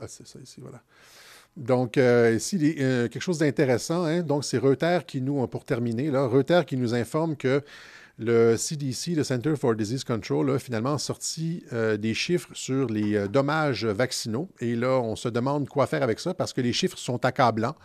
ah, 0.00 0.08
c'est 0.08 0.26
ça 0.26 0.40
ici, 0.40 0.60
voilà. 0.60 0.82
Donc, 1.56 1.98
euh, 1.98 2.34
ici, 2.36 2.74
euh, 2.80 3.08
quelque 3.08 3.22
chose 3.22 3.38
d'intéressant. 3.38 4.04
Hein. 4.04 4.22
Donc, 4.22 4.44
c'est 4.44 4.58
Reuters 4.58 5.06
qui 5.06 5.20
nous, 5.20 5.46
pour 5.46 5.64
terminer, 5.64 6.10
là, 6.10 6.26
Reuters 6.26 6.66
qui 6.66 6.76
nous 6.76 6.94
informe 6.94 7.36
que 7.36 7.62
le 8.18 8.56
CDC, 8.56 9.14
le 9.14 9.24
Center 9.24 9.54
for 9.56 9.74
Disease 9.74 10.04
Control, 10.04 10.50
a 10.50 10.58
finalement 10.58 10.98
sorti 10.98 11.64
euh, 11.72 11.96
des 11.96 12.14
chiffres 12.14 12.50
sur 12.54 12.88
les 12.88 13.28
dommages 13.28 13.84
vaccinaux. 13.84 14.48
Et 14.60 14.74
là, 14.74 15.00
on 15.00 15.14
se 15.14 15.28
demande 15.28 15.68
quoi 15.68 15.86
faire 15.86 16.02
avec 16.02 16.18
ça 16.18 16.34
parce 16.34 16.52
que 16.52 16.60
les 16.60 16.72
chiffres 16.72 16.98
sont 16.98 17.24
accablants. 17.24 17.76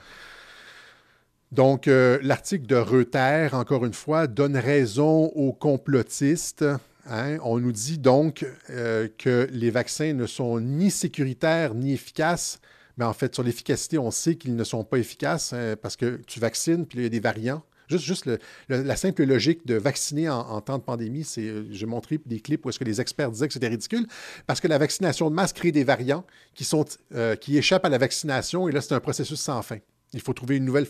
Donc, 1.52 1.88
l'article 1.88 2.68
de 2.68 2.76
Reuters, 2.76 3.56
encore 3.56 3.84
une 3.84 3.94
fois, 3.94 4.28
donne 4.28 4.56
raison 4.56 5.26
aux 5.34 5.52
complotistes. 5.52 6.64
Hein. 7.10 7.38
On 7.42 7.58
nous 7.58 7.72
dit 7.72 7.98
donc 7.98 8.46
que 8.70 9.48
les 9.52 9.72
vaccins 9.72 10.14
ne 10.14 10.28
sont 10.28 10.60
ni 10.60 10.92
sécuritaires 10.92 11.74
ni 11.74 11.94
efficaces 11.94 12.60
mais 13.00 13.06
en 13.06 13.14
fait, 13.14 13.34
sur 13.34 13.44
l'efficacité, 13.44 13.98
on 13.98 14.12
sait 14.12 14.36
qu'ils 14.36 14.58
ne 14.58 14.64
sont 14.66 14.84
pas 14.84 14.98
efficaces 14.98 15.54
hein, 15.54 15.76
parce 15.82 15.96
que 15.96 16.20
tu 16.28 16.42
vaccines, 16.42 16.86
puis 16.86 17.00
il 17.00 17.04
y 17.04 17.06
a 17.06 17.10
des 17.10 17.22
variants. 17.22 17.64
Juste, 17.88 18.04
juste 18.04 18.30
la 18.68 18.96
simple 18.98 19.24
logique 19.24 19.66
de 19.66 19.76
vacciner 19.76 20.30
en, 20.30 20.62
temps 20.62 20.78
de 20.78 20.84
pandémie, 20.84 21.24
c'est, 21.24 21.48
euh, 21.48 21.66
j'ai 21.72 21.88
montré 21.88 22.20
des 22.24 22.40
clips 22.40 22.64
où 22.64 22.70
est-ce 22.70 22.78
que 22.78 22.84
les 22.84 23.02
experts 23.02 23.32
disaient 23.32 23.48
que 23.48 23.54
c'était 23.54 23.70
ridicule, 23.70 24.06
parce 24.46 24.60
que 24.60 24.68
la 24.68 24.78
vaccination 24.78 25.32
de 25.32 25.36
masse 25.36 25.54
crée 25.54 25.72
des 25.72 25.84
variants 25.84 26.24
qui, 26.54 26.66
sont, 26.66 26.86
euh, 27.16 27.36
qui 27.36 27.58
échappent 27.58 27.86
à 27.86 27.90
la 27.90 27.98
vaccination, 27.98 28.68
et 28.68 28.72
là, 28.74 28.82
c'est 28.82 28.94
un 28.94 29.00
processus 29.00 29.40
sans 29.40 29.62
fin. 29.64 29.78
Il 30.14 30.22
faut 30.22 30.34
trouver 30.34 30.58
une 30.58 30.66
nouvelle... 30.66 30.86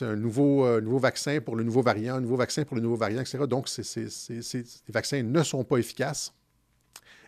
un 0.00 0.16
nouveau, 0.16 0.64
euh, 0.64 0.80
nouveau 0.80 1.00
vaccin 1.00 1.40
pour 1.40 1.56
le 1.56 1.64
nouveau 1.64 1.82
variant, 1.82 2.14
un 2.14 2.20
nouveau 2.20 2.36
vaccin 2.36 2.64
pour 2.64 2.76
le 2.76 2.82
nouveau 2.82 2.96
variant, 2.96 3.20
etc. 3.20 3.40
Donc, 3.48 3.68
les 3.76 4.92
vaccins 4.92 5.22
ne 5.22 5.42
sont 5.42 5.64
pas 5.64 5.78
efficaces. 5.78 6.32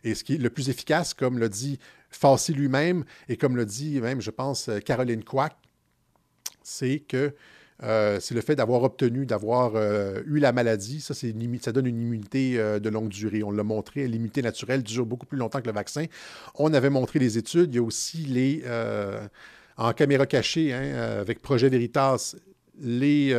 Et 0.05 0.15
ce 0.15 0.25
qui 0.25 0.37
est 0.37 0.39
le 0.39 0.51
plus 0.51 0.71
efficace, 0.71 1.13
comme 1.13 1.39
l'a 1.39 1.49
dit 1.49 1.79
Fassi 2.11 2.53
lui-même, 2.53 3.05
et 3.29 3.37
comme 3.37 3.57
l'a 3.57 3.65
dit 3.65 4.01
même, 4.01 4.21
je 4.21 4.31
pense, 4.31 4.69
euh, 4.69 4.81
Caroline 4.81 5.23
Quack, 5.23 5.57
c'est 6.63 7.01
que 7.01 7.35
euh, 7.83 8.19
c'est 8.21 8.35
le 8.35 8.43
fait 8.43 8.57
d'avoir 8.57 8.83
obtenu, 8.83 9.25
d'avoir 9.25 9.73
euh, 9.75 10.21
eu 10.27 10.39
la 10.39 10.53
maladie. 10.53 11.01
Ça, 11.01 11.15
ça 11.15 11.73
donne 11.73 11.87
une 11.87 12.01
immunité 12.01 12.59
de 12.59 12.89
longue 12.91 13.09
durée. 13.09 13.43
On 13.43 13.51
l'a 13.51 13.63
montré, 13.63 14.07
l'immunité 14.07 14.43
naturelle 14.43 14.83
dure 14.83 15.07
beaucoup 15.07 15.25
plus 15.25 15.39
longtemps 15.39 15.63
que 15.63 15.67
le 15.67 15.73
vaccin. 15.73 16.05
On 16.57 16.75
avait 16.75 16.91
montré 16.91 17.19
les 17.19 17.39
études. 17.39 17.73
Il 17.73 17.77
y 17.77 17.79
a 17.79 17.83
aussi 17.83 18.19
les, 18.19 18.63
en 19.79 19.93
caméra 19.95 20.27
cachée, 20.27 20.75
hein, 20.75 21.21
avec 21.21 21.41
Projet 21.41 21.71
Veritas, 21.71 22.37
les, 22.79 23.35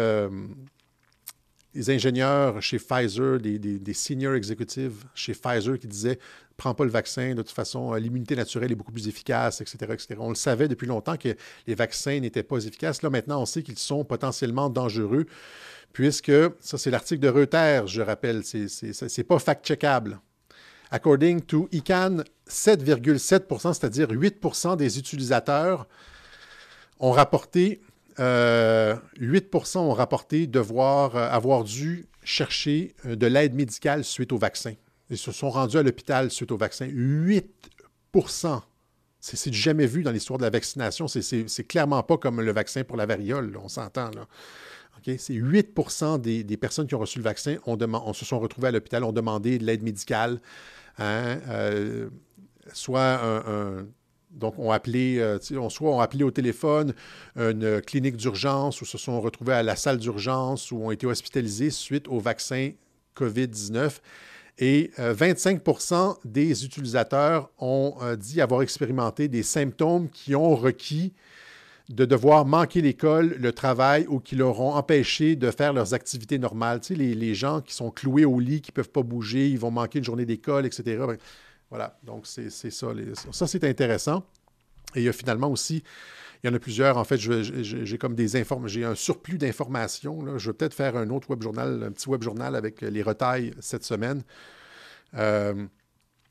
les 1.74 1.90
ingénieurs 1.90 2.62
chez 2.62 2.80
Pfizer, 2.80 3.40
des, 3.40 3.60
des, 3.60 3.94
senior 3.94 4.34
executives 4.34 5.06
chez 5.14 5.34
Pfizer 5.34 5.78
qui 5.80 5.88
disaient 5.88 6.20
prends 6.62 6.76
pas 6.76 6.84
le 6.84 6.92
vaccin, 6.92 7.34
de 7.34 7.42
toute 7.42 7.50
façon, 7.50 7.92
euh, 7.92 7.98
l'immunité 7.98 8.36
naturelle 8.36 8.72
est 8.72 8.76
beaucoup 8.76 8.92
plus 8.92 9.08
efficace, 9.08 9.62
etc., 9.62 9.78
etc. 9.94 10.16
On 10.20 10.30
le 10.30 10.36
savait 10.36 10.68
depuis 10.68 10.86
longtemps 10.86 11.18
que 11.18 11.30
les 11.66 11.74
vaccins 11.74 12.20
n'étaient 12.20 12.44
pas 12.44 12.64
efficaces. 12.64 13.02
Là, 13.02 13.10
maintenant, 13.10 13.42
on 13.42 13.48
sait 13.48 13.64
qu'ils 13.64 13.80
sont 13.80 14.04
potentiellement 14.04 14.70
dangereux, 14.70 15.26
puisque, 15.92 16.32
ça, 16.60 16.78
c'est 16.78 16.92
l'article 16.92 17.20
de 17.20 17.30
Reuters, 17.30 17.88
je 17.88 18.04
rappelle, 18.04 18.44
c'est 18.44 19.24
pas 19.24 19.40
fact-checkable. 19.40 20.20
According 20.92 21.42
to 21.42 21.68
ICANN, 21.72 22.26
7,7% 22.48 23.74
c'est-à-dire 23.74 24.10
8% 24.10 24.78
des 24.78 25.00
utilisateurs 25.00 25.88
ont 27.00 27.12
rapporté, 27.12 27.82
8 28.18 28.22
euh, 28.22 28.96
ont 29.76 29.94
rapporté 29.94 30.46
devoir 30.46 31.16
euh, 31.16 31.28
avoir 31.28 31.64
dû 31.64 32.06
chercher 32.24 32.94
de 33.04 33.26
l'aide 33.26 33.56
médicale 33.56 34.04
suite 34.04 34.32
au 34.32 34.38
vaccin. 34.38 34.74
Ils 35.12 35.18
se 35.18 35.32
sont 35.32 35.50
rendus 35.50 35.78
à 35.78 35.84
l'hôpital 35.84 36.32
suite 36.32 36.52
au 36.52 36.58
vaccin. 36.58 36.88
8% 36.88 38.62
c'est 39.24 39.54
jamais 39.54 39.86
vu 39.86 40.02
dans 40.02 40.12
l'histoire 40.12 40.40
de 40.40 40.44
la 40.44 40.50
vaccination. 40.50 41.08
C'est 41.08 41.64
clairement 41.68 42.02
pas 42.02 42.18
comme 42.18 42.42
le 42.42 42.52
vaccin 42.52 42.84
pour 42.84 42.98
la 42.98 43.06
variole, 43.06 43.56
on 43.64 43.68
s'entend. 43.68 44.10
C'est 45.06 45.34
8 45.34 45.78
des, 46.20 46.44
des, 46.44 46.58
personnes 46.58 46.88
qui 46.88 46.96
ont 46.96 47.00
reçu 47.00 47.20
le 47.20 47.24
vaccin 47.24 47.58
on 47.68 48.14
se 48.14 48.26
sont 48.26 48.40
retrouvées 48.40 48.70
à 48.70 48.72
l'hôpital, 48.72 49.04
ont 49.04 49.12
demandé 49.12 49.60
de 49.60 49.64
l'aide 49.64 49.84
médicale. 49.84 50.42
Hein, 50.98 51.40
euh, 51.50 52.10
soit 52.74 53.22
donc, 54.32 54.56
on 54.58 54.72
appelé, 54.72 55.20
euh, 55.20 55.40
soit 55.40 55.92
ont 55.92 56.00
appelé 56.00 56.24
au 56.24 56.32
téléphone 56.32 56.94
une 57.36 57.82
clinique 57.82 58.16
d'urgence 58.16 58.82
ou 58.82 58.86
se 58.86 58.98
sont 58.98 59.20
retrouvés 59.20 59.54
à 59.54 59.64
la 59.64 59.76
salle 59.76 59.98
d'urgence 59.98 60.72
ou 60.72 60.84
ont 60.84 60.92
été 60.92 61.06
hospitalisés 61.06 61.70
suite 61.70 62.08
au 62.08 62.20
vaccin 62.20 62.72
COVID-19. 63.16 64.00
Et 64.58 64.92
25% 64.98 65.94
euh, 65.94 66.14
des 66.26 66.66
utilisateurs 66.66 67.50
ont 67.60 67.96
euh, 68.02 68.16
dit 68.16 68.42
avoir 68.42 68.62
expérimenté 68.62 69.28
des 69.28 69.44
symptômes 69.44 70.10
qui 70.10 70.36
ont 70.36 70.56
requis 70.56 71.14
de 71.90 72.06
devoir 72.06 72.46
manquer 72.46 72.82
l'école, 72.82 73.36
le 73.40 73.52
travail 73.52 74.06
ou 74.08 74.20
qui 74.20 74.36
leur 74.36 74.60
ont 74.62 74.76
empêché 74.76 75.36
de 75.36 75.52
faire 75.52 75.74
leurs 75.74 75.94
activités 75.94 76.40
normales. 76.40 76.80
Tu 76.80 76.96
sais, 76.96 76.96
les, 76.96 77.36
gens 77.36 77.62
qui 77.62 77.74
sont 77.74 77.92
cloués 77.92 78.26
au 78.26 78.40
lit, 78.40 78.62
qui 78.62 78.72
ne 78.72 78.76
peuvent 78.76 78.90
pas 78.90 79.04
bouger, 79.04 79.50
ils 79.50 79.60
vont 79.60 79.72
manquer 79.72 80.00
une 80.00 80.06
journée 80.06 80.26
d'école, 80.26 80.66
etc. 80.66 80.84
Ben, 81.06 81.18
voilà, 81.70 81.98
donc 82.04 82.28
c'est 82.28 82.50
ça. 82.50 82.88
ça, 83.32 83.48
c'est 83.48 83.64
intéressant. 83.64 84.24
Et 84.96 85.00
il 85.00 85.04
y 85.04 85.10
a 85.10 85.14
finalement 85.14 85.50
aussi, 85.50 85.84
il 86.44 86.50
y 86.50 86.50
en 86.50 86.56
a 86.56 86.60
plusieurs. 86.60 86.98
En 86.98 87.04
fait, 87.04 87.18
j'ai 87.18 87.98
comme 87.98 88.16
des 88.16 88.44
j'ai 88.66 88.86
un 88.86 88.96
surplus 88.96 89.38
d'informations. 89.38 90.38
Je 90.38 90.50
vais 90.50 90.58
peut-être 90.58 90.74
faire 90.74 90.98
un 90.98 91.10
autre 91.10 91.30
web 91.30 91.42
journal, 91.42 91.84
un 91.84 91.92
petit 91.92 92.10
web 92.10 92.24
journal 92.24 92.56
avec 92.56 92.82
les 92.82 93.04
retailles 93.04 93.54
cette 93.60 93.84
semaine. 93.84 94.24
Euh, 95.16 95.66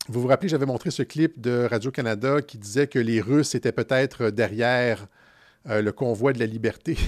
vous 0.09 0.23
vous 0.23 0.29
rappelez, 0.29 0.49
j'avais 0.49 0.67
montré 0.67 0.91
ce 0.91 1.03
clip 1.03 1.41
de 1.41 1.69
Radio-Canada 1.71 2.43
qui 2.43 2.59
disait 2.59 2.89
que 2.89 2.99
les 2.99 3.21
Russes 3.21 3.55
étaient 3.55 3.71
peut-être 3.71 4.31
derrière 4.31 5.07
euh, 5.69 5.83
le 5.83 5.93
convoi 5.93 6.33
de 6.33 6.41
la 6.41 6.47
liberté. 6.47 6.97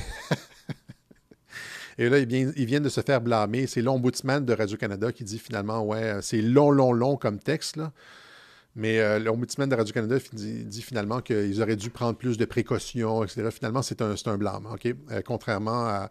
Et 1.99 2.09
là, 2.09 2.19
ils 2.19 2.67
viennent, 2.67 2.83
de 2.83 2.89
se 2.89 3.01
faire 3.01 3.21
blâmer. 3.21 3.67
C'est 3.67 3.83
l'ombudsman 3.83 4.45
de 4.45 4.53
Radio-Canada 4.53 5.13
qui 5.13 5.25
dit 5.25 5.39
finalement, 5.39 5.85
ouais, 5.85 6.19
c'est 6.23 6.41
long, 6.41 6.71
long, 6.71 6.93
long 6.93 7.17
comme 7.17 7.39
texte. 7.39 7.79
Mais 8.75 9.01
euh, 9.01 9.19
l'Ombudsman 9.19 9.69
de 9.69 9.75
Radio-Canada 9.75 10.17
dit, 10.33 10.83
finalement 10.83 11.21
qu'ils 11.21 11.61
auraient 11.61 11.77
dû 11.77 11.91
prendre 11.91 12.17
plus 12.17 12.39
de 12.39 12.45
précautions, 12.47 13.23
etc. 13.23 13.51
Finalement, 13.51 13.83
c'est 13.83 14.01
un, 14.01 14.15
un, 14.25 14.39
blâme, 14.39 14.67
OK? 14.73 14.87
Euh, 14.87 15.21
contrairement 15.25 15.87
à 15.87 16.11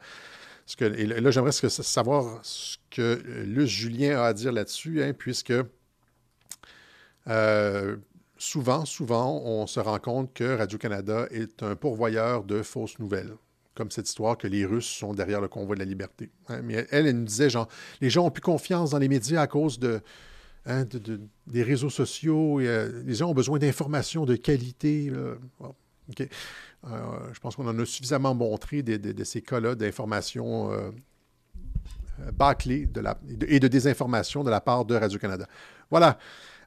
ce 0.68 0.76
que. 0.76 0.86
Et 0.86 1.07
là, 1.07 1.32
j'aimerais 1.32 1.51
savoir 1.51 2.39
ce 2.43 2.78
que 2.91 3.22
Luce 3.45 3.70
Julien 3.70 4.20
a 4.20 4.26
à 4.26 4.34
dire 4.34 4.51
là-dessus, 4.51 5.01
hein, 5.01 5.14
puisque 5.14 5.53
euh, 7.28 7.97
souvent, 8.38 8.86
souvent, 8.86 9.41
on 9.44 9.65
se 9.65 9.80
rend 9.80 9.99
compte 9.99 10.34
que 10.34 10.56
Radio-Canada 10.57 11.27
est 11.31 11.64
un 11.64 11.76
pourvoyeur 11.76 12.44
de 12.44 12.61
fausses 12.61 12.99
nouvelles 12.99 13.36
comme 13.73 13.90
cette 13.90 14.10
histoire 14.10 14.38
que 14.38 14.48
les 14.48 14.65
Russes 14.65 14.86
sont 14.86 15.14
derrière 15.14 15.40
le 15.40 15.48
convoi 15.48 15.76
de 15.76 15.80
la 15.80 15.86
liberté. 15.86 16.30
Hein. 16.49 16.60
Mais 16.61 16.86
elle, 16.91 17.07
elle 17.07 17.18
nous 17.18 17.23
disait, 17.23 17.49
genre, 17.49 17.69
les 18.02 18.10
gens 18.10 18.26
ont 18.26 18.30
plus 18.30 18.41
confiance 18.41 18.91
dans 18.91 18.98
les 18.99 19.07
médias 19.07 19.41
à 19.41 19.48
cause 19.48 19.80
de, 19.80 20.02
Hein, 20.66 20.86
des 21.48 21.64
réseaux 21.64 21.90
sociaux. 21.90 22.60
Euh, 22.60 23.02
les 23.06 23.16
gens 23.16 23.30
ont 23.30 23.34
besoin 23.34 23.58
d'informations 23.58 24.26
de 24.26 24.36
qualité. 24.36 25.12
Euh, 25.12 25.36
je 26.18 27.40
pense 27.40 27.56
qu'on 27.56 27.68
en 27.68 27.80
a 27.80 27.86
suffisamment 27.86 28.36
montré 28.36 28.84
de, 28.84 29.24
ces 29.24 29.42
cas-là 29.42 29.76
d'informations 29.76 30.70
de 32.20 33.00
la, 33.00 33.18
et 33.48 33.60
de 33.60 33.68
désinformation 33.68 34.44
de 34.44 34.50
la 34.50 34.62
part 34.62 34.86
de 34.86 34.96
Radio-Canada. 34.96 35.48
Voilà. 35.90 36.18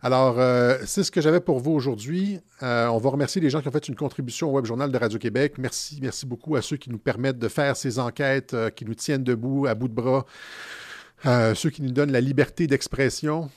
Alors, 0.05 0.39
euh, 0.39 0.77
c'est 0.85 1.03
ce 1.03 1.11
que 1.11 1.23
j'avais 1.23 1.41
pour 1.41 1.61
vous 1.61 1.73
aujourd'hui. 1.73 2.39
Euh, 2.63 2.89
on 2.89 2.99
va 2.99 3.09
remercier 3.09 3.41
les 3.41 3.49
gens 3.49 3.63
qui 3.63 3.69
ont 3.69 3.71
fait 3.71 3.89
une 3.89 3.95
contribution 3.97 4.51
au 4.51 4.53
Web 4.53 4.67
Journal 4.67 4.93
de 4.93 4.99
Radio-Québec. 4.99 5.55
Merci, 5.57 5.99
merci 6.03 6.27
beaucoup 6.27 6.57
à 6.57 6.61
ceux 6.61 6.77
qui 6.77 6.91
nous 6.91 6.99
permettent 6.99 7.39
de 7.39 7.49
faire 7.49 7.75
ces 7.75 7.99
enquêtes, 7.99 8.53
euh, 8.53 8.69
qui 8.69 8.85
nous 8.85 8.95
tiennent 8.95 9.25
debout, 9.25 9.65
à 9.65 9.75
bout 9.75 9.89
de 9.89 9.95
bras. 9.95 10.27
Ceux 11.25 11.71
qui 11.71 11.83
nous 11.83 11.91
donnent 11.91 12.13
la 12.13 12.21
liberté 12.21 12.67
d'expression, 12.67 13.51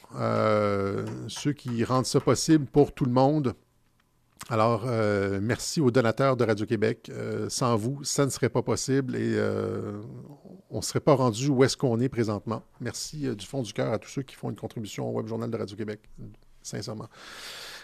ceux 1.28 1.54
qui 1.54 1.84
rendent 1.84 2.06
ça 2.06 2.20
possible 2.20 2.66
pour 2.66 2.94
tout 2.94 3.06
le 3.06 3.12
monde. 3.12 3.54
Alors, 4.50 4.86
merci 5.42 5.82
aux 5.82 5.92
donateurs 5.92 6.38
de 6.38 6.46
Radio-Québec. 6.46 7.12
sans 7.50 7.76
vous, 7.76 8.04
ça 8.04 8.26
ne 8.26 8.30
serait 8.30 8.50
pas 8.50 8.62
possible 8.62 9.16
et 9.16 9.38
on 10.70 10.78
ne 10.78 10.82
serait 10.82 11.00
pas 11.00 11.16
rendu 11.16 11.50
où 11.50 11.64
est-ce 11.64 11.78
qu'on 11.78 12.00
est 12.00 12.10
présentement. 12.10 12.64
Merci 12.82 13.28
euh, 13.28 13.36
du 13.36 13.46
fond 13.46 13.62
du 13.62 13.74
cœur 13.74 13.94
à 13.94 14.00
tous 14.00 14.10
ceux 14.10 14.24
qui 14.24 14.36
font 14.36 14.50
une 14.50 14.56
contribution 14.56 15.10
au 15.10 15.14
Web 15.14 15.28
Journal 15.28 15.50
de 15.50 15.58
Radio-Québec, 15.58 16.02
sincèrement. 16.62 17.08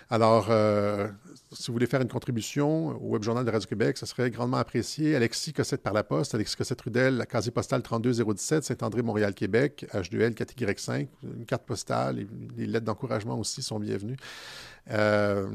Alors, 0.10 0.48
euh, 0.50 1.08
si 1.52 1.68
vous 1.68 1.74
voulez 1.74 1.86
faire 1.86 2.02
une 2.02 2.08
contribution 2.08 2.90
au 3.02 3.10
Web 3.10 3.24
Journal 3.24 3.46
de 3.46 3.52
Radio-Québec, 3.52 3.98
ce 3.98 4.06
serait 4.06 4.30
grandement 4.30 4.58
apprécié. 4.58 5.16
Alexis 5.16 5.54
Cossette 5.54 5.82
par 5.82 5.94
la 5.94 6.04
poste, 6.04 6.36
Alexis 6.36 6.56
Cossette-Rudel, 6.56 7.18
la 7.18 7.26
casier 7.26 7.52
postale 7.52 7.82
32017, 7.82 8.64
Saint-André, 8.64 9.02
Montréal, 9.02 9.34
Québec, 9.34 9.86
H2L 9.94 10.34
4Y5, 10.34 11.08
une 11.24 11.46
carte 11.46 11.66
postale, 11.66 12.26
les 12.58 12.66
lettres 12.66 12.86
d'encouragement 12.86 13.40
aussi 13.40 13.62
sont 13.62 13.80
bienvenues. 13.80 14.18
Euh, 14.92 15.48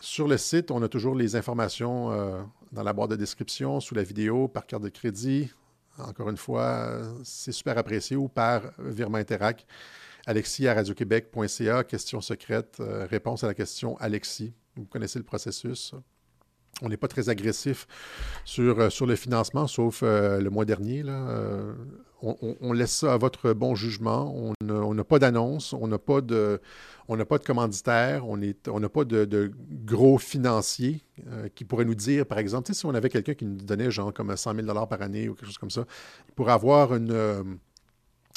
sur 0.00 0.28
le 0.28 0.36
site, 0.36 0.70
on 0.70 0.82
a 0.82 0.88
toujours 0.88 1.14
les 1.14 1.36
informations 1.36 2.10
dans 2.72 2.82
la 2.82 2.92
boîte 2.92 3.10
de 3.10 3.16
description, 3.16 3.78
sous 3.78 3.94
la 3.94 4.02
vidéo, 4.02 4.48
par 4.48 4.66
carte 4.66 4.82
de 4.82 4.88
crédit, 4.88 5.52
encore 5.98 6.30
une 6.30 6.36
fois, 6.36 7.00
c'est 7.22 7.52
super 7.52 7.76
apprécié 7.78 8.16
ou 8.16 8.28
par 8.28 8.62
virement 8.78 9.18
Interac. 9.18 9.66
Alexis 10.26 10.68
à 10.68 10.74
radioquebec.ca, 10.74 11.84
question 11.84 12.20
secrète, 12.20 12.78
euh, 12.80 13.06
réponse 13.10 13.42
à 13.42 13.48
la 13.48 13.54
question 13.54 13.96
Alexis. 13.98 14.52
Vous 14.76 14.84
connaissez 14.84 15.18
le 15.18 15.24
processus. 15.24 15.94
On 16.80 16.88
n'est 16.88 16.96
pas 16.96 17.08
très 17.08 17.28
agressif 17.28 17.86
sur, 18.44 18.78
euh, 18.78 18.90
sur 18.90 19.06
le 19.06 19.16
financement, 19.16 19.66
sauf 19.66 20.02
euh, 20.02 20.40
le 20.40 20.48
mois 20.48 20.64
dernier. 20.64 21.04
On, 22.24 22.72
laisse 22.72 22.92
ça 22.92 23.14
à 23.14 23.16
votre 23.16 23.52
bon 23.52 23.74
jugement. 23.74 24.32
On 24.60 24.94
n'a 24.94 25.04
pas 25.04 25.18
d'annonce, 25.18 25.72
on 25.72 25.88
n'a 25.88 25.98
pas 25.98 26.20
de, 26.20 26.60
on 27.08 27.18
pas 27.18 27.38
de 27.38 27.44
commanditaire, 27.44 28.28
on 28.28 28.36
n'a 28.36 28.88
pas 28.88 29.04
de, 29.04 29.52
gros 29.84 30.18
financiers 30.18 31.04
qui 31.56 31.64
pourraient 31.64 31.84
nous 31.84 31.96
dire, 31.96 32.24
par 32.24 32.38
exemple, 32.38 32.72
si 32.72 32.86
on 32.86 32.94
avait 32.94 33.08
quelqu'un 33.08 33.34
qui 33.34 33.44
nous 33.44 33.56
donnait 33.56 33.90
genre 33.90 34.14
comme 34.14 34.36
100 34.36 34.54
000 34.54 34.86
par 34.86 35.02
année 35.02 35.28
ou 35.28 35.34
quelque 35.34 35.46
chose 35.46 35.58
comme 35.58 35.72
ça, 35.72 35.84
il 36.28 36.34
pourrait 36.34 36.52
avoir 36.52 36.94
une 36.94 37.58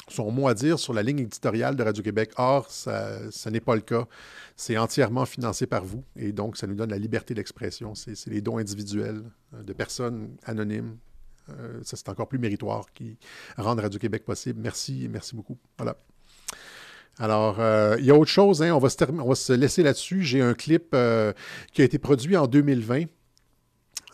son 0.07 0.31
mot 0.31 0.47
à 0.47 0.53
dire 0.53 0.79
sur 0.79 0.93
la 0.93 1.03
ligne 1.03 1.19
éditoriale 1.19 1.75
de 1.75 1.83
Radio-Québec. 1.83 2.31
Or, 2.37 2.69
ça, 2.69 3.19
n'est 3.49 3.59
pas 3.59 3.75
le 3.75 3.81
cas. 3.81 4.07
C'est 4.55 4.77
entièrement 4.77 5.25
financé 5.25 5.65
par 5.65 5.83
vous 5.83 6.03
et 6.15 6.31
donc 6.31 6.57
ça 6.57 6.67
nous 6.67 6.75
donne 6.75 6.91
la 6.91 6.97
liberté 6.97 7.33
d'expression. 7.33 7.95
C'est 7.95 8.27
les 8.27 8.41
dons 8.41 8.57
individuels 8.57 9.23
euh, 9.53 9.63
de 9.63 9.73
personnes 9.73 10.37
anonymes. 10.45 10.97
Euh, 11.49 11.79
ça, 11.83 11.97
c'est 11.97 12.09
encore 12.09 12.27
plus 12.27 12.39
méritoire 12.39 12.85
qui 12.93 13.17
rendent 13.57 13.79
Radio-Québec 13.79 14.25
possible. 14.25 14.59
Merci, 14.61 15.07
merci 15.09 15.35
beaucoup. 15.35 15.57
Voilà. 15.77 15.97
Alors, 17.17 17.59
euh, 17.59 17.95
il 17.99 18.05
y 18.05 18.11
a 18.11 18.15
autre 18.15 18.31
chose, 18.31 18.61
hein. 18.61 18.73
on, 18.73 18.79
va 18.79 18.89
se 18.89 19.53
laisser 19.53 19.83
là-dessus. 19.83 20.23
J'ai 20.23 20.41
un 20.41 20.53
clip 20.53 20.95
qui 21.71 21.81
a 21.81 21.85
été 21.85 21.97
produit 21.97 22.35
en 22.35 22.47
2020 22.47 23.05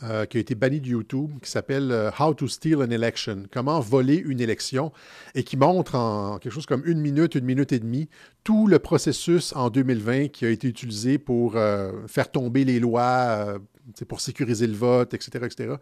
euh, 0.03 0.25
qui 0.25 0.37
a 0.37 0.39
été 0.39 0.55
banni 0.55 0.81
de 0.81 0.87
YouTube, 0.87 1.31
qui 1.41 1.49
s'appelle 1.49 1.91
euh, 1.91 2.09
How 2.19 2.33
to 2.33 2.47
Steal 2.47 2.77
an 2.77 2.89
Election, 2.89 3.43
comment 3.51 3.79
voler 3.79 4.15
une 4.15 4.39
élection, 4.39 4.91
et 5.35 5.43
qui 5.43 5.57
montre 5.57 5.95
en 5.95 6.39
quelque 6.39 6.53
chose 6.53 6.65
comme 6.65 6.83
une 6.85 6.99
minute, 6.99 7.35
une 7.35 7.45
minute 7.45 7.71
et 7.71 7.79
demie, 7.79 8.09
tout 8.43 8.67
le 8.67 8.79
processus 8.79 9.53
en 9.55 9.69
2020 9.69 10.29
qui 10.29 10.45
a 10.45 10.49
été 10.49 10.67
utilisé 10.67 11.17
pour 11.17 11.55
euh, 11.55 12.07
faire 12.07 12.31
tomber 12.31 12.65
les 12.65 12.79
lois, 12.79 13.59
pour 14.07 14.21
sécuriser 14.21 14.67
le 14.67 14.75
vote, 14.75 15.13
etc., 15.13 15.45
etc., 15.45 15.75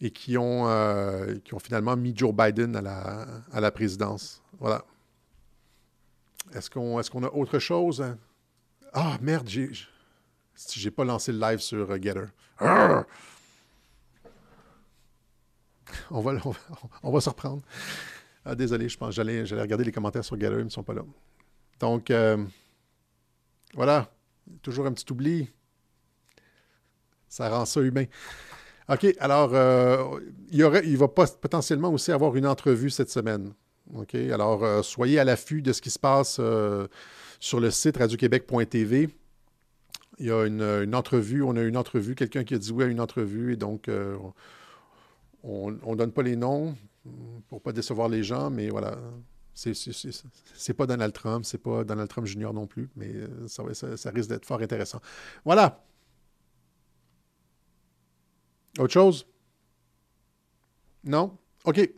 et 0.00 0.10
qui 0.10 0.36
ont, 0.36 0.66
qui 1.44 1.54
ont 1.54 1.60
finalement 1.60 1.96
mis 1.96 2.12
Joe 2.16 2.34
Biden 2.34 2.74
à 2.74 2.82
la, 2.82 3.26
à 3.52 3.60
la 3.60 3.70
présidence. 3.70 4.42
Voilà. 4.58 4.84
Est-ce 6.52 6.68
qu'on 6.68 7.00
est 7.00 7.26
a 7.26 7.34
autre 7.34 7.58
chose? 7.58 8.04
Ah, 8.92 9.16
merde, 9.22 9.48
j'ai 9.48 9.70
j'ai 10.72 10.90
pas 10.90 11.04
lancé 11.04 11.32
le 11.32 11.38
live 11.38 11.58
sur 11.58 11.90
euh, 11.90 11.98
On 16.10 16.20
va, 16.20 16.32
on, 17.02 17.10
va, 17.10 17.20
se 17.20 17.28
reprendre. 17.28 17.62
Ah, 18.44 18.54
désolé, 18.54 18.88
je 18.88 18.96
pense 18.96 19.14
j'allais, 19.14 19.46
j'allais 19.46 19.62
regarder 19.62 19.84
les 19.84 19.92
commentaires 19.92 20.24
sur 20.24 20.38
Getter, 20.38 20.56
ils 20.58 20.64
ne 20.64 20.68
sont 20.68 20.82
pas 20.82 20.94
là. 20.94 21.02
Donc, 21.80 22.10
euh, 22.10 22.44
voilà. 23.74 24.10
Toujours 24.62 24.86
un 24.86 24.92
petit 24.92 25.10
oubli. 25.10 25.48
Ça 27.28 27.48
rend 27.48 27.64
ça 27.64 27.80
humain. 27.80 28.04
OK, 28.88 29.06
alors, 29.18 29.50
euh, 29.54 30.20
il, 30.50 30.58
y 30.58 30.62
aurait, 30.62 30.86
il 30.86 30.98
va 30.98 31.08
potentiellement 31.08 31.90
aussi 31.90 32.12
avoir 32.12 32.36
une 32.36 32.46
entrevue 32.46 32.90
cette 32.90 33.10
semaine. 33.10 33.54
OK, 33.94 34.14
alors, 34.14 34.84
soyez 34.84 35.18
à 35.18 35.24
l'affût 35.24 35.62
de 35.62 35.72
ce 35.72 35.80
qui 35.80 35.90
se 35.90 35.98
passe 35.98 36.40
sur 37.40 37.60
le 37.60 37.70
site 37.70 37.96
radioquebec.tv. 37.96 39.08
Il 40.18 40.26
y 40.26 40.30
a 40.30 40.44
une, 40.44 40.94
entrevue, 40.94 41.42
on 41.42 41.56
a 41.56 41.62
une 41.62 41.76
entrevue, 41.76 42.14
quelqu'un 42.14 42.44
qui 42.44 42.54
a 42.54 42.58
dit 42.58 42.70
oui 42.72 42.84
à 42.84 42.86
une 42.86 43.00
entrevue, 43.00 43.52
et 43.52 43.56
donc 43.56 43.88
euh, 43.88 44.16
on 45.42 45.72
ne 45.72 45.96
donne 45.96 46.12
pas 46.12 46.22
les 46.22 46.36
noms 46.36 46.76
pour 47.48 47.58
ne 47.58 47.62
pas 47.62 47.72
décevoir 47.72 48.08
les 48.08 48.22
gens, 48.22 48.50
mais 48.50 48.68
voilà. 48.68 48.96
C'est 49.54 50.74
pas 50.74 50.86
Donald 50.86 51.12
Trump, 51.12 51.44
c'est 51.44 51.58
pas 51.58 51.84
Donald 51.84 52.08
Trump 52.08 52.26
Junior 52.26 52.52
non 52.52 52.66
plus, 52.66 52.90
mais 52.96 53.12
euh, 53.14 53.46
ça, 53.46 54.10
risque 54.10 54.28
d'être 54.28 54.44
fort 54.44 54.60
intéressant. 54.60 55.00
Voilà. 55.44 55.84
Autre 58.78 58.92
chose? 58.92 59.26
Non? 61.04 61.38
OK. 61.64 61.88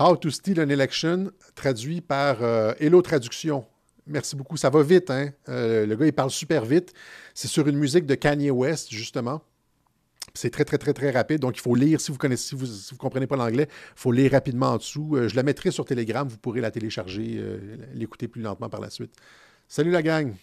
How 0.00 0.16
to 0.16 0.30
Steal 0.30 0.60
an 0.60 0.70
Election, 0.70 1.30
traduit 1.54 2.00
par 2.00 2.42
euh, 2.42 2.72
Hello 2.80 3.02
Traduction. 3.02 3.66
Merci 4.12 4.36
beaucoup. 4.36 4.58
Ça 4.58 4.68
va 4.68 4.82
vite, 4.82 5.10
hein? 5.10 5.30
Euh, 5.48 5.86
le 5.86 5.96
gars, 5.96 6.06
il 6.06 6.12
parle 6.12 6.30
super 6.30 6.66
vite. 6.66 6.92
C'est 7.32 7.48
sur 7.48 7.66
une 7.66 7.78
musique 7.78 8.04
de 8.04 8.14
Kanye 8.14 8.50
West, 8.50 8.90
justement. 8.92 9.42
C'est 10.34 10.50
très, 10.50 10.64
très, 10.64 10.76
très, 10.76 10.92
très 10.92 11.10
rapide. 11.10 11.40
Donc, 11.40 11.56
il 11.56 11.60
faut 11.60 11.74
lire. 11.74 11.98
Si 11.98 12.12
vous 12.12 12.18
connaissez, 12.18 12.50
si 12.50 12.54
vous 12.54 12.66
ne 12.66 12.98
comprenez 12.98 13.26
pas 13.26 13.36
l'anglais, 13.36 13.68
il 13.70 13.92
faut 13.96 14.12
lire 14.12 14.32
rapidement 14.32 14.72
en 14.72 14.76
dessous. 14.76 15.16
Euh, 15.16 15.28
je 15.28 15.36
la 15.36 15.42
mettrai 15.42 15.70
sur 15.70 15.86
Telegram. 15.86 16.28
Vous 16.28 16.36
pourrez 16.36 16.60
la 16.60 16.70
télécharger, 16.70 17.36
euh, 17.38 17.76
l'écouter 17.94 18.28
plus 18.28 18.42
lentement 18.42 18.68
par 18.68 18.80
la 18.80 18.90
suite. 18.90 19.14
Salut 19.66 19.90
la 19.90 20.02
gang! 20.02 20.34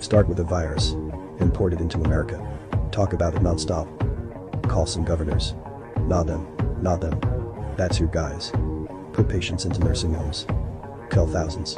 Start 0.00 0.28
with 0.28 0.38
a 0.38 0.44
virus, 0.44 0.92
imported 1.40 1.80
into 1.80 2.02
America. 2.02 2.53
Talk 2.94 3.12
about 3.12 3.34
it 3.34 3.42
nonstop. 3.42 3.88
Call 4.68 4.86
some 4.86 5.04
governors. 5.04 5.56
Not 6.02 6.28
them. 6.28 6.46
Not 6.80 7.00
them. 7.00 7.18
That's 7.76 7.98
your 7.98 8.08
guys. 8.08 8.52
Put 9.12 9.28
patients 9.28 9.64
into 9.64 9.80
nursing 9.80 10.14
homes. 10.14 10.46
Kill 11.10 11.26
thousands. 11.26 11.74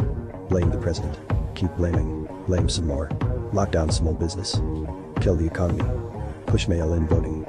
Blame 0.51 0.69
the 0.69 0.77
president. 0.77 1.19
Keep 1.55 1.75
blaming. 1.77 2.29
Blame 2.47 2.69
some 2.69 2.87
more. 2.87 3.09
Lock 3.55 3.71
down 3.71 3.91
small 3.91 4.13
business. 4.13 4.61
Kill 5.23 5.37
the 5.37 5.47
economy. 5.47 5.91
Push 6.45 6.69
mail-in 6.69 7.07
voting. 7.07 7.47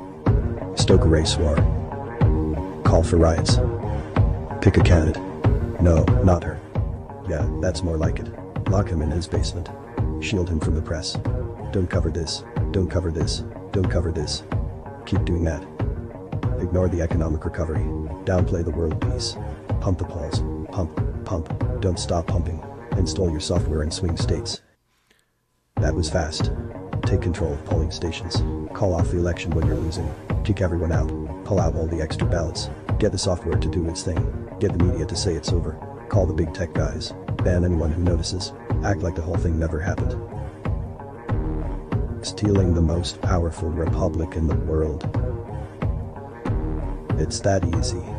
Stoke 0.78 1.04
a 1.04 1.10
race 1.10 1.36
war. 1.36 1.58
Call 2.86 3.04
for 3.04 3.18
riots. 3.18 3.58
Pick 4.62 4.78
a 4.78 4.82
candidate. 4.82 5.22
No, 5.82 6.06
not 6.24 6.42
her. 6.42 6.58
Yeah, 7.28 7.46
that's 7.60 7.84
more 7.84 7.98
like 7.98 8.20
it. 8.20 8.30
Lock 8.70 8.88
him 8.88 9.02
in 9.02 9.12
his 9.12 9.28
basement. 9.28 9.70
Shield 10.24 10.50
him 10.50 10.62
from 10.62 10.76
the 10.76 10.82
press. 10.82 11.18
Don't 11.74 11.90
cover 11.90 12.10
this. 12.10 12.46
Don't 12.72 12.90
cover 12.90 13.12
this. 13.12 13.44
Don't 13.72 13.90
cover 13.90 14.12
this. 14.12 14.44
Keep 15.06 15.26
doing 15.26 15.44
that. 15.44 15.62
Ignore 16.60 16.90
the 16.90 17.02
economic 17.02 17.46
recovery. 17.46 17.84
Downplay 18.24 18.64
the 18.64 18.72
world 18.72 19.00
peace. 19.02 19.38
Pump 19.82 20.00
the 20.00 20.06
polls. 20.06 20.42
Pump, 20.72 21.26
pump. 21.26 21.82
Don't 21.82 22.00
stop 22.00 22.28
pumping. 22.28 22.64
Install 22.98 23.30
your 23.30 23.40
software 23.40 23.84
in 23.84 23.92
swing 23.92 24.18
states. 24.18 24.62
That 25.76 25.94
was 25.94 26.10
fast. 26.10 26.52
Take 27.04 27.22
control 27.22 27.54
of 27.54 27.64
polling 27.66 27.92
stations. 27.92 28.38
Call 28.74 28.96
off 28.96 29.12
the 29.12 29.18
election 29.18 29.52
when 29.52 29.68
you're 29.68 29.76
losing. 29.76 30.12
Kick 30.44 30.62
everyone 30.62 30.92
out. 30.92 31.10
Pull 31.46 31.60
out 31.60 31.76
all 31.76 31.88
the 31.88 32.02
extra 32.02 32.28
ballots. 32.28 32.70
Get 33.00 33.12
the 33.12 33.18
software 33.18 33.58
to 33.58 33.70
do 33.70 33.88
its 33.88 34.02
thing. 34.02 34.18
Get 34.60 34.72
the 34.74 34.84
media 34.84 35.06
to 35.06 35.16
say 35.16 35.36
it's 35.36 35.54
over. 35.54 35.74
Call 36.10 36.26
the 36.26 36.34
big 36.34 36.54
tech 36.54 36.74
guys. 36.74 37.14
Ban 37.44 37.64
anyone 37.64 37.92
who 37.92 38.04
notices. 38.04 38.54
Act 38.84 39.02
like 39.02 39.16
the 39.16 39.22
whole 39.22 39.38
thing 39.38 39.60
never 39.60 39.80
happened 39.80 40.16
stealing 42.28 42.74
the 42.74 42.82
most 42.82 43.22
powerful 43.22 43.70
republic 43.70 44.36
in 44.36 44.48
the 44.48 44.56
world. 44.56 45.04
It's 47.18 47.40
that 47.40 47.64
easy. 47.78 48.17